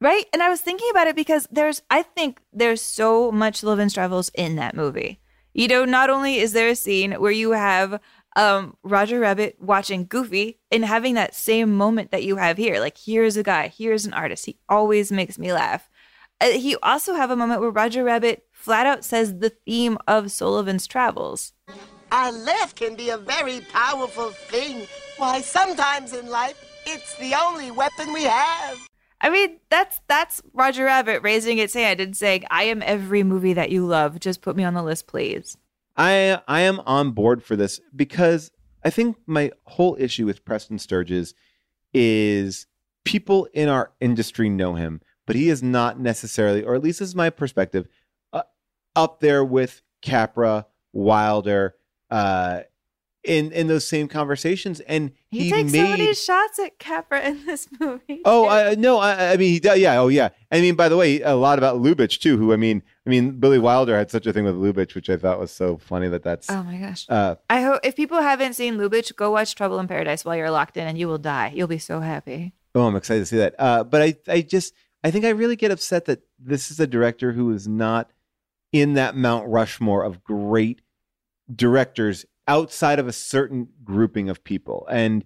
Right? 0.00 0.26
And 0.32 0.44
I 0.44 0.50
was 0.50 0.60
thinking 0.60 0.86
about 0.92 1.08
it 1.08 1.16
because 1.16 1.48
there's, 1.50 1.82
I 1.90 2.02
think 2.02 2.40
there's 2.52 2.80
so 2.80 3.32
much 3.32 3.64
love 3.64 3.80
and 3.80 3.92
Travels 3.92 4.30
in 4.32 4.54
that 4.54 4.76
movie. 4.76 5.18
You 5.54 5.66
know, 5.66 5.84
not 5.84 6.08
only 6.08 6.36
is 6.36 6.52
there 6.52 6.68
a 6.68 6.76
scene 6.76 7.14
where 7.14 7.32
you 7.32 7.50
have 7.50 7.98
um, 8.36 8.76
Roger 8.84 9.18
Rabbit 9.18 9.56
watching 9.60 10.06
Goofy 10.06 10.60
and 10.70 10.84
having 10.84 11.14
that 11.14 11.34
same 11.34 11.76
moment 11.76 12.12
that 12.12 12.22
you 12.22 12.36
have 12.36 12.58
here. 12.58 12.78
Like, 12.78 12.96
here's 12.96 13.36
a 13.36 13.42
guy, 13.42 13.66
here's 13.66 14.06
an 14.06 14.14
artist. 14.14 14.46
He 14.46 14.60
always 14.68 15.10
makes 15.10 15.36
me 15.36 15.52
laugh. 15.52 15.90
Uh, 16.40 16.50
he 16.50 16.76
also 16.76 17.14
have 17.14 17.32
a 17.32 17.36
moment 17.36 17.60
where 17.60 17.70
Roger 17.70 18.04
Rabbit 18.04 18.46
flat 18.64 18.86
out 18.86 19.04
says 19.04 19.40
the 19.40 19.50
theme 19.50 19.98
of 20.08 20.32
Sullivan's 20.32 20.86
Travels. 20.86 21.52
Our 22.10 22.32
laugh 22.32 22.74
can 22.74 22.96
be 22.96 23.10
a 23.10 23.18
very 23.18 23.60
powerful 23.60 24.30
thing. 24.30 24.86
Why, 25.18 25.42
sometimes 25.42 26.14
in 26.14 26.30
life, 26.30 26.56
it's 26.86 27.14
the 27.18 27.34
only 27.34 27.70
weapon 27.70 28.12
we 28.14 28.24
have. 28.24 28.78
I 29.20 29.28
mean, 29.28 29.58
that's 29.68 30.00
that's 30.08 30.40
Roger 30.54 30.84
Rabbit 30.84 31.22
raising 31.22 31.58
its 31.58 31.74
hand 31.74 32.00
and 32.00 32.16
saying, 32.16 32.44
"I 32.50 32.64
am 32.64 32.82
every 32.82 33.22
movie 33.22 33.52
that 33.52 33.70
you 33.70 33.86
love. 33.86 34.18
Just 34.18 34.40
put 34.40 34.56
me 34.56 34.64
on 34.64 34.74
the 34.74 34.82
list, 34.82 35.06
please." 35.06 35.58
I 35.96 36.40
I 36.48 36.60
am 36.60 36.80
on 36.80 37.10
board 37.10 37.42
for 37.42 37.56
this 37.56 37.80
because 37.94 38.50
I 38.82 38.90
think 38.90 39.16
my 39.26 39.50
whole 39.64 39.96
issue 39.98 40.24
with 40.24 40.44
Preston 40.44 40.78
Sturges 40.78 41.34
is 41.92 42.66
people 43.04 43.46
in 43.52 43.68
our 43.68 43.92
industry 44.00 44.48
know 44.48 44.74
him, 44.74 45.00
but 45.26 45.36
he 45.36 45.48
is 45.50 45.62
not 45.62 46.00
necessarily, 46.00 46.62
or 46.62 46.74
at 46.74 46.82
least 46.82 46.98
this 47.00 47.08
is 47.08 47.14
my 47.14 47.30
perspective, 47.30 47.86
up 48.96 49.20
there 49.20 49.44
with 49.44 49.82
Capra, 50.02 50.66
Wilder, 50.92 51.74
uh, 52.10 52.60
in 53.24 53.52
in 53.52 53.66
those 53.66 53.86
same 53.86 54.06
conversations. 54.06 54.80
And 54.80 55.12
He, 55.30 55.44
he, 55.44 55.50
takes 55.50 55.72
made 55.72 55.84
so 55.84 55.90
many 55.90 56.14
shots 56.14 56.58
at 56.58 56.78
Capra 56.78 57.26
in 57.26 57.46
this 57.46 57.68
movie. 57.80 58.20
Oh, 58.24 58.46
I, 58.46 58.74
no, 58.74 58.98
I, 58.98 59.32
I 59.32 59.36
mean, 59.36 59.50
he 59.50 59.60
does. 59.60 59.78
Yeah, 59.78 59.98
oh, 59.98 60.08
yeah. 60.08 60.28
I 60.52 60.60
mean, 60.60 60.74
by 60.74 60.88
the 60.88 60.96
way, 60.96 61.20
a 61.22 61.34
lot 61.34 61.58
about 61.58 61.78
Lubitsch 61.78 62.18
too. 62.18 62.36
Who 62.36 62.52
I 62.52 62.56
mean, 62.56 62.82
I 63.06 63.10
mean, 63.10 63.40
Billy 63.40 63.58
Wilder 63.58 63.96
had 63.96 64.10
such 64.10 64.26
a 64.26 64.32
thing 64.32 64.44
with 64.44 64.54
Lubitsch, 64.54 64.94
which 64.94 65.08
I 65.08 65.16
thought 65.16 65.40
was 65.40 65.50
so 65.50 65.78
funny 65.78 66.08
that 66.08 66.22
that's. 66.22 66.50
Oh 66.50 66.62
my 66.62 66.76
gosh. 66.76 67.06
Uh, 67.08 67.36
I 67.48 67.62
hope 67.62 67.80
if 67.82 67.96
people 67.96 68.20
haven't 68.20 68.54
seen 68.54 68.76
Lubitsch, 68.76 69.14
go 69.16 69.30
watch 69.30 69.54
Trouble 69.54 69.78
in 69.78 69.88
Paradise 69.88 70.24
while 70.24 70.36
you're 70.36 70.50
locked 70.50 70.76
in, 70.76 70.86
and 70.86 70.98
you 70.98 71.08
will 71.08 71.18
die. 71.18 71.52
You'll 71.54 71.66
be 71.66 71.78
so 71.78 72.00
happy. 72.00 72.52
oh, 72.74 72.82
I'm 72.86 72.96
excited 72.96 73.20
to 73.20 73.26
see 73.26 73.38
that. 73.38 73.54
Uh, 73.58 73.84
but 73.84 74.02
I, 74.02 74.16
I 74.28 74.42
just, 74.42 74.74
I 75.02 75.10
think 75.10 75.24
I 75.24 75.30
really 75.30 75.56
get 75.56 75.70
upset 75.70 76.04
that 76.06 76.22
this 76.38 76.70
is 76.70 76.78
a 76.78 76.86
director 76.86 77.32
who 77.32 77.52
is 77.52 77.66
not 77.66 78.10
in 78.74 78.94
that 78.94 79.14
Mount 79.14 79.48
Rushmore 79.48 80.02
of 80.02 80.24
great 80.24 80.82
directors 81.54 82.26
outside 82.48 82.98
of 82.98 83.06
a 83.06 83.12
certain 83.12 83.68
grouping 83.84 84.28
of 84.28 84.42
people, 84.42 84.84
and 84.90 85.24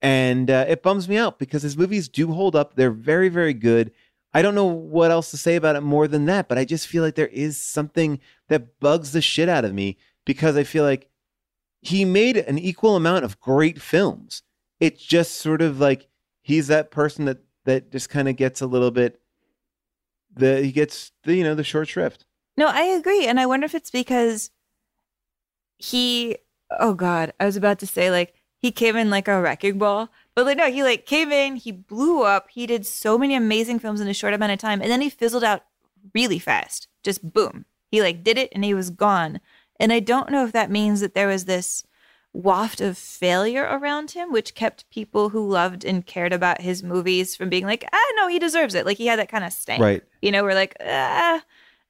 and 0.00 0.50
uh, 0.50 0.64
it 0.66 0.82
bums 0.82 1.06
me 1.06 1.18
out 1.18 1.38
because 1.38 1.62
his 1.62 1.76
movies 1.76 2.08
do 2.08 2.32
hold 2.32 2.56
up. 2.56 2.74
They're 2.74 2.90
very, 2.90 3.28
very 3.28 3.52
good. 3.52 3.92
I 4.32 4.40
don't 4.40 4.54
know 4.54 4.64
what 4.64 5.10
else 5.10 5.30
to 5.32 5.36
say 5.36 5.54
about 5.54 5.76
it 5.76 5.82
more 5.82 6.08
than 6.08 6.24
that, 6.24 6.48
but 6.48 6.56
I 6.56 6.64
just 6.64 6.88
feel 6.88 7.02
like 7.02 7.14
there 7.14 7.26
is 7.26 7.62
something 7.62 8.18
that 8.48 8.80
bugs 8.80 9.12
the 9.12 9.20
shit 9.20 9.50
out 9.50 9.66
of 9.66 9.74
me 9.74 9.98
because 10.24 10.56
I 10.56 10.64
feel 10.64 10.82
like 10.82 11.10
he 11.82 12.06
made 12.06 12.38
an 12.38 12.58
equal 12.58 12.96
amount 12.96 13.26
of 13.26 13.38
great 13.38 13.82
films. 13.82 14.42
It's 14.80 15.04
just 15.04 15.34
sort 15.34 15.60
of 15.60 15.78
like 15.78 16.08
he's 16.40 16.68
that 16.68 16.90
person 16.90 17.26
that 17.26 17.42
that 17.66 17.92
just 17.92 18.08
kind 18.08 18.30
of 18.30 18.36
gets 18.36 18.62
a 18.62 18.66
little 18.66 18.90
bit 18.90 19.20
the 20.34 20.62
he 20.62 20.72
gets 20.72 21.12
the 21.24 21.34
you 21.34 21.44
know 21.44 21.54
the 21.54 21.62
short 21.62 21.88
shrift. 21.88 22.24
No, 22.56 22.66
I 22.66 22.82
agree, 22.82 23.26
and 23.26 23.40
I 23.40 23.46
wonder 23.46 23.64
if 23.64 23.74
it's 23.74 23.90
because 23.90 24.50
he. 25.78 26.36
Oh 26.78 26.94
God, 26.94 27.32
I 27.38 27.44
was 27.44 27.56
about 27.56 27.78
to 27.80 27.86
say 27.86 28.10
like 28.10 28.34
he 28.58 28.70
came 28.70 28.96
in 28.96 29.10
like 29.10 29.28
a 29.28 29.40
wrecking 29.40 29.78
ball, 29.78 30.08
but 30.34 30.46
like 30.46 30.56
no, 30.56 30.70
he 30.70 30.82
like 30.82 31.06
came 31.06 31.32
in, 31.32 31.56
he 31.56 31.72
blew 31.72 32.22
up, 32.22 32.48
he 32.50 32.66
did 32.66 32.86
so 32.86 33.18
many 33.18 33.34
amazing 33.34 33.78
films 33.78 34.00
in 34.00 34.08
a 34.08 34.14
short 34.14 34.34
amount 34.34 34.52
of 34.52 34.58
time, 34.58 34.80
and 34.80 34.90
then 34.90 35.00
he 35.00 35.10
fizzled 35.10 35.44
out 35.44 35.64
really 36.14 36.38
fast. 36.38 36.88
Just 37.02 37.32
boom, 37.32 37.66
he 37.90 38.00
like 38.00 38.24
did 38.24 38.38
it 38.38 38.50
and 38.52 38.64
he 38.64 38.74
was 38.74 38.90
gone. 38.90 39.40
And 39.78 39.92
I 39.92 40.00
don't 40.00 40.30
know 40.30 40.44
if 40.44 40.52
that 40.52 40.70
means 40.70 41.00
that 41.00 41.14
there 41.14 41.28
was 41.28 41.44
this 41.44 41.84
waft 42.32 42.80
of 42.80 42.96
failure 42.96 43.64
around 43.64 44.12
him, 44.12 44.32
which 44.32 44.54
kept 44.54 44.88
people 44.90 45.30
who 45.30 45.46
loved 45.46 45.84
and 45.84 46.06
cared 46.06 46.32
about 46.32 46.60
his 46.62 46.82
movies 46.82 47.36
from 47.36 47.50
being 47.50 47.66
like, 47.66 47.84
ah, 47.92 48.12
no, 48.16 48.28
he 48.28 48.38
deserves 48.38 48.74
it. 48.74 48.86
Like 48.86 48.96
he 48.96 49.06
had 49.06 49.18
that 49.18 49.28
kind 49.28 49.44
of 49.44 49.52
stank, 49.52 49.82
Right. 49.82 50.02
You 50.22 50.30
know, 50.30 50.42
we're 50.42 50.54
like, 50.54 50.76
ah, 50.80 51.42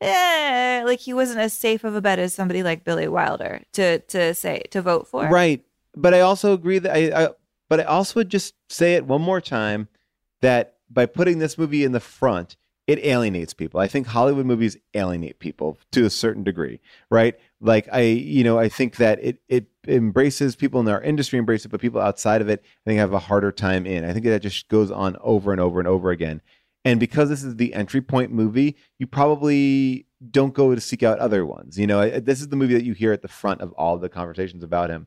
eh, 0.03 0.83
like 0.85 1.01
he 1.01 1.15
wasn't 1.15 1.41
as 1.41 1.53
safe 1.53 1.85
of 1.85 1.95
a 1.95 2.01
bet 2.01 2.19
as 2.19 2.35
somebody 2.35 2.63
like 2.63 2.85
Billy 2.85 3.09
Wilder 3.09 3.63
to 3.73 3.99
to 4.01 4.35
say 4.35 4.63
to 4.71 4.83
vote 4.83 5.09
for. 5.09 5.29
Right. 5.29 5.65
But 5.95 6.15
I 6.15 6.21
also 6.21 6.53
agree 6.55 6.79
that 6.79 6.95
I, 6.95 7.25
I 7.25 7.29
but 7.69 7.81
I 7.81 7.85
also 7.85 8.21
would 8.21 8.29
just 8.29 8.55
say 8.69 8.95
it 8.95 9.07
one 9.07 9.23
more 9.23 9.41
time 9.41 9.89
that 10.41 10.77
by 10.91 11.07
putting 11.07 11.39
this 11.39 11.57
movie 11.57 11.85
in 11.85 11.93
the 11.93 12.01
front, 12.01 12.57
it 12.87 12.99
alienates 13.05 13.55
people. 13.55 13.81
I 13.81 13.87
think 13.87 14.09
Hollywood 14.09 14.45
movies 14.45 14.77
alienate 14.95 15.39
people 15.39 15.79
to 15.93 16.05
a 16.05 16.11
certain 16.11 16.43
degree, 16.43 16.81
right? 17.11 17.39
Like 17.61 17.89
I, 17.93 18.01
you 18.01 18.45
know, 18.45 18.59
I 18.59 18.69
think 18.69 18.97
that 18.97 19.23
it 19.23 19.39
it 19.49 19.67
embraces 19.87 20.57
people 20.57 20.81
in 20.81 20.89
our 20.89 21.01
industry 21.01 21.39
embrace 21.39 21.65
it, 21.65 21.71
but 21.71 21.81
people 21.81 22.01
outside 22.01 22.41
of 22.41 22.49
it, 22.49 22.63
I 22.65 22.91
think 22.91 22.99
have 22.99 23.13
a 23.13 23.19
harder 23.19 23.53
time 23.53 23.87
in. 23.87 24.05
I 24.05 24.13
think 24.13 24.25
that 24.27 24.43
just 24.43 24.69
goes 24.69 24.91
on 24.91 25.17
over 25.21 25.53
and 25.53 25.61
over 25.61 25.79
and 25.79 25.89
over 25.89 26.11
again. 26.11 26.43
And 26.85 26.99
because 26.99 27.29
this 27.29 27.45
is 27.45 27.57
the 27.57 27.75
entry 27.75 28.01
point 28.01 28.33
movie, 28.33 28.77
you 28.99 29.07
probably 29.07 30.07
don't 30.31 30.55
go 30.55 30.75
to 30.75 30.81
seek 30.81 31.03
out 31.03 31.19
other 31.19 31.45
ones. 31.47 31.79
You 31.79 31.87
know, 31.87 32.01
I- 32.01 32.19
this 32.21 32.41
is 32.41 32.49
the 32.49 32.57
movie 32.57 32.75
that 32.75 32.85
you 32.85 32.93
hear 32.93 33.13
at 33.13 33.23
the 33.23 33.29
front 33.29 33.61
of 33.61 33.73
all 33.73 33.99
the 33.99 34.09
conversations 34.09 34.63
about 34.63 34.91
him. 34.91 35.07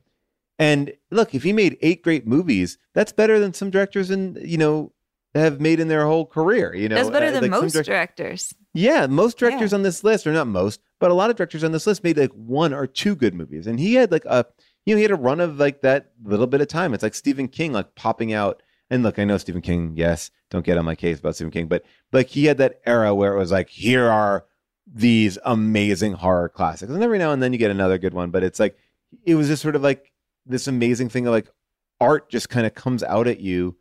And 0.58 0.92
look, 1.10 1.34
if 1.34 1.42
he 1.42 1.52
made 1.52 1.76
eight 1.82 2.02
great 2.02 2.26
movies, 2.26 2.78
that's 2.94 3.12
better 3.12 3.38
than 3.38 3.52
some 3.52 3.70
directors 3.70 4.10
in 4.10 4.38
you 4.42 4.56
know 4.56 4.92
have 5.34 5.60
made 5.60 5.80
in 5.80 5.88
their 5.88 6.06
whole 6.06 6.24
career. 6.24 6.74
You 6.74 6.88
know, 6.88 6.94
That's 6.96 7.10
better 7.10 7.26
Uh, 7.26 7.30
than 7.32 7.42
like 7.42 7.50
most 7.50 7.72
direct- 7.74 7.88
directors. 7.88 8.54
yeah, 8.72 9.06
most 9.06 9.36
directors 9.36 9.74
on 9.74 9.82
this 9.82 10.02
list, 10.02 10.26
or 10.26 10.32
not 10.32 10.46
most, 10.46 10.80
but 10.98 11.10
a 11.10 11.14
lot 11.14 11.28
of 11.28 11.36
directors 11.36 11.62
on 11.62 11.72
this 11.72 11.86
list 11.86 12.02
made 12.02 12.16
like 12.16 12.32
one 12.32 12.72
or 12.72 12.86
two 12.86 13.14
good 13.14 13.34
movies, 13.34 13.66
and 13.66 13.78
he 13.78 13.94
had 13.94 14.10
like 14.10 14.24
a 14.24 14.46
you 14.86 14.94
know 14.94 14.96
he 14.96 15.02
had 15.02 15.10
a 15.10 15.14
run 15.16 15.40
of 15.40 15.58
like 15.58 15.82
that 15.82 16.12
little 16.24 16.46
bit 16.46 16.62
of 16.62 16.68
time. 16.68 16.94
It's 16.94 17.02
like 17.02 17.14
Stephen 17.14 17.48
King 17.48 17.72
like 17.74 17.94
popping 17.94 18.32
out. 18.32 18.62
And 18.88 19.02
look, 19.02 19.18
I 19.18 19.24
know 19.24 19.38
Stephen 19.38 19.62
King. 19.62 19.92
Yes, 19.96 20.30
don't 20.50 20.64
get 20.64 20.78
on 20.78 20.84
my 20.84 20.94
case 20.94 21.18
about 21.18 21.34
Stephen 21.34 21.50
King, 21.50 21.66
but 21.66 21.84
like 22.12 22.28
he 22.28 22.44
had 22.44 22.58
that 22.58 22.80
era 22.86 23.14
where 23.14 23.34
it 23.34 23.38
was 23.38 23.50
like 23.50 23.68
here 23.68 24.08
are 24.08 24.44
these 24.86 25.38
amazing 25.44 26.12
horror 26.12 26.48
classics, 26.48 26.92
and 26.92 27.02
every 27.02 27.18
now 27.18 27.32
and 27.32 27.42
then 27.42 27.52
you 27.52 27.58
get 27.58 27.70
another 27.70 27.98
good 27.98 28.14
one. 28.14 28.30
But 28.30 28.44
it's 28.44 28.60
like 28.60 28.76
it 29.24 29.34
was 29.34 29.48
just 29.48 29.62
sort 29.62 29.76
of 29.76 29.82
like 29.82 30.12
this 30.44 30.68
amazing 30.68 31.08
thing 31.08 31.26
of 31.26 31.32
like 31.32 31.48
art 32.00 32.28
just 32.30 32.48
kind 32.48 32.66
of 32.66 32.74
comes 32.74 33.02
out 33.02 33.26
at 33.26 33.40
you 33.40 33.76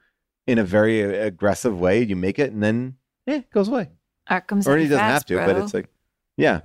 in 0.47 0.57
a 0.57 0.63
very 0.63 1.01
aggressive 1.01 1.79
way. 1.79 2.01
You 2.01 2.15
make 2.15 2.39
it, 2.39 2.51
and 2.51 2.63
then 2.63 2.95
yeah, 3.27 3.35
it 3.35 3.51
goes 3.51 3.67
away 3.67 3.89
Art 4.27 4.47
comes 4.47 4.67
or 4.67 4.77
he 4.77 4.85
doesn't 4.85 4.97
fast, 4.97 5.29
have 5.29 5.47
to, 5.47 5.53
but 5.53 5.61
it's 5.61 5.73
like, 5.73 5.89
yeah. 6.37 6.61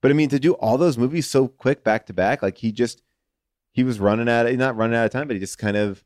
But 0.00 0.10
I 0.10 0.14
mean, 0.14 0.28
to 0.30 0.38
do 0.38 0.54
all 0.54 0.78
those 0.78 0.96
movies 0.96 1.28
so 1.28 1.48
quick 1.48 1.84
back 1.84 2.06
to 2.06 2.12
back, 2.12 2.42
like 2.42 2.58
he 2.58 2.72
just, 2.72 3.02
he 3.72 3.84
was 3.84 4.00
running 4.00 4.28
out 4.28 4.46
of 4.46 4.56
not 4.56 4.76
running 4.76 4.96
out 4.96 5.04
of 5.04 5.10
time, 5.10 5.26
but 5.26 5.34
he 5.34 5.40
just 5.40 5.58
kind 5.58 5.76
of 5.76 6.04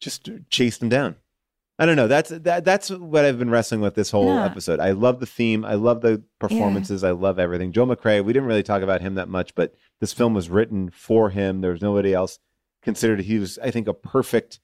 just 0.00 0.28
chase 0.48 0.78
them 0.78 0.88
down. 0.88 1.16
I 1.78 1.86
don't 1.86 1.96
know. 1.96 2.08
That's 2.08 2.28
that. 2.28 2.64
That's 2.64 2.90
what 2.90 3.24
I've 3.24 3.38
been 3.38 3.48
wrestling 3.48 3.80
with 3.80 3.94
this 3.94 4.10
whole 4.10 4.34
Yeah. 4.34 4.44
episode. 4.44 4.80
I 4.80 4.90
love 4.90 5.18
the 5.18 5.26
theme. 5.26 5.64
I 5.64 5.74
love 5.74 6.02
the 6.02 6.22
performances. 6.38 7.02
I 7.02 7.12
love 7.12 7.38
everything. 7.38 7.72
Joel 7.72 7.86
McCrea. 7.94 8.22
We 8.22 8.34
didn't 8.34 8.48
really 8.48 8.62
talk 8.62 8.82
about 8.82 9.00
him 9.00 9.14
that 9.14 9.28
much, 9.30 9.54
but 9.54 9.74
this 9.98 10.12
film 10.12 10.34
was 10.34 10.50
written 10.50 10.90
for 10.90 11.30
him. 11.30 11.62
There 11.62 11.70
was 11.70 11.80
nobody 11.80 12.12
else 12.12 12.38
considered. 12.82 13.20
He 13.20 13.38
was, 13.38 13.58
I 13.62 13.70
think, 13.70 13.88
a 13.88 13.94
perfect. 13.94 14.60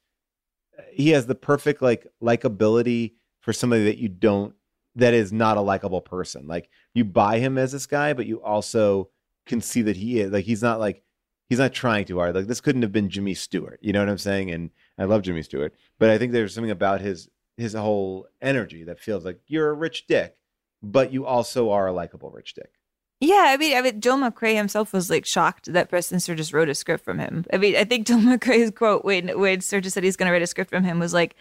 He 0.93 1.11
has 1.11 1.27
the 1.27 1.35
perfect 1.35 1.81
like 1.81 2.07
likability 2.23 3.15
for 3.41 3.55
somebody 3.55 3.85
that 3.85 3.97
you 3.99 4.09
don't. 4.11 4.55
That 4.95 5.15
is 5.15 5.33
not 5.33 5.57
a 5.57 5.63
likable 5.63 6.03
person. 6.03 6.47
Like 6.47 6.69
you 6.93 7.05
buy 7.07 7.39
him 7.39 7.57
as 7.57 7.73
this 7.73 7.87
guy, 7.87 8.13
but 8.13 8.27
you 8.27 8.43
also 8.43 9.09
can 9.47 9.63
see 9.63 9.81
that 9.83 9.97
he 9.97 10.21
is 10.21 10.33
like 10.33 10.45
he's 10.45 10.63
not 10.63 10.81
like 10.81 11.03
he's 11.49 11.59
not 11.59 11.73
trying 11.73 12.05
too 12.05 12.19
hard. 12.19 12.35
Like 12.35 12.47
this 12.47 12.61
couldn't 12.61 12.83
have 12.83 12.93
been 12.93 13.09
Jimmy 13.09 13.33
Stewart. 13.35 13.79
You 13.81 13.95
know 13.95 14.01
what 14.01 14.09
I'm 14.11 14.19
saying? 14.19 14.51
And 14.51 14.71
I 14.99 15.05
love 15.05 15.23
Jimmy 15.23 15.43
Stewart, 15.43 15.75
but 15.99 16.11
I 16.11 16.19
think 16.19 16.33
there's 16.33 16.55
something 16.55 16.71
about 16.71 17.01
his 17.01 17.29
his 17.57 17.75
whole 17.75 18.27
energy 18.43 18.85
that 18.85 19.01
feels 19.01 19.25
like 19.25 19.41
you're 19.47 19.71
a 19.71 19.75
rich 19.75 20.07
dick, 20.07 20.37
but 20.83 21.13
you 21.13 21.25
also 21.25 21.71
are 21.71 21.87
a 21.87 21.93
likable 21.93 22.31
rich 22.31 22.55
dick. 22.55 22.71
Yeah, 23.21 23.47
I 23.49 23.57
mean, 23.57 23.77
I 23.77 23.81
mean, 23.81 24.01
Joel 24.01 24.19
McCrea 24.19 24.57
himself 24.57 24.93
was 24.93 25.09
like 25.09 25.25
shocked 25.25 25.73
that 25.73 25.89
Preston 25.89 26.21
Sturges 26.21 26.53
wrote 26.53 26.69
a 26.69 26.75
script 26.75 27.03
from 27.03 27.19
him. 27.19 27.47
I 27.51 27.57
mean, 27.57 27.75
I 27.75 27.85
think 27.85 28.07
Joel 28.07 28.19
McCrea's 28.21 28.71
quote 28.71 29.05
when 29.05 29.39
when 29.39 29.61
Sturges 29.61 29.95
said 29.95 30.05
he's 30.05 30.17
going 30.17 30.27
to 30.27 30.33
write 30.33 30.43
a 30.43 30.47
script 30.47 30.71
from 30.71 30.85
him 30.85 30.99
was 30.99 31.15
like, 31.15 31.35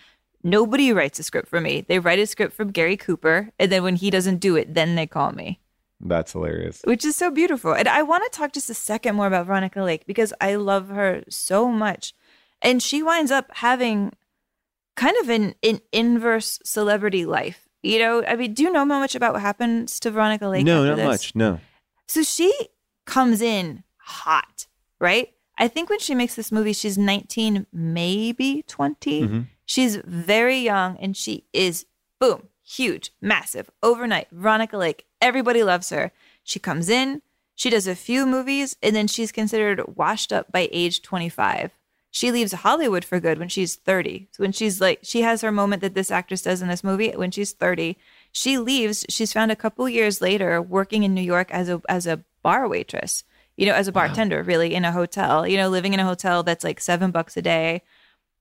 "Nobody 0.44 0.94
writes 0.94 1.20
a 1.20 1.24
script 1.24 1.50
for 1.50 1.60
me. 1.60 1.82
They 1.88 2.00
write 2.00 2.20
a 2.20 2.28
script 2.28 2.54
from 2.54 2.72
Gary 2.72 2.96
Cooper, 2.98 3.52
and 3.60 3.72
then 3.72 3.84
when 3.84 3.98
he 3.98 4.10
doesn't 4.10 4.38
do 4.38 4.56
it, 4.56 4.74
then 4.74 4.96
they 4.96 5.08
call 5.08 5.32
me." 5.32 5.60
That's 6.00 6.34
hilarious. 6.34 6.82
which 6.84 7.06
is 7.06 7.16
so 7.16 7.32
beautiful. 7.32 7.74
And 7.74 7.88
I 7.88 8.04
want 8.04 8.24
to 8.24 8.38
talk 8.38 8.52
just 8.54 8.70
a 8.70 8.74
second 8.74 9.16
more 9.16 9.28
about 9.28 9.48
Veronica 9.48 9.82
Lake 9.82 10.06
because 10.06 10.34
I 10.42 10.56
love 10.56 10.90
her 10.90 11.24
so 11.30 11.68
much. 11.70 12.14
And 12.66 12.84
she 12.84 13.02
winds 13.02 13.32
up 13.32 13.50
having 13.54 14.12
kind 14.96 15.16
of 15.22 15.30
an, 15.30 15.56
an 15.64 15.80
inverse 15.92 16.60
celebrity 16.66 17.26
life. 17.26 17.70
You 17.84 18.00
know, 18.00 18.24
I 18.26 18.36
mean, 18.36 18.54
do 18.54 18.64
you 18.64 18.72
know 18.72 18.84
much 18.84 19.14
about 19.14 19.34
what 19.34 19.42
happens 19.42 20.00
to 20.02 20.12
Veronica 20.12 20.48
Lake? 20.48 20.66
no, 20.66 20.84
not 20.84 20.96
this? 20.96 21.06
much. 21.06 21.36
No. 21.36 21.60
So 22.08 22.24
she 22.24 22.52
comes 23.06 23.42
in 23.42 23.84
hot, 23.98 24.66
right? 25.00 25.30
I 25.58 25.68
think 25.68 25.90
when 25.90 26.00
she 26.00 26.16
makes 26.16 26.36
this 26.36 26.52
movie, 26.52 26.74
she's 26.74 26.98
19, 26.98 27.68
maybe 27.72 28.64
20. 28.68 29.22
Mhm. 29.22 29.46
She's 29.66 29.98
very 29.98 30.58
young 30.58 30.98
and 30.98 31.16
she 31.16 31.46
is, 31.54 31.86
boom, 32.20 32.50
huge, 32.64 33.12
massive, 33.22 33.70
overnight. 33.84 34.28
Veronica 34.32 34.78
Lake, 34.78 35.06
everybody 35.22 35.64
loves 35.64 35.90
her. 35.92 36.12
She 36.44 36.60
comes 36.60 36.90
in, 36.90 37.22
she 37.56 37.70
does 37.70 37.88
a 37.88 37.96
few 37.96 38.26
movies, 38.26 38.76
and 38.84 38.96
then 38.96 39.08
she's 39.08 39.32
considered 39.32 39.96
washed 39.96 40.34
up 40.34 40.52
by 40.52 40.68
age 40.72 41.02
25. 41.02 41.72
She 42.16 42.32
leaves 42.32 42.54
Hollywood 42.54 43.04
for 43.04 43.20
good 43.20 43.40
when 43.40 43.50
she's 43.50 43.76
30. 43.76 44.30
So 44.32 44.42
when 44.42 44.54
she's 44.54 44.80
like, 44.80 45.00
she 45.04 45.24
has 45.24 45.42
her 45.42 45.52
moment 45.52 45.82
that 45.82 45.96
this 45.96 46.10
actress 46.12 46.44
does 46.44 46.62
in 46.62 46.70
this 46.70 46.82
movie 46.82 47.10
when 47.12 47.30
she's 47.30 47.52
30. 47.52 47.98
She 48.32 48.58
leaves. 48.58 49.06
She's 49.10 49.34
found 49.34 49.52
a 49.52 49.56
couple 49.58 49.90
years 49.90 50.22
later 50.22 50.62
working 50.62 51.04
in 51.04 51.14
New 51.14 51.20
York 51.22 51.52
as 51.52 51.68
a 51.68 51.82
as 51.90 52.08
a 52.08 52.24
bar 52.42 52.70
waitress. 52.70 53.26
You 53.58 53.66
know, 53.66 53.74
as 53.74 53.90
a 53.90 53.92
bartender, 53.92 54.44
really 54.44 54.74
in 54.76 54.86
a 54.86 54.94
hotel. 54.94 55.46
You 55.46 55.58
know, 55.58 55.68
living 55.68 55.94
in 55.94 56.00
a 56.00 56.06
hotel 56.06 56.42
that's 56.42 56.64
like 56.64 56.80
seven 56.80 57.12
bucks 57.12 57.36
a 57.36 57.42
day, 57.42 57.82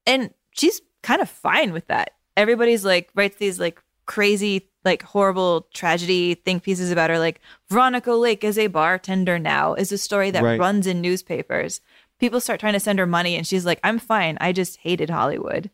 and 0.07 0.31
she's 0.53 0.81
kind 1.03 1.21
of 1.21 1.29
fine 1.29 1.73
with 1.73 1.89
that. 1.89 2.13
Everybody's 2.37 2.85
like 2.85 3.11
writes 3.17 3.39
these 3.39 3.59
like 3.59 3.83
crazy, 4.07 4.69
like 4.85 5.03
horrible 5.03 5.67
tragedy 5.75 6.35
think 6.35 6.63
pieces 6.63 6.93
about 6.93 7.11
her. 7.11 7.19
Like 7.19 7.41
Veronica 7.71 8.13
Lake 8.13 8.45
is 8.45 8.57
a 8.57 8.69
bartender 8.69 9.41
now 9.41 9.75
is 9.75 9.91
a 9.91 9.99
story 9.99 10.31
that 10.31 10.45
Right. 10.45 10.61
runs 10.61 10.87
in 10.87 11.01
newspapers. 11.01 11.81
People 12.20 12.41
start 12.41 12.61
trying 12.61 12.73
to 12.74 12.81
send 12.81 12.99
her 12.99 13.07
money, 13.07 13.36
and 13.36 13.47
she's 13.47 13.66
like, 13.66 13.81
"I'm 13.82 13.99
fine. 13.99 14.39
I 14.41 14.53
just 14.53 14.78
hated 14.78 15.11
Hollywood." 15.11 15.70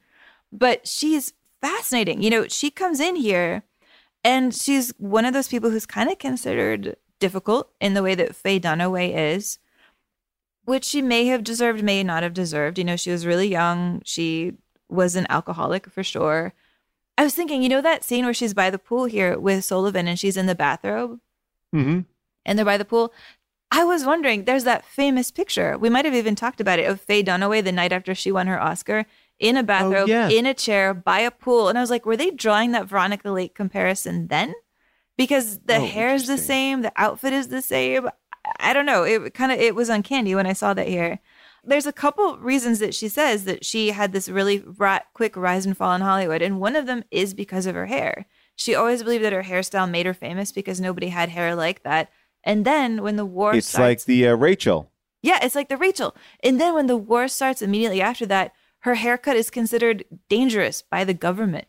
But 0.52 0.86
she's 0.88 1.32
fascinating. 1.60 2.22
You 2.22 2.30
know, 2.30 2.48
she 2.48 2.70
comes 2.70 2.98
in 3.00 3.16
here, 3.16 3.62
and 4.24 4.54
she's 4.54 4.92
one 4.98 5.24
of 5.24 5.32
those 5.34 5.48
people 5.48 5.70
who's 5.70 5.86
kind 5.86 6.10
of 6.10 6.18
considered 6.18 6.96
difficult 7.18 7.70
in 7.80 7.94
the 7.94 8.02
way 8.02 8.14
that 8.14 8.34
Faye 8.34 8.58
Dunaway 8.60 9.14
is 9.14 9.58
which 10.64 10.84
she 10.84 11.02
may 11.02 11.26
have 11.26 11.42
deserved, 11.42 11.82
may 11.82 12.04
not 12.04 12.22
have 12.22 12.34
deserved. 12.34 12.78
You 12.78 12.84
know, 12.84 12.94
she 12.96 13.10
was 13.10 13.26
really 13.26 13.48
young. 13.48 14.02
She 14.04 14.52
was 14.88 15.16
an 15.16 15.26
alcoholic 15.28 15.90
for 15.90 16.04
sure. 16.04 16.52
I 17.18 17.24
was 17.24 17.34
thinking, 17.34 17.62
you 17.62 17.68
know, 17.68 17.80
that 17.80 18.04
scene 18.04 18.24
where 18.24 18.34
she's 18.34 18.54
by 18.54 18.70
the 18.70 18.78
pool 18.78 19.06
here 19.06 19.38
with 19.38 19.64
Sullivan 19.64 20.06
and 20.06 20.18
she's 20.18 20.36
in 20.36 20.46
the 20.46 20.54
bathrobe 20.54 21.18
Mm-hmm. 21.74 22.00
and 22.44 22.58
they're 22.58 22.64
by 22.64 22.76
the 22.78 22.84
pool. 22.84 23.12
I 23.72 23.84
was 23.84 24.04
wondering, 24.04 24.44
there's 24.44 24.64
that 24.64 24.84
famous 24.84 25.30
picture. 25.30 25.78
We 25.78 25.90
might 25.90 26.04
have 26.04 26.14
even 26.14 26.34
talked 26.34 26.60
about 26.60 26.78
it 26.80 26.88
of 26.88 27.00
Faye 27.00 27.22
Dunaway 27.22 27.62
the 27.62 27.72
night 27.72 27.92
after 27.92 28.14
she 28.14 28.32
won 28.32 28.48
her 28.48 28.60
Oscar 28.60 29.06
in 29.38 29.56
a 29.56 29.60
oh, 29.60 29.62
bathrobe, 29.62 30.08
yeah. 30.08 30.28
in 30.28 30.44
a 30.44 30.54
chair, 30.54 30.92
by 30.92 31.20
a 31.20 31.30
pool. 31.30 31.68
And 31.68 31.78
I 31.78 31.80
was 31.80 31.90
like, 31.90 32.04
were 32.04 32.16
they 32.16 32.30
drawing 32.30 32.72
that 32.72 32.86
Veronica 32.88 33.30
Lake 33.30 33.54
comparison 33.54 34.26
then? 34.28 34.54
Because 35.16 35.60
the 35.60 35.76
Oh, 35.76 35.86
hair 35.86 36.14
is 36.14 36.26
the 36.26 36.38
same, 36.38 36.82
the 36.82 36.92
outfit 36.96 37.32
is 37.32 37.48
the 37.48 37.62
same. 37.62 38.08
I- 38.58 38.72
don't 38.72 38.86
know. 38.86 39.04
It 39.04 39.34
kind 39.34 39.52
of 39.52 39.58
it 39.58 39.74
was 39.74 39.88
uncanny 39.88 40.34
when 40.34 40.46
I 40.46 40.52
saw 40.54 40.74
that 40.74 40.88
here. 40.88 41.20
There's 41.62 41.86
a 41.86 41.92
couple 41.92 42.38
reasons 42.38 42.78
that 42.78 42.94
she 42.94 43.08
says 43.08 43.44
that 43.44 43.64
she 43.64 43.90
had 43.90 44.12
this 44.12 44.30
really 44.30 44.64
ra- 44.78 45.00
quick 45.12 45.36
rise 45.36 45.66
and 45.66 45.76
fall 45.76 45.94
in 45.94 46.00
Hollywood, 46.00 46.40
and 46.40 46.58
one 46.58 46.74
of 46.74 46.86
them 46.86 47.04
is 47.10 47.34
because 47.34 47.66
of 47.66 47.74
her 47.74 47.86
hair. 47.86 48.26
She 48.56 48.74
always 48.74 49.02
believed 49.02 49.24
that 49.24 49.34
her 49.34 49.42
hairstyle 49.42 49.90
made 49.90 50.06
her 50.06 50.14
famous 50.14 50.52
because 50.52 50.80
nobody 50.80 51.08
had 51.08 51.28
hair 51.28 51.54
like 51.54 51.82
that. 51.82 52.10
And 52.44 52.64
then 52.64 53.02
when 53.02 53.16
the 53.16 53.26
war 53.26 53.54
It's 53.54 53.66
starts, 53.66 54.02
like 54.02 54.04
the 54.06 54.28
uh, 54.28 54.34
Rachel. 54.34 54.90
yeah, 55.22 55.38
it's 55.42 55.54
like 55.54 55.68
the 55.68 55.76
Rachel. 55.76 56.16
And 56.42 56.60
then 56.60 56.74
when 56.74 56.86
the 56.86 56.96
war 56.96 57.28
starts 57.28 57.62
immediately 57.62 58.00
after 58.00 58.26
that, 58.26 58.52
her 58.80 58.94
haircut 58.94 59.36
is 59.36 59.50
considered 59.50 60.04
dangerous 60.28 60.80
by 60.82 61.04
the 61.04 61.12
government 61.14 61.66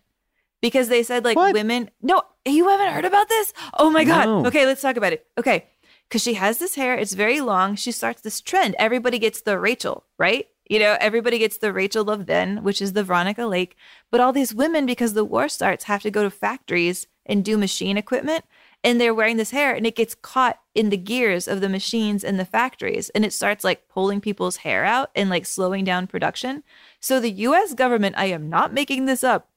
because 0.62 0.88
they 0.88 1.04
said 1.04 1.26
like 1.26 1.38
women. 1.38 1.90
No, 2.02 2.22
you 2.46 2.70
haven't 2.70 2.94
heard 2.94 3.06
about 3.06 3.28
this? 3.28 3.54
Oh 3.78 3.90
my 3.90 4.04
god. 4.06 4.26
No. 4.26 4.46
Okay, 4.46 4.66
let's 4.66 4.82
talk 4.82 4.96
about 4.96 5.12
it. 5.12 5.26
Okay, 5.38 5.66
because 6.08 6.24
she 6.24 6.36
has 6.36 6.60
this 6.60 6.76
hair, 6.76 6.96
it's 6.96 7.14
very 7.14 7.42
long. 7.42 7.76
She 7.76 7.92
starts 7.92 8.22
this 8.22 8.40
trend. 8.40 8.76
Everybody 8.80 9.20
gets 9.20 9.42
the 9.42 9.60
Rachel, 9.60 10.06
right? 10.18 10.48
You 10.70 10.80
know, 10.80 10.96
everybody 11.02 11.38
gets 11.38 11.58
the 11.58 11.74
Rachel 11.74 12.10
of 12.10 12.28
then, 12.28 12.64
which 12.64 12.82
is 12.82 12.94
the 12.94 13.04
Veronica 13.04 13.46
Lake. 13.46 13.76
But 14.10 14.22
all 14.22 14.32
these 14.32 14.54
women, 14.56 14.86
because 14.86 15.14
the 15.14 15.26
war 15.26 15.50
starts, 15.50 15.84
have 15.86 16.02
to 16.04 16.12
go 16.12 16.24
to 16.24 16.30
factories 16.30 17.08
and 17.26 17.44
do 17.44 17.58
machine 17.58 17.98
equipment. 17.98 18.46
And 18.84 19.00
they're 19.00 19.14
wearing 19.14 19.38
this 19.38 19.52
hair 19.52 19.76
and 19.76 19.86
it 19.86 19.96
gets 19.96 20.16
caught 20.16 20.60
in 20.74 20.90
the 20.90 20.98
gears 20.98 21.48
of 21.48 21.62
the 21.62 21.70
machines 21.70 22.24
in 22.24 22.38
the 22.38 22.46
factories. 22.46 23.10
And 23.10 23.24
it 23.24 23.34
starts 23.34 23.64
like 23.64 23.88
pulling 23.88 24.22
people's 24.22 24.58
hair 24.58 24.86
out 24.86 25.12
and 25.16 25.30
like 25.30 25.46
slowing 25.46 25.84
down 25.84 26.08
production. 26.08 26.64
So 27.00 27.20
the 27.20 27.32
US 27.32 27.74
government, 27.74 28.16
I 28.18 28.26
am 28.26 28.50
not 28.50 28.74
making 28.74 29.06
this 29.06 29.24
up, 29.24 29.50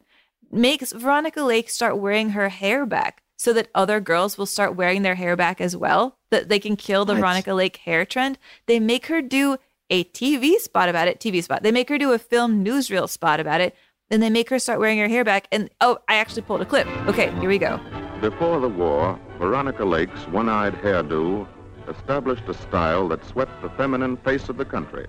makes 0.50 0.92
Veronica 0.92 1.42
Lake 1.42 1.70
start 1.70 1.98
wearing 1.98 2.30
her 2.30 2.48
hair 2.50 2.84
back 2.84 3.22
so 3.36 3.52
that 3.52 3.68
other 3.74 4.00
girls 4.00 4.38
will 4.38 4.46
start 4.46 4.76
wearing 4.76 5.02
their 5.02 5.16
hair 5.16 5.36
back 5.36 5.60
as 5.60 5.76
well, 5.76 6.16
that 6.30 6.48
they 6.48 6.58
can 6.58 6.76
kill 6.76 7.04
the 7.04 7.14
What? 7.14 7.20
Veronica 7.20 7.54
Lake 7.54 7.76
hair 7.78 8.04
trend. 8.04 8.38
They 8.66 8.78
make 8.78 9.06
her 9.06 9.20
do 9.20 9.58
a 9.90 10.04
TV 10.04 10.56
spot 10.56 10.88
about 10.88 11.08
it, 11.08 11.20
TV 11.20 11.42
spot. 11.42 11.62
They 11.62 11.72
make 11.72 11.88
her 11.88 11.98
do 11.98 12.12
a 12.12 12.18
film 12.18 12.64
newsreel 12.64 13.08
spot 13.08 13.40
about 13.40 13.60
it. 13.60 13.74
Then 14.08 14.20
they 14.20 14.30
make 14.30 14.50
her 14.50 14.58
start 14.58 14.80
wearing 14.80 14.98
her 14.98 15.08
hair 15.08 15.24
back. 15.24 15.48
And 15.50 15.70
oh, 15.80 15.98
I 16.08 16.16
actually 16.16 16.42
pulled 16.42 16.60
a 16.60 16.66
clip. 16.66 16.86
Okay, 17.08 17.32
here 17.40 17.48
we 17.48 17.58
go. 17.58 17.80
Before 18.24 18.58
the 18.58 18.70
war, 18.70 19.20
Veronica 19.38 19.84
Lake's 19.84 20.26
one-eyed 20.28 20.72
hairdo 20.76 21.46
established 21.86 22.48
a 22.48 22.54
style 22.54 23.06
that 23.08 23.22
swept 23.22 23.60
the 23.60 23.68
feminine 23.68 24.16
face 24.16 24.48
of 24.48 24.56
the 24.56 24.64
country. 24.64 25.06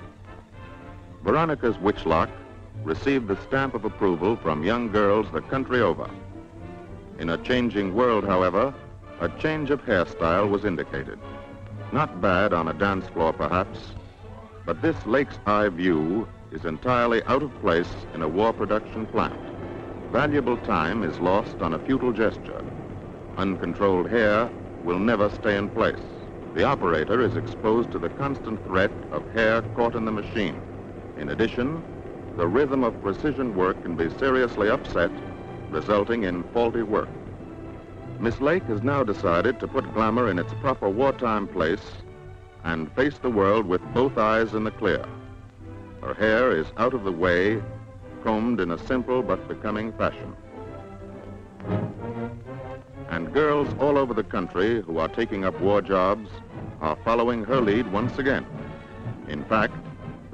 Veronica's 1.24 1.80
witch 1.80 2.06
lock 2.06 2.30
received 2.84 3.30
the 3.30 3.42
stamp 3.44 3.74
of 3.74 3.86
approval 3.86 4.36
from 4.36 4.66
young 4.66 4.92
girls 4.92 5.28
the 5.32 5.40
country 5.40 5.80
over. 5.80 6.10
In 7.18 7.30
a 7.30 7.38
changing 7.38 7.96
world, 7.96 8.26
however, 8.26 8.74
a 9.22 9.30
change 9.40 9.72
of 9.72 9.82
hairstyle 9.86 10.50
was 10.50 10.66
indicated. 10.66 11.18
Not 11.94 12.20
bad 12.20 12.52
on 12.52 12.68
a 12.68 12.74
dance 12.74 13.08
floor, 13.08 13.32
perhaps, 13.32 13.80
but 14.66 14.82
this 14.82 15.06
lake's 15.06 15.40
eye 15.46 15.70
view 15.70 16.28
is 16.52 16.66
entirely 16.66 17.24
out 17.28 17.44
of 17.44 17.62
place 17.62 17.96
in 18.14 18.24
a 18.24 18.28
war 18.28 18.52
production 18.52 19.06
plant. 19.06 19.40
Valuable 20.12 20.58
time 20.58 21.02
is 21.02 21.18
lost 21.20 21.62
on 21.62 21.74
a 21.74 21.80
futile 21.80 22.12
gesture. 22.12 22.62
Uncontrolled 23.38 24.10
hair 24.10 24.50
will 24.84 25.00
never 25.00 25.30
stay 25.30 25.58
in 25.58 25.70
place. 25.70 26.00
The 26.54 26.64
operator 26.64 27.20
is 27.20 27.36
exposed 27.36 27.92
to 27.92 28.00
the 28.00 28.10
constant 28.10 28.66
threat 28.66 28.92
of 29.12 29.30
hair 29.34 29.62
caught 29.76 29.96
in 29.96 30.06
the 30.06 30.12
machine. 30.12 30.62
In 31.18 31.30
addition, 31.30 31.84
the 32.38 32.48
rhythm 32.48 32.84
of 32.84 33.02
precision 33.02 33.56
work 33.56 33.82
can 33.82 33.96
be 33.96 34.10
seriously 34.18 34.70
upset, 34.70 35.12
resulting 35.70 36.24
in 36.24 36.44
faulty 36.54 36.82
work. 36.82 37.10
Miss 38.20 38.40
Lake 38.40 38.64
has 38.64 38.84
now 38.84 39.04
decided 39.04 39.60
to 39.60 39.68
put 39.68 39.94
glamour 39.94 40.30
in 40.30 40.40
its 40.40 40.54
proper 40.62 40.88
wartime 40.88 41.48
place 41.48 41.92
and 42.64 42.92
face 42.94 43.18
the 43.18 43.30
world 43.30 43.66
with 43.66 43.82
both 43.94 44.18
eyes 44.18 44.54
in 44.54 44.64
the 44.64 44.72
clear. 44.72 45.06
Her 46.02 46.14
hair 46.14 46.52
is 46.52 46.68
out 46.78 46.94
of 46.94 47.04
the 47.04 47.12
way, 47.12 47.62
combed 48.24 48.62
in 48.62 48.72
a 48.72 48.88
simple 48.88 49.22
but 49.22 49.46
becoming 49.50 49.92
fashion. 49.94 50.34
And 53.10 53.34
girls 53.34 53.68
all 53.80 53.98
over 53.98 54.14
the 54.14 54.24
country 54.24 54.82
who 54.82 54.98
are 54.98 55.08
taking 55.08 55.46
up 55.46 55.60
war 55.62 55.82
jobs 55.82 56.30
are 56.82 56.98
following 57.04 57.44
her 57.44 57.62
lead 57.62 57.92
once 57.92 58.18
again. 58.18 58.46
In 59.28 59.44
fact, 59.46 59.74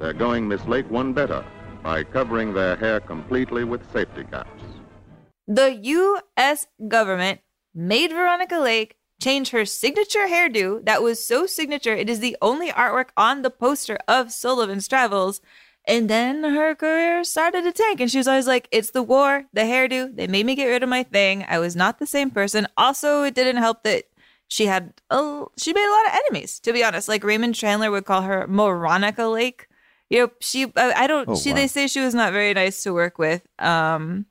They're 0.02 0.12
going 0.12 0.48
Miss 0.48 0.64
Lake 0.66 0.90
one 0.90 1.12
better 1.12 1.44
by 1.80 2.02
covering 2.02 2.52
their 2.52 2.74
hair 2.74 2.98
completely 2.98 3.62
with 3.62 3.80
safety 3.92 4.24
caps. 4.24 4.62
The 5.46 5.76
U.S. 5.76 6.66
government 6.88 7.38
made 7.72 8.10
Veronica 8.10 8.58
Lake 8.58 8.96
change 9.22 9.50
her 9.50 9.64
signature 9.64 10.26
hairdo 10.26 10.84
that 10.84 11.04
was 11.04 11.24
so 11.24 11.46
signature 11.46 11.94
it 11.94 12.10
is 12.10 12.18
the 12.18 12.36
only 12.42 12.70
artwork 12.70 13.10
on 13.16 13.42
the 13.42 13.50
poster 13.50 13.96
of 14.08 14.32
Sullivan's 14.32 14.88
Travels. 14.88 15.40
And 15.84 16.08
then 16.08 16.44
her 16.44 16.74
career 16.76 17.24
started 17.24 17.62
to 17.64 17.72
tank, 17.72 18.00
and 18.00 18.10
she 18.10 18.18
was 18.18 18.28
always 18.28 18.46
like, 18.46 18.68
It's 18.70 18.90
the 18.92 19.02
war, 19.02 19.44
the 19.52 19.62
hairdo. 19.62 20.14
They 20.14 20.26
made 20.28 20.46
me 20.46 20.54
get 20.54 20.66
rid 20.66 20.82
of 20.82 20.88
my 20.88 21.02
thing. 21.02 21.44
I 21.48 21.58
was 21.58 21.74
not 21.74 21.98
the 21.98 22.06
same 22.06 22.30
person. 22.30 22.68
Also, 22.76 23.24
it 23.24 23.34
didn't 23.34 23.56
help 23.56 23.82
that 23.82 24.04
she 24.46 24.66
had 24.66 24.92
a, 25.10 25.44
she 25.56 25.72
made 25.72 25.84
a 25.88 25.90
lot 25.90 26.06
of 26.06 26.20
enemies, 26.26 26.60
to 26.60 26.72
be 26.72 26.84
honest. 26.84 27.08
Like 27.08 27.24
Raymond 27.24 27.54
Chandler 27.56 27.90
would 27.90 28.04
call 28.04 28.22
her 28.22 28.46
Moronica 28.46 29.32
Lake. 29.32 29.66
You 30.08 30.18
know, 30.26 30.30
she, 30.40 30.64
I, 30.76 30.92
I 30.92 31.06
don't, 31.06 31.28
Oh, 31.30 31.36
she, 31.36 31.50
wow. 31.50 31.56
they 31.56 31.66
say 31.66 31.86
she 31.86 32.00
was 32.00 32.14
not 32.14 32.32
very 32.34 32.52
nice 32.54 32.82
to 32.82 32.92
work 32.92 33.18
with. 33.18 33.42
Um, 33.58 34.26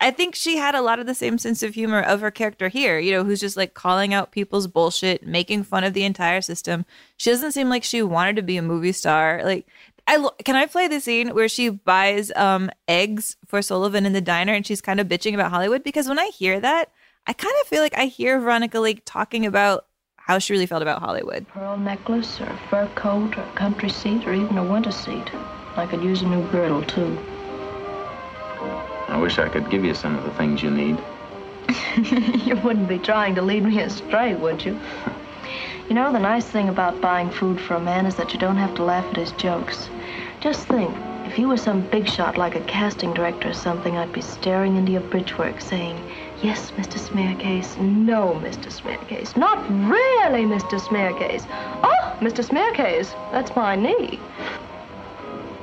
I 0.00 0.12
think 0.12 0.36
she 0.36 0.58
had 0.58 0.76
a 0.76 0.80
lot 0.80 1.00
of 1.00 1.06
the 1.06 1.14
same 1.14 1.38
sense 1.38 1.60
of 1.64 1.74
humor 1.74 2.00
of 2.00 2.20
her 2.20 2.30
character 2.30 2.68
here, 2.68 3.00
you 3.00 3.10
know, 3.10 3.24
who's 3.24 3.40
just 3.40 3.56
like 3.56 3.74
calling 3.74 4.14
out 4.14 4.30
people's 4.30 4.68
bullshit, 4.68 5.26
making 5.26 5.64
fun 5.64 5.82
of 5.82 5.92
the 5.92 6.04
entire 6.04 6.40
system. 6.40 6.84
She 7.16 7.30
doesn't 7.30 7.50
seem 7.50 7.68
like 7.68 7.82
she 7.82 8.00
wanted 8.00 8.36
to 8.36 8.42
be 8.42 8.56
a 8.58 8.62
movie 8.62 8.92
star. 8.92 9.40
Like, 9.42 9.66
I 10.08 10.28
can 10.42 10.56
I 10.56 10.66
play 10.66 10.88
the 10.88 11.00
scene 11.00 11.28
where 11.34 11.48
she 11.48 11.68
buys 11.68 12.32
um 12.34 12.70
eggs 12.88 13.36
for 13.46 13.60
Sullivan 13.62 14.06
in 14.06 14.14
the 14.14 14.20
diner 14.20 14.54
and 14.54 14.66
she's 14.66 14.80
kind 14.80 15.00
of 15.00 15.06
bitching 15.06 15.34
about 15.34 15.50
Hollywood 15.50 15.84
because 15.84 16.08
when 16.08 16.18
I 16.18 16.28
hear 16.28 16.58
that, 16.58 16.90
I 17.26 17.34
kind 17.34 17.54
of 17.60 17.68
feel 17.68 17.82
like 17.82 17.96
I 17.96 18.06
hear 18.06 18.40
Veronica 18.40 18.80
Lake 18.80 19.02
talking 19.04 19.44
about 19.44 19.84
how 20.16 20.38
she 20.38 20.54
really 20.54 20.66
felt 20.66 20.82
about 20.82 21.00
Hollywood. 21.00 21.46
Pearl 21.48 21.76
necklace, 21.76 22.40
or 22.40 22.44
a 22.44 22.58
fur 22.70 22.86
coat, 22.94 23.36
or 23.36 23.42
a 23.42 23.52
country 23.52 23.90
seat, 23.90 24.26
or 24.26 24.32
even 24.32 24.56
a 24.58 24.64
winter 24.64 24.92
seat. 24.92 25.30
I 25.76 25.86
could 25.86 26.02
use 26.02 26.22
a 26.22 26.26
new 26.26 26.46
girdle, 26.50 26.82
too. 26.82 27.18
I 29.08 29.18
wish 29.18 29.38
I 29.38 29.48
could 29.48 29.70
give 29.70 29.84
you 29.84 29.94
some 29.94 30.16
of 30.16 30.24
the 30.24 30.30
things 30.32 30.62
you 30.62 30.70
need. 30.70 30.98
you 32.46 32.56
wouldn't 32.56 32.88
be 32.88 32.98
trying 32.98 33.34
to 33.36 33.42
lead 33.42 33.64
me 33.64 33.80
astray, 33.80 34.34
would 34.34 34.64
you? 34.64 34.78
You 35.88 35.94
know, 35.94 36.12
the 36.12 36.18
nice 36.18 36.44
thing 36.44 36.68
about 36.68 37.00
buying 37.00 37.30
food 37.30 37.58
for 37.58 37.76
a 37.76 37.80
man 37.80 38.04
is 38.04 38.14
that 38.16 38.34
you 38.34 38.38
don't 38.38 38.58
have 38.58 38.74
to 38.74 38.82
laugh 38.82 39.06
at 39.06 39.16
his 39.16 39.32
jokes. 39.32 39.88
Just 40.40 40.68
think, 40.68 40.94
if 41.26 41.36
you 41.36 41.48
were 41.48 41.56
some 41.56 41.80
big 41.80 42.08
shot 42.08 42.38
like 42.38 42.54
a 42.54 42.60
casting 42.60 43.12
director 43.12 43.50
or 43.50 43.54
something, 43.54 43.96
I'd 43.96 44.12
be 44.12 44.20
staring 44.20 44.76
into 44.76 44.92
your 44.92 45.00
bridge 45.00 45.36
work 45.36 45.60
saying, 45.60 46.00
Yes, 46.42 46.70
Mr. 46.72 46.96
Smearcase. 47.00 47.76
No, 47.80 48.40
Mr. 48.44 48.70
Smearcase. 48.70 49.36
Not 49.36 49.58
really, 49.68 50.44
Mr. 50.44 50.78
Smearcase. 50.78 51.44
Oh, 51.82 52.16
Mr. 52.20 52.44
Smearcase, 52.44 53.12
that's 53.32 53.54
my 53.56 53.74
knee. 53.74 54.20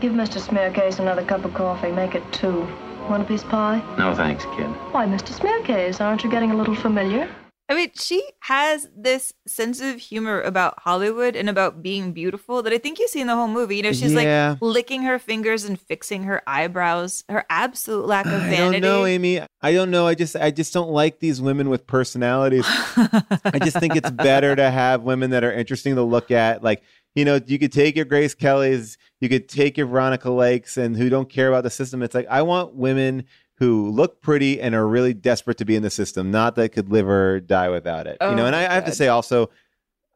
Give 0.02 0.12
Mr. 0.12 0.42
Smearcase 0.42 1.00
another 1.00 1.24
cup 1.24 1.46
of 1.46 1.54
coffee. 1.54 1.92
Make 1.94 2.16
it 2.16 2.24
two. 2.34 2.68
Want 3.10 3.24
a 3.24 3.26
piece 3.26 3.44
of 3.44 3.50
pie? 3.50 3.82
No 3.98 4.14
thanks, 4.14 4.44
kid. 4.58 4.68
Why, 4.92 5.06
Mr. 5.06 5.32
Smearcase, 5.32 6.02
aren't 6.02 6.26
you 6.26 6.30
getting 6.30 6.52
a 6.52 6.56
little 6.56 6.76
familiar? 6.76 7.30
I 7.68 7.74
mean, 7.74 7.90
she 7.96 8.24
has 8.42 8.88
this 8.96 9.34
sense 9.48 9.82
of 9.82 9.96
humor 9.96 10.40
about 10.42 10.76
Hollywood 10.78 11.36
and 11.36 11.50
about 11.50 11.82
being 11.82 12.14
beautiful 12.14 12.62
that 12.62 12.72
I 12.72 12.78
think 12.78 13.00
you 13.00 13.08
see 13.08 13.22
in 13.22 13.28
the 13.28 13.36
whole 13.36 13.48
movie. 13.48 13.78
You 13.78 13.84
know, 13.84 13.92
she's 13.92 14.14
Yeah. 14.14 14.52
like 14.52 14.62
licking 14.62 15.02
her 15.02 15.18
fingers 15.18 15.64
and 15.64 15.80
fixing 15.80 16.24
her 16.26 16.44
eyebrows. 16.46 17.24
Her 17.28 17.44
absolute 17.50 18.06
lack 18.06 18.28
of 18.28 18.34
vanity. 18.42 18.60
I 18.60 18.72
don't 18.72 18.82
know, 18.82 19.06
Amy. 19.08 19.42
I 19.64 19.74
don't 19.74 19.90
know. 19.90 20.06
I 20.06 20.14
just 20.14 20.36
I 20.36 20.52
just 20.52 20.74
don't 20.74 20.92
like 20.92 21.20
these 21.20 21.42
women 21.42 21.70
with 21.70 21.88
personalities. 21.88 22.66
I 22.68 23.60
just 23.64 23.80
think 23.80 23.96
it's 23.96 24.12
better 24.12 24.56
to 24.56 24.70
have 24.70 25.02
women 25.02 25.32
that 25.32 25.44
are 25.44 25.52
interesting 25.52 25.96
to 25.96 26.04
look 26.04 26.30
at. 26.30 26.64
Like, 26.64 26.84
you 27.16 27.26
know, 27.26 27.40
you 27.48 27.58
could 27.58 27.72
take 27.72 27.96
your 27.96 28.06
Grace 28.06 28.36
Kellys, 28.36 28.98
you 29.22 29.30
could 29.30 29.50
take 29.50 29.76
your 29.78 29.88
Veronica 29.88 30.30
Lakes 30.30 30.78
and 30.78 30.96
who 30.96 31.10
don't 31.10 31.30
care 31.30 31.48
about 31.48 31.64
the 31.64 31.70
system. 31.72 32.04
It's 32.04 32.14
like 32.14 32.28
I 32.30 32.44
want 32.44 32.76
women 32.76 33.26
who 33.58 33.90
look 33.90 34.22
pretty 34.22 34.60
and 34.60 34.76
are 34.76 34.88
really 34.88 35.14
desperate 35.14 35.58
to 35.60 35.66
be 35.66 35.76
in 35.76 35.84
the 35.84 35.90
system, 35.90 36.30
not 36.32 36.56
that 36.56 36.70
could 36.74 36.90
live 36.90 37.08
or 37.08 37.40
die 37.40 37.70
without 37.70 38.06
it. 38.08 38.18
you 38.22 38.28
Oh 38.28 38.36
know, 38.36 38.46
and 38.46 38.56
I, 38.56 38.62
I 38.70 38.74
have 38.74 38.86
to 38.86 38.92
say 38.92 39.08
also 39.08 39.50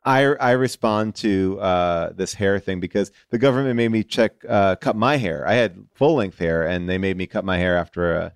I 0.04 0.22
I 0.24 0.52
respond 0.52 1.16
to 1.16 1.60
uh, 1.60 2.12
this 2.14 2.34
hair 2.34 2.60
thing 2.60 2.80
because 2.80 3.12
the 3.32 3.38
government 3.38 3.76
made 3.76 3.90
me 3.92 4.04
check 4.04 4.32
uh, 4.48 4.76
cut 4.78 4.96
my 4.96 5.18
hair. 5.18 5.46
I 5.48 5.54
had 5.54 5.86
full 5.94 6.16
length 6.16 6.40
hair, 6.40 6.68
and 6.68 6.90
they 6.90 6.98
made 6.98 7.18
me 7.18 7.28
cut 7.28 7.44
my 7.44 7.58
hair 7.58 7.78
after 7.78 8.16
uh, 8.16 8.30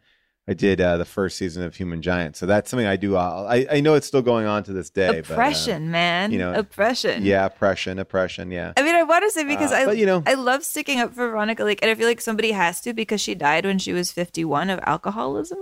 I 0.46 0.54
did 0.56 0.82
uh, 0.82 0.98
the 0.98 1.06
first 1.06 1.38
season 1.38 1.64
of 1.64 1.74
Human 1.78 2.02
Giant. 2.02 2.36
So 2.36 2.46
that's 2.46 2.70
something 2.70 2.86
I 2.86 2.98
do. 2.98 3.16
I 3.16 3.66
I 3.72 3.80
know 3.80 3.94
it's 3.94 4.06
still 4.08 4.22
going 4.22 4.46
on 4.46 4.64
to 4.64 4.74
this 4.74 4.90
day. 4.90 5.20
Oppression, 5.20 5.90
man. 5.90 6.34
you 6.34 6.38
know, 6.38 6.54
Oppression. 6.54 7.24
Yeah, 7.24 7.46
oppression, 7.46 7.98
oppression. 7.98 8.52
Yeah. 8.52 8.74
I 8.76 8.82
mean, 8.84 8.93
I 9.04 9.06
want 9.06 9.24
to 9.26 9.32
say 9.32 9.44
because 9.44 9.72
Uh, 9.72 9.76
I, 9.76 9.86
but, 9.86 9.98
you 9.98 10.06
know- 10.06 10.24
I 10.26 10.34
love 10.36 10.64
sticking 10.64 11.00
up 11.00 11.14
for 11.14 11.28
Veronica 11.30 11.64
Lake, 11.64 11.80
and 11.82 11.92
I 11.92 11.96
feel 11.96 12.08
like 12.08 12.22
somebody 12.22 12.52
has 12.52 12.82
to 12.82 12.94
because 12.94 13.22
she 13.22 13.36
died 13.36 13.66
when 13.66 13.80
she 13.80 13.94
was 13.94 14.12
fifty-one 14.12 14.70
of 14.70 14.80
alcoholism. 14.84 15.60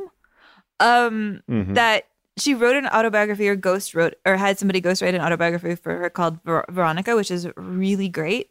Um, 0.79 1.41
Mhm. 1.49 1.75
that 1.75 2.05
she 2.37 2.53
wrote 2.55 2.75
an 2.75 2.87
autobiography 2.87 3.47
or 3.47 3.55
ghost 3.55 3.93
wrote 3.93 4.15
or 4.25 4.37
had 4.37 4.57
somebody 4.57 4.81
ghost 4.81 5.01
write 5.01 5.13
an 5.13 5.21
autobiography 5.21 5.75
for 5.75 5.95
her 5.97 6.09
called 6.09 6.39
Ver- 6.43 6.65
Veronica, 6.69 7.15
which 7.15 7.29
is 7.29 7.47
really 7.55 8.09
great. 8.09 8.49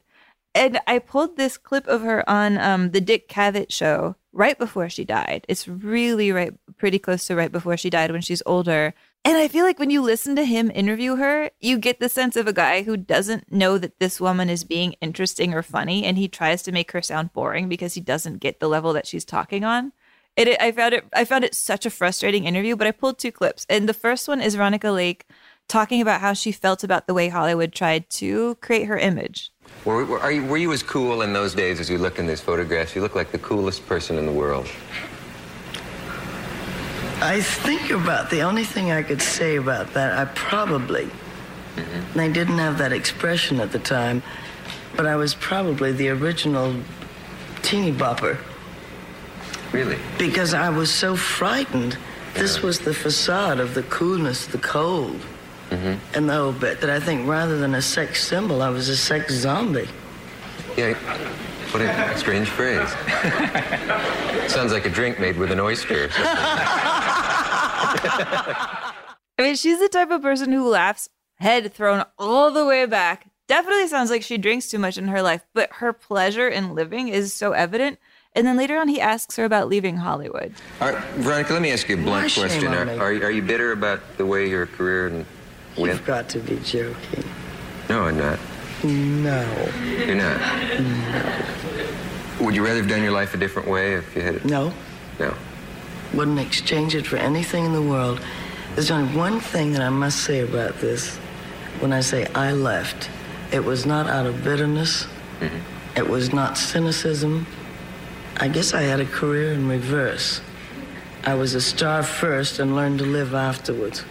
And 0.55 0.81
I 0.87 0.99
pulled 0.99 1.37
this 1.37 1.57
clip 1.57 1.87
of 1.89 2.03
her 2.03 2.29
on 2.29 2.59
um, 2.59 2.91
the 2.91 3.01
Dick 3.01 3.29
Cavett 3.29 3.71
show 3.73 4.17
right 4.33 4.59
before 4.59 4.89
she 4.89 5.05
died. 5.05 5.45
It's 5.49 5.67
really 5.67 6.31
right, 6.31 6.53
pretty 6.77 6.99
close 6.99 7.27
to 7.27 7.35
right 7.37 7.51
before 7.51 7.77
she 7.77 7.91
died 7.91 8.13
when 8.13 8.21
she's 8.21 8.43
older. 8.47 8.95
And 9.25 9.37
I 9.37 9.49
feel 9.49 9.65
like 9.67 9.79
when 9.79 9.91
you 9.91 10.01
listen 10.01 10.35
to 10.37 10.45
him 10.45 10.71
interview 10.75 11.17
her, 11.17 11.51
you 11.61 11.79
get 11.79 12.01
the 12.01 12.09
sense 12.09 12.37
of 12.37 12.47
a 12.47 12.55
guy 12.55 12.83
who 12.83 12.97
doesn't 12.97 13.53
know 13.53 13.77
that 13.77 13.99
this 13.99 14.19
woman 14.19 14.49
is 14.49 14.65
being 14.65 14.95
interesting 15.03 15.53
or 15.53 15.63
funny, 15.63 16.05
and 16.05 16.17
he 16.17 16.27
tries 16.27 16.63
to 16.63 16.73
make 16.73 16.93
her 16.93 17.03
sound 17.03 17.33
boring 17.35 17.69
because 17.69 17.93
he 17.95 18.01
doesn't 18.01 18.39
get 18.41 18.61
the 18.61 18.69
level 18.69 18.95
that 18.95 19.07
she's 19.07 19.25
talking 19.27 19.63
on. 19.63 19.93
It, 20.37 20.49
it- 20.49 20.61
I 20.63 20.73
found 20.73 20.95
it, 20.95 21.05
I 21.13 21.27
found 21.27 21.45
it 21.45 21.55
such 21.55 21.85
a 21.85 21.91
frustrating 21.91 22.45
interview. 22.47 22.77
But 22.77 22.87
I 22.87 22.93
pulled 22.93 23.19
two 23.19 23.31
clips, 23.33 23.67
and 23.69 23.87
the 23.87 23.95
first 23.95 24.27
one 24.27 24.41
is 24.41 24.55
Veronica 24.55 24.91
Lake 24.91 25.27
talking 25.69 26.01
about 26.01 26.23
how 26.23 26.33
she 26.33 26.51
felt 26.51 26.83
about 26.83 27.07
the 27.07 27.15
way 27.15 27.29
Hollywood 27.29 27.73
tried 27.73 28.09
to 28.11 28.55
create 28.57 28.87
her 28.87 28.99
image. 28.99 29.53
Were, 29.85 30.05
were, 30.07 30.31
you, 30.31 30.45
were 30.47 30.57
you 30.57 30.73
as 30.73 30.83
cool 30.83 31.21
in 31.23 31.33
those 31.35 31.55
days 31.55 31.79
as 31.79 31.91
you 31.91 31.99
look 31.99 32.19
in 32.19 32.27
these 32.27 32.41
photographs? 32.41 32.97
You 32.97 33.03
look 33.03 33.15
like 33.15 33.33
the 33.33 33.39
coolest 33.39 33.87
person 33.87 34.17
in 34.19 34.25
the 34.27 34.33
world. 34.33 34.67
I 37.23 37.41
think 37.43 37.91
about 37.91 38.31
the 38.31 38.43
only 38.43 38.65
thing 38.65 38.91
I 38.93 39.03
could 39.03 39.21
say 39.21 39.57
about 39.57 39.93
that, 39.95 40.17
I 40.19 40.25
probably, 40.33 41.11
and 41.77 42.21
I 42.21 42.29
didn't 42.29 42.59
have 42.59 42.79
that 42.79 42.93
expression 42.93 43.61
at 43.61 43.73
the 43.73 43.79
time, 43.79 44.23
but 44.97 45.07
I 45.07 45.17
was 45.17 45.35
probably 45.35 45.93
the 45.93 46.09
original 46.11 46.75
teeny 47.63 47.93
bopper 47.93 48.39
Really? 49.73 49.99
because 50.19 50.55
I 50.55 50.71
was 50.71 50.91
so 50.91 51.15
frightened. 51.15 51.97
This 52.35 52.63
was 52.63 52.81
the 52.81 52.95
facade 52.95 53.61
of 53.61 53.75
the 53.75 53.83
coolness, 53.85 54.47
the 54.47 54.59
cold, 54.59 55.21
Mm-hmm. 55.71 56.17
and 56.17 56.29
the 56.29 56.35
whole 56.35 56.51
bit 56.53 56.81
that 56.81 56.91
I 56.91 56.99
think 56.99 57.29
rather 57.29 57.57
than 57.57 57.77
a 57.77 57.83
sex 57.83 58.25
symbol, 58.27 58.61
I 58.61 58.71
was 58.71 58.89
a 58.89 58.97
sex 58.97 59.33
zombie. 59.35 59.89
Yeah. 60.77 60.95
What 61.73 61.83
a 61.83 62.17
strange 62.19 62.49
phrase. 62.49 62.89
Sounds 64.53 64.73
like 64.73 64.87
a 64.87 64.91
drink 64.91 65.19
made 65.21 65.37
with 65.37 65.51
an 65.53 65.61
oyster. 65.61 66.09
I 68.13 68.93
mean, 69.39 69.57
she's 69.57 69.79
the 69.79 69.89
type 69.89 70.11
of 70.11 70.23
person 70.23 70.53
who 70.53 70.69
laughs, 70.69 71.09
head 71.39 71.73
thrown 71.73 72.05
all 72.19 72.51
the 72.51 72.67
way 72.67 72.87
back. 72.87 73.31
Definitely 73.49 73.89
sounds 73.89 74.11
like 74.11 74.23
she 74.23 74.39
drinks 74.39 74.69
too 74.69 74.79
much 74.79 74.97
in 74.97 75.09
her 75.09 75.23
life, 75.23 75.45
but 75.55 75.71
her 75.75 75.93
pleasure 75.93 76.47
in 76.49 76.75
living 76.75 77.09
is 77.09 77.33
so 77.35 77.53
evident. 77.53 77.99
And 78.33 78.47
then 78.47 78.57
later 78.57 78.77
on, 78.79 78.87
he 78.87 79.01
asks 79.01 79.35
her 79.37 79.45
about 79.45 79.67
leaving 79.69 79.97
Hollywood. 79.97 80.53
All 80.81 80.93
right, 80.93 81.03
Veronica, 81.15 81.53
let 81.55 81.63
me 81.63 81.73
ask 81.73 81.89
you 81.89 81.97
a 81.99 82.01
blunt 82.03 82.31
shame 82.31 82.43
question. 82.49 82.69
Are, 82.73 82.89
are, 83.01 83.13
you- 83.13 83.25
are 83.25 83.31
you 83.31 83.43
bitter 83.43 83.73
about 83.73 84.01
the 84.19 84.27
way 84.27 84.49
your 84.49 84.67
career 84.67 85.09
and 85.09 85.27
went? 85.77 85.93
You've 85.95 86.05
got 86.05 86.29
to 86.29 86.39
be 86.39 86.59
joking. 86.61 87.25
No, 87.89 88.03
I'm 88.05 88.17
not. 88.19 88.39
No. 88.83 89.69
You're 89.85 90.15
not. 90.15 90.41
No. 90.81 91.45
Would 92.41 92.55
you 92.55 92.65
rather 92.65 92.79
have 92.79 92.89
done 92.89 93.03
your 93.03 93.13
life 93.13 93.35
a 93.35 93.37
different 93.37 93.69
way 93.69 93.95
if 93.95 94.17
you 94.17 94.23
had 94.23 94.37
it? 94.37 94.45
No. 94.45 94.73
No. 95.19 95.35
Wouldn't 96.15 96.41
exchange 96.41 96.95
it 96.95 97.07
for 97.07 97.17
anything 97.17 97.67
in 97.67 97.73
the 97.73 97.83
world. 97.83 98.21
There's 98.75 98.91
only 98.91 99.15
one 99.15 99.41
thing 99.41 99.73
that 99.73 99.83
I 99.83 99.91
must 99.91 100.25
say 100.25 100.41
about 100.41 100.79
this. 100.81 101.17
When 101.81 101.93
I 101.93 102.01
say 102.01 102.27
I 102.35 102.53
left, 102.53 103.11
it 103.53 103.65
was 103.65 103.85
not 103.85 104.07
out 104.07 104.27
of 104.27 104.43
bitterness. 104.43 105.07
Mm-hmm. 105.41 105.99
It 105.99 106.09
was 106.09 106.33
not 106.33 106.57
cynicism. 106.57 107.47
I 108.37 108.49
guess 108.49 108.73
I 108.73 108.83
had 108.83 109.01
a 109.01 109.07
career 109.07 109.53
in 109.53 109.69
reverse. 109.69 110.41
I 111.25 111.35
was 111.35 111.55
a 111.55 111.61
star 111.61 112.03
first 112.03 112.59
and 112.59 112.75
learned 112.75 113.01
to 113.01 113.05
live 113.05 113.35
afterwards. 113.35 114.05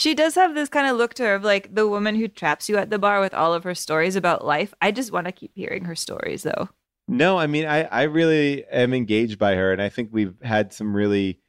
She 0.00 0.14
does 0.14 0.34
have 0.34 0.54
this 0.54 0.70
kind 0.70 0.86
of 0.86 0.96
look 0.96 1.12
to 1.14 1.24
her 1.24 1.34
of 1.34 1.44
like 1.44 1.74
the 1.74 1.86
woman 1.86 2.14
who 2.14 2.26
traps 2.26 2.70
you 2.70 2.78
at 2.78 2.88
the 2.88 2.98
bar 2.98 3.20
with 3.20 3.34
all 3.34 3.52
of 3.52 3.64
her 3.64 3.74
stories 3.74 4.16
about 4.16 4.46
life. 4.46 4.72
I 4.80 4.92
just 4.92 5.12
want 5.12 5.26
to 5.26 5.32
keep 5.32 5.52
hearing 5.54 5.84
her 5.84 5.94
stories 5.94 6.42
though. 6.42 6.70
No, 7.06 7.38
I 7.38 7.46
mean, 7.46 7.66
I, 7.66 7.82
I 7.82 8.02
really 8.04 8.64
am 8.66 8.94
engaged 8.94 9.38
by 9.38 9.56
her, 9.56 9.72
and 9.72 9.82
I 9.82 9.90
think 9.90 10.08
we've 10.10 10.34
had 10.42 10.72
some 10.72 10.96
really 10.96 11.40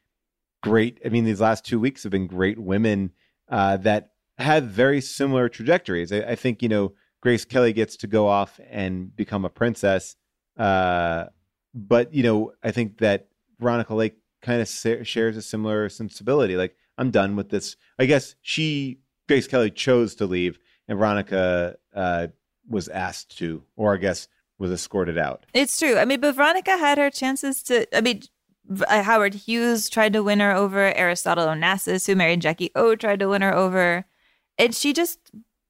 great. 0.64 1.00
I 1.06 1.10
mean, 1.10 1.24
these 1.24 1.40
last 1.40 1.64
two 1.66 1.80
weeks 1.80 2.04
have 2.04 2.12
been 2.12 2.28
great 2.28 2.60
women 2.60 3.12
uh, 3.48 3.78
that 3.78 4.10
have 4.38 4.66
very 4.66 5.00
similar 5.00 5.48
trajectories. 5.48 6.12
I, 6.12 6.18
I 6.18 6.36
think 6.36 6.62
you 6.62 6.68
know 6.68 6.94
Grace 7.22 7.46
Kelly 7.46 7.72
gets 7.72 7.96
to 7.98 8.08
go 8.08 8.28
off 8.28 8.60
and 8.70 9.16
become 9.16 9.46
a 9.46 9.50
princess. 9.50 10.18
Uh, 10.58 11.26
but 11.74 12.14
you 12.14 12.24
know, 12.24 12.52
I 12.62 12.72
think 12.72 12.98
that 12.98 13.28
Veronica 13.60 13.96
Lake 13.96 14.18
kind 14.42 14.62
of 14.62 14.68
sa- 14.68 15.04
shares 15.04 15.38
a 15.38 15.42
similar 15.42 15.88
sensibility. 15.88 16.58
Like, 16.58 16.76
I'm 17.02 17.10
done 17.10 17.36
with 17.36 17.50
this. 17.50 17.78
I 17.98 18.06
guess 18.06 18.36
she, 18.42 19.00
Grace 19.28 19.48
Kelly, 19.48 19.72
chose 19.72 20.14
to 20.16 20.28
leave, 20.28 20.60
and 20.88 21.00
Veronica 21.00 21.76
uh, 21.96 22.28
was 22.70 22.88
asked 22.90 23.40
to, 23.40 23.64
or 23.76 23.96
I 23.96 23.98
guess 23.98 24.28
was 24.60 24.70
escorted 24.70 25.18
out. 25.18 25.48
It's 25.56 25.80
true. 25.80 25.98
I 25.98 26.06
mean, 26.06 26.20
but 26.20 26.36
Veronica 26.36 26.78
had 26.78 27.00
her 27.00 27.10
chances 27.10 27.64
to. 27.64 27.88
I 27.98 28.02
mean, 28.02 28.22
uh, 28.88 29.02
Howard 29.02 29.34
Hughes 29.34 29.90
tried 29.90 30.14
to 30.14 30.22
win 30.22 30.42
her 30.42 30.52
over. 30.52 30.94
Aristotle 30.96 31.48
Onassis, 31.48 32.06
who 32.06 32.16
married 32.16 32.42
Jackie 32.42 32.70
O, 32.76 32.96
tried 32.96 33.20
to 33.22 33.30
win 33.30 33.42
her 33.42 33.56
over, 33.56 34.06
and 34.60 34.76
she 34.76 34.94
just. 34.94 35.20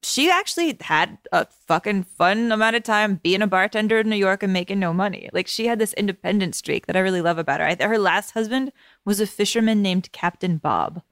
She 0.04 0.28
actually 0.28 0.76
had 0.80 1.16
a 1.30 1.46
fucking 1.68 2.02
fun 2.02 2.50
amount 2.50 2.74
of 2.74 2.82
time 2.82 3.20
being 3.22 3.40
a 3.40 3.46
bartender 3.46 4.00
in 4.00 4.10
New 4.10 4.16
York 4.16 4.42
and 4.42 4.52
making 4.52 4.80
no 4.80 4.92
money. 4.92 5.30
Like 5.32 5.46
she 5.46 5.66
had 5.66 5.78
this 5.78 5.92
independent 5.94 6.56
streak 6.56 6.86
that 6.86 6.96
I 6.96 7.00
really 7.00 7.22
love 7.22 7.38
about 7.38 7.60
her. 7.60 7.66
I, 7.66 7.76
her 7.80 8.00
last 8.00 8.32
husband 8.32 8.72
was 9.04 9.20
a 9.20 9.28
fisherman 9.28 9.80
named 9.80 10.10
Captain 10.10 10.58
Bob. 10.58 11.02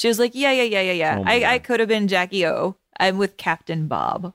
She 0.00 0.08
was 0.08 0.18
like, 0.18 0.34
yeah, 0.34 0.50
yeah, 0.50 0.62
yeah, 0.62 0.80
yeah, 0.80 0.92
yeah. 0.92 1.18
Oh 1.18 1.24
I, 1.26 1.44
I 1.44 1.58
could 1.58 1.78
have 1.78 1.90
been 1.90 2.08
Jackie 2.08 2.46
O. 2.46 2.76
I'm 2.98 3.18
with 3.18 3.36
Captain 3.36 3.86
Bob. 3.86 4.32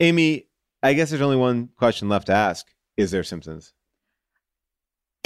Amy, 0.00 0.48
I 0.82 0.92
guess 0.92 1.08
there's 1.08 1.22
only 1.22 1.38
one 1.38 1.70
question 1.76 2.10
left 2.10 2.26
to 2.26 2.34
ask: 2.34 2.66
Is 2.98 3.10
there 3.10 3.24
Simpsons? 3.24 3.72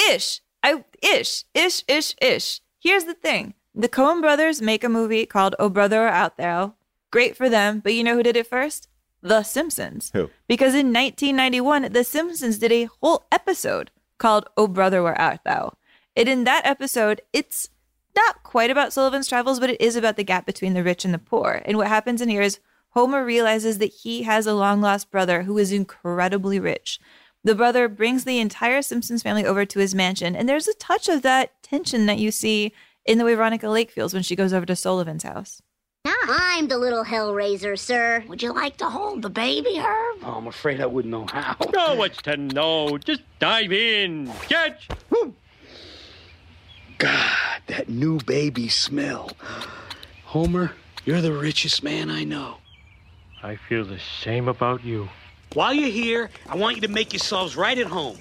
ish. 0.08 0.40
I 0.62 0.84
ish, 1.02 1.42
ish, 1.52 1.82
ish, 1.88 2.14
ish. 2.22 2.60
Here's 2.78 3.06
the 3.06 3.14
thing. 3.14 3.54
The 3.74 3.88
Coen 3.88 4.20
brothers 4.20 4.62
make 4.62 4.84
a 4.84 4.88
movie 4.88 5.26
called 5.26 5.56
Oh 5.58 5.68
Brother 5.68 5.98
Where 5.98 6.08
Art 6.10 6.36
Thou. 6.36 6.74
Great 7.10 7.36
for 7.36 7.48
them, 7.48 7.80
but 7.80 7.94
you 7.94 8.04
know 8.04 8.14
who 8.14 8.22
did 8.22 8.36
it 8.36 8.46
first? 8.46 8.86
The 9.20 9.42
Simpsons. 9.42 10.12
Who? 10.14 10.30
Because 10.46 10.74
in 10.74 10.92
1991, 10.92 11.92
The 11.92 12.04
Simpsons 12.04 12.58
did 12.58 12.70
a 12.70 12.88
whole 13.00 13.24
episode 13.32 13.90
called 14.18 14.48
Oh 14.56 14.68
Brother 14.68 15.02
Where 15.02 15.20
Art 15.20 15.40
Thou. 15.44 15.76
And 16.14 16.28
in 16.28 16.44
that 16.44 16.64
episode, 16.66 17.20
it's 17.32 17.68
not 18.14 18.42
quite 18.42 18.70
about 18.70 18.92
Sullivan's 18.92 19.28
travels, 19.28 19.60
but 19.60 19.70
it 19.70 19.80
is 19.80 19.96
about 19.96 20.16
the 20.16 20.24
gap 20.24 20.46
between 20.46 20.74
the 20.74 20.82
rich 20.82 21.04
and 21.04 21.14
the 21.14 21.18
poor. 21.18 21.62
And 21.64 21.76
what 21.76 21.88
happens 21.88 22.20
in 22.20 22.28
here 22.28 22.42
is 22.42 22.60
Homer 22.90 23.24
realizes 23.24 23.78
that 23.78 23.92
he 24.02 24.22
has 24.24 24.46
a 24.46 24.54
long 24.54 24.80
lost 24.80 25.10
brother 25.10 25.44
who 25.44 25.56
is 25.58 25.72
incredibly 25.72 26.60
rich. 26.60 27.00
The 27.44 27.54
brother 27.54 27.88
brings 27.88 28.24
the 28.24 28.38
entire 28.38 28.82
Simpsons 28.82 29.22
family 29.22 29.44
over 29.44 29.64
to 29.64 29.78
his 29.78 29.94
mansion, 29.94 30.36
and 30.36 30.48
there's 30.48 30.68
a 30.68 30.74
touch 30.74 31.08
of 31.08 31.22
that 31.22 31.62
tension 31.62 32.06
that 32.06 32.18
you 32.18 32.30
see 32.30 32.72
in 33.04 33.18
the 33.18 33.24
way 33.24 33.34
Veronica 33.34 33.68
Lake 33.68 33.90
feels 33.90 34.14
when 34.14 34.22
she 34.22 34.36
goes 34.36 34.52
over 34.52 34.66
to 34.66 34.76
Sullivan's 34.76 35.24
house. 35.24 35.62
I'm 36.04 36.68
the 36.68 36.78
little 36.78 37.04
hellraiser, 37.04 37.78
sir. 37.78 38.22
Would 38.28 38.42
you 38.42 38.52
like 38.52 38.76
to 38.76 38.86
hold 38.86 39.22
the 39.22 39.30
baby, 39.30 39.76
Herb? 39.78 40.18
Oh, 40.22 40.34
I'm 40.36 40.46
afraid 40.46 40.80
I 40.80 40.86
wouldn't 40.86 41.10
know 41.10 41.26
how. 41.32 41.56
No, 41.72 41.94
what's 41.96 42.20
to 42.22 42.36
know? 42.36 42.98
Just 42.98 43.22
dive 43.38 43.72
in. 43.72 44.30
Catch. 44.48 44.88
God, 47.02 47.62
that 47.66 47.88
new 47.88 48.20
baby 48.20 48.68
smell. 48.68 49.32
Homer, 50.26 50.70
you're 51.04 51.20
the 51.20 51.32
richest 51.32 51.82
man 51.82 52.08
I 52.08 52.22
know. 52.22 52.58
I 53.42 53.56
feel 53.56 53.84
the 53.84 53.98
same 53.98 54.46
about 54.46 54.84
you. 54.84 55.08
While 55.54 55.74
you're 55.74 55.90
here, 55.90 56.30
I 56.48 56.54
want 56.54 56.76
you 56.76 56.82
to 56.82 56.88
make 56.88 57.12
yourselves 57.12 57.56
right 57.56 57.76
at 57.76 57.88
home. 57.88 58.18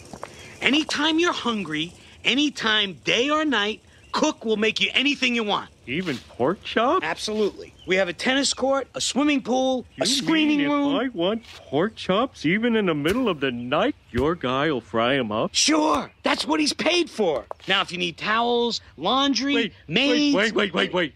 Anytime 0.61 1.19
you're 1.19 1.31
hungry, 1.31 1.93
anytime 2.25 2.93
day 3.03 3.29
or 3.29 3.45
night, 3.45 3.83
Cook 4.13 4.45
will 4.45 4.57
make 4.57 4.81
you 4.81 4.89
anything 4.95 5.35
you 5.35 5.43
want. 5.43 5.69
Even 5.85 6.17
pork 6.17 6.63
chop? 6.63 7.03
Absolutely. 7.03 7.70
We 7.91 7.97
have 7.97 8.07
a 8.07 8.13
tennis 8.13 8.53
court, 8.53 8.87
a 8.95 9.01
swimming 9.01 9.41
pool, 9.41 9.85
You 9.97 10.03
a 10.03 10.05
screening 10.05 10.59
mean 10.59 10.69
room. 10.69 10.95
I 10.95 11.09
want 11.09 11.43
pork 11.57 11.97
chops 11.97 12.45
even 12.45 12.77
in 12.77 12.85
the 12.85 12.93
middle 12.95 13.27
of 13.27 13.41
the 13.41 13.51
night, 13.51 13.95
your 14.11 14.33
guy 14.33 14.71
will 14.71 14.79
fry 14.79 15.09
fry 15.09 15.15
'em 15.17 15.29
up? 15.29 15.53
Sure, 15.53 16.09
that's 16.23 16.45
what 16.45 16.61
he's 16.61 16.71
paid 16.71 17.09
for. 17.09 17.45
Now, 17.67 17.81
if 17.81 17.91
you 17.91 17.97
need 17.97 18.15
towels, 18.17 18.79
laundry, 18.95 19.55
Wait, 19.55 19.73
maids. 19.89 20.33
wait, 20.33 20.53
wait, 20.53 20.73
wait, 20.73 20.73
wait. 20.73 20.93
wait. 20.93 21.13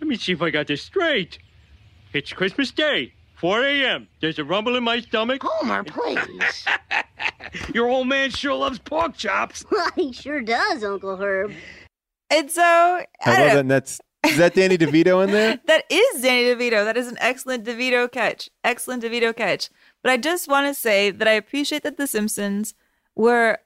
Let 0.00 0.08
me 0.08 0.16
see 0.16 0.32
if 0.32 0.42
I 0.42 0.50
got 0.50 0.66
this 0.66 0.82
straight. 0.82 1.38
It's 2.12 2.32
Christmas 2.32 2.72
Day, 2.72 3.12
4 3.36 3.62
a.m. 3.64 4.08
There's 4.20 4.40
a 4.40 4.44
rumble 4.44 4.74
in 4.74 4.82
my 4.82 4.98
stomach. 5.02 5.42
Oh, 5.44 5.58
Homer, 5.60 5.84
please. 5.84 6.66
Your 7.72 7.88
old 7.88 8.08
man 8.08 8.30
sure 8.30 8.56
loves 8.56 8.80
pork 8.80 9.16
chops. 9.16 9.64
He 9.94 10.12
sure 10.12 10.40
does, 10.40 10.82
Uncle 10.82 11.18
Herb. 11.18 11.52
And 12.30 12.50
so 12.50 12.62
I 12.64 13.06
I 13.24 13.26
don't 13.26 13.38
love 13.38 13.38
know. 13.38 13.54
that. 13.54 13.60
And 13.60 13.70
that's 13.70 14.00
is 14.26 14.38
that 14.38 14.54
Danny 14.54 14.78
DeVito 14.78 15.24
in 15.24 15.32
there? 15.32 15.60
That 15.66 15.84
is 15.90 16.22
Danny 16.22 16.44
DeVito. 16.44 16.84
That 16.84 16.96
is 16.96 17.08
an 17.08 17.16
excellent 17.20 17.64
DeVito 17.64 18.10
catch. 18.10 18.50
Excellent 18.64 19.02
DeVito 19.02 19.34
catch. 19.36 19.68
But 20.02 20.12
I 20.12 20.16
just 20.16 20.48
want 20.48 20.66
to 20.66 20.74
say 20.74 21.10
that 21.10 21.26
I 21.26 21.32
appreciate 21.32 21.82
that 21.82 21.96
The 21.96 22.06
Simpsons 22.06 22.74
were 23.14 23.58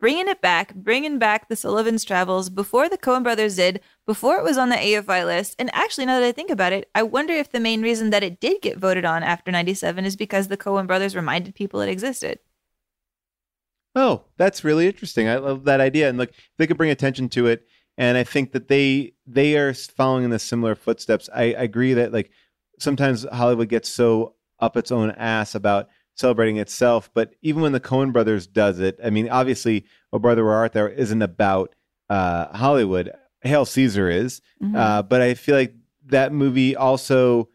bringing 0.00 0.28
it 0.28 0.40
back, 0.40 0.74
bringing 0.74 1.18
back 1.18 1.48
the 1.48 1.56
Sullivan's 1.56 2.04
Travels 2.04 2.48
before 2.48 2.88
the 2.88 2.98
Coen 2.98 3.22
brothers 3.22 3.56
did, 3.56 3.80
before 4.06 4.36
it 4.36 4.44
was 4.44 4.58
on 4.58 4.70
the 4.70 4.76
AFI 4.76 5.24
list. 5.24 5.54
And 5.58 5.70
actually, 5.74 6.06
now 6.06 6.18
that 6.18 6.26
I 6.26 6.32
think 6.32 6.50
about 6.50 6.72
it, 6.72 6.88
I 6.94 7.02
wonder 7.02 7.34
if 7.34 7.50
the 7.50 7.60
main 7.60 7.82
reason 7.82 8.10
that 8.10 8.24
it 8.24 8.40
did 8.40 8.62
get 8.62 8.78
voted 8.78 9.04
on 9.04 9.22
after 9.22 9.52
97 9.52 10.04
is 10.04 10.16
because 10.16 10.48
the 10.48 10.56
Coen 10.56 10.86
brothers 10.86 11.14
reminded 11.14 11.54
people 11.54 11.80
it 11.80 11.90
existed. 11.90 12.38
Oh, 13.94 14.24
that's 14.36 14.64
really 14.64 14.86
interesting. 14.86 15.28
I 15.28 15.36
love 15.36 15.64
that 15.64 15.80
idea, 15.80 16.08
and 16.08 16.16
like 16.16 16.32
they 16.58 16.66
could 16.66 16.76
bring 16.76 16.90
attention 16.90 17.28
to 17.30 17.46
it. 17.46 17.66
And 18.00 18.16
I 18.16 18.24
think 18.24 18.52
that 18.52 18.68
they 18.68 19.12
they 19.26 19.56
are 19.58 19.74
following 19.74 20.24
in 20.24 20.30
the 20.30 20.38
similar 20.38 20.74
footsteps. 20.74 21.28
I, 21.34 21.42
I 21.42 21.62
agree 21.70 21.92
that 21.94 22.12
like 22.12 22.30
sometimes 22.78 23.26
Hollywood 23.30 23.68
gets 23.68 23.90
so 23.90 24.34
up 24.58 24.76
its 24.76 24.90
own 24.90 25.10
ass 25.12 25.54
about 25.54 25.88
celebrating 26.14 26.56
itself, 26.56 27.10
but 27.14 27.34
even 27.42 27.62
when 27.62 27.72
the 27.72 27.80
Coen 27.80 28.10
Brothers 28.12 28.46
does 28.46 28.78
it, 28.78 28.98
I 29.04 29.10
mean, 29.10 29.28
obviously, 29.28 29.84
"Oh 30.12 30.18
Brother 30.18 30.44
Where 30.44 30.54
Art 30.54 30.72
Thou" 30.72 30.86
isn't 30.86 31.22
about 31.22 31.74
uh, 32.08 32.56
Hollywood. 32.56 33.12
Hail 33.42 33.64
Caesar 33.66 34.08
is, 34.10 34.40
Mhm. 34.62 34.76
uh, 34.76 35.02
but 35.02 35.20
I 35.22 35.34
feel 35.34 35.54
like 35.56 35.74
that 36.06 36.32
movie 36.32 36.74
also 36.76 37.48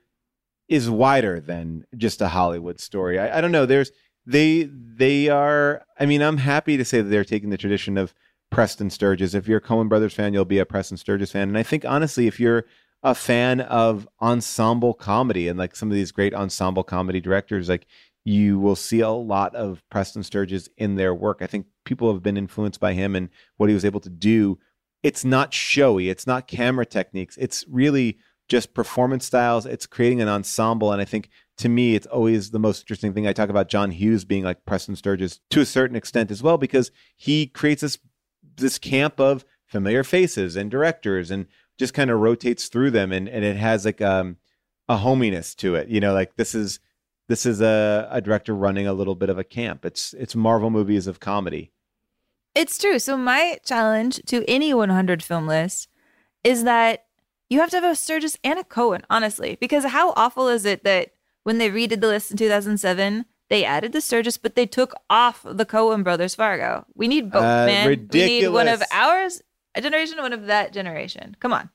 is 0.67 0.89
wider 0.89 1.39
than 1.39 1.85
just 1.97 2.21
a 2.21 2.27
Hollywood 2.27 2.79
story. 2.79 3.19
I, 3.19 3.37
I 3.37 3.41
don't 3.41 3.51
know. 3.51 3.65
There's 3.65 3.91
they 4.27 4.69
they 4.71 5.29
are. 5.29 5.83
I 5.99 6.05
mean, 6.05 6.21
I'm 6.21 6.37
happy 6.37 6.77
to 6.77 6.85
say 6.85 7.01
that 7.01 7.09
they're 7.09 7.25
taking 7.25 7.49
the 7.49 7.57
tradition 7.57 7.97
of 7.97 8.13
Preston 8.55 8.89
Sturges. 8.89 9.35
If 9.35 9.49
you're 9.49 9.57
a 9.57 9.61
Coen 9.61 9.89
Brothers 9.89 10.13
fan, 10.13 10.33
you'll 10.33 10.45
be 10.45 10.59
a 10.59 10.65
Preston 10.65 10.95
Sturges 10.95 11.33
fan. 11.33 11.49
And 11.49 11.57
I 11.57 11.63
think 11.63 11.83
honestly, 11.83 12.25
if 12.25 12.39
you're 12.39 12.63
a 13.03 13.13
fan 13.13 13.59
of 13.59 14.07
ensemble 14.21 14.93
comedy 14.93 15.49
and 15.49 15.59
like 15.59 15.75
some 15.75 15.91
of 15.91 15.95
these 15.95 16.13
great 16.13 16.33
ensemble 16.33 16.85
comedy 16.85 17.19
directors, 17.19 17.67
like 17.67 17.85
you 18.23 18.57
will 18.57 18.77
see 18.77 19.01
a 19.01 19.09
lot 19.09 19.53
of 19.55 19.83
Preston 19.91 20.23
Sturges 20.23 20.69
in 20.77 20.95
their 20.95 21.13
work. 21.13 21.39
I 21.41 21.47
think 21.47 21.65
people 21.83 22.13
have 22.13 22.23
been 22.23 22.37
influenced 22.37 22.79
by 22.79 22.93
him 22.93 23.13
and 23.13 23.27
what 23.57 23.67
he 23.67 23.73
was 23.73 23.83
able 23.83 23.99
to 23.99 24.09
do. 24.09 24.57
It's 25.03 25.25
not 25.25 25.53
showy, 25.53 26.07
it's 26.07 26.25
not 26.25 26.47
camera 26.47 26.85
techniques, 26.85 27.35
it's 27.35 27.65
really 27.69 28.19
just 28.47 28.73
performance 28.73 29.25
styles. 29.25 29.65
It's 29.65 29.85
creating 29.85 30.21
an 30.21 30.29
ensemble. 30.29 30.93
And 30.93 31.01
I 31.01 31.05
think 31.05 31.29
to 31.57 31.67
me, 31.67 31.95
it's 31.95 32.07
always 32.07 32.51
the 32.51 32.59
most 32.59 32.83
interesting 32.83 33.13
thing. 33.13 33.27
I 33.27 33.33
talk 33.33 33.49
about 33.49 33.67
John 33.67 33.91
Hughes 33.91 34.23
being 34.23 34.45
like 34.45 34.65
Preston 34.65 34.95
Sturges 34.95 35.41
to 35.49 35.59
a 35.59 35.65
certain 35.65 35.97
extent 35.97 36.31
as 36.31 36.41
well, 36.41 36.57
because 36.57 36.91
he 37.17 37.47
creates 37.47 37.81
this 37.81 37.97
this 38.57 38.77
camp 38.77 39.19
of 39.19 39.45
familiar 39.65 40.03
faces 40.03 40.55
and 40.55 40.69
directors 40.71 41.31
and 41.31 41.47
just 41.77 41.93
kind 41.93 42.09
of 42.09 42.19
rotates 42.19 42.67
through 42.67 42.91
them 42.91 43.11
and, 43.11 43.27
and 43.27 43.43
it 43.43 43.57
has 43.57 43.85
like 43.85 44.01
um 44.01 44.37
a 44.87 44.97
hominess 44.97 45.55
to 45.55 45.75
it. 45.75 45.87
You 45.87 45.99
know, 45.99 46.13
like 46.13 46.35
this 46.35 46.53
is 46.53 46.79
this 47.27 47.45
is 47.45 47.61
a, 47.61 48.07
a 48.11 48.21
director 48.21 48.53
running 48.53 48.85
a 48.85 48.93
little 48.93 49.15
bit 49.15 49.29
of 49.29 49.37
a 49.37 49.43
camp. 49.43 49.85
It's 49.85 50.13
it's 50.13 50.35
Marvel 50.35 50.69
movies 50.69 51.07
of 51.07 51.19
comedy. 51.19 51.71
It's 52.53 52.77
true. 52.77 52.99
So 52.99 53.17
my 53.17 53.59
challenge 53.65 54.21
to 54.27 54.45
any 54.47 54.73
100 54.73 55.21
film 55.21 55.47
list 55.47 55.89
is 56.43 56.63
that 56.63 57.05
you 57.49 57.59
have 57.59 57.69
to 57.71 57.77
have 57.77 57.83
a 57.83 57.95
Sturges 57.95 58.37
and 58.43 58.57
a 58.57 58.63
Coen, 58.63 59.03
honestly, 59.09 59.57
because 59.59 59.85
how 59.85 60.13
awful 60.15 60.47
is 60.47 60.65
it 60.65 60.83
that 60.83 61.11
when 61.43 61.57
they 61.57 61.69
redid 61.69 62.01
the 62.01 62.07
list 62.07 62.31
in 62.31 62.37
2007, 62.37 63.25
they 63.49 63.63
added 63.65 63.91
the 63.93 64.01
Sturges, 64.01 64.37
but 64.37 64.55
they 64.55 64.65
took 64.65 64.93
off 65.09 65.43
the 65.43 65.65
Coen 65.65 66.03
brothers 66.03 66.35
Fargo. 66.35 66.85
We 66.95 67.07
need 67.07 67.31
both, 67.31 67.43
Uh, 67.43 67.65
man. 67.67 67.87
We 67.87 67.95
need 68.25 68.47
one 68.49 68.67
of 68.67 68.81
ours, 68.91 69.41
a 69.75 69.81
generation, 69.81 70.17
one 70.17 70.33
of 70.33 70.47
that 70.47 70.73
generation. 70.73 71.35
Come 71.39 71.53
on. 71.53 71.69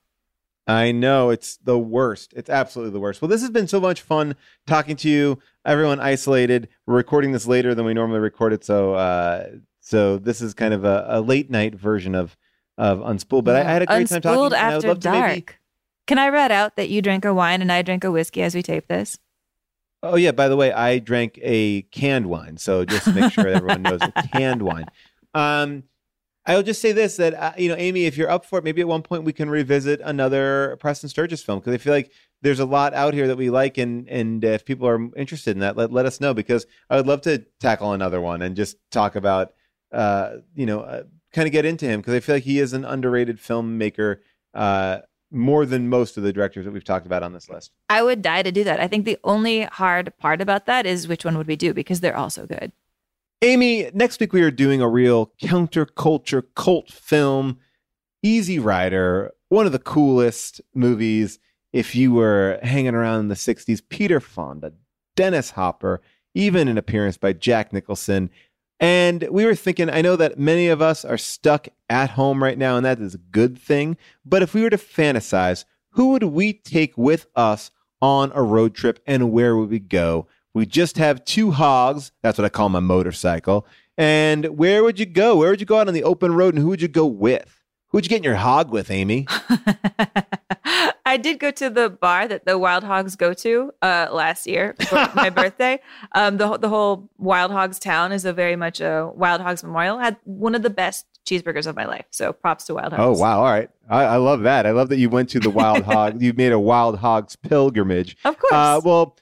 I 0.66 0.92
know 0.92 1.30
it's 1.30 1.56
the 1.56 1.78
worst. 1.78 2.32
It's 2.36 2.50
absolutely 2.50 2.92
the 2.92 3.00
worst. 3.00 3.20
Well, 3.20 3.28
this 3.28 3.40
has 3.40 3.50
been 3.50 3.66
so 3.66 3.80
much 3.80 4.02
fun 4.02 4.36
talking 4.66 4.94
to 4.96 5.08
you. 5.08 5.38
Everyone 5.64 5.98
isolated. 6.00 6.68
We're 6.86 6.94
recording 6.96 7.32
this 7.32 7.46
later 7.46 7.74
than 7.74 7.84
we 7.84 7.94
normally 7.94 8.20
record 8.20 8.52
it, 8.52 8.64
so 8.64 8.94
uh, 8.94 9.46
so 9.80 10.18
this 10.18 10.40
is 10.40 10.54
kind 10.54 10.72
of 10.72 10.84
a, 10.84 11.06
a 11.08 11.20
late 11.20 11.50
night 11.50 11.74
version 11.74 12.14
of 12.14 12.36
of 12.78 12.98
Unspooled. 13.00 13.44
But 13.44 13.56
I, 13.56 13.60
I 13.60 13.72
had 13.72 13.82
a 13.82 13.86
great 13.86 14.08
time 14.08 14.20
talking. 14.22 14.38
Unspooled 14.38 14.46
and 14.46 14.54
I 14.54 14.76
would 14.76 14.84
after 14.86 15.00
dark. 15.00 15.28
maybe- 15.30 15.46
Can 16.06 16.18
I 16.18 16.28
read 16.28 16.52
out 16.52 16.76
that 16.76 16.88
you 16.88 17.02
drank 17.02 17.24
a 17.24 17.34
wine 17.34 17.62
and 17.62 17.72
I 17.72 17.82
drank 17.82 18.04
a 18.04 18.10
whiskey 18.10 18.42
as 18.42 18.54
we 18.54 18.62
tape 18.62 18.86
this? 18.88 19.18
Oh 20.02 20.16
yeah, 20.16 20.32
by 20.32 20.48
the 20.48 20.56
way, 20.56 20.72
I 20.72 20.98
drank 20.98 21.38
a 21.42 21.82
canned 21.82 22.26
wine, 22.26 22.56
so 22.56 22.84
just 22.84 23.04
to 23.04 23.12
make 23.12 23.32
sure 23.32 23.46
everyone 23.46 23.82
knows 23.82 24.00
a 24.00 24.12
canned 24.32 24.62
wine. 24.62 24.86
Um, 25.34 25.84
I'll 26.46 26.62
just 26.62 26.80
say 26.80 26.92
this 26.92 27.16
that 27.16 27.34
uh, 27.34 27.52
you 27.58 27.68
know, 27.68 27.76
Amy, 27.76 28.06
if 28.06 28.16
you're 28.16 28.30
up 28.30 28.46
for 28.46 28.58
it, 28.58 28.64
maybe 28.64 28.80
at 28.80 28.88
one 28.88 29.02
point 29.02 29.24
we 29.24 29.32
can 29.32 29.50
revisit 29.50 30.00
another 30.02 30.78
Preston 30.80 31.10
Sturges 31.10 31.42
film 31.42 31.58
because 31.58 31.74
I 31.74 31.78
feel 31.78 31.92
like 31.92 32.12
there's 32.42 32.60
a 32.60 32.64
lot 32.64 32.94
out 32.94 33.12
here 33.12 33.28
that 33.28 33.36
we 33.36 33.50
like, 33.50 33.76
and 33.76 34.08
and 34.08 34.42
if 34.42 34.64
people 34.64 34.88
are 34.88 35.14
interested 35.16 35.50
in 35.50 35.60
that, 35.60 35.76
let 35.76 35.92
let 35.92 36.06
us 36.06 36.20
know 36.20 36.32
because 36.32 36.66
I 36.88 36.96
would 36.96 37.06
love 37.06 37.20
to 37.22 37.44
tackle 37.60 37.92
another 37.92 38.22
one 38.22 38.40
and 38.40 38.56
just 38.56 38.78
talk 38.90 39.16
about, 39.16 39.52
uh, 39.92 40.36
you 40.54 40.64
know, 40.64 40.80
uh, 40.80 41.02
kind 41.34 41.46
of 41.46 41.52
get 41.52 41.66
into 41.66 41.84
him 41.86 42.00
because 42.00 42.14
I 42.14 42.20
feel 42.20 42.36
like 42.36 42.44
he 42.44 42.58
is 42.58 42.72
an 42.72 42.86
underrated 42.86 43.38
filmmaker. 43.38 44.16
Uh, 44.54 45.00
more 45.30 45.64
than 45.64 45.88
most 45.88 46.16
of 46.16 46.22
the 46.22 46.32
directors 46.32 46.64
that 46.64 46.72
we've 46.72 46.84
talked 46.84 47.06
about 47.06 47.22
on 47.22 47.32
this 47.32 47.48
list. 47.48 47.72
I 47.88 48.02
would 48.02 48.22
die 48.22 48.42
to 48.42 48.50
do 48.50 48.64
that. 48.64 48.80
I 48.80 48.88
think 48.88 49.04
the 49.04 49.18
only 49.24 49.62
hard 49.62 50.12
part 50.18 50.40
about 50.40 50.66
that 50.66 50.86
is 50.86 51.06
which 51.06 51.24
one 51.24 51.38
would 51.38 51.46
we 51.46 51.56
do 51.56 51.72
because 51.72 52.00
they're 52.00 52.16
all 52.16 52.30
so 52.30 52.46
good. 52.46 52.72
Amy, 53.42 53.90
next 53.94 54.20
week 54.20 54.32
we 54.32 54.42
are 54.42 54.50
doing 54.50 54.82
a 54.82 54.88
real 54.88 55.32
counterculture 55.42 56.42
cult 56.54 56.90
film, 56.90 57.58
Easy 58.22 58.58
Rider, 58.58 59.32
one 59.48 59.66
of 59.66 59.72
the 59.72 59.78
coolest 59.78 60.60
movies. 60.74 61.38
If 61.72 61.94
you 61.94 62.12
were 62.12 62.58
hanging 62.62 62.94
around 62.94 63.20
in 63.20 63.28
the 63.28 63.34
60s, 63.34 63.80
Peter 63.88 64.20
Fonda, 64.20 64.72
Dennis 65.16 65.50
Hopper, 65.52 66.02
even 66.34 66.68
an 66.68 66.76
appearance 66.76 67.16
by 67.16 67.32
Jack 67.32 67.72
Nicholson. 67.72 68.30
And 68.80 69.28
we 69.30 69.44
were 69.44 69.54
thinking, 69.54 69.90
I 69.90 70.00
know 70.00 70.16
that 70.16 70.38
many 70.38 70.68
of 70.68 70.80
us 70.80 71.04
are 71.04 71.18
stuck 71.18 71.68
at 71.90 72.10
home 72.10 72.42
right 72.42 72.56
now, 72.56 72.76
and 72.76 72.86
that 72.86 72.98
is 72.98 73.14
a 73.14 73.18
good 73.18 73.58
thing. 73.58 73.98
But 74.24 74.42
if 74.42 74.54
we 74.54 74.62
were 74.62 74.70
to 74.70 74.78
fantasize, 74.78 75.66
who 75.90 76.12
would 76.12 76.22
we 76.24 76.54
take 76.54 76.96
with 76.96 77.26
us 77.36 77.70
on 78.00 78.32
a 78.34 78.42
road 78.42 78.74
trip 78.74 79.00
and 79.06 79.32
where 79.32 79.54
would 79.54 79.68
we 79.68 79.78
go? 79.80 80.26
We 80.54 80.64
just 80.64 80.96
have 80.96 81.24
two 81.24 81.50
hogs. 81.50 82.10
That's 82.22 82.38
what 82.38 82.46
I 82.46 82.48
call 82.48 82.70
my 82.70 82.80
motorcycle. 82.80 83.66
And 83.98 84.56
where 84.58 84.82
would 84.82 84.98
you 84.98 85.06
go? 85.06 85.36
Where 85.36 85.50
would 85.50 85.60
you 85.60 85.66
go 85.66 85.78
out 85.78 85.88
on 85.88 85.94
the 85.94 86.04
open 86.04 86.32
road 86.32 86.54
and 86.54 86.62
who 86.62 86.70
would 86.70 86.80
you 86.82 86.88
go 86.88 87.04
with? 87.06 87.60
Who 87.88 87.98
would 87.98 88.06
you 88.06 88.08
get 88.08 88.18
in 88.18 88.24
your 88.24 88.36
hog 88.36 88.70
with, 88.70 88.90
Amy? 88.90 89.26
I 91.10 91.16
did 91.16 91.40
go 91.40 91.50
to 91.50 91.68
the 91.68 91.90
bar 91.90 92.28
that 92.28 92.44
the 92.44 92.56
Wild 92.56 92.84
Hogs 92.84 93.16
go 93.16 93.34
to 93.34 93.72
uh, 93.82 94.06
last 94.12 94.46
year 94.46 94.76
for 94.86 95.10
my 95.16 95.28
birthday. 95.30 95.80
Um, 96.12 96.36
the 96.36 96.56
the 96.56 96.68
whole 96.68 97.10
Wild 97.18 97.50
Hogs 97.50 97.80
town 97.80 98.12
is 98.12 98.24
a 98.24 98.32
very 98.32 98.54
much 98.54 98.80
a 98.80 99.10
Wild 99.12 99.40
Hogs 99.40 99.64
memorial. 99.64 99.98
Had 99.98 100.18
one 100.22 100.54
of 100.54 100.62
the 100.62 100.70
best 100.70 101.06
cheeseburgers 101.26 101.66
of 101.66 101.74
my 101.74 101.84
life. 101.84 102.04
So 102.10 102.32
props 102.32 102.66
to 102.66 102.74
Wild 102.74 102.92
Hogs. 102.92 103.18
Oh 103.18 103.20
wow! 103.20 103.38
All 103.38 103.50
right, 103.50 103.68
I, 103.88 104.04
I 104.04 104.18
love 104.18 104.42
that. 104.42 104.66
I 104.66 104.70
love 104.70 104.88
that 104.90 104.98
you 104.98 105.10
went 105.10 105.30
to 105.30 105.40
the 105.40 105.50
Wild 105.50 105.82
Hog. 105.84 106.22
You 106.22 106.32
made 106.32 106.52
a 106.52 106.60
Wild 106.60 106.96
Hogs 106.96 107.34
pilgrimage. 107.34 108.16
Of 108.24 108.38
course. 108.38 108.52
Uh, 108.52 108.80
well, 108.84 109.16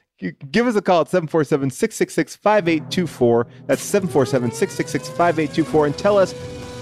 give 0.51 0.67
us 0.67 0.75
a 0.75 0.83
call 0.83 1.01
at 1.01 1.07
747-666-5824. 1.07 3.45
That's 3.65 3.91
747-666-5824, 3.91 5.85
and 5.87 5.97
tell 5.97 6.19
us 6.19 6.35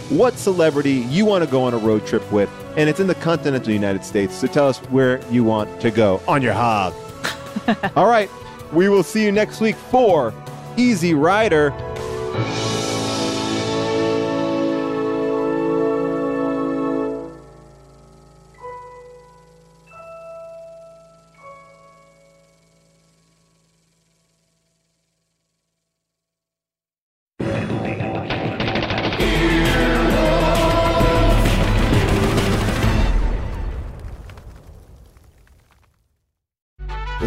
what 0.09 0.37
celebrity 0.37 0.93
you 1.09 1.25
want 1.25 1.43
to 1.43 1.49
go 1.49 1.63
on 1.63 1.73
a 1.73 1.77
road 1.77 2.05
trip 2.05 2.29
with. 2.31 2.49
And 2.77 2.89
it's 2.89 2.99
in 2.99 3.07
the 3.07 3.15
continental 3.15 3.73
United 3.73 4.03
States. 4.03 4.35
So 4.35 4.47
tell 4.47 4.67
us 4.67 4.77
where 4.89 5.19
you 5.31 5.43
want 5.43 5.81
to 5.81 5.91
go 5.91 6.21
on 6.27 6.41
your 6.41 6.53
hog. 6.53 6.93
All 7.95 8.07
right. 8.07 8.29
We 8.71 8.89
will 8.89 9.03
see 9.03 9.23
you 9.23 9.31
next 9.31 9.61
week 9.61 9.75
for 9.75 10.33
Easy 10.77 11.13
Rider. 11.13 11.73